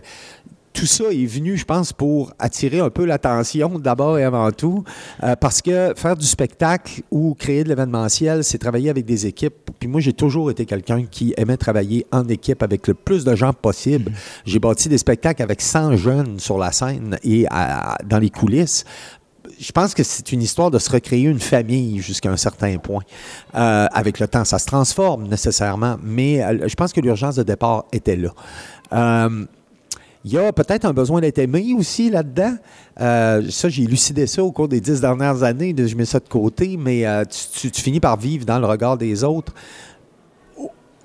[0.80, 4.86] tout ça est venu, je pense, pour attirer un peu l'attention d'abord et avant tout,
[5.24, 9.72] euh, parce que faire du spectacle ou créer de l'événementiel, c'est travailler avec des équipes.
[9.78, 13.36] Puis moi, j'ai toujours été quelqu'un qui aimait travailler en équipe avec le plus de
[13.36, 14.14] gens possible.
[14.46, 17.46] J'ai bâti des spectacles avec 100 jeunes sur la scène et
[18.06, 18.86] dans les coulisses
[19.60, 23.02] je pense que c'est une histoire de se recréer une famille jusqu'à un certain point.
[23.56, 27.44] Euh, avec le temps, ça se transforme nécessairement, mais euh, je pense que l'urgence de
[27.44, 28.30] départ était là.
[30.26, 32.56] Il y a peut-être un besoin d'être aimé aussi là-dedans.
[33.00, 35.74] Euh, ça, j'ai élucidé ça au cours des dix dernières années.
[35.78, 39.24] Je mets ça de côté, mais euh, tu, finis par vivre dans le regard des
[39.24, 39.54] autres.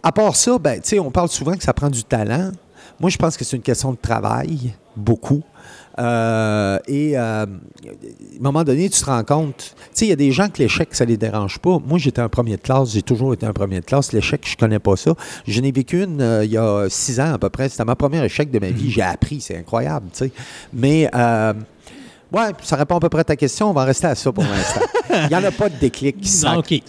[0.02, 2.50] À part ça, ben, on parle souvent que ça prend du talent.
[3.00, 5.42] Moi, je pense que c'est une question de travail, beaucoup.
[5.98, 7.46] Euh, et euh, à un
[8.40, 10.88] moment donné, tu te rends compte, tu sais, il y a des gens que l'échec,
[10.92, 11.78] ça les dérange pas.
[11.84, 14.12] Moi, j'étais un premier de classe, j'ai toujours été un premier de classe.
[14.12, 15.14] L'échec, je connais pas ça.
[15.46, 17.68] Je n'ai vécu une euh, il y a six ans à peu près.
[17.68, 18.90] C'était ma première échec de ma vie.
[18.90, 20.32] J'ai appris, c'est incroyable, tu sais.
[20.72, 21.08] Mais,
[22.34, 23.70] ouais, ça répond à peu près à ta question.
[23.70, 24.80] On va en rester à ça pour l'instant.
[25.22, 26.16] Il n'y en a pas de déclic.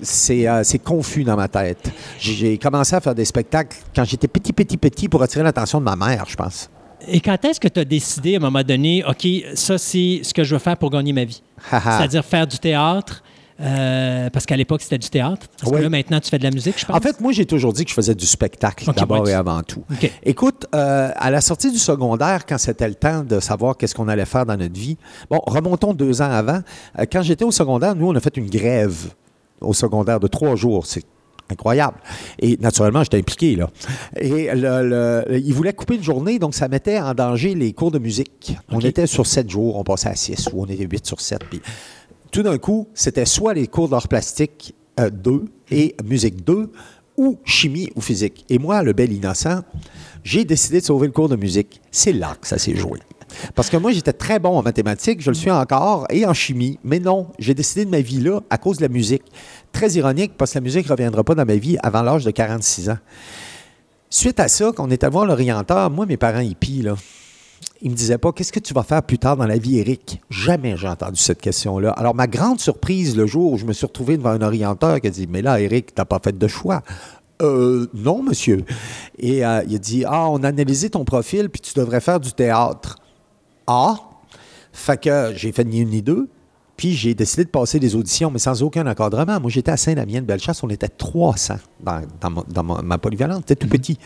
[0.02, 1.92] C'est euh, confus dans ma tête.
[2.20, 5.86] J'ai commencé à faire des spectacles quand j'étais petit, petit, petit pour attirer l'attention de
[5.86, 6.70] ma mère, je pense.
[7.08, 10.34] Et quand est-ce que tu as décidé à un moment donné, OK, ça, c'est ce
[10.34, 11.42] que je veux faire pour gagner ma vie?
[11.70, 13.24] C'est-à-dire faire du théâtre,
[13.62, 15.48] Euh, parce qu'à l'époque, c'était du théâtre.
[15.58, 16.94] Parce que là, maintenant, tu fais de la musique, je pense.
[16.94, 19.82] En fait, moi, j'ai toujours dit que je faisais du spectacle d'abord et avant tout.
[20.24, 24.10] Écoute, euh, à la sortie du secondaire, quand c'était le temps de savoir qu'est-ce qu'on
[24.10, 24.98] allait faire dans notre vie,
[25.30, 26.60] bon, remontons deux ans avant.
[27.00, 29.14] Euh, quand j'étais au secondaire, nous, on a fait une grève
[29.62, 30.86] au secondaire de trois jours.
[30.86, 31.06] C'est
[31.52, 31.98] incroyable.
[32.40, 33.70] Et naturellement, j'étais impliqué, là.
[34.20, 37.92] Et le, le- ils voulaient couper une journée, donc ça mettait en danger les cours
[37.92, 38.58] de musique.
[38.72, 41.44] On était sur sept jours, on passait à six, ou on était huit sur sept.
[41.50, 41.62] Puis
[42.32, 46.72] tout d'un coup, c'était soit les cours d'art plastique 2 et musique 2
[47.18, 48.46] ou chimie ou physique.
[48.50, 49.62] Et moi, le bel innocent,
[50.24, 51.80] j'ai décidé de sauver le cours de musique.
[51.92, 53.00] C'est là que ça s'est joué.
[53.56, 56.80] Parce que moi, j'étais très bon en mathématiques, je le suis encore, et en chimie.
[56.84, 59.24] Mais non, j'ai décidé de ma vie là à cause de la musique.
[59.76, 62.32] Très ironique, parce que la musique ne reviendra pas dans ma vie avant l'âge de
[62.32, 62.98] 46 ans.
[64.10, 66.96] Suite à ça, quand on est allé voir l'orienteur, moi, mes parents hippies, là,
[67.82, 70.22] ils me disaient pas qu'est-ce que tu vas faire plus tard dans la vie, Eric.
[70.30, 71.92] Jamais j'ai entendu cette question-là.
[71.92, 75.08] Alors, ma grande surprise le jour où je me suis retrouvé devant un orienteur qui
[75.08, 76.82] a dit Mais là, Eric, t'as pas fait de choix.
[77.42, 78.64] Euh, non, monsieur.
[79.20, 82.22] Et euh, il a dit Ah, on a analysé ton profil, puis tu devrais faire
[82.22, 82.96] du théâtre.
[83.68, 83.98] Ah,
[84.72, 86.30] fait que j'ai fait ni une ni deux.
[86.78, 89.40] Puis j'ai décidé de passer des auditions, mais sans aucun encadrement.
[89.40, 93.46] Moi, j'étais à Saint-Damien-de-Bellechasse, on était 300 dans, dans ma, dans ma- ma polyvalente.
[93.48, 93.98] C'était tout petit.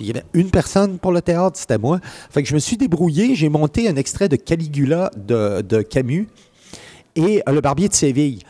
[0.00, 2.00] Il y avait une personne pour le théâtre, c'était moi.
[2.30, 6.26] Fait que je me suis débrouillé, j'ai monté un extrait de Caligula de, de Camus
[7.14, 8.40] et euh, Le Barbier de Séville.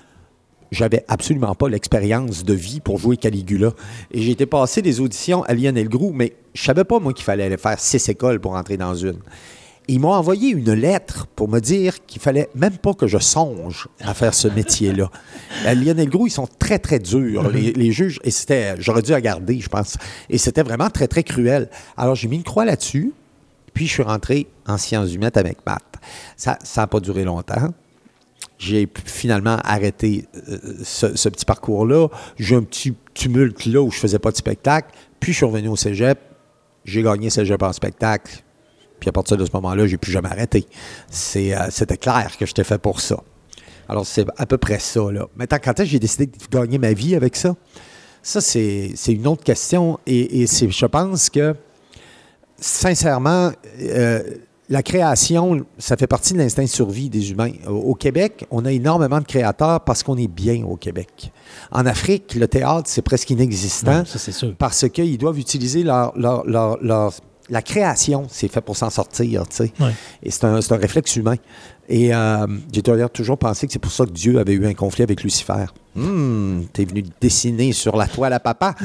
[0.71, 3.73] J'avais absolument pas l'expérience de vie pour jouer Caligula.
[4.13, 7.25] Et j'ai été passer des auditions à Lionel Groux, mais je savais pas, moi, qu'il
[7.25, 9.19] fallait aller faire six écoles pour entrer dans une.
[9.87, 13.89] Ils m'ont envoyé une lettre pour me dire qu'il fallait même pas que je songe
[14.01, 15.11] à faire ce métier-là.
[15.67, 18.19] À Lionel Groux, ils sont très, très durs, les, les juges.
[18.25, 19.99] Et c'était, j'aurais dû regarder, je pense.
[20.31, 21.69] Et c'était vraiment très, très cruel.
[21.99, 23.13] Alors, j'ai mis une croix là-dessus.
[23.75, 25.83] Puis, je suis rentré en sciences humaines avec maths.
[26.37, 27.75] Ça n'a pas duré longtemps.
[28.57, 32.09] J'ai finalement arrêté euh, ce, ce petit parcours-là.
[32.39, 34.95] J'ai eu un petit tumulte là où je faisais pas de spectacle.
[35.21, 36.19] Puis, je suis revenu au cégep.
[36.87, 38.43] J'ai gagné cégep en spectacle.
[39.01, 40.67] Puis à partir de ce moment-là, j'ai plus jamais arrêté.
[41.11, 43.23] C'est, euh, c'était clair que j'étais fait pour ça.
[43.89, 45.11] Alors, c'est à peu près ça.
[45.13, 45.27] Là.
[45.37, 47.55] Maintenant, quand est-ce que j'ai décidé de gagner ma vie avec ça?
[48.23, 49.99] Ça, c'est, une autre question.
[50.07, 51.55] Et, je pense que,
[52.59, 54.23] sincèrement, euh,
[54.71, 57.53] la création, ça fait partie de l'instinct de survie des humains.
[57.69, 61.33] Au, Québec, on a énormément de créateurs parce qu'on est bien au Québec.
[61.71, 64.55] En Afrique, le théâtre, c'est presque inexistant ça, sûr.
[64.57, 67.13] parce qu'ils doivent utiliser leur, leur- leur- leur-
[67.51, 69.73] la création, c'est fait pour s'en sortir, tu sais.
[70.23, 71.37] Et c'est un, réflexe humain.
[71.87, 74.73] Et euh, j'ai d'ailleurs toujours pensé que c'est pour ça que Dieu avait eu un
[74.73, 75.67] conflit avec Lucifer.
[75.97, 78.75] Hum, t'es venu dessiner sur la toile à papa.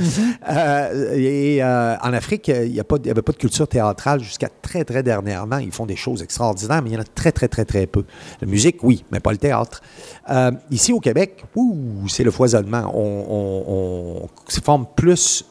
[0.50, 5.04] Euh, et euh, en Afrique, il n'y avait pas de culture théâtrale jusqu'à très, très
[5.04, 5.60] dernièrement.
[5.60, 8.04] Ils font des choses extraordinaires, mais il y en a très, très, très, très peu.
[8.42, 9.82] La musique, oui, mais pas le théâtre.
[10.72, 11.44] Ici au Québec,
[12.08, 12.92] c'est le foisonnement.
[12.96, 15.46] On, on- on se forme plus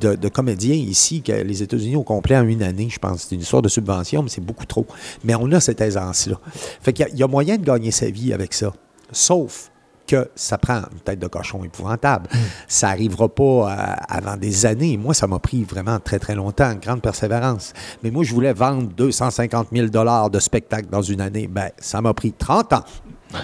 [0.00, 3.22] de, de comédiens ici que les États-Unis au complet en une année, je pense.
[3.22, 4.86] C'est une histoire de subvention, mais c'est beaucoup trop.
[5.24, 6.38] Mais on a cette aisance-là.
[6.80, 8.72] Fait qu'il y a- il y, a moyen de gagner sa vie avec ça.
[9.12, 9.70] Sauf
[10.06, 12.30] que ça prend une tête de cochon épouvantable.
[12.66, 14.96] Ça n'arrivera pas euh, avant des années.
[14.96, 17.74] Moi, ça m'a pris vraiment très, très longtemps, une grande persévérance.
[18.02, 19.88] Mais moi, je voulais vendre 250 000
[20.30, 21.46] de spectacle dans une année.
[21.46, 22.84] Ben, ça m'a pris 30 ans.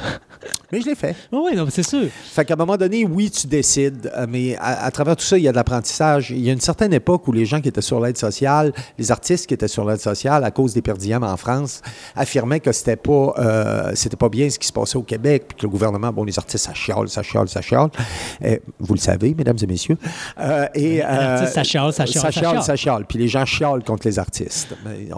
[0.72, 1.14] Mais je l'ai fait.
[1.32, 2.06] Oui, non, c'est sûr.
[2.32, 5.36] Fait qu'à un moment donné, oui, tu décides, euh, mais à, à travers tout ça,
[5.38, 6.30] il y a de l'apprentissage.
[6.30, 9.10] Il y a une certaine époque où les gens qui étaient sur l'aide sociale, les
[9.12, 11.82] artistes qui étaient sur l'aide sociale à cause des perdièmes en France,
[12.16, 15.56] affirmaient que c'était pas, euh, c'était pas bien ce qui se passait au Québec, puis
[15.58, 17.88] que le gouvernement, bon, les artistes, ça chiale, ça chiale, ça chiale.
[18.44, 19.96] Euh, vous le savez, mesdames et messieurs.
[20.40, 23.04] Euh, et, l'artiste, ça chiale, ça chiale, ça ça chiale, ça chiale.
[23.08, 24.74] Puis les gens chialent contre les artistes.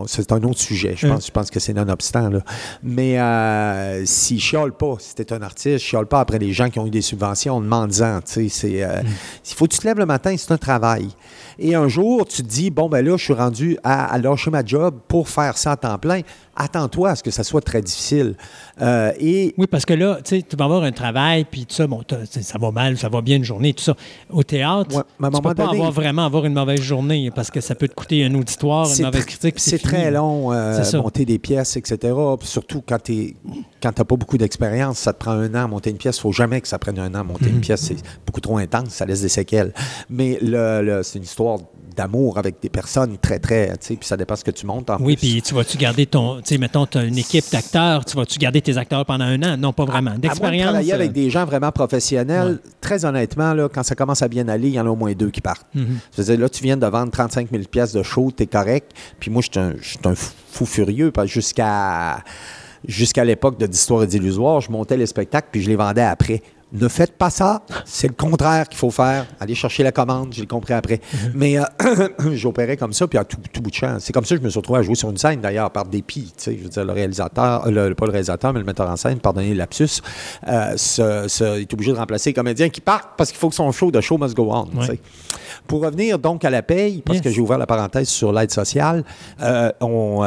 [0.07, 0.94] C'est un autre sujet.
[0.97, 1.12] Je Hum.
[1.15, 2.28] pense, je pense que c'est non-obstant.
[2.31, 2.41] là.
[2.83, 6.78] Mais euh, s'ils chialent pas, si t'es un artiste, chiale pas après les gens qui
[6.78, 8.20] ont eu des subventions, demande-en.
[8.20, 9.02] tu sais, c'est, euh,
[9.48, 11.08] Il faut que tu te lèves le matin, c'est un travail.
[11.59, 14.51] Et un jour, tu te dis, bon, ben là, je suis rendu à, à lâcher
[14.51, 16.20] ma job pour faire ça à temps plein.
[16.59, 18.35] Attends-toi à ce que ça soit très difficile.
[18.81, 21.75] Euh, et Oui, parce que là, tu sais, tu vas avoir un travail, puis tout
[21.75, 23.94] ça, bon, ça va mal, ça va bien une journée, tout ça.
[24.31, 27.31] Au théâtre, Ouais, mais à un tu peux pas avoir vraiment avoir une mauvaise journée,
[27.35, 30.83] parce que ça peut te coûter un auditoire, une mauvaise critique, C'est très long, euh,
[30.94, 32.15] monter des pièces, etc.
[32.43, 33.35] Surtout quand tu
[33.85, 36.17] n'as pas beaucoup d'expérience, ça te prend un an à monter une pièce.
[36.17, 37.57] Il faut jamais que ça prenne un an à monter Mhm.
[37.57, 37.83] une pièce.
[37.83, 39.73] C'est beaucoup trop intense, ça laisse des séquelles.
[40.09, 41.45] Mais le, le- c'est une histoire
[41.97, 43.68] d'amour avec des personnes très, très...
[43.70, 46.07] tu sais, Puis ça dépend ce que tu montes en Oui, puis tu vas-tu garder
[46.07, 46.36] ton.
[46.36, 49.42] Tu sais, mettons, tu as une équipe d'acteurs, tu vas-tu garder tes acteurs pendant un
[49.42, 49.57] an?
[49.57, 50.15] Non, pas vraiment.
[50.15, 50.65] De D'expérience.
[50.70, 54.47] travailler avec euh, des gens vraiment professionnels, très honnêtement, là, quand ça commence à bien
[54.49, 55.66] aller, il y en a au moins deux qui partent.
[55.75, 55.83] Je
[56.18, 58.92] veux dire, là, tu viens de vendre 35 000 pièces de show, t'es correct.
[59.18, 62.23] Puis moi, je suis un, fou furieux jusqu'à
[62.86, 66.42] jusqu'à l'époque de d'Histoire et d'Illusoire, je montais les spectacles puis je les vendais après.
[66.72, 67.62] Ne faites pas ça.
[67.84, 69.26] C'est le contraire qu'il faut faire.
[69.38, 71.00] Allez chercher la commande, j'ai compris après.
[71.32, 71.62] Mais euh,
[72.32, 73.96] j'opérais comme ça, puis à tout, tout bout de champ.
[74.00, 75.86] C'est comme ça que je me suis retrouvé à jouer sur une scène, d'ailleurs, par
[75.86, 76.32] dépit.
[76.36, 78.90] Tu sais, je veux dire, le réalisateur, euh, le, pas le réalisateur, mais le metteur
[78.90, 80.00] en scène, pardonnez le lapsus,
[80.48, 83.54] euh, se- se- est obligé de remplacer les comédiens qui partent parce qu'il faut que
[83.54, 84.66] son show, de show must go on.
[85.68, 87.24] Pour revenir donc à la paye, parce Yes.
[87.24, 89.04] que j'ai ouvert la parenthèse sur l'aide sociale,
[89.40, 90.22] euh, on,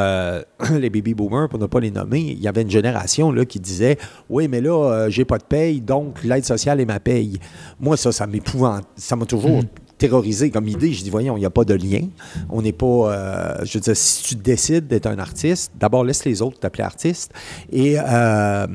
[0.70, 3.60] les baby boomers, pour ne pas les nommer, il y avait une génération là, qui
[3.60, 3.98] disait
[4.30, 7.38] Oui, mais là, j'ai pas de paye, donc l'aide sociale est ma paye.
[7.78, 8.84] Moi, ça, ça m'épouvante.
[8.96, 9.62] Ça m'a toujours
[9.98, 10.92] terrorisé comme idée.
[10.92, 12.08] Je dis Voyons, il n'y a pas de lien.
[12.48, 12.86] On n'est pas.
[12.86, 16.84] euh, je veux dire, si tu décides d'être un artiste, d'abord laisse les autres t'appeler
[16.84, 17.32] artiste.
[17.70, 17.96] Et.
[17.98, 18.66] Euh,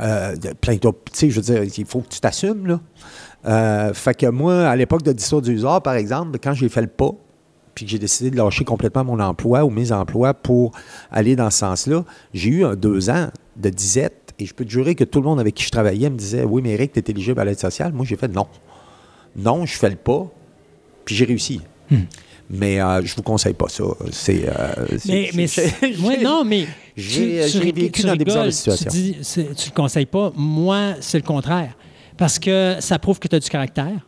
[0.00, 0.98] euh, plein d'autres.
[1.12, 2.80] Tu sais, je veux dire, il faut que tu t'assumes, là.
[3.46, 6.80] Euh, fait que moi, à l'époque de l'histoire du Usard, par exemple, quand j'ai fait
[6.80, 7.10] le pas,
[7.74, 10.72] puis que j'ai décidé de lâcher complètement mon emploi ou mes emplois pour
[11.10, 14.70] aller dans ce sens-là, j'ai eu un deux ans de disette et je peux te
[14.70, 16.98] jurer que tout le monde avec qui je travaillais me disait Oui, mais Eric, tu
[17.00, 17.92] es éligible à l'aide sociale.
[17.92, 18.46] Moi, j'ai fait non.
[19.36, 20.26] Non, je fais le pas,
[21.04, 21.60] puis j'ai réussi.
[22.50, 23.84] Mais euh, je vous conseille pas ça.
[24.12, 24.44] C'est.
[24.48, 25.30] euh, Mais,
[25.98, 28.90] moi, non, mais j'ai- rig- vécu tu dans des bizarres rigoles, situations.
[28.90, 29.40] Tu dis, tu
[29.70, 30.30] le conseilles pas.
[30.36, 31.74] Moi, c'est le contraire.
[32.16, 34.06] Parce que ça prouve que tu as du caractère.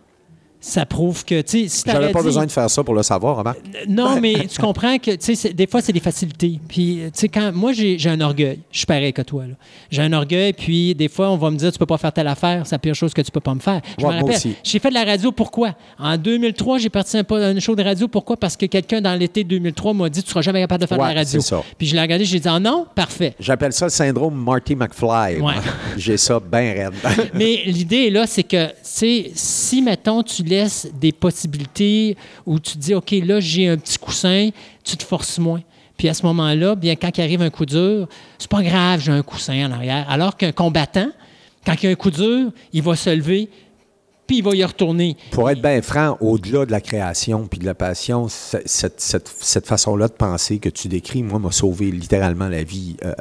[0.68, 3.04] Ça prouve que, tu sais, si J'avais pas dit- besoin de faire ça pour le
[3.04, 3.60] savoir, remarque.
[3.88, 6.58] Non, mais tu comprends que, tu sais, des fois, c'est des facilités.
[6.66, 8.58] Puis, tu sais, quand moi, j'ai un orgueil.
[8.72, 9.54] Je suis pareil que toi, là.
[9.92, 12.26] J'ai un orgueil, puis des fois, on va me dire, tu peux pas faire telle
[12.26, 13.80] affaire, c'est la pire chose que tu peux pas me faire.
[13.96, 15.76] Je Ouais, me rappelle, j'ai fait de la radio, pourquoi?
[16.00, 18.36] En 2003, j'ai parti un, po- un show de radio, pourquoi?
[18.36, 21.10] Parce que quelqu'un dans l'été 2003 m'a dit, tu seras jamais capable de faire Ouais,
[21.10, 21.40] de la radio.
[21.40, 21.62] ça.
[21.78, 23.36] Puis je l'ai regardé, j'ai dit, ah non, parfait.
[23.38, 25.40] J'appelle ça le syndrome Marty McFly.
[25.40, 25.54] Ouais.
[25.96, 26.92] J'ai ça bien raide.
[27.34, 30.55] Mais l'idée là, c'est que, tu sais, si, mettons, tu laisses
[30.94, 34.50] des possibilités où tu te dis, OK, là, j'ai un petit coussin,
[34.84, 35.62] tu te forces moins.
[35.96, 38.06] Puis à ce moment-là, bien, quand il arrive un coup dur,
[38.38, 40.06] c'est pas grave, j'ai un coussin en arrière.
[40.10, 41.08] Alors qu'un combattant,
[41.64, 43.48] quand il y a un coup dur, il va se lever,
[44.26, 45.16] puis il va y retourner.
[45.30, 49.66] Pour être bien franc, au-delà de la création puis de la passion, cette, cette- cette
[49.66, 53.12] façon-là de penser que tu décris, moi, m'a sauvé littéralement la vie euh,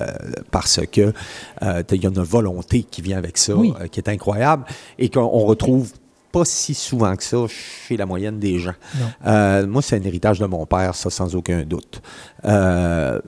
[0.52, 1.14] parce que
[1.62, 3.72] euh, il y a une volonté qui vient avec ça, Oui.
[3.80, 4.66] euh, qui est incroyable
[5.00, 5.94] et qu'on on retrouve
[6.40, 8.74] pas si souvent que ça chez la moyenne des gens.
[9.26, 12.02] Euh, moi, c'est un héritage de mon père, ça, sans aucun doute.
[12.44, 13.20] Euh,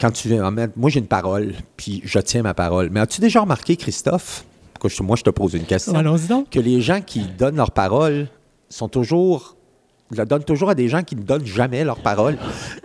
[0.00, 0.48] quand tu viens.
[0.76, 2.90] Moi, j'ai une parole, puis je tiens ma parole.
[2.92, 4.44] Mais as-tu déjà remarqué, Christophe,
[4.80, 6.02] que je- moi, je te pose une question, donc.
[6.50, 8.28] que les gens qui donnent leur parole
[8.68, 9.53] sont toujours
[10.16, 12.36] la donnent toujours à des gens qui ne donnent jamais leur parole.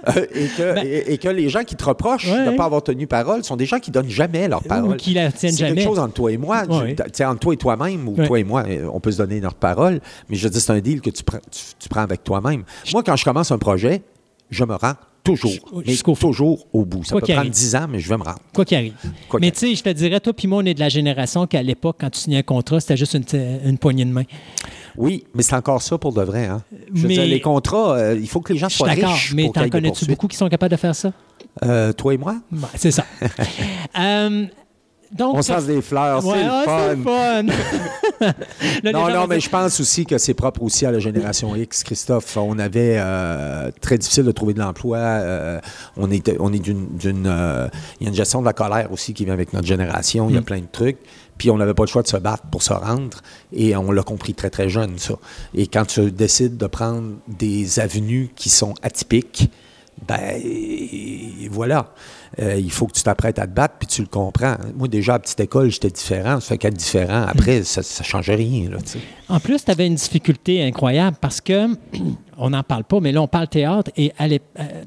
[0.07, 2.65] Euh, et, que, Ben- et, et que les gens qui te reprochent de ne pas
[2.65, 4.91] avoir tenu parole sont des gens qui donnent jamais leur parole.
[4.91, 5.75] Ou qui la tiennent C'est jamais.
[5.75, 6.63] quelque chose entre toi et moi.
[6.69, 6.95] Ouais.
[7.13, 8.27] tu entre toi et toi-même, ou Ouais.
[8.27, 9.99] toi et moi, euh, on peut se donner notre parole.
[10.29, 12.63] Mais je dis, c'est un deal que tu prends, tu, tu prends avec toi-même.
[12.93, 14.01] Moi, quand je commence un projet,
[14.49, 14.93] je me rends
[15.23, 15.51] toujours,
[15.85, 17.03] mais toujours au bout.
[17.03, 17.51] Ça Quoi peut prendre arrive.
[17.51, 18.39] 10 ans, mais je vais me rendre.
[18.55, 18.93] Quoi qu'il arrive.
[19.27, 21.45] Quoi Mais tu sais, je te dirais, toi puis moi, on est de la génération
[21.45, 23.25] qu'à l'époque, quand tu signais un contrat, c'était juste une,
[23.65, 24.23] une poignée de main.
[24.97, 26.45] Oui, mais c'est encore ça pour de vrai.
[26.47, 26.61] Hein?
[26.93, 29.33] Je veux Mais- dire, les contrats, euh, il faut que les gens soient riches.
[29.35, 31.11] mais t'en connais-tu beaucoup qui sont capables de faire ça?
[31.63, 32.35] Euh, toi et moi?
[32.51, 33.05] Ben, c'est ça.
[33.99, 34.45] Euh,
[35.11, 36.79] donc, On sent des fleurs, Ouais, c'est le ah, fun.
[36.89, 37.43] c'est le fun.
[38.21, 38.33] Là,
[38.83, 41.55] les non, non, mais dire- je pense aussi que c'est propre aussi à la génération
[41.55, 42.37] X, Christophe.
[42.37, 44.97] On avait euh, très difficile de trouver de l'emploi.
[44.99, 45.59] euh,
[45.97, 46.87] on est, on est d'une.
[47.25, 47.67] euh,
[47.99, 50.29] Il y a une gestion de la colère aussi qui vient avec notre génération.
[50.29, 50.45] Il y a Mm.
[50.45, 50.97] plein de trucs.
[51.39, 53.21] Puis on n'avait pas le choix de se battre pour se rendre.
[53.51, 55.15] Et on l'a compris très, très jeune, ça.
[55.55, 59.49] Et quand tu décides de prendre des avenues qui sont atypiques,
[60.07, 60.39] ben
[61.49, 61.93] voilà.
[62.39, 64.55] Euh, il faut que tu t'apprêtes à te battre, puis tu le comprends.
[64.75, 66.39] Moi, déjà, à petite école, j'étais différent.
[66.39, 68.69] Ça fait qu'être différent, après, ça ne change rien.
[68.69, 68.77] Là.
[69.27, 71.67] En plus, tu avais une difficulté incroyable parce que,
[72.37, 73.91] on n'en parle pas, mais là, on parle théâtre.
[73.97, 74.37] Et euh,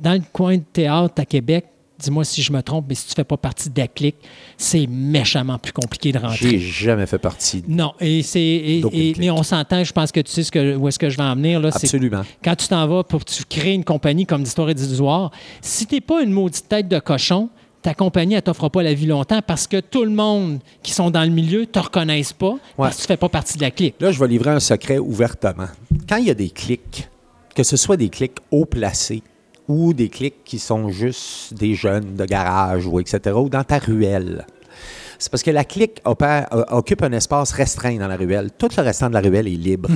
[0.01, 1.67] dans le coin de théâtre à Québec,
[2.03, 4.17] dis-moi si je me trompe, mais si tu ne fais pas partie de la clique,
[4.57, 6.59] c'est méchamment plus compliqué de J'ai rentrer.
[6.59, 7.63] jamais fait partie.
[7.69, 8.41] Non, et c'est.
[8.41, 11.09] et- et- mais on s'entend, je pense que tu sais ce que, où est-ce que
[11.09, 11.61] je vais en venir.
[11.61, 12.23] Là, Absolument.
[12.45, 15.95] quand tu t'en vas pour tu crées une compagnie comme d'Histoire et d'Illusoire, si tu
[15.95, 17.49] n'es pas une maudite tête de cochon,
[17.83, 21.11] ta compagnie, elle t'offre pas la vie longtemps parce que tout le monde qui sont
[21.11, 23.71] dans le milieu ne te reconnaissent pas parce que tu fais pas partie de la
[23.73, 23.97] clique.
[24.01, 25.67] Là, je vais livrer un secret ouvertement.
[26.09, 27.09] Quand il y a des clics,
[27.57, 29.23] que ce soit des clics haut placés
[29.73, 33.79] ou des clics qui sont juste des jeunes de garage ou etc., ou dans ta
[33.79, 34.47] ruelle,
[35.19, 38.51] c'est parce que la clique opère- euh, occupe un espace restreint dans la ruelle.
[38.59, 39.89] Tout le restant de la ruelle est libre.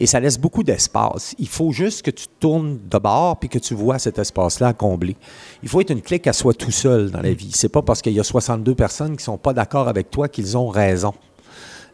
[0.00, 1.34] Et ça laisse beaucoup d'espace.
[1.38, 4.72] Il faut juste que tu tournes de bord puis que tu vois cet espace-là à
[4.72, 5.16] combler.
[5.62, 7.50] Il faut être une clique à soi tout seul dans la vie.
[7.52, 10.56] C'est pas parce qu'il y a 62 personnes qui sont pas d'accord avec toi qu'ils
[10.56, 11.12] ont raison.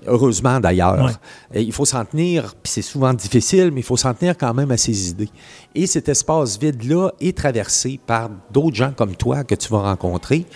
[0.06, 1.10] Heureusement d'ailleurs.
[1.54, 4.70] Il faut s'en tenir, puis c'est souvent difficile, mais il faut s'en tenir quand même
[4.70, 5.30] à ses idées.
[5.74, 10.46] Et cet espace vide-là est traversé par d'autres gens comme toi que tu vas rencontrer.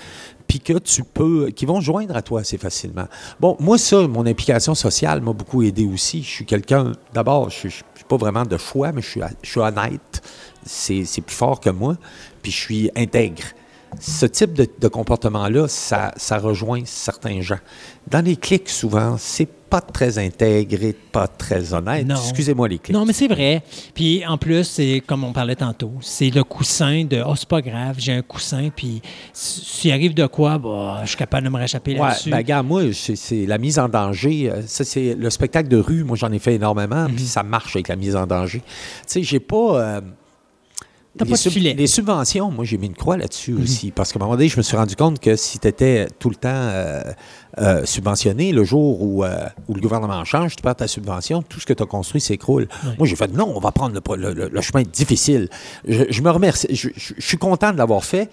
[0.49, 3.07] puis que tu peux, qui vont joindre à toi assez facilement.
[3.39, 6.23] Bon, moi, ça, mon implication sociale m'a beaucoup aidé aussi.
[6.23, 9.51] Je suis quelqu'un, d'abord, je ne suis pas vraiment de choix, mais je suis, je
[9.51, 10.23] suis honnête.
[10.65, 11.97] C'est c'est plus fort que moi,
[12.43, 13.45] puis je suis intègre.
[14.01, 17.59] Ce type de, de comportement-là, ça, ça rejoint certains gens.
[18.11, 22.07] Dans les clics, souvent, c'est pas très intègre et pas très honnête.
[22.07, 22.15] Non.
[22.17, 22.95] Excusez-moi les clics.
[22.97, 23.63] Non, mais c'est vrai.
[23.95, 27.61] Puis en plus, c'est comme on parlait tantôt, c'est le coussin de oh, c'est pas
[27.61, 29.03] grave, j'ai un coussin, puis
[29.35, 32.31] s'il arrive de quoi, bah, je suis capable de me réchapper Ouais, là-dessus.
[32.31, 34.51] ben, regarde, moi, c'est c'est la mise en danger.
[34.51, 36.03] euh, Ça, c'est le spectacle de rue.
[36.05, 37.15] Moi, j'en ai fait énormément, Mhm.
[37.17, 38.61] puis ça marche avec la mise en danger.
[38.61, 38.65] Tu
[39.07, 39.81] sais, j'ai pas.
[39.81, 40.01] euh,
[41.17, 41.75] T'as les, pas de filet.
[41.75, 43.63] les subventions, moi, j'ai mis une croix là-dessus Mhm.
[43.63, 43.91] aussi.
[43.91, 46.29] Parce qu'à un moment donné, je me suis rendu compte que si tu étais tout
[46.31, 47.03] le temps euh,
[47.59, 51.59] euh, subventionné, le jour où, euh, où le gouvernement change, tu perds ta subvention, tout
[51.61, 52.69] ce que tu as construit s'écroule.
[52.99, 55.49] Moi, j'ai fait non, on va prendre le, le- le- le chemin difficile.
[55.87, 56.69] Je, je me remercie.
[56.71, 58.31] Je, je- je suis content de l'avoir fait.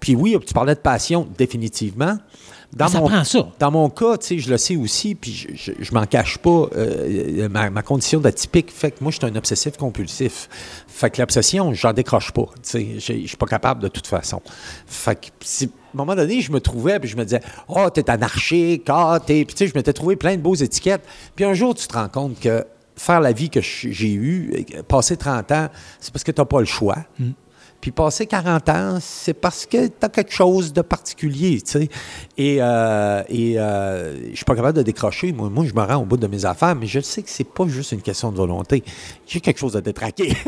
[0.00, 2.18] Puis oui, tu parlais de passion, définitivement.
[2.72, 3.48] Dans Ça mon, prend ça.
[3.58, 6.36] Dans mon cas, tu sais, je le sais aussi, puis je, je, je m'en cache
[6.38, 6.66] pas.
[6.76, 10.48] euh, ma, ma condition d'atypique fait que moi, je suis un obsessif compulsif.
[10.86, 12.46] Fait que l'obsession, j'en décroche pas.
[12.62, 14.42] Tu sais, je suis pas capable de toute façon.
[14.86, 17.88] Fait que, si- à un moment donné, je me trouvais, puis je me disais, oh,
[17.88, 19.44] t'es anarchique, ah, t'es.
[19.46, 21.04] Puis tu sais, je m'étais trouvé plein de beaux étiquettes.
[21.36, 22.66] Puis un jour, tu te rends compte que
[22.96, 25.68] faire la vie que j'ai eue, euh, passer 30 ans,
[26.00, 26.96] c'est parce que t'as pas le choix.
[27.80, 31.88] Puis passer 40 ans, c'est parce que tu as quelque chose de particulier, tu sais.
[32.36, 35.32] Et, euh, et euh, je suis pas capable de décrocher.
[35.32, 37.44] Moi, moi, je me rends au bout de mes affaires, mais je sais que c'est
[37.48, 38.82] pas juste une question de volonté.
[39.26, 40.34] J'ai quelque chose à détraquer.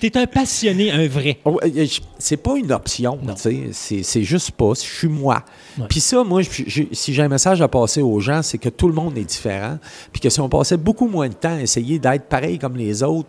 [0.00, 1.38] T'es un passionné, un vrai.
[1.46, 1.86] Euh,
[2.18, 4.02] c'est pas une option, tu sais.
[4.02, 4.72] C'est, juste pas.
[4.74, 5.42] Je suis moi.
[5.88, 8.88] Puis ça, moi, je- si j'ai un message à passer aux gens, c'est que tout
[8.88, 9.78] le monde est différent.
[10.12, 13.02] Puis que si on passait beaucoup moins de temps à essayer d'être pareil comme les
[13.02, 13.28] autres,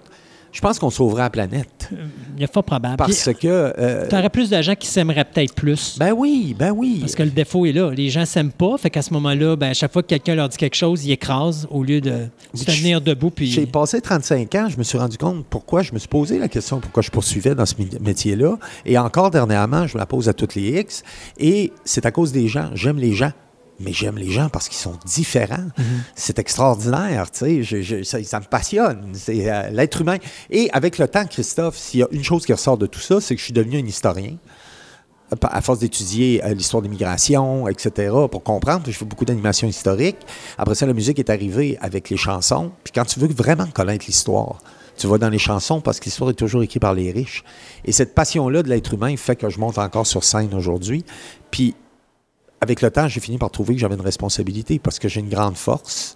[0.54, 1.90] je pense qu'on sauverait la planète.
[2.36, 2.96] Il y a fort probable.
[2.98, 3.48] Parce que.
[3.78, 5.98] euh, Tu aurais plus de gens qui s'aimeraient peut-être plus.
[5.98, 7.00] Ben oui, ben oui.
[7.02, 7.90] Parce que le défaut est là.
[7.92, 8.78] Les gens s'aiment pas.
[8.78, 11.12] Fait qu'à ce moment-là, ben, à chaque fois que quelqu'un leur dit quelque chose, ils
[11.12, 13.32] écrasent au lieu de se tenir debout.
[13.32, 13.48] Puis...
[13.48, 16.48] J'ai passé 35 ans, je me suis rendu compte pourquoi, je me suis posé la
[16.48, 18.58] question pourquoi je poursuivais dans ce métier-là.
[18.86, 21.04] Et encore dernièrement, je me la pose à toutes les X.
[21.40, 22.70] Et c'est à cause des gens.
[22.76, 23.32] J'aime les gens.
[23.84, 25.68] Mais j'aime les gens parce qu'ils sont différents.
[26.16, 28.04] C'est extraordinaire, tu sais.
[28.04, 29.12] Ça, ça me passionne.
[29.14, 30.18] C'est euh, l'être humain.
[30.50, 33.20] Et avec le temps, Christophe, s'il y a une chose qui ressort de tout ça,
[33.20, 34.38] c'est que je suis devenu un historien
[35.42, 40.18] à force d'étudier euh, l'histoire des migrations, etc., pour comprendre, je fais beaucoup d'animation historique.
[40.58, 42.72] Après ça, la musique est arrivée avec les chansons.
[42.84, 44.60] Puis quand tu veux vraiment connaître l'histoire,
[44.98, 47.44] tu vas dans les chansons parce que l'histoire est toujours écrite par les riches.
[47.86, 51.04] Et cette passion-là de l'être humain fait que je monte encore sur scène aujourd'hui.
[51.50, 51.76] Puis
[52.64, 55.30] avec le temps, j'ai fini par trouver que j'avais une responsabilité parce que j'ai une
[55.30, 56.16] grande force.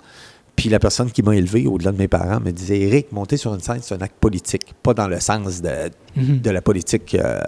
[0.56, 3.54] Puis la personne qui m'a élevé, au-delà de mes parents, me disait Éric, monter sur
[3.54, 4.74] une scène, c'est un acte politique.
[4.82, 5.70] Pas dans le sens de,
[6.18, 6.42] Mhm.
[6.42, 7.40] de la politique euh,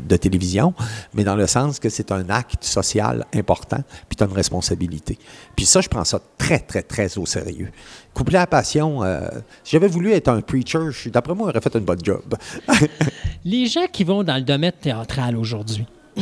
[0.00, 0.72] de télévision,
[1.12, 5.18] mais dans le sens que c'est un acte social important, puis tu as une responsabilité.
[5.54, 7.70] Puis ça, je prends ça très, très, très au sérieux.
[8.14, 9.28] Couplé à la passion, euh,
[9.64, 12.36] si j'avais voulu être un preacher, d'après moi, j'aurais fait une bonne job.
[13.44, 15.84] Les gens qui vont dans le domaine théâtral aujourd'hui,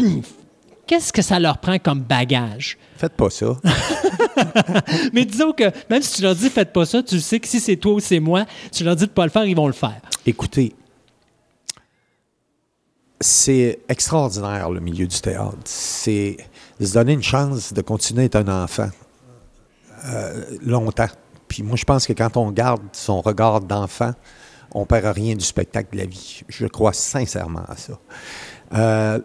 [0.89, 2.78] qu'est-ce que ça leur prend comme bagage?
[2.97, 3.57] Faites pas ça.
[5.12, 7.60] Mais disons que même si tu leur dis faites pas ça, tu sais que si
[7.60, 9.73] c'est toi ou c'est moi, tu leur dis de pas le faire, ils vont le
[9.73, 10.00] faire.
[10.26, 10.75] Écoutez,
[13.20, 15.58] c'est extraordinaire le milieu du théâtre.
[15.65, 16.39] C'est
[16.81, 18.89] se donner une chance de continuer à être un enfant
[20.07, 21.08] euh, longtemps.
[21.49, 24.12] Puis moi, je pense que quand on garde son regard d'enfant,
[24.73, 26.42] on perd rien du spectacle de la vie.
[26.49, 27.99] Je crois sincèrement à ça.
[28.75, 29.18] Euh,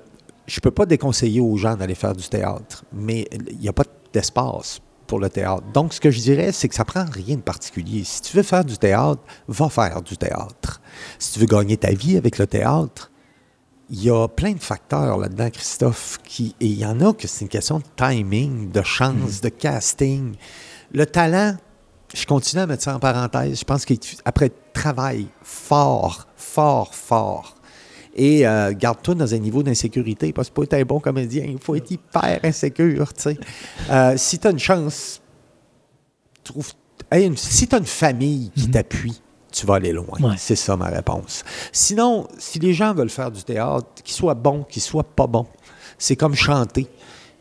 [0.45, 3.73] je ne peux pas déconseiller aux gens d'aller faire du théâtre, mais il n'y a
[3.73, 5.63] pas d'espace pour le théâtre.
[5.73, 8.03] Donc, ce que je dirais, c'est que ça prend rien de particulier.
[8.03, 10.81] Si tu veux faire du théâtre, va faire du théâtre.
[11.19, 13.11] Si tu veux gagner ta vie avec le théâtre,
[13.89, 17.27] il y a plein de facteurs là-dedans, Christophe, qui, et il y en a que
[17.27, 20.35] c'est une question de timing, de chance, de casting.
[20.93, 21.57] Le talent,
[22.13, 23.59] je continue à mettre ça en parenthèse.
[23.59, 27.55] Je pense qu'après travail fort, fort, fort,
[28.15, 31.57] et euh, garde-toi dans un niveau d'insécurité, parce que pour être un bon comédien, il
[31.59, 33.37] faut être hyper insécure, tu sais.
[33.89, 35.21] Euh, si tu as une chance,
[36.43, 36.71] trouve,
[37.11, 40.17] hey, une- si tu as une famille qui t'appuie, tu vas aller loin.
[40.19, 40.35] Ouais.
[40.37, 41.43] C'est ça ma réponse.
[41.71, 45.45] Sinon, si les gens veulent faire du théâtre, qu'ils soient bons, qu'ils soient pas bons,
[45.97, 46.87] c'est comme chanter.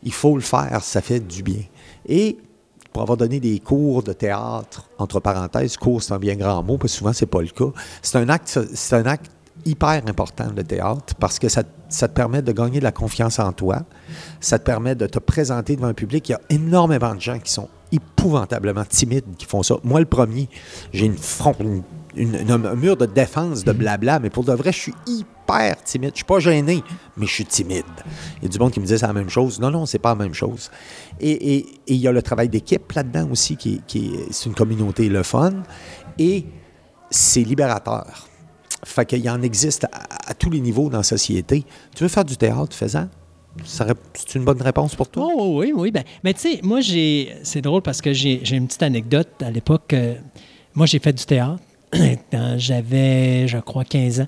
[0.03, 1.63] Il faut le faire, ça fait du bien.
[2.07, 2.37] Et
[2.91, 6.77] pour avoir donné des cours de théâtre, entre parenthèses, cours c'est un bien grand mot,
[6.77, 7.71] parce que souvent c'est pas le cas.
[8.01, 9.31] C'est un acte, c'est un acte
[9.65, 13.39] hyper important le théâtre parce que ça, ça te permet de gagner de la confiance
[13.39, 13.83] en toi.
[14.39, 16.29] Ça te permet de te présenter devant un public.
[16.29, 19.75] Il y a énormément de gens qui sont épouvantablement timides qui font ça.
[19.83, 20.49] Moi, le premier,
[20.91, 21.55] j'ai une front,
[22.15, 26.11] une un mur de défense, de blabla, mais pour de vrai, je suis hyper timide.
[26.11, 26.83] Je suis pas gêné,
[27.17, 27.83] mais je suis timide.
[28.37, 29.59] Il y a du monde qui me disait c'est la même chose.
[29.59, 30.71] Non, non, c'est pas la même chose.
[31.19, 34.13] Et il y a le travail d'équipe là-dedans aussi, qui, qui
[34.45, 35.53] une communauté le fun.
[36.17, 36.45] Et
[37.09, 38.27] c'est libérateur.
[38.83, 41.63] Fait qu'il y en existe à, tous les niveaux dans la société.
[41.95, 43.07] Tu veux faire du théâtre, fais-en.
[43.65, 45.27] C'est une bonne réponse pour toi?
[45.31, 45.91] Oh, oui, oui.
[45.91, 47.35] Ben, mais tu sais, moi, j'ai.
[47.43, 49.29] C'est drôle parce que j'ai j'ai une petite anecdote.
[49.41, 50.15] À l'époque, euh,
[50.73, 51.61] moi, j'ai fait du théâtre.
[52.31, 54.27] quand J'avais, je crois, 15 ans.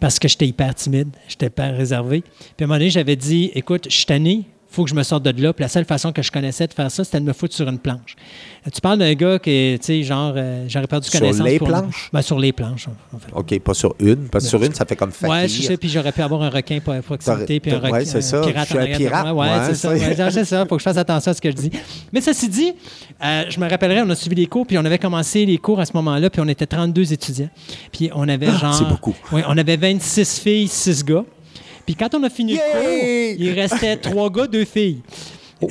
[0.00, 1.10] Parce que j'étais hyper timide.
[1.28, 2.22] J'étais hyper réservé.
[2.22, 4.44] Puis à un moment donné, j'avais dit écoute, je suis tanné.
[4.74, 5.52] Faut que je me sorte de là.
[5.52, 7.68] Puis la seule façon que je connaissais de faire ça, c'était de me foutre sur
[7.68, 8.16] une planche.
[8.66, 11.46] Euh, Tu parles d'un gars qui, tu sais, genre, euh, j'aurais perdu Sur connaissance.
[11.46, 12.10] les pour- planches?
[12.12, 13.30] Ben, sur les planches, en fait.
[13.32, 15.28] OK, pas sur une, parce que sur une, ça fait comme fakir.
[15.30, 18.04] Ouais, je sais, puis j'aurais pu avoir un requin pour proximité, puis un, requin, ouais,
[18.04, 18.40] c'est ça.
[18.40, 19.34] pirate Je suis un pirate.
[19.34, 19.88] Ouais, c'est ça.
[19.96, 20.06] ça.
[20.24, 20.66] Ouais, c'est ça.
[20.66, 21.70] faut que je fasse attention à ce que je dis.
[22.12, 22.72] Mais ceci dit,
[23.24, 25.78] euh, je me rappellerai, on a suivi les cours, puis on avait commencé les cours
[25.80, 27.50] à ce moment-là, puis on était 32 étudiants.
[27.92, 28.60] Puis on avait genre...
[28.64, 29.14] Ah, c'est beaucoup.
[29.32, 31.24] Oui, on avait 26 filles, 6 gars.
[31.86, 35.00] Puis quand on a fini le cours, il restait 3 gars, 2 filles.
[35.60, 35.68] Oh,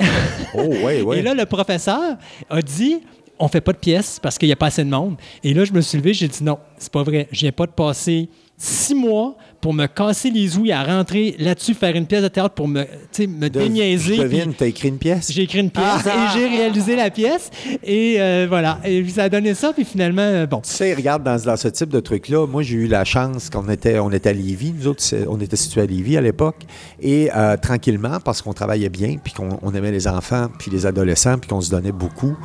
[0.82, 1.18] ouais, ouais.
[1.18, 2.16] Et là, le professeur
[2.50, 3.00] a dit
[3.38, 5.16] on fait pas de pièces parce qu'il n'y a pas assez de monde.
[5.42, 7.28] Et là, je me suis levé, j'ai dit non, c'est pas vrai.
[7.32, 11.72] Je viens pas de passer six mois pour me casser les ouïes à rentrer là-dessus,
[11.72, 14.18] faire une pièce de théâtre pour me, me De- déniaiser.
[14.18, 15.32] Devine, puis tu as écrit une pièce?
[15.32, 16.34] J'ai écrit une pièce Ah!
[16.34, 17.50] et j'ai réalisé la pièce.
[17.82, 18.78] Et euh, voilà.
[18.84, 19.72] Et puis, ça a donné ça.
[19.72, 20.60] Puis finalement, euh, bon.
[20.60, 23.66] Tu sais, regarde, dans, dans ce type de truc-là, moi, j'ai eu la chance qu'on
[23.70, 24.74] était, on était à Lévis.
[24.78, 26.60] Nous autres, on était situés à Lévis à l'époque.
[27.00, 30.84] Et euh, tranquillement, parce qu'on travaillait bien, puis qu'on on aimait les enfants, puis les
[30.84, 32.36] adolescents, puis qu'on se donnait beaucoup,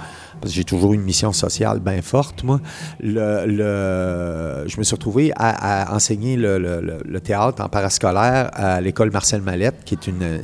[0.42, 2.60] parce que j'ai toujours une mission sociale bien forte, moi,
[3.02, 9.12] le, le- je me suis retrouvé à, à enseigner le, théâtre en parascolaire à l'école
[9.12, 10.40] Marcel Mallette, qui est une,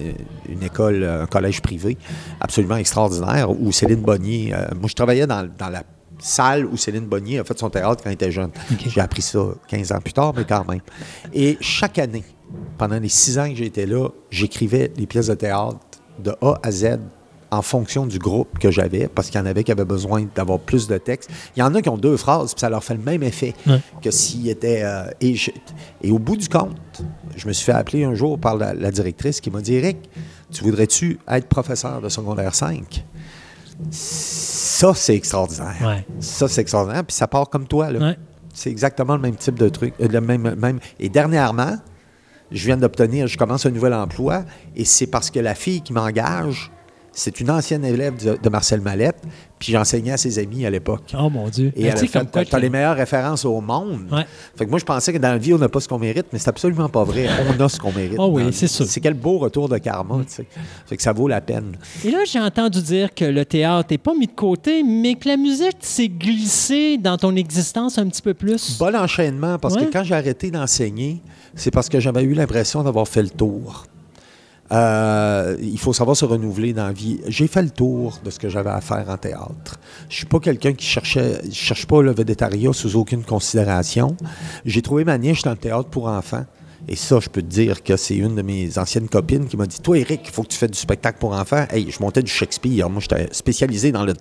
[0.50, 1.98] une école, un collège privé
[2.42, 5.84] absolument extraordinaire, où Céline Bonnier, euh, moi, je travaillais dans, dans la
[6.20, 8.52] salle où Céline Bonnier a fait son théâtre quand elle était jeune.
[8.88, 10.80] J'ai appris ça 15 ans plus tard, mais quand même.
[11.34, 12.24] Et chaque année,
[12.78, 15.78] pendant les six ans que j'étais là, j'écrivais des pièces de théâtre
[16.24, 17.00] de A à Z
[17.52, 20.60] en fonction du groupe que j'avais, parce qu'il y en avait qui avaient besoin d'avoir
[20.60, 21.30] plus de texte.
[21.56, 23.54] Il y en a qui ont deux phrases, puis ça leur fait le même effet
[23.68, 23.80] Ouais.
[24.02, 24.82] que s'ils étaient...
[24.84, 25.52] euh, et, je-
[26.02, 26.78] et au bout du compte,
[27.36, 29.98] je me suis fait appeler un jour par la, la directrice qui m'a dit, Eric,
[30.52, 33.04] tu voudrais-tu être professeur de secondaire 5?
[33.92, 35.76] Ça, c'est extraordinaire.
[35.84, 36.06] Ouais.
[36.20, 37.04] Ça, c'est extraordinaire.
[37.06, 37.92] Puis ça part comme toi.
[37.92, 38.00] là.
[38.00, 38.18] Ouais.
[38.54, 39.94] C'est exactement le même type de truc.
[40.02, 40.80] euh, le même, même.
[41.00, 41.78] Et dernièrement,
[42.52, 44.44] je viens d'obtenir, je commence un nouvel emploi
[44.76, 46.72] et c'est parce que la fille qui m'engage,
[47.16, 49.16] c'est une ancienne élève de, de Marcel Mallette,
[49.58, 51.16] puis j'enseignais à ses amis à l'époque.
[51.18, 51.72] Oh mon Dieu.
[51.76, 54.08] Et elle fait, t'as, les meilleures références au monde.
[54.12, 54.26] Ouais.
[54.56, 56.26] Fait que moi, je pensais que dans la vie, on n'a pas ce qu'on mérite,
[56.34, 57.28] mais c'est absolument pas vrai.
[57.58, 58.18] On a ce qu'on mérite.
[58.20, 58.86] Ah oui, c'est sûr.
[58.86, 60.46] C'est quel beau retour de karma, tu sais.
[60.86, 61.78] Fait que ça vaut la peine.
[62.04, 65.30] Et là, j'ai entendu dire que le théâtre n'est pas mis de côté, mais que
[65.30, 68.78] la musique s'est glissée dans ton existence un petit peu plus.
[68.78, 69.86] Bon enchaînement, parce Ouais.
[69.86, 71.22] que quand j'ai arrêté d'enseigner,
[71.56, 73.86] c'est parce que j'avais eu l'impression d'avoir fait le tour.
[74.72, 77.20] Euh, il faut savoir se renouveler dans la vie.
[77.28, 79.80] J'ai fait le tour de ce que j'avais à faire en théâtre.
[80.10, 84.16] Je suis pas quelqu'un qui cherchait, je cherche pas le védétariat sous aucune considération.
[84.66, 86.46] J'ai trouvé ma niche dans le théâtre pour enfants.
[86.88, 89.66] Et ça, je peux te dire que c'est une de mes anciennes copines qui m'a
[89.66, 91.66] dit Toi, Eric, il faut que tu fasses du spectacle pour enfants.
[91.72, 92.90] Hey, je montais du Shakespeare.
[92.90, 94.14] Moi, j'étais spécialisé dans le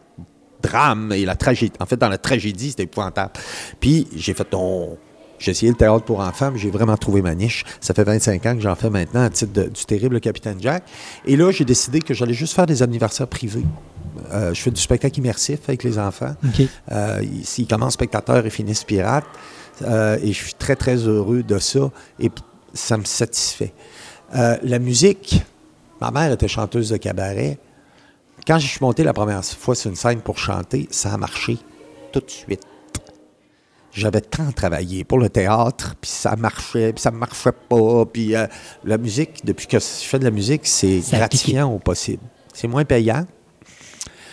[0.62, 1.74] drame et la tragédie.
[1.80, 3.32] En fait, dans la tragédie, c'était épouvantable.
[3.80, 4.96] Puis, j'ai fait ton.
[5.44, 7.64] J'ai essayé le théâtre pour enfants, mais j'ai vraiment trouvé ma niche.
[7.78, 10.84] Ça fait 25 ans que j'en fais maintenant à titre de- du terrible Capitaine Jack.
[11.26, 13.64] Et là, j'ai décidé que j'allais juste faire des anniversaires privés.
[14.32, 16.34] Euh, je fais du spectacle immersif avec les enfants.
[16.42, 16.66] OK.
[16.92, 17.22] Euh,
[17.58, 19.26] ils, commencent spectateurs et finissent pirates.
[19.82, 21.90] Euh, et je suis très, très heureux de ça.
[22.18, 22.30] Et
[22.72, 23.74] ça me satisfait.
[24.32, 25.42] La musique,
[26.00, 27.58] ma mère était chanteuse de cabaret.
[28.46, 31.58] Quand je suis monté la première fois sur une scène pour chanter, ça a marché
[32.12, 32.62] tout de suite.
[33.94, 38.04] J'avais tant travaillé pour le théâtre, puis ça marchait, puis ça ne marchait pas.
[38.12, 38.46] Puis euh,
[38.84, 42.22] la musique, depuis que je fais de la musique, c'est gratifiant au possible.
[42.52, 43.24] C'est moins payant,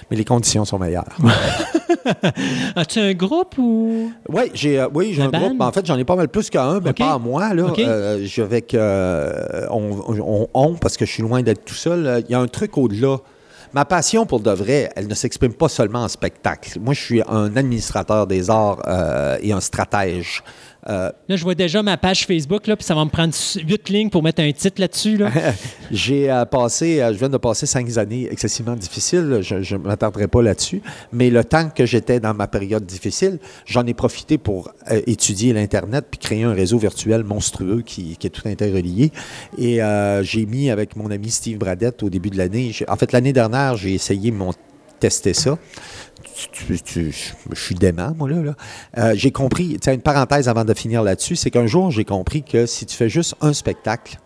[0.10, 1.16] mais les conditions sont meilleures.
[2.76, 4.12] As-tu un groupe ou?
[4.30, 5.58] Oui, j'ai euh, oui, j'ai Un un groupe.
[5.58, 5.68] band?
[5.68, 7.54] En fait, j'en ai pas mal plus qu'un, mais pas à moi.
[7.54, 7.66] Là.
[7.68, 7.80] OK.
[7.80, 11.74] Euh, je vais avec, euh, on, on- on, parce que je suis loin d'être tout
[11.76, 12.24] seul.
[12.28, 13.18] Il y a un truc au-delà.
[13.74, 16.78] Ma passion pour de vrai, elle ne s'exprime pas seulement en spectacle.
[16.82, 20.44] Moi, je suis un administrateur des arts euh, et un stratège.
[20.90, 23.34] Euh, Là, je vois déjà ma page Facebook, là, puis ça va me prendre
[23.68, 25.18] huit lignes pour mettre un titre là-dessus.
[25.18, 25.30] Là.
[25.92, 29.40] J'ai euh, passé, euh, je viens de passer cinq années excessivement difficiles.
[29.42, 30.82] Je ne m'attarderai pas là-dessus.
[31.12, 34.72] Mais le temps que j'étais dans ma période difficile, j'en ai profité pour
[35.06, 39.12] étudier l'Internet puis créer un réseau virtuel monstrueux qui, qui est tout interrelié.
[39.58, 39.80] Et
[40.22, 42.72] j'ai mis avec mon ami Steve Bradette au début de l'année.
[42.88, 44.54] En fait, l'année dernière, j'ai essayé mon
[45.02, 45.58] tester ça.
[46.56, 47.12] Je
[47.54, 48.56] suis dément, moi, là.
[48.98, 52.44] Euh, j'ai compris, tu une parenthèse avant de finir là-dessus, c'est qu'un jour, j'ai compris
[52.44, 54.18] que si tu fais juste un spectacle,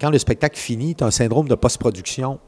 [0.00, 2.40] quand le spectacle finit, tu as un syndrome de post-production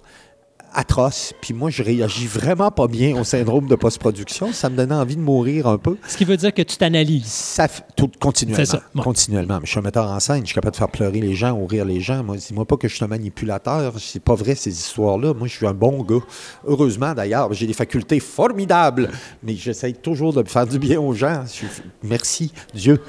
[0.75, 1.33] atroce.
[1.41, 4.53] Puis moi, je réagis vraiment pas bien au syndrome de post-production.
[4.53, 5.97] Ça me donnait envie de mourir un peu.
[6.09, 7.27] Ce qui veut dire que tu t'analyses.
[7.27, 8.65] Ça tout, continuellement.
[8.65, 8.83] Ça.
[9.03, 9.59] Continuellement.
[9.61, 10.41] Mais je suis un metteur en scène.
[10.43, 12.23] Je suis capable de faire pleurer les gens ou rire les gens.
[12.23, 13.95] Moi, dis-moi pas que je suis un manipulateur.
[13.99, 15.35] C'est pas vrai, ces histoires-là.
[15.35, 16.21] Moi, je suis un bon gars.
[16.67, 17.53] Heureusement, d'ailleurs.
[17.53, 19.11] J'ai des facultés formidables.
[19.43, 21.45] Mais j'essaye toujours de faire du bien aux gens.
[21.47, 21.67] Je
[22.03, 23.01] Merci, Dieu.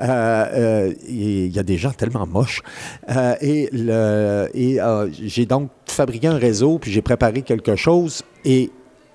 [0.00, 2.62] Euh, euh, Il y a des gens tellement moches.
[3.10, 4.78] Euh, et le- et
[5.12, 8.22] j'ai donc fabriqué un réseau, puis j'ai préparé quelque chose.
[8.44, 8.70] Et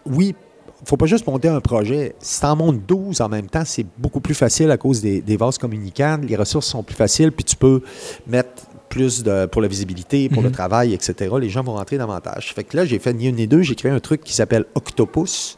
[0.05, 0.35] oui,
[0.85, 2.15] faut pas juste monter un projet.
[2.19, 5.21] Si tu en montes 12 en même temps, c'est beaucoup plus facile à cause des,
[5.21, 6.19] des vases communicants.
[6.23, 7.81] Les ressources sont plus faciles, puis tu peux
[8.27, 8.49] mettre
[8.87, 10.53] plus de, pour la visibilité, pour le Mhm.
[10.55, 11.35] travail, etc.
[11.39, 12.53] Les gens vont rentrer davantage.
[12.55, 13.61] Fait que là, j'ai fait ni une ni deux.
[13.61, 15.57] J'ai créé un truc qui s'appelle Octopus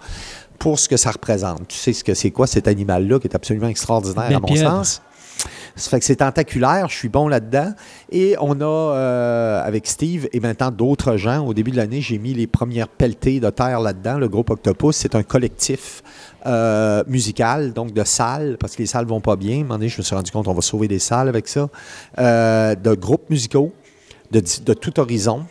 [0.59, 1.67] pour ce que ça représente.
[1.69, 5.01] Tu sais ce que c'est quoi cet animal-là qui est absolument extraordinaire à mon sens?
[5.75, 7.73] Ça fait que c'est tentaculaire, je suis bon là-dedans.
[8.11, 12.17] Et on a, euh, avec Steve et maintenant d'autres gens, au début de l'année, j'ai
[12.17, 14.17] mis les premières pelletées de terre là-dedans.
[14.17, 16.03] Le groupe Octopus, c'est un collectif
[16.45, 19.57] euh, musical, donc de salles, parce que les salles vont pas bien.
[19.57, 21.47] À un moment donné, je me suis rendu compte qu'on va sauver des salles avec
[21.47, 21.69] ça.
[22.19, 23.73] Euh, de groupes musicaux
[24.31, 25.45] de tout horizon.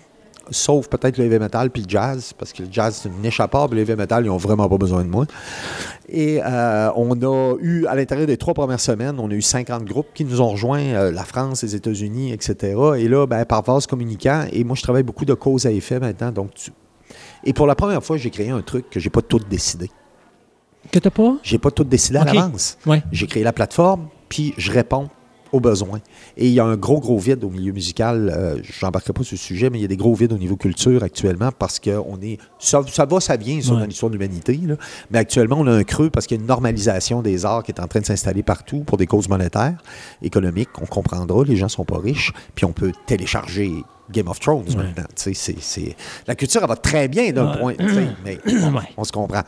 [0.51, 3.39] Sauf peut-être le heavy metal puis le jazz, parce que le jazz, c'est une niche
[3.41, 5.27] à part, puis le heavy metal, ils n'ont vraiment pas besoin de moi.
[6.09, 9.85] Et euh, on a eu, à l'intérieur des trois premières semaines, on a eu 50
[9.85, 12.75] groupes qui nous ont rejoints, euh, la France, les États-Unis, etc.
[12.99, 16.01] Et là, ben, par vase communicant, et moi, je travaille beaucoup de cause à effet
[16.01, 16.33] maintenant.
[16.33, 16.73] Donc tu-
[17.45, 19.91] Et pour la première fois, j'ai créé un truc que j'ai pas tout décidé.
[20.91, 21.37] Que t'as pas?
[21.43, 22.77] J'ai pas tout décidé à l'avance.
[22.87, 23.03] Ouais.
[23.13, 25.09] J'ai créé la plateforme, puis je réponds
[25.53, 26.01] aux besoins.
[26.37, 28.33] Et il y a un gros, gros vide au milieu musical.
[28.35, 30.39] Euh, je n'embarquerai pas sur ce sujet, mais il y a des gros vides au
[30.39, 32.39] niveau culture actuellement parce qu'on est.
[32.59, 33.81] Ça, ça va, ça vient sur Ouais.
[33.81, 34.59] dans l'histoire de l'humanité.
[35.11, 37.73] Mais actuellement, on a un creux parce qu'il y a une normalisation des arts qui
[37.73, 39.83] est en train de s'installer partout pour des causes monétaires,
[40.23, 40.69] économiques.
[40.81, 43.73] On comprendra, les gens sont pas riches, puis on peut télécharger.
[44.11, 45.05] Game of Thrones maintenant.
[46.27, 47.59] La culture, elle va très bien d'un Ouais.
[47.59, 47.75] point,
[48.25, 48.83] mais bon, Ouais.
[48.97, 49.43] on se comprend.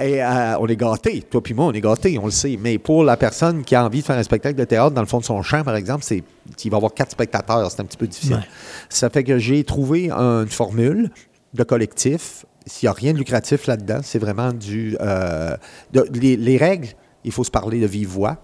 [0.00, 1.22] Et euh, on est gâtés.
[1.22, 2.58] Toi puis moi, on est gâtés, on le sait.
[2.60, 5.06] Mais pour la personne qui a envie de faire un spectacle de théâtre dans le
[5.06, 6.22] fond de son champ, par exemple, c'est
[6.64, 7.70] il va avoir quatre spectateurs.
[7.70, 8.42] C'est un petit peu difficile.
[8.88, 11.10] Ça fait que j'ai trouvé un- une formule
[11.54, 12.44] de collectif.
[12.66, 14.96] S'il n'y a rien de lucratif là-dedans, c'est vraiment du.
[15.00, 15.56] euh,
[15.92, 16.88] de- les, les règles,
[17.24, 18.36] il faut se parler de vive voix.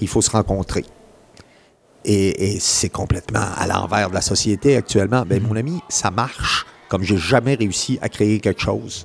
[0.00, 0.84] Il faut se rencontrer.
[2.10, 5.24] Et, c'est complètement à l'envers de la société actuellement.
[5.26, 9.04] Ben, mon ami, ça marche comme j'ai jamais réussi à créer quelque chose.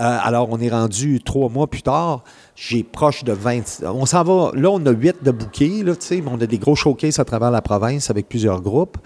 [0.00, 2.24] Euh, alors, on est rendu trois mois plus tard.
[2.56, 3.84] J'ai proche de 20.
[3.84, 4.50] On s'en va.
[4.54, 7.20] Là, on a huit de bouquets, là, tu sais, mais on a des gros showcases
[7.20, 8.98] à travers la province avec plusieurs groupes.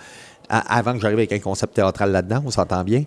[0.49, 3.05] Avant que j'arrive avec un concept théâtral là-dedans, on s'entend bien.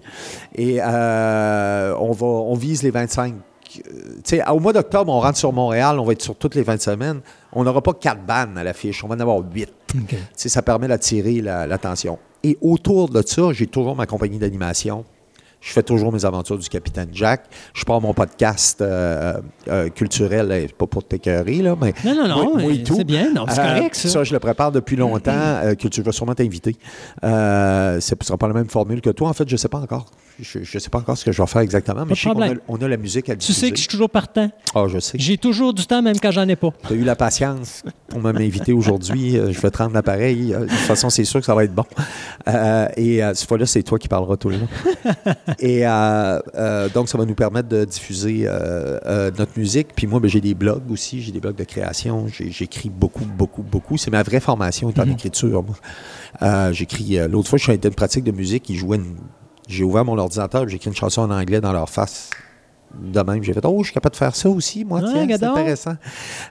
[0.53, 3.33] Et euh, on, va, on vise les 25
[3.77, 6.55] euh, tu sais, au mois d'octobre, on rentre sur Montréal, on va être sur toutes
[6.55, 7.21] les 20 semaines.
[7.53, 9.69] On n'aura pas quatre bandes à l'affiche, on va en avoir huit.
[10.35, 12.19] Sais, Ça permet d'attirer la- l'attention.
[12.43, 15.05] Et autour de ça, j'ai toujours ma compagnie d'animation.
[15.59, 17.45] Je fais toujours mes aventures du Capitaine Jack.
[17.73, 19.33] Je pars mon podcast euh,
[19.67, 21.93] euh, culturel, euh, pas pour t'écœurer, là, mais.
[22.05, 23.29] Non, non, non, moi- moi c'est bien.
[23.49, 24.23] C'est Euh, correct, ça.
[24.23, 25.61] je le prépare depuis longtemps.
[25.79, 26.75] que tu vas sûrement t'inviter.
[27.23, 29.29] Ce ne sera pas la même formule que toi.
[29.29, 30.05] En fait, je ne sais pas encore.
[30.39, 32.33] Je ne sais pas encore ce que je vais faire exactement, mais je sais qu'on
[32.41, 32.59] a, problème.
[32.67, 34.51] on a la musique à Tu sais que je suis toujours partant.
[34.75, 35.17] Ah, je sais.
[35.19, 36.71] J'ai toujours du temps, même quand j'en ai pas.
[36.87, 39.37] Tu as eu la patience pour m'inviter aujourd'hui.
[39.37, 40.53] Euh, je vais te rendre l'appareil.
[40.53, 41.85] Euh, De toute façon, c'est sûr que ça va être bon.
[42.47, 44.67] Euh, et euh, cette fois-là, c'est toi qui parleras tout le long.
[45.59, 48.47] et euh, donc, ça va nous permettre de diffuser
[49.37, 49.87] notre musique.
[49.95, 51.21] Puis moi, ben, j'ai des blogs aussi.
[51.21, 52.27] J'ai des blogs de création.
[52.27, 53.97] J'écris beaucoup, beaucoup, beaucoup.
[53.97, 55.63] C'est ma vraie formation en écriture.
[55.63, 55.75] moi.
[56.43, 57.17] Euh, J'écris.
[57.29, 58.69] L'autre fois, je suis à une pratique de musique.
[58.69, 59.15] Ils jouaient une-
[59.67, 62.29] J'ai ouvert mon ordinateur, j'ai écrit une chanson en anglais dans leur face.
[62.95, 65.43] De même, j'ai fait Oh, je suis capable de faire ça aussi, moi, tiens, c'est
[65.43, 65.95] intéressant.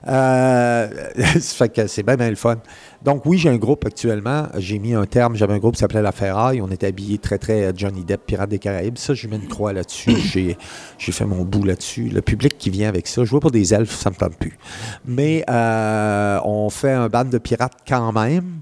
[0.07, 0.87] Euh,
[1.41, 2.57] fait que c'est bien, bien le fun.
[3.03, 4.47] Donc, oui, j'ai un groupe actuellement.
[4.57, 5.35] J'ai mis un terme.
[5.35, 6.61] J'avais un groupe qui s'appelait La Ferraille.
[6.61, 8.97] On était habillés très, très euh, Johnny Depp, Pirate des Caraïbes.
[8.97, 10.15] Ça, je mets une croix là-dessus.
[10.31, 10.57] J'ai,
[10.97, 12.09] j'ai fait mon bout là-dessus.
[12.09, 14.57] Le public qui vient avec ça, je vois pour des elfes, ça me tente plus.
[15.05, 18.61] Mais euh, on fait un band de pirates quand même.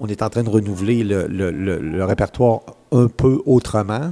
[0.00, 2.60] On est en train de renouveler le, le- le- le répertoire
[2.92, 4.10] un peu autrement.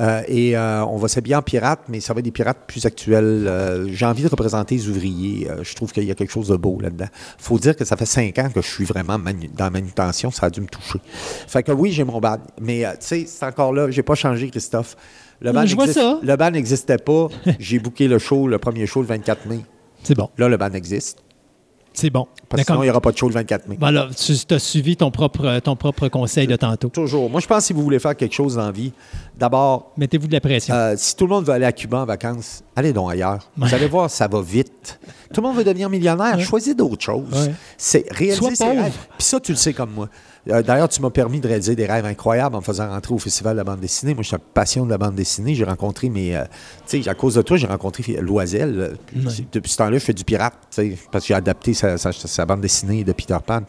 [0.00, 2.84] Euh, et euh, on va s'habiller en pirate, mais ça va être des pirates plus
[2.86, 3.44] actuels.
[3.46, 5.48] Euh, J'ai envie de représenter les ouvriers.
[5.62, 7.06] Je trouve qu'il y a quelque chose de beau là-dedans.
[7.38, 10.30] faut dire que ça fait cinq ans que je suis vraiment dans la manutention.
[10.30, 10.98] Ça a dû me toucher.
[11.46, 12.38] Fait que oui, j'ai mon band.
[12.60, 13.90] Mais tu sais, c'est encore là.
[13.90, 14.96] J'ai pas changé, Christophe.
[16.22, 17.28] Le band n'existait pas.
[17.58, 19.60] j'ai booké le show, le premier show, le 24 mai.
[20.02, 20.28] C'est bon.
[20.38, 21.18] Là, le band existe.
[21.94, 22.26] C'est bon.
[22.48, 23.76] Parce sinon, il n'y aura pas de show le 24 mai.
[23.78, 26.88] Voilà, tu as suivi ton propre, ton propre conseil de tantôt.
[26.88, 27.28] Toujours.
[27.30, 28.92] Moi, je pense que si vous voulez faire quelque chose dans la vie,
[29.38, 30.74] d'abord, Mettez-vous de la pression.
[30.74, 33.48] euh, si tout le monde veut aller à Cuba en vacances, allez donc ailleurs.
[33.56, 34.98] Vous allez voir, ça va vite.
[35.32, 36.38] Tout le monde veut devenir millionnaire.
[36.40, 37.32] Choisis d'autres choses.
[37.32, 37.52] Ouais.
[37.76, 38.96] C'est réaliser ses rêves.
[39.18, 40.08] Puis ça, tu le sais comme moi.
[40.50, 43.18] Euh, D'ailleurs, tu m'as permis de réaliser des rêves incroyables en me faisant rentrer au
[43.18, 44.12] Festival de la bande dessinée.
[44.12, 45.54] Moi, je suis un passion de la bande dessinée.
[45.54, 46.36] J'ai rencontré mes...
[46.36, 46.42] euh,
[46.88, 48.74] tu sais, à cause de toi, j'ai rencontré Loisel.
[48.80, 50.54] Euh, puis Depuis ce temps-là, je fais du pirate,
[51.12, 53.60] parce que j'ai adapté sa, sa- sa bande dessinée de Peter Pan.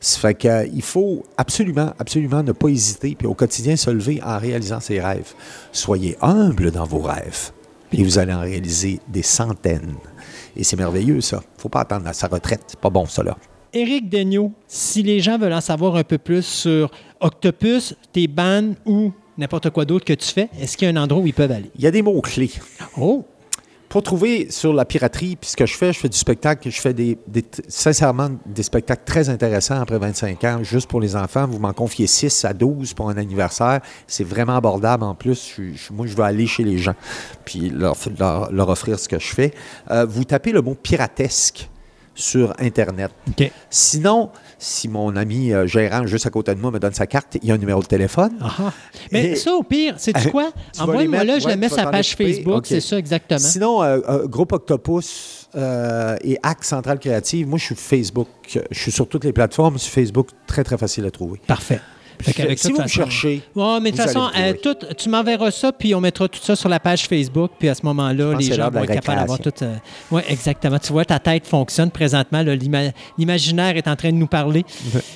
[0.00, 3.90] Ça fait que, euh, il faut absolument, absolument ne pas hésiter, puis au quotidien, se
[3.90, 5.32] lever en réalisant ses rêves.
[5.72, 7.52] Soyez humble dans vos rêves,
[7.92, 9.94] et vous allez en réaliser des centaines.
[10.56, 11.42] Et c'est merveilleux, ça.
[11.58, 12.62] faut pas attendre à sa retraite.
[12.66, 13.36] C'est pas bon, ça, là.
[13.72, 18.74] Éric Daigneault, si les gens veulent en savoir un peu plus sur Octopus, tes bands
[18.86, 21.34] ou n'importe quoi d'autre que tu fais, est-ce qu'il y a un endroit où ils
[21.34, 21.70] peuvent aller?
[21.76, 22.50] Il y a des mots-clés.
[22.98, 23.24] Oh!
[23.88, 26.80] Pour trouver sur la piraterie, puis ce que je fais, je fais du spectacle, je
[26.80, 31.46] fais des, des- sincèrement des spectacles très intéressants après 25 ans, juste pour les enfants.
[31.46, 33.80] Vous m'en confiez 6 à 12 pour un anniversaire.
[34.06, 35.54] C'est vraiment abordable en plus.
[35.58, 36.94] Je moi, je vais aller chez les gens,
[37.44, 39.54] puis leur, leur- leur offrir ce que je fais.
[39.90, 41.68] Euh, vous tapez le mot piratesque
[42.14, 43.10] sur Internet.
[43.70, 47.36] Sinon, si mon ami euh, gérant juste à côté de moi me donne sa carte,
[47.42, 48.32] il y a un numéro de téléphone.
[48.40, 48.72] Ah ah.
[49.12, 49.96] Mais Et- ça, au pire,
[50.30, 50.50] quoi?
[50.72, 52.16] Tu vas les Envoie-moi là, je ouais, le mets sur la page.
[52.16, 52.66] Facebook, OK.
[52.66, 53.38] c'est ça exactement.
[53.38, 58.28] Sinon, euh, euh, Groupe Octopus euh, et Hack Centrale Créative, moi, je suis Facebook.
[58.70, 59.78] Je suis sur toutes les plateformes.
[59.78, 61.40] Sur Facebook, très, très facile à trouver.
[61.46, 61.80] Parfait.
[62.22, 65.72] Fait si vous façon- cherchez, Ouais, mais de toute façon, euh, tout- tu m'enverras ça,
[65.72, 68.70] puis on mettra tout ça sur la page Facebook, puis à ce moment-là, les gens
[68.70, 69.50] vont être capables d'avoir tout.
[69.50, 69.80] récréation.
[70.10, 70.78] oui, exactement.
[70.78, 72.42] Tu vois, ta tête fonctionne présentement.
[73.18, 74.64] L'imaginaire est en train de nous parler.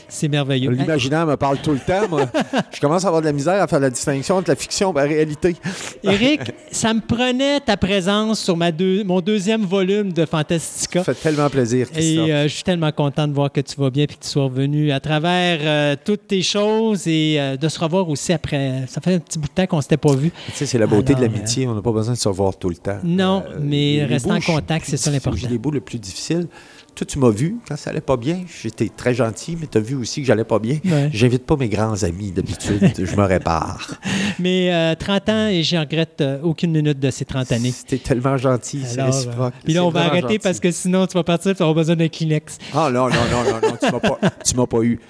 [0.09, 0.71] C'est merveilleux.
[0.71, 2.23] L'imaginaire me parle tout le temps, moi.
[2.75, 4.97] je commence à avoir de la misère à faire la distinction entre la fiction et
[4.97, 5.57] la réalité.
[6.03, 11.05] Éric, ça me prenait ta présence sur ma deux- mon deuxième volume de Fantastica.
[11.05, 12.29] Ça fait tellement plaisir, Christophe.
[12.29, 14.29] Et euh, je suis tellement content de voir que tu vas bien et que tu
[14.29, 18.85] sois revenu à travers euh, toutes tes choses et euh, de se revoir aussi après.
[18.89, 20.31] Ça fait un petit bout de temps qu'on ne s'était pas vu.
[20.47, 21.67] Tu sais, c'est la beauté Alors, de l'amitié.
[21.67, 22.99] On n'a pas besoin de se revoir tout le temps.
[23.03, 25.49] Non, mais les rester en contact, c'est ça l'important.
[25.49, 26.47] Les bouts le plus difficile.
[26.95, 28.43] Toi, tu m'as vu quand ça allait pas bien.
[28.63, 30.79] J'étais très gentil, mais tu as vu aussi que j'allais pas bien.
[30.85, 31.09] Ouais.
[31.13, 32.93] J'invite pas mes grands amis d'habitude.
[32.99, 33.95] je me répare.
[34.39, 37.71] Mais euh, 30 ans et je regrette euh, aucune minute de ces 30 années.
[37.71, 39.55] C'était tellement gentil, c'est réciproque.
[39.55, 40.39] euh, Puis là, on va arrêter gentil.
[40.41, 42.59] parce que sinon, tu vas partir et tu auras besoin d'un Kleenex.
[42.75, 45.01] Ah non, non, non, non, non, tu m'as pas, tu m'as pas eu.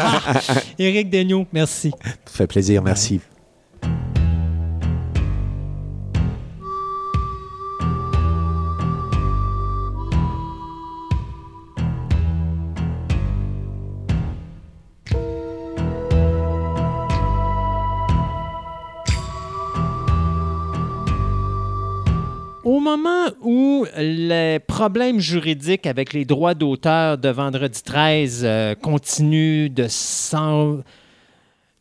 [0.78, 1.90] Éric Daigneault, merci.
[2.24, 3.20] Ça fait plaisir, merci.
[22.70, 29.68] Au moment où les problèmes juridiques avec les droits d'auteur de Vendredi 13 euh, continuent
[29.74, 30.78] de, s'en-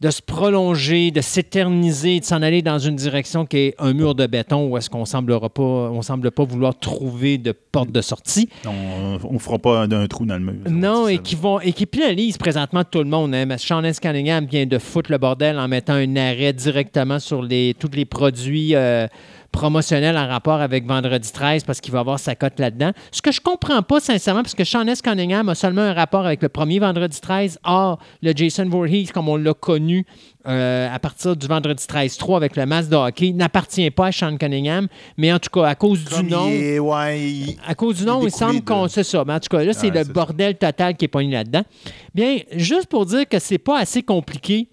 [0.01, 4.16] de se prolonger, de s'éterniser, de s'en aller dans une direction qui est un mur
[4.16, 8.01] de béton où est-ce qu'on semblera pas, on semble pas vouloir trouver de porte de
[8.01, 8.50] sortie.
[8.66, 10.72] On ne fera pas un, un trou dans le mur.
[10.72, 13.35] Non, et qui vont et qui pénalisent présentement tout le monde.
[13.35, 13.45] Hein.
[13.59, 14.00] Sean S.
[14.00, 18.06] Cunningham vient de foutre le bordel en mettant un arrêt directement sur les, tous les
[18.06, 19.06] produits euh,
[19.52, 22.92] promotionnels en rapport avec Vendredi 13 parce qu'il va avoir sa cote là-dedans.
[23.11, 25.02] Ce que je comprends pas sincèrement, parce que Sean S.
[25.02, 27.60] Cunningham a seulement un rapport avec le premier Vendredi 13.
[27.64, 30.06] Or, le Jason Voorhees, comme on l'a connu
[30.48, 34.38] euh, à partir du Vendredi 13-3 avec le masque de hockey, n'appartient pas à Sean
[34.38, 34.88] Cunningham.
[35.18, 36.48] Mais en tout cas, à cause Comme du nom...
[36.48, 39.24] il est- ouais, il- À cause du nom, il, semble de- qu'on c'est ça.
[39.26, 41.64] Mais en tout cas, là, c'est Ouais, le bordel total qui est pogné là-dedans.
[42.16, 44.69] Bien, juste pour dire que c'est pas assez compliqué,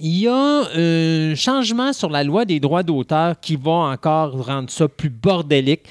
[0.00, 4.70] il y a un changement sur la loi des droits d'auteur qui va encore rendre
[4.70, 5.82] ça plus bordélique.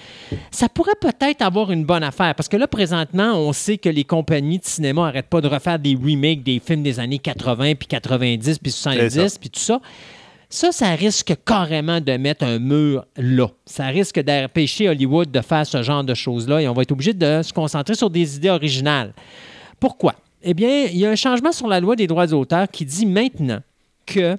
[0.51, 4.03] Ça pourrait peut-être avoir une bonne affaire parce que là, présentement, on sait que les
[4.03, 7.87] compagnies de cinéma n'arrêtent pas de refaire des remakes des films des années 80, puis
[7.87, 9.39] 90, puis C'est 70, ça.
[9.39, 9.79] puis tout ça.
[10.49, 13.47] Ça, ça risque carrément de mettre un mur là.
[13.65, 17.13] Ça risque d'empêcher Hollywood de faire ce genre de choses-là et on va être obligé
[17.13, 19.13] de se concentrer sur des idées originales.
[19.79, 20.15] Pourquoi?
[20.43, 23.05] Eh bien, il y a un changement sur la loi des droits d'auteur qui dit
[23.07, 23.59] maintenant
[24.05, 24.37] que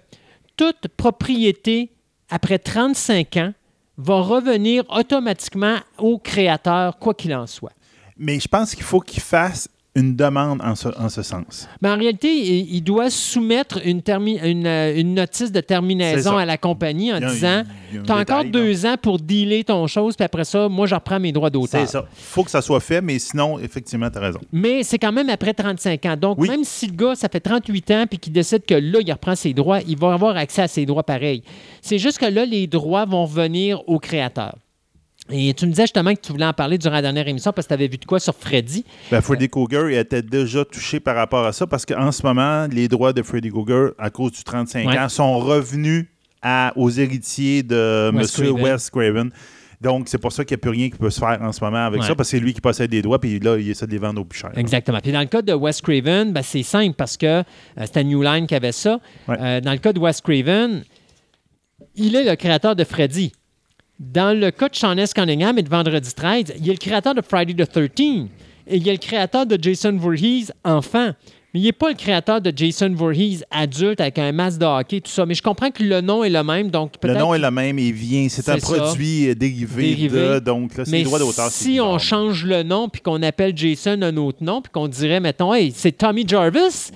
[0.57, 1.93] toute propriété
[2.31, 3.53] après 35 ans
[3.99, 7.73] va revenir automatiquement au créateur, quoi qu'il en soit.
[8.17, 11.69] Mais je pense qu'il faut qu'il fasse une demande en ce, en ce sens.
[11.83, 16.37] Mais en réalité, il, il doit soumettre une, termi- une, euh, une notice de terminaison
[16.37, 20.25] à la compagnie en disant Tu as encore deux ans pour dealer ton chose, puis
[20.25, 21.81] après ça, moi, je reprends mes droits d'auteur.
[21.81, 22.05] C'est ça.
[22.17, 24.41] Il faut que ça soit fait, mais sinon, effectivement, tu as raison.
[24.53, 26.17] Mais c'est quand même après 35 ans.
[26.17, 26.49] Donc, Oui.
[26.49, 29.35] même si le gars, ça fait 38 ans, puis qu'il décide que là, il reprend
[29.35, 31.43] ses droits, il va avoir accès à ses droits pareils.
[31.81, 34.57] C'est juste que là, les droits vont venir au créateur.
[35.31, 37.67] Et tu me disais justement que tu voulais en parler durant la dernière émission parce
[37.67, 38.85] que tu avais vu de quoi sur Freddy.
[39.11, 42.67] Ben, Freddy Cougar il était déjà touché par rapport à ça parce qu'en ce moment,
[42.71, 44.99] les droits de Freddy Cougar, à cause du 35 Ouais.
[44.99, 46.07] ans, sont revenus
[46.43, 48.23] à- aux héritiers de M.
[48.25, 48.63] Craven.
[48.63, 49.31] Wes Craven.
[49.81, 51.63] Donc, c'est pour ça qu'il n'y a plus rien qui peut se faire en ce
[51.63, 52.07] moment avec Ouais.
[52.07, 53.99] ça, parce que c'est lui qui possède des droits, puis là, il essaie de les
[53.99, 54.51] vendre au plus cher.
[54.57, 55.01] Exactement.
[55.03, 57.43] Puis dans le cas de Wes Craven, ben, c'est simple parce que euh,
[57.85, 59.01] c'était New Line qui avait ça.
[59.29, 59.37] Ouais.
[59.39, 60.83] Euh, dans le cas de Wes Craven,
[61.95, 63.33] il est le créateur de Freddy.
[63.99, 65.15] Dans le cas de Sean S.
[65.15, 67.89] Cunningham et de Vendredi 13, il est le créateur de Friday the 13
[68.69, 71.13] et il est le créateur de Jason Voorhees enfant.
[71.55, 75.01] Mais il n'est pas le créateur de Jason Voorhees adulte avec un masque de hockey,
[75.01, 75.25] tout ça.
[75.25, 77.79] Mais je comprends que le nom est le même, donc Le nom est le même,
[77.79, 78.27] il vient.
[78.29, 78.75] C'est un ça.
[78.77, 80.21] produit dérivé, Dérivé.
[80.35, 80.39] de.
[80.41, 81.51] Donc, là, c'est droits d'auteur.
[81.51, 85.21] si on change le nom puis qu'on appelle Jason un autre nom puis qu'on dirait,
[85.21, 86.91] mettons, hey, c'est Tommy Jarvis,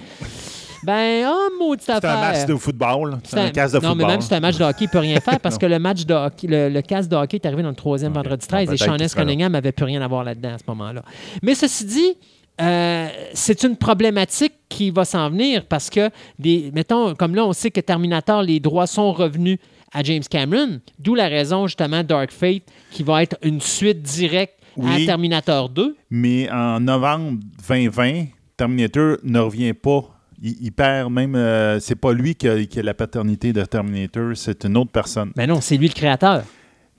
[0.82, 2.10] ben, oh, maudite C'est affaire.
[2.18, 3.18] un match de football.
[3.24, 4.10] C'est un casque de non, mais football.
[4.10, 6.04] même si c'est un match de hockey, il peut rien faire parce que le match
[6.06, 8.62] de hockey, le, le casque de hockey est arrivé dans le troisième vendredi Bon, 13
[8.62, 9.14] et peut-être Sean S.
[9.14, 11.02] Cunningham n'avait plus rien à voir là-dedans à ce moment-là.
[11.42, 12.14] Mais ceci dit,
[12.60, 17.52] euh, c'est une problématique qui va s'en venir parce que, des, mettons, comme là, on
[17.52, 19.58] sait que Terminator, les droits sont revenus
[19.92, 24.54] à James Cameron, d'où la raison justement Dark Fate qui va être une suite directe
[24.76, 25.02] Oui.
[25.04, 25.96] à Terminator 2.
[26.10, 28.26] Mais en novembre 2020,
[28.56, 30.04] Terminator ne revient pas.
[30.42, 31.34] Il, il perd même.
[31.34, 34.90] euh, c'est pas lui qui a, qui a la paternité de Terminator, c'est une autre
[34.90, 35.32] personne.
[35.36, 36.42] Mais non, c'est lui le créateur.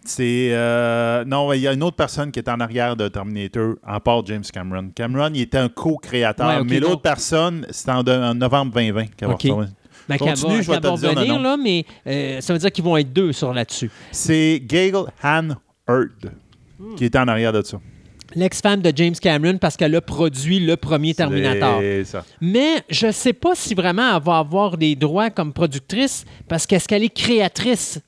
[0.04, 0.50] C'est.
[0.52, 4.00] euh, non, il y a une autre personne qui est en arrière de Terminator, en
[4.00, 4.90] part James Cameron.
[4.96, 8.04] Cameron, il était un co-créateur, Ouais, mais l'autre personne, c'est en,
[8.34, 9.42] novembre 2020 qu'elle va Ok.
[9.44, 9.68] recevoir.
[10.10, 11.42] Ben, Continue, va, je vais te va dire nom.
[11.42, 13.92] là, mais euh, ça veut dire qu'ils vont être deux sur là-dessus.
[14.12, 15.50] C'est Gail Han
[15.88, 16.32] Hurd
[16.98, 17.80] qui est en arrière de ça.
[18.36, 21.82] L'ex-femme de James Cameron parce qu'elle a produit le premier Terminator.
[22.06, 22.26] Ça.
[22.40, 26.66] Mais je ne sais pas si vraiment elle va avoir des droits comme productrice parce
[26.66, 28.00] qu'est-ce qu'elle est créatrice.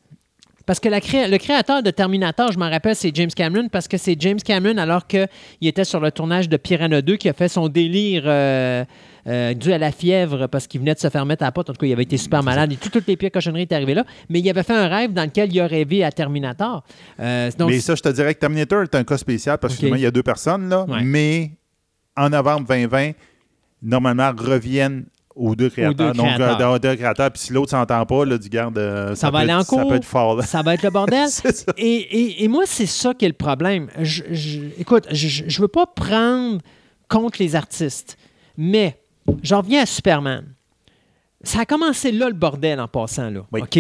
[0.65, 3.87] Parce que la cré- le créateur de Terminator, je m'en rappelle, c'est James Cameron, parce
[3.87, 5.27] que c'est James Cameron, alors qu'il
[5.61, 8.85] était sur le tournage de Piranha 2, qui a fait son délire euh,
[9.27, 11.69] euh, dû à la fièvre, parce qu'il venait de se faire mettre à la porte.
[11.69, 13.75] En tout cas, il avait été super malade et tout- toutes les pires cochonneries étaient
[13.75, 14.05] arrivées là.
[14.29, 16.83] Mais il avait fait un rêve dans lequel il a rêvé à Terminator.
[17.19, 19.77] Euh, donc, mais ça, je te dirais que Terminator est un cas spécial parce que
[19.77, 19.79] Ok.
[19.79, 21.03] finalement, il y a deux personnes, là, Ouais.
[21.03, 21.51] mais
[22.15, 23.11] en novembre 2020,
[23.81, 25.05] normalement, reviennent
[25.35, 25.93] aux deux créateurs.
[26.11, 26.71] deux Donc, créateurs.
[26.73, 27.31] euh, deux créateurs.
[27.31, 29.63] Puis si l'autre s'entend pas, là, du garde, euh, ça, va peut aller être- en
[29.63, 29.79] cours.
[29.79, 30.35] Ça peut être fort.
[30.35, 30.43] là.
[30.43, 31.27] Ça va être le bordel.
[31.77, 33.87] Et, et- et moi, c'est ça qui est le problème.
[33.99, 36.59] Je, je- écoute, je ne veux pas prendre
[37.09, 38.17] contre les artistes,
[38.57, 38.97] mais
[39.41, 40.45] j'en reviens à Superman.
[41.43, 43.29] Ça a commencé là, le bordel, en passant.
[43.29, 43.61] Là, Oui.
[43.61, 43.79] OK?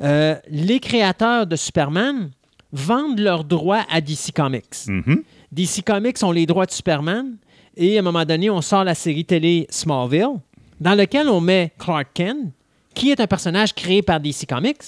[0.00, 2.30] Euh, les créateurs de Superman
[2.72, 4.86] vendent leurs droits à DC Comics.
[4.88, 5.22] Mhm.
[5.52, 7.36] DC Comics ont les droits de Superman
[7.76, 10.40] et à un moment donné, on sort la série télé Smallville,
[10.80, 12.52] dans lequel on met Clark Kent,
[12.94, 14.82] qui est un personnage créé par DC Comics.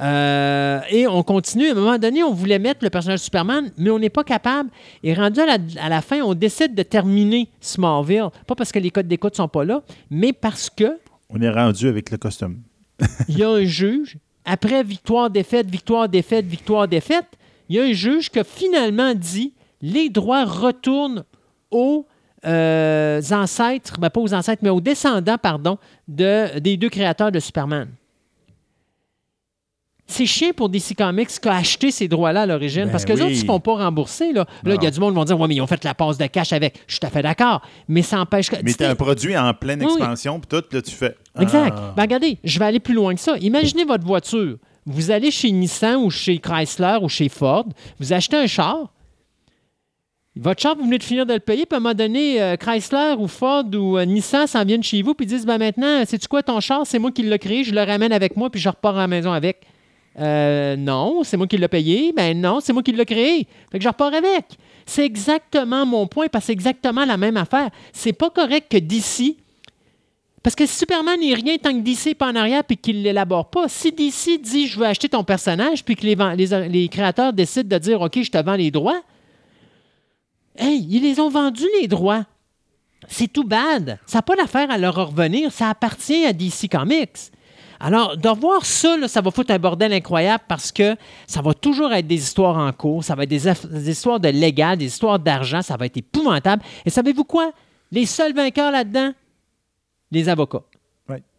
[0.00, 1.68] Euh, et on continue.
[1.68, 4.24] À un moment donné, on voulait mettre le personnage de Superman, mais on n'est pas
[4.24, 4.70] capable.
[5.02, 8.28] Et rendu à la, à la fin, on décide de terminer Smallville.
[8.46, 11.88] Pas parce que les codes d'écoute sont pas là, mais parce que On est rendu
[11.88, 12.62] avec le costume.
[13.28, 17.26] il y a un juge, après victoire, défaite, victoire, défaite, victoire, défaite,
[17.68, 21.24] il y a un juge qui a finalement dit les droits retournent
[21.70, 22.06] aux
[22.46, 25.78] euh, ancêtres, ben pas aux ancêtres, mais aux descendants, pardon,
[26.08, 27.88] de, des deux créateurs de Superman.
[30.06, 33.12] C'est chiant pour DC Comics qui a acheté ces droits-là à l'origine, Ben parce que
[33.12, 33.26] les oui.
[33.26, 34.32] autres ne se font pas rembourser.
[34.32, 35.84] Là, Là, il y a du monde qui vont dire Ouais, mais ils ont fait
[35.84, 36.80] la passe de cash avec.
[36.88, 37.62] Je suis tout à fait d'accord.
[37.86, 38.56] Mais ça empêche que.
[38.60, 39.92] Mais tu un produit en pleine oui.
[39.92, 41.14] expansion, puis tout, là, tu fais.
[41.38, 41.76] Exact.
[41.76, 41.94] Ah.
[41.96, 43.36] Ben, regardez, je vais aller plus loin que ça.
[43.40, 44.56] Imaginez votre voiture.
[44.84, 47.66] Vous allez chez Nissan ou chez Chrysler ou chez Ford,
[48.00, 48.92] vous achetez un char.
[50.36, 52.56] Votre char, vous venez de finir de le payer, puis à un moment donné, euh,
[52.56, 56.28] Chrysler ou Ford ou euh, Nissan s'en viennent chez vous, puis disent ben maintenant, sais-tu
[56.28, 56.86] quoi ton char?
[56.86, 59.06] C'est moi qui l'ai créé, je le ramène avec moi, puis je repars à la
[59.08, 59.62] maison avec.
[60.20, 62.12] Euh, non, c'est moi qui l'ai payé.
[62.14, 63.48] Ben non, c'est moi qui l'ai créé.
[63.72, 64.44] Fait que je repars avec.
[64.86, 67.70] C'est exactement mon point, parce que c'est exactement la même affaire.
[67.92, 69.36] C'est pas correct que d'ici,
[70.44, 73.02] parce que Superman n'est rien tant que DC n'est pas en arrière puis qu'il ne
[73.02, 73.68] l'élabore pas.
[73.68, 78.00] Si DC dit je veux acheter ton personnage puis que les créateurs décident de dire
[78.00, 79.02] OK, je te vends les droits,
[80.60, 82.24] hey, ils les ont vendus les droits.
[83.08, 83.98] C'est tout bad.
[84.06, 85.50] Ça n'a pas d'affaire à leur revenir.
[85.52, 87.32] Ça appartient à DC Comics.
[87.82, 91.54] Alors, de voir ça, là, ça va foutre un bordel incroyable parce que ça va
[91.54, 94.84] toujours être des histoires en cours, ça va être des, des histoires de légal, des
[94.84, 96.62] histoires d'argent, ça va être épouvantable.
[96.84, 97.52] Et savez-vous quoi?
[97.90, 99.12] Les seuls vainqueurs là-dedans,
[100.10, 100.62] les avocats.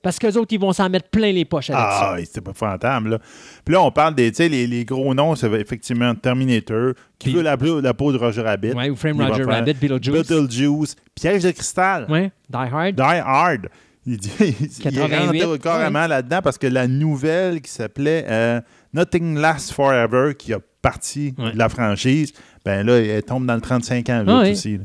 [0.03, 2.13] Parce qu'eux autres, ils vont s'en mettre plein les poches avec Ah, ça.
[2.15, 3.19] oui, c'était pas fantôme, là.
[3.63, 7.27] Puis là, on parle des, tu sais, les, les gros noms, c'est effectivement Terminator, qui
[7.29, 8.71] Puis- veut la, peau- la peau de Roger Rabbit.
[8.73, 10.11] Ouais, ou Frame Il Roger Rabbit, Beetlejuice.
[10.27, 12.95] Beetlejuice, Piège de cristal, Ouais, Die Hard.
[12.95, 13.67] Die Hard.
[14.07, 18.59] Il, dit, il, il 88, rentre carrément là-dedans parce que la nouvelle qui s'appelait euh,
[18.95, 22.33] Nothing Lasts Forever, qui a partie de la franchise,
[22.65, 24.51] ben là, elle tombe dans le 35 ans, l'autre Ah oui.
[24.53, 24.77] aussi.
[24.79, 24.83] là.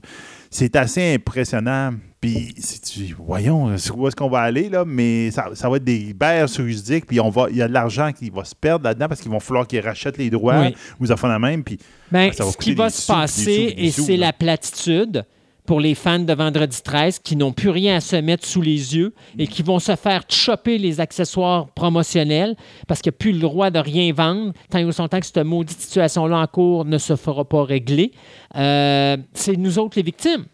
[0.51, 1.95] C'est assez impressionnant.
[2.27, 5.69] Puis, si tu voyons, euh, sur où est-ce qu'on va aller, là, mais ça, ça
[5.69, 8.45] va être des berges juridiques, puis on va, il y a de l'argent qui va
[8.45, 10.75] se perdre là-dedans parce qu'ils vont falloir qu'ils rachètent les droits Oui.
[11.01, 11.63] ou ça font la même.
[11.63, 11.79] Puis,
[12.11, 14.33] Ben, ça va ce qui va se sous, des passer, sous, des et c'est la
[14.33, 15.25] platitude
[15.67, 18.97] pour les fans de Vendredi 13 qui n'ont plus rien à se mettre sous les
[18.97, 22.57] yeux et qui vont se faire chopper les accessoires promotionnels
[22.87, 25.27] parce qu'il n'y a plus le droit de rien vendre tant et aussi longtemps que
[25.27, 28.13] cette maudite situation-là en cours ne se fera pas régler.
[28.55, 30.45] Euh, c'est nous autres les victimes.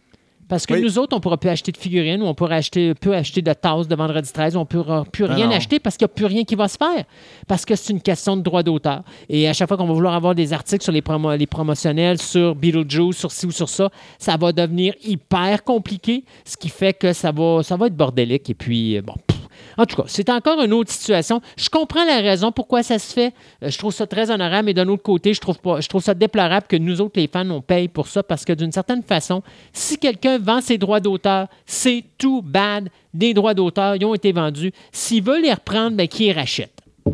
[0.52, 0.82] Parce que Oui.
[0.82, 3.40] nous autres, on ne pourra plus acheter de figurines, ou on pourra acheter, peut acheter
[3.40, 6.10] de tasses de vendredi 13, on ne pourra plus Ah rien acheter parce qu'il n'y
[6.10, 7.04] a plus rien qui va se faire.
[7.48, 9.00] Parce que c'est une question de droit d'auteur.
[9.30, 12.20] Et à chaque fois qu'on va vouloir avoir des articles sur les, promo- les promotionnels,
[12.20, 16.92] sur Beetlejuice, sur ci ou sur ça, ça va devenir hyper compliqué, ce qui fait
[16.92, 18.50] que ça va, ça va être bordélique.
[18.50, 19.14] Et puis, euh, bon.
[19.26, 19.31] pff.
[19.76, 21.40] En tout cas, c'est encore une autre situation.
[21.56, 23.34] Je comprends la raison pourquoi ça se fait.
[23.62, 26.76] Euh, Je trouve ça très honorable, mais d'un autre côté, je trouve, ça déplorable que
[26.76, 29.42] nous autres, les fans, on paye pour ça parce que d'une certaine façon,
[29.72, 32.88] si quelqu'un vend ses droits d'auteur, c'est tout bad.
[33.14, 34.72] Des droits d'auteur, ils ont été vendus.
[34.90, 36.80] S'il veut les reprendre, ben, qui les rachète?
[37.04, 37.12] Tu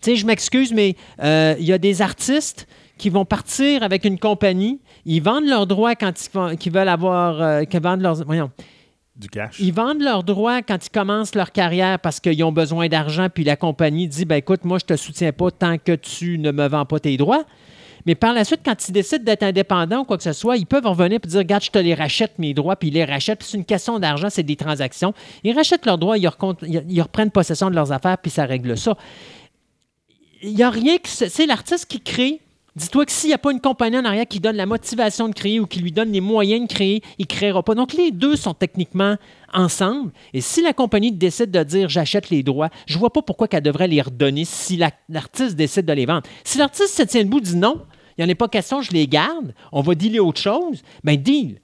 [0.00, 2.66] sais, je m'excuse, mais euh, il y a des artistes
[3.00, 6.12] qui vont partir avec une compagnie, ils vendent leurs droits quand
[6.64, 8.50] ils, veulent avoir, euh, vendent leurs, voyons,
[9.58, 13.44] ils vendent leurs droits quand ils commencent leur carrière parce qu'ils ont besoin d'argent, puis
[13.44, 16.68] la compagnie dit ben écoute, moi, je te soutiens pas tant que tu ne me
[16.68, 17.44] vends pas tes droits.
[18.06, 20.66] Mais par la suite, quand ils décident d'être indépendants ou quoi que ce soit, ils
[20.66, 23.42] peuvent revenir et dire Regarde, je te les rachète, mes droits, puis ils les rachètent.
[23.42, 25.12] C'est une question d'argent, c'est des transactions.
[25.44, 28.96] Ils rachètent leurs droits, ils, reprennent possession de leurs affaires, puis ça règle ça.
[30.42, 31.08] Il a rien que.
[31.08, 32.40] C'est l'artiste qui crée.
[32.76, 35.34] Dis-toi que s'il n'y a pas une compagnie en arrière qui donne la motivation de
[35.34, 37.74] créer ou qui lui donne les moyens de créer, il ne créera pas.
[37.74, 39.16] Donc, les deux sont techniquement
[39.52, 40.12] ensemble.
[40.32, 43.48] Et si la compagnie décide de dire j'achète les droits, je ne vois pas pourquoi
[43.48, 46.22] qu'elle devrait les redonner si la- l'artiste décide de les vendre.
[46.44, 47.82] Si l'artiste se tient debout dit non,
[48.16, 51.16] il n'y en a pas question, je les garde, on va dealer autre chose, ben
[51.16, 51.58] deal.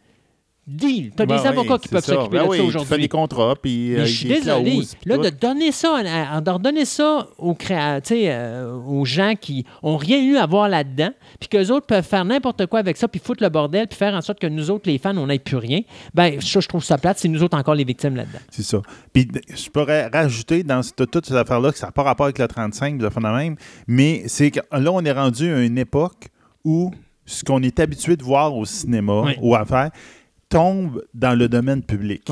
[0.67, 1.13] Deal.
[1.17, 2.77] Tu as Ben des avocats oui, qui peuvent s'occuper Ben de oui, ça tu fais
[2.79, 3.03] aujourd'hui.
[3.03, 4.81] des contrats, puis Mais euh, je suis désolé.
[5.05, 5.23] Là, tout.
[5.23, 10.21] de donner ça, à- de redonner ça aux, créa- euh, aux gens qui ont rien
[10.21, 13.45] eu à voir là-dedans, puis qu'eux autres peuvent faire n'importe quoi avec ça, puis foutre
[13.45, 15.83] le bordel, puis faire en sorte que nous autres, les fans, on n'ait plus rien,
[16.15, 17.19] ben ça, je trouve ça plate.
[17.19, 18.41] C'est nous autres encore les victimes là-dedans.
[18.51, 18.83] C'est ça.
[19.13, 22.39] Puis je pourrais rajouter dans cette- toutes ces affaires-là que ça n'a pas rapport avec
[22.41, 23.55] le 35, de la même,
[23.87, 26.27] mais c'est que là, on est rendu à une époque
[26.65, 26.91] où
[27.25, 29.33] ce qu'on est habitué de voir au cinéma Oui.
[29.41, 29.91] ou à faire
[30.57, 32.31] tombe dans le domaine public.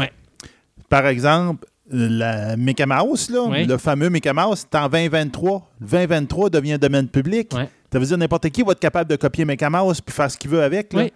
[0.89, 3.67] Par exemple, la Mickey Mouse, là, Oui.
[3.67, 5.71] le fameux Mickey Mouse, c'est en 2023.
[5.81, 7.53] Le 2023 devient domaine public.
[7.93, 10.37] Ça veut dire n'importe qui va être capable de copier Mickey Mouse puis faire ce
[10.39, 10.93] qu'il veut avec.
[10.93, 11.03] là.
[11.05, 11.13] Oui.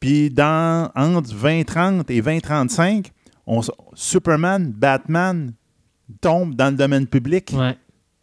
[0.00, 3.10] Puis dans, entre 2030 et 2035,
[3.46, 3.60] on
[3.94, 5.52] Superman, Batman
[6.20, 7.52] tombent dans le domaine public.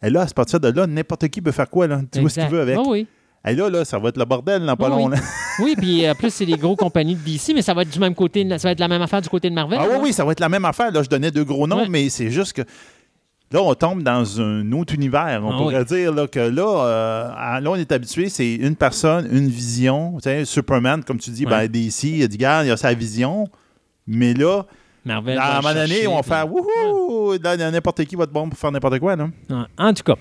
[0.02, 1.86] Et là, à partir de là, n'importe qui peut faire quoi?
[1.86, 2.00] Là?
[2.10, 2.78] Tu vois ce qu'il veut avec.
[2.86, 3.06] Oui.
[3.46, 5.04] Et là, là, ça va être le bordel dans pas oui.
[5.60, 7.98] Oui, puis en plus, c'est les gros compagnies de DC, mais ça va être du
[7.98, 9.78] même côté, ça va être la même affaire du côté de Marvel.
[9.82, 10.92] Ah oui, oui, ça va être la même affaire.
[10.92, 11.88] Là, je donnais deux gros noms, Ouais.
[11.88, 12.62] mais c'est juste que
[13.50, 15.40] là, on tombe dans un autre univers.
[15.44, 15.84] On Ah pourrait oui.
[15.86, 20.14] dire là, que là, euh, à- là, on est habitué, c'est une personne, une vision.
[20.18, 21.50] Tu sais, Superman, comme tu dis, Ouais.
[21.50, 23.48] ben, DC, il a il a sa vision.
[24.06, 24.62] Mais là,
[25.04, 27.32] Marvel à un moment donné, on va faire wouhou!
[27.42, 29.16] Là, N'importe qui va être bon pour faire n'importe quoi.
[29.78, 30.14] En tout cas.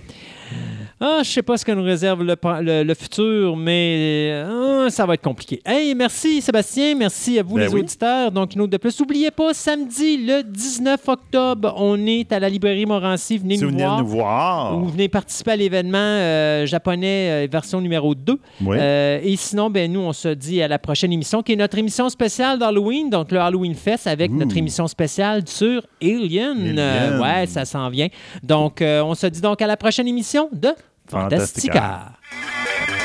[1.04, 5.06] Ah, je sais pas ce que nous réserve le, le- le futur, mais ah, ça
[5.08, 5.60] va être compliqué.
[5.66, 7.80] Hey, merci Sébastien, merci à vous Ben les oui.
[7.80, 8.32] auditeurs.
[8.32, 9.00] Donc, une autre de plus.
[9.00, 13.40] N'oubliez pas, samedi le 19 octobre, on est à la librairie Morancy.
[13.40, 14.00] Venez Si nous vous venez voir.
[14.02, 14.78] nous voir.
[14.78, 18.38] Ou venez participer à l'événement euh, japonais euh, version numéro 2.
[18.64, 18.78] Oui.
[18.80, 21.80] Euh, et sinon, ben, nous, on se dit à la prochaine émission, qui est notre
[21.80, 24.36] émission spéciale d'Halloween, donc le Halloween Fest avec Ouh.
[24.36, 26.22] notre émission spéciale sur Alien.
[26.62, 26.76] Alien.
[26.78, 28.08] Euh, ouais, ça s'en vient.
[28.44, 30.70] Donc, euh, on se dit donc à la prochaine émission de
[31.12, 31.74] Fantastica.
[31.74, 33.01] Fantastica.